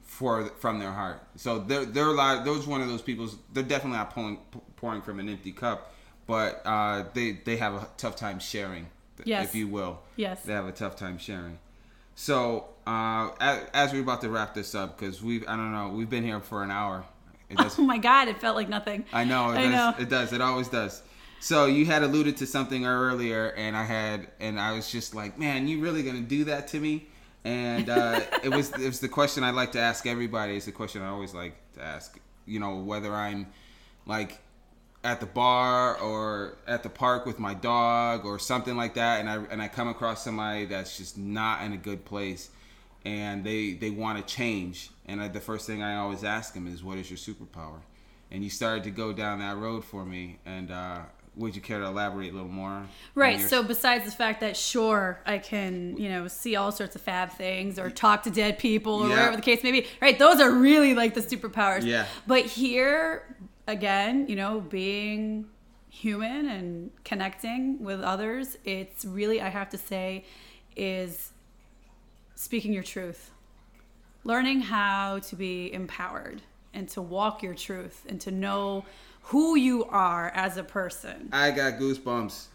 for 0.03 0.47
from 0.59 0.79
their 0.79 0.93
heart. 0.93 1.23
So 1.37 1.59
they're 1.59 1.85
they're 1.85 2.07
a 2.07 2.13
lot. 2.13 2.45
Those 2.45 2.67
one 2.67 2.81
of 2.81 2.89
those 2.89 3.03
people. 3.03 3.29
They're 3.53 3.63
definitely 3.63 3.99
not 3.99 4.15
pulling 4.15 4.39
pouring 4.77 5.03
from 5.03 5.21
an 5.21 5.29
empty 5.29 5.53
cup, 5.53 5.93
but 6.27 6.63
uh, 6.65 7.05
they 7.15 7.33
they 7.45 7.57
have 7.57 7.75
a 7.75 7.89
tough 7.97 8.17
time 8.17 8.39
sharing, 8.39 8.87
Yes. 9.25 9.49
if 9.49 9.55
you 9.55 9.69
will. 9.69 10.01
Yes. 10.17 10.43
they 10.43 10.53
have 10.55 10.67
a 10.67 10.73
tough 10.73 10.97
time 10.97 11.19
sharing. 11.19 11.59
So 12.15 12.69
uh, 12.91 13.31
as, 13.41 13.69
as 13.73 13.93
we're 13.93 14.03
about 14.03 14.21
to 14.23 14.31
wrap 14.31 14.55
this 14.55 14.75
up, 14.75 14.99
because 14.99 15.23
we've—I 15.23 15.57
don't 15.57 15.73
know 15.73 15.89
we've 15.89 16.11
been 16.11 16.25
here 16.25 16.41
for 16.41 16.63
an 16.63 16.71
hour. 16.71 17.05
It 17.49 17.57
does, 17.57 17.79
Oh 17.79 17.83
my 17.83 17.99
God, 17.99 18.29
it 18.29 18.41
felt 18.41 18.57
like 18.57 18.69
nothing. 18.69 19.05
I 19.13 19.25
know. 19.25 19.51
It 19.51 19.59
I 19.59 19.63
does, 19.63 19.73
know. 19.73 19.95
It 19.99 20.09
does. 20.09 20.33
It 20.33 20.41
always 20.41 20.69
does. 20.69 21.03
So 21.41 21.67
you 21.67 21.87
had 21.87 22.03
alluded 22.03 22.37
to 22.39 22.47
something 22.47 22.85
earlier, 22.85 23.53
and 23.57 23.77
I 23.77 23.85
had, 23.85 24.29
and 24.41 24.61
I 24.61 24.73
was 24.73 24.91
just 24.91 25.15
like, 25.15 25.39
"Man, 25.39 25.69
you 25.69 25.81
really 25.81 26.03
gonna 26.03 26.21
do 26.21 26.45
that 26.45 26.69
to 26.69 26.81
me?" 26.81 27.07
And 27.45 27.89
uh, 27.89 28.21
it 28.43 28.51
was 28.51 28.71
it 28.73 28.87
was 28.87 29.01
the 29.01 29.09
question 29.09 29.45
I 29.45 29.51
like 29.51 29.73
to 29.73 29.81
ask 29.81 30.07
everybody. 30.07 30.57
It's 30.57 30.67
the 30.67 30.73
question 30.73 31.03
I 31.03 31.09
always 31.09 31.33
like 31.33 31.55
to 31.75 31.83
ask. 31.83 32.19
You 32.47 32.61
know, 32.61 32.77
whether 32.77 33.15
I'm 33.15 33.47
like 34.07 34.41
at 35.03 35.21
the 35.21 35.27
bar 35.27 35.97
or 35.99 36.59
at 36.67 36.83
the 36.83 36.91
park 36.91 37.25
with 37.25 37.39
my 37.39 37.55
dog 37.55 38.27
or 38.27 38.39
something 38.39 38.77
like 38.77 38.95
that, 38.95 39.21
and 39.21 39.31
I 39.31 39.37
and 39.51 39.63
I 39.63 39.69
come 39.69 39.89
across 39.89 40.23
somebody 40.23 40.67
that's 40.67 40.97
just 40.97 41.17
not 41.17 41.63
in 41.63 41.73
a 41.73 41.79
good 41.79 42.05
place, 42.05 42.51
and 43.05 43.45
they 43.45 43.73
they 43.73 43.91
want 43.91 44.19
to 44.27 44.35
change, 44.35 44.91
and 45.07 45.21
I, 45.23 45.29
the 45.29 45.41
first 45.41 45.67
thing 45.67 45.83
I 45.83 45.97
always 45.97 46.25
ask 46.25 46.55
them 46.55 46.67
is, 46.67 46.83
"What 46.83 46.99
is 46.99 47.11
your 47.11 47.19
superpower?" 47.19 47.81
And 48.31 48.45
you 48.45 48.51
started 48.51 48.85
to 48.85 48.91
go 48.91 49.13
down 49.13 49.41
that 49.41 49.57
road 49.57 49.85
for 49.85 50.05
me, 50.05 50.39
and 50.47 50.71
uh, 50.71 51.01
would 51.37 51.57
you 51.57 51.63
care 51.63 51.81
to 51.81 51.87
elaborate 51.87 52.31
a 52.31 52.35
little 52.35 52.49
more? 52.49 52.87
Right. 53.15 53.41
So 53.41 53.63
besides 53.63 54.05
the 54.05 54.11
fact 54.11 54.41
that 54.41 54.57
sure 54.57 55.21
I 55.27 55.39
can, 55.39 55.97
you 55.97 56.09
know, 56.09 56.29
see 56.29 56.57
all 56.57 56.71
sorts 56.71 56.95
of 56.97 57.03
fab 57.03 57.31
things 57.31 57.79
or 57.79 57.91
talk 57.91 58.23
to 58.25 58.31
dead 58.31 58.59
people 58.59 58.95
or 58.95 59.09
Yeah. 59.09 59.17
whatever 59.17 59.37
the 59.37 59.43
case 59.43 59.63
may 59.63 59.73
be. 59.73 59.87
Right. 60.01 60.19
Those 60.19 60.41
are 60.41 60.51
really 60.51 60.95
like 60.95 61.15
the 61.15 61.21
superpowers. 61.23 61.85
Yeah. 61.85 62.07
But 62.27 62.47
here 62.47 63.37
again, 63.67 64.27
you 64.29 64.37
know, 64.37 64.61
being 64.61 65.47
human 65.89 66.49
and 66.49 66.91
connecting 67.05 67.83
with 67.83 68.01
others, 68.01 68.59
it's 68.65 69.05
really 69.05 69.41
I 69.41 69.49
have 69.49 69.71
to 69.71 69.79
say 69.79 70.25
is 70.77 71.33
speaking 72.41 72.73
your 72.73 72.83
truth. 72.83 73.33
Learning 74.25 74.63
how 74.63 75.19
to 75.19 75.37
be 75.37 75.71
empowered 75.75 76.41
and 76.73 76.89
to 76.89 77.03
walk 77.03 77.43
your 77.43 77.55
truth 77.55 78.07
and 78.09 78.19
to 78.23 78.31
know 78.31 78.87
who 79.25 79.57
you 79.57 79.85
are 79.85 80.31
as 80.31 80.57
a 80.57 80.65
person 80.65 81.29
I 81.33 81.51
got 81.51 81.75
goosebumps. 81.75 82.47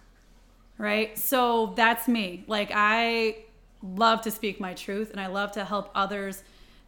right? 0.80 1.16
So 1.18 1.74
that's 1.76 2.08
me. 2.08 2.44
Like 2.48 2.72
I 2.74 3.38
love 3.84 4.22
to 4.22 4.32
speak 4.32 4.60
my 4.60 4.74
truth 4.74 5.12
and 5.12 5.20
I 5.20 5.28
love 5.28 5.52
to 5.52 5.64
help 5.64 5.92
others 5.94 6.42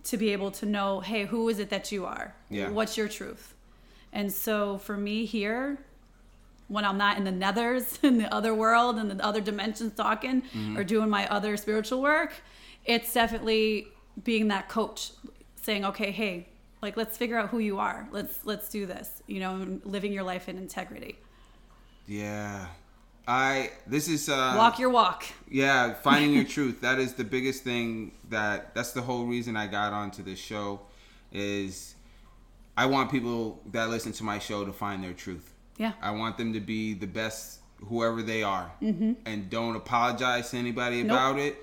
to 0.06 0.18
be 0.18 0.34
able 0.34 0.50
to 0.52 0.66
know, 0.66 1.00
hey, 1.00 1.26
who 1.26 1.50
is 1.50 1.60
it 1.60 1.70
that 1.70 1.92
you 1.92 2.06
are? 2.06 2.34
Yeah. 2.50 2.70
What's 2.70 2.98
your 2.98 3.08
truth? 3.08 3.54
And 4.12 4.34
so 4.34 4.80
for 4.80 4.98
me 4.98 5.26
here, 5.26 5.78
when 6.68 6.84
I'm 6.84 6.98
not 6.98 7.18
in 7.18 7.26
the 7.26 7.32
nethers, 7.32 8.00
in 8.04 8.18
the 8.18 8.34
other 8.34 8.56
world, 8.56 8.98
in 8.98 9.08
the 9.10 9.24
other 9.24 9.42
dimensions 9.42 9.94
talking 9.94 10.42
mm-hmm. 10.42 10.78
or 10.78 10.84
doing 10.84 11.12
my 11.12 11.28
other 11.28 11.58
spiritual 11.58 12.02
work, 12.02 12.34
it's 12.88 13.14
definitely 13.14 13.90
being 14.24 14.48
that 14.48 14.70
coach 14.70 15.12
saying, 15.62 15.86
okay, 15.86 16.12
hey, 16.12 16.48
like 16.82 16.98
let's 16.98 17.18
figure 17.18 17.38
out 17.38 17.50
who 17.50 17.60
you 17.60 17.78
are. 17.78 18.08
Let's 18.12 18.46
let's 18.46 18.70
do 18.70 18.86
this. 18.86 19.22
You 19.28 19.42
know, 19.42 19.80
living 19.84 20.14
your 20.14 20.24
life 20.24 20.50
in 20.50 20.58
integrity. 20.58 21.18
Yeah, 22.08 22.68
I. 23.28 23.72
This 23.86 24.08
is 24.08 24.30
uh, 24.30 24.56
Walk 24.58 24.80
your 24.80 24.90
walk. 24.90 25.26
Yeah, 25.50 25.94
finding 25.94 26.34
your 26.34 26.44
truth. 26.56 26.82
That 26.82 27.00
is 27.00 27.14
the 27.14 27.24
biggest 27.24 27.64
thing 27.64 28.14
that 28.30 28.74
that's 28.74 28.94
the 28.94 29.02
whole 29.02 29.26
reason 29.26 29.58
I 29.58 29.68
got 29.68 29.94
onto 29.94 30.24
this 30.24 30.40
show 30.40 30.80
is 31.32 31.96
I 32.78 32.86
want 32.86 33.12
people 33.12 33.60
that 33.72 33.90
listen 33.90 34.14
to 34.14 34.24
my 34.24 34.40
show 34.40 34.64
to 34.64 34.72
find 34.72 35.04
their 35.04 35.14
truth. 35.14 35.54
Yeah. 35.78 35.94
I 36.02 36.12
want 36.12 36.38
them 36.38 36.54
to 36.54 36.60
be 36.60 36.94
the 36.94 37.08
best 37.08 37.60
whoever 37.86 38.22
they 38.22 38.44
are. 38.44 38.72
Mm-hmm. 38.82 39.14
And 39.26 39.50
don't 39.50 39.76
apologize 39.76 40.52
to 40.52 40.58
anybody 40.58 41.04
Nope. 41.04 41.12
about 41.12 41.40
it 41.40 41.58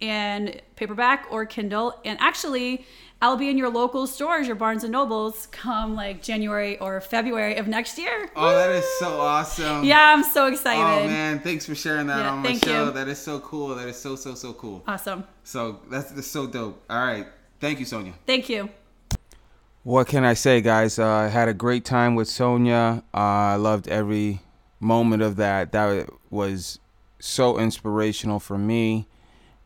and 0.00 0.60
paperback 0.76 1.26
or 1.30 1.44
Kindle. 1.46 1.98
And 2.04 2.18
actually, 2.20 2.84
I'll 3.22 3.36
be 3.36 3.50
in 3.50 3.58
your 3.58 3.68
local 3.68 4.06
stores, 4.06 4.46
your 4.46 4.56
Barnes 4.56 4.82
and 4.82 4.92
Nobles, 4.92 5.46
come 5.52 5.94
like 5.94 6.22
January 6.22 6.78
or 6.78 7.00
February 7.02 7.56
of 7.56 7.68
next 7.68 7.98
year. 7.98 8.30
oh 8.34 8.50
that 8.54 8.70
is 8.70 8.84
so 8.98 9.20
awesome 9.20 9.84
Yeah, 9.84 10.14
I'm 10.16 10.24
so 10.24 10.46
excited. 10.46 10.80
Oh 10.82 11.06
man, 11.06 11.38
thanks 11.40 11.66
for 11.66 11.74
sharing 11.74 12.06
that 12.06 12.20
Yeah, 12.20 12.30
on 12.32 12.38
my 12.38 12.54
show. 12.54 12.86
you. 12.86 12.90
That 12.92 13.08
is 13.08 13.18
so 13.18 13.40
cool. 13.40 13.74
That 13.74 13.88
is 13.88 13.96
so 13.96 14.16
so 14.16 14.34
so 14.34 14.54
cool. 14.54 14.82
Awesome. 14.86 15.24
So 15.44 15.80
that's, 15.90 16.10
that's 16.12 16.26
so 16.28 16.46
dope. 16.46 16.82
All 16.88 17.04
right. 17.04 17.26
Thank 17.60 17.78
you, 17.78 17.84
Sonia. 17.84 18.14
Thank 18.26 18.48
you. 18.48 18.70
What 19.82 20.08
can 20.08 20.24
I 20.24 20.34
say, 20.34 20.60
guys? 20.62 20.98
Uh, 20.98 21.06
I 21.06 21.28
had 21.28 21.48
a 21.48 21.54
great 21.54 21.84
time 21.84 22.14
with 22.14 22.28
Sonia. 22.28 23.02
Uh, 23.14 23.16
I 23.16 23.56
loved 23.56 23.88
every 23.88 24.40
moment 24.78 25.22
of 25.22 25.36
that. 25.36 25.72
That 25.72 26.08
was 26.30 26.78
so 27.18 27.58
inspirational 27.58 28.40
for 28.40 28.56
me. 28.58 29.06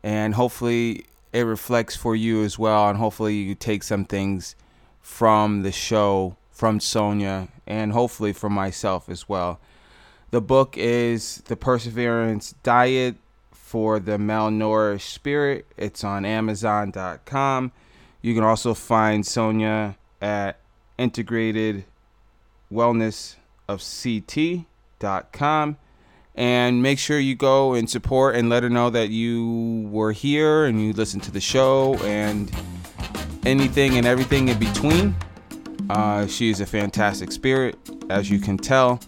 And 0.05 0.35
hopefully 0.35 1.07
it 1.33 1.41
reflects 1.41 1.95
for 1.95 2.15
you 2.15 2.43
as 2.43 2.59
well. 2.59 2.87
And 2.87 2.99
hopefully 2.99 3.33
you 3.37 3.55
take 3.55 3.81
some 3.81 4.05
things 4.05 4.55
from 5.01 5.63
the 5.63 5.71
show, 5.71 6.37
from 6.51 6.79
Sonia, 6.79 7.47
and 7.65 7.91
hopefully 7.91 8.31
from 8.31 8.53
myself 8.53 9.09
as 9.09 9.27
well. 9.27 9.59
The 10.29 10.41
book 10.41 10.77
is 10.77 11.37
The 11.47 11.55
Perseverance 11.55 12.53
Diet 12.61 13.15
for 13.51 13.99
the 13.99 14.19
Malnourished 14.19 15.11
Spirit. 15.11 15.65
It's 15.75 16.03
on 16.03 16.23
Amazon.com. 16.23 17.71
You 18.21 18.35
can 18.35 18.43
also 18.43 18.75
find 18.75 19.25
Sonia 19.25 19.97
at 20.21 20.59
Integrated 20.99 21.83
Wellness 22.71 23.37
of 23.67 23.81
CT.com 23.81 25.77
and 26.35 26.81
make 26.81 26.99
sure 26.99 27.19
you 27.19 27.35
go 27.35 27.73
and 27.73 27.89
support 27.89 28.35
and 28.35 28.49
let 28.49 28.63
her 28.63 28.69
know 28.69 28.89
that 28.89 29.09
you 29.09 29.87
were 29.89 30.11
here 30.11 30.65
and 30.65 30.81
you 30.81 30.93
listened 30.93 31.23
to 31.23 31.31
the 31.31 31.39
show 31.39 31.95
and 32.03 32.51
anything 33.45 33.97
and 33.97 34.05
everything 34.05 34.49
in 34.49 34.59
between. 34.59 35.15
Uh, 35.89 36.27
she 36.27 36.49
is 36.49 36.61
a 36.61 36.65
fantastic 36.65 37.31
spirit, 37.31 37.77
as 38.09 38.29
you 38.29 38.39
can 38.39 38.57
tell. 38.57 38.99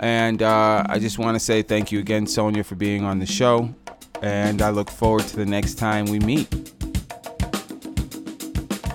And 0.00 0.42
uh, 0.42 0.84
I 0.88 0.98
just 0.98 1.18
want 1.18 1.34
to 1.34 1.40
say 1.40 1.62
thank 1.62 1.90
you 1.90 1.98
again, 1.98 2.26
Sonia, 2.26 2.64
for 2.64 2.74
being 2.74 3.04
on 3.04 3.18
the 3.18 3.26
show. 3.26 3.74
And 4.20 4.62
I 4.62 4.70
look 4.70 4.90
forward 4.90 5.22
to 5.24 5.36
the 5.36 5.46
next 5.46 5.74
time 5.74 6.06
we 6.06 6.20
meet. 6.20 6.72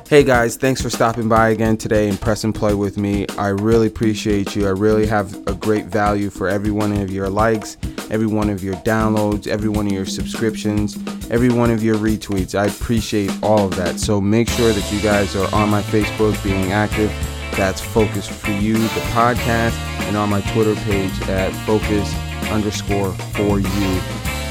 Hey 0.09 0.23
guys, 0.23 0.55
thanks 0.55 0.81
for 0.81 0.89
stopping 0.89 1.27
by 1.27 1.49
again 1.49 1.75
today 1.75 2.07
and 2.07 2.17
press 2.19 2.45
and 2.45 2.55
play 2.55 2.73
with 2.73 2.97
me. 2.97 3.27
I 3.37 3.49
really 3.49 3.87
appreciate 3.87 4.55
you. 4.55 4.65
I 4.65 4.69
really 4.69 5.05
have 5.05 5.35
a 5.49 5.53
great 5.53 5.87
value 5.87 6.29
for 6.29 6.47
every 6.47 6.71
one 6.71 6.93
of 6.93 7.11
your 7.11 7.27
likes, 7.27 7.75
every 8.09 8.25
one 8.25 8.49
of 8.49 8.63
your 8.63 8.75
downloads, 8.75 9.47
every 9.47 9.67
one 9.67 9.85
of 9.85 9.91
your 9.91 10.05
subscriptions, 10.05 10.95
every 11.29 11.49
one 11.49 11.71
of 11.71 11.83
your 11.83 11.95
retweets. 11.95 12.57
I 12.57 12.67
appreciate 12.67 13.31
all 13.43 13.65
of 13.65 13.75
that. 13.75 13.99
So 13.99 14.21
make 14.21 14.47
sure 14.47 14.71
that 14.71 14.93
you 14.93 15.01
guys 15.01 15.35
are 15.35 15.53
on 15.53 15.67
my 15.67 15.81
Facebook 15.81 16.41
being 16.41 16.71
active. 16.71 17.09
That's 17.57 17.81
Focus 17.81 18.29
for 18.29 18.51
You, 18.51 18.75
the 18.75 19.01
podcast, 19.11 19.75
and 20.07 20.15
on 20.15 20.29
my 20.29 20.39
Twitter 20.53 20.75
page 20.85 21.21
at 21.23 21.51
Focus 21.65 22.15
underscore 22.49 23.11
for 23.11 23.59
you. 23.59 23.99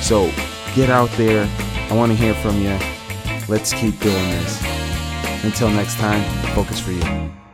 So 0.03 0.31
get 0.75 0.91
out 0.91 1.09
there. 1.13 1.49
I 1.91 1.95
want 1.95 2.13
to 2.13 2.19
hear 2.19 2.35
from 2.35 2.61
you. 2.61 2.79
Let's 3.49 3.73
keep 3.73 3.99
doing 4.01 4.31
this. 4.33 4.86
Until 5.45 5.71
next 5.71 5.97
time, 5.97 6.23
focus 6.55 6.81
for 6.81 6.93
you. 6.93 7.46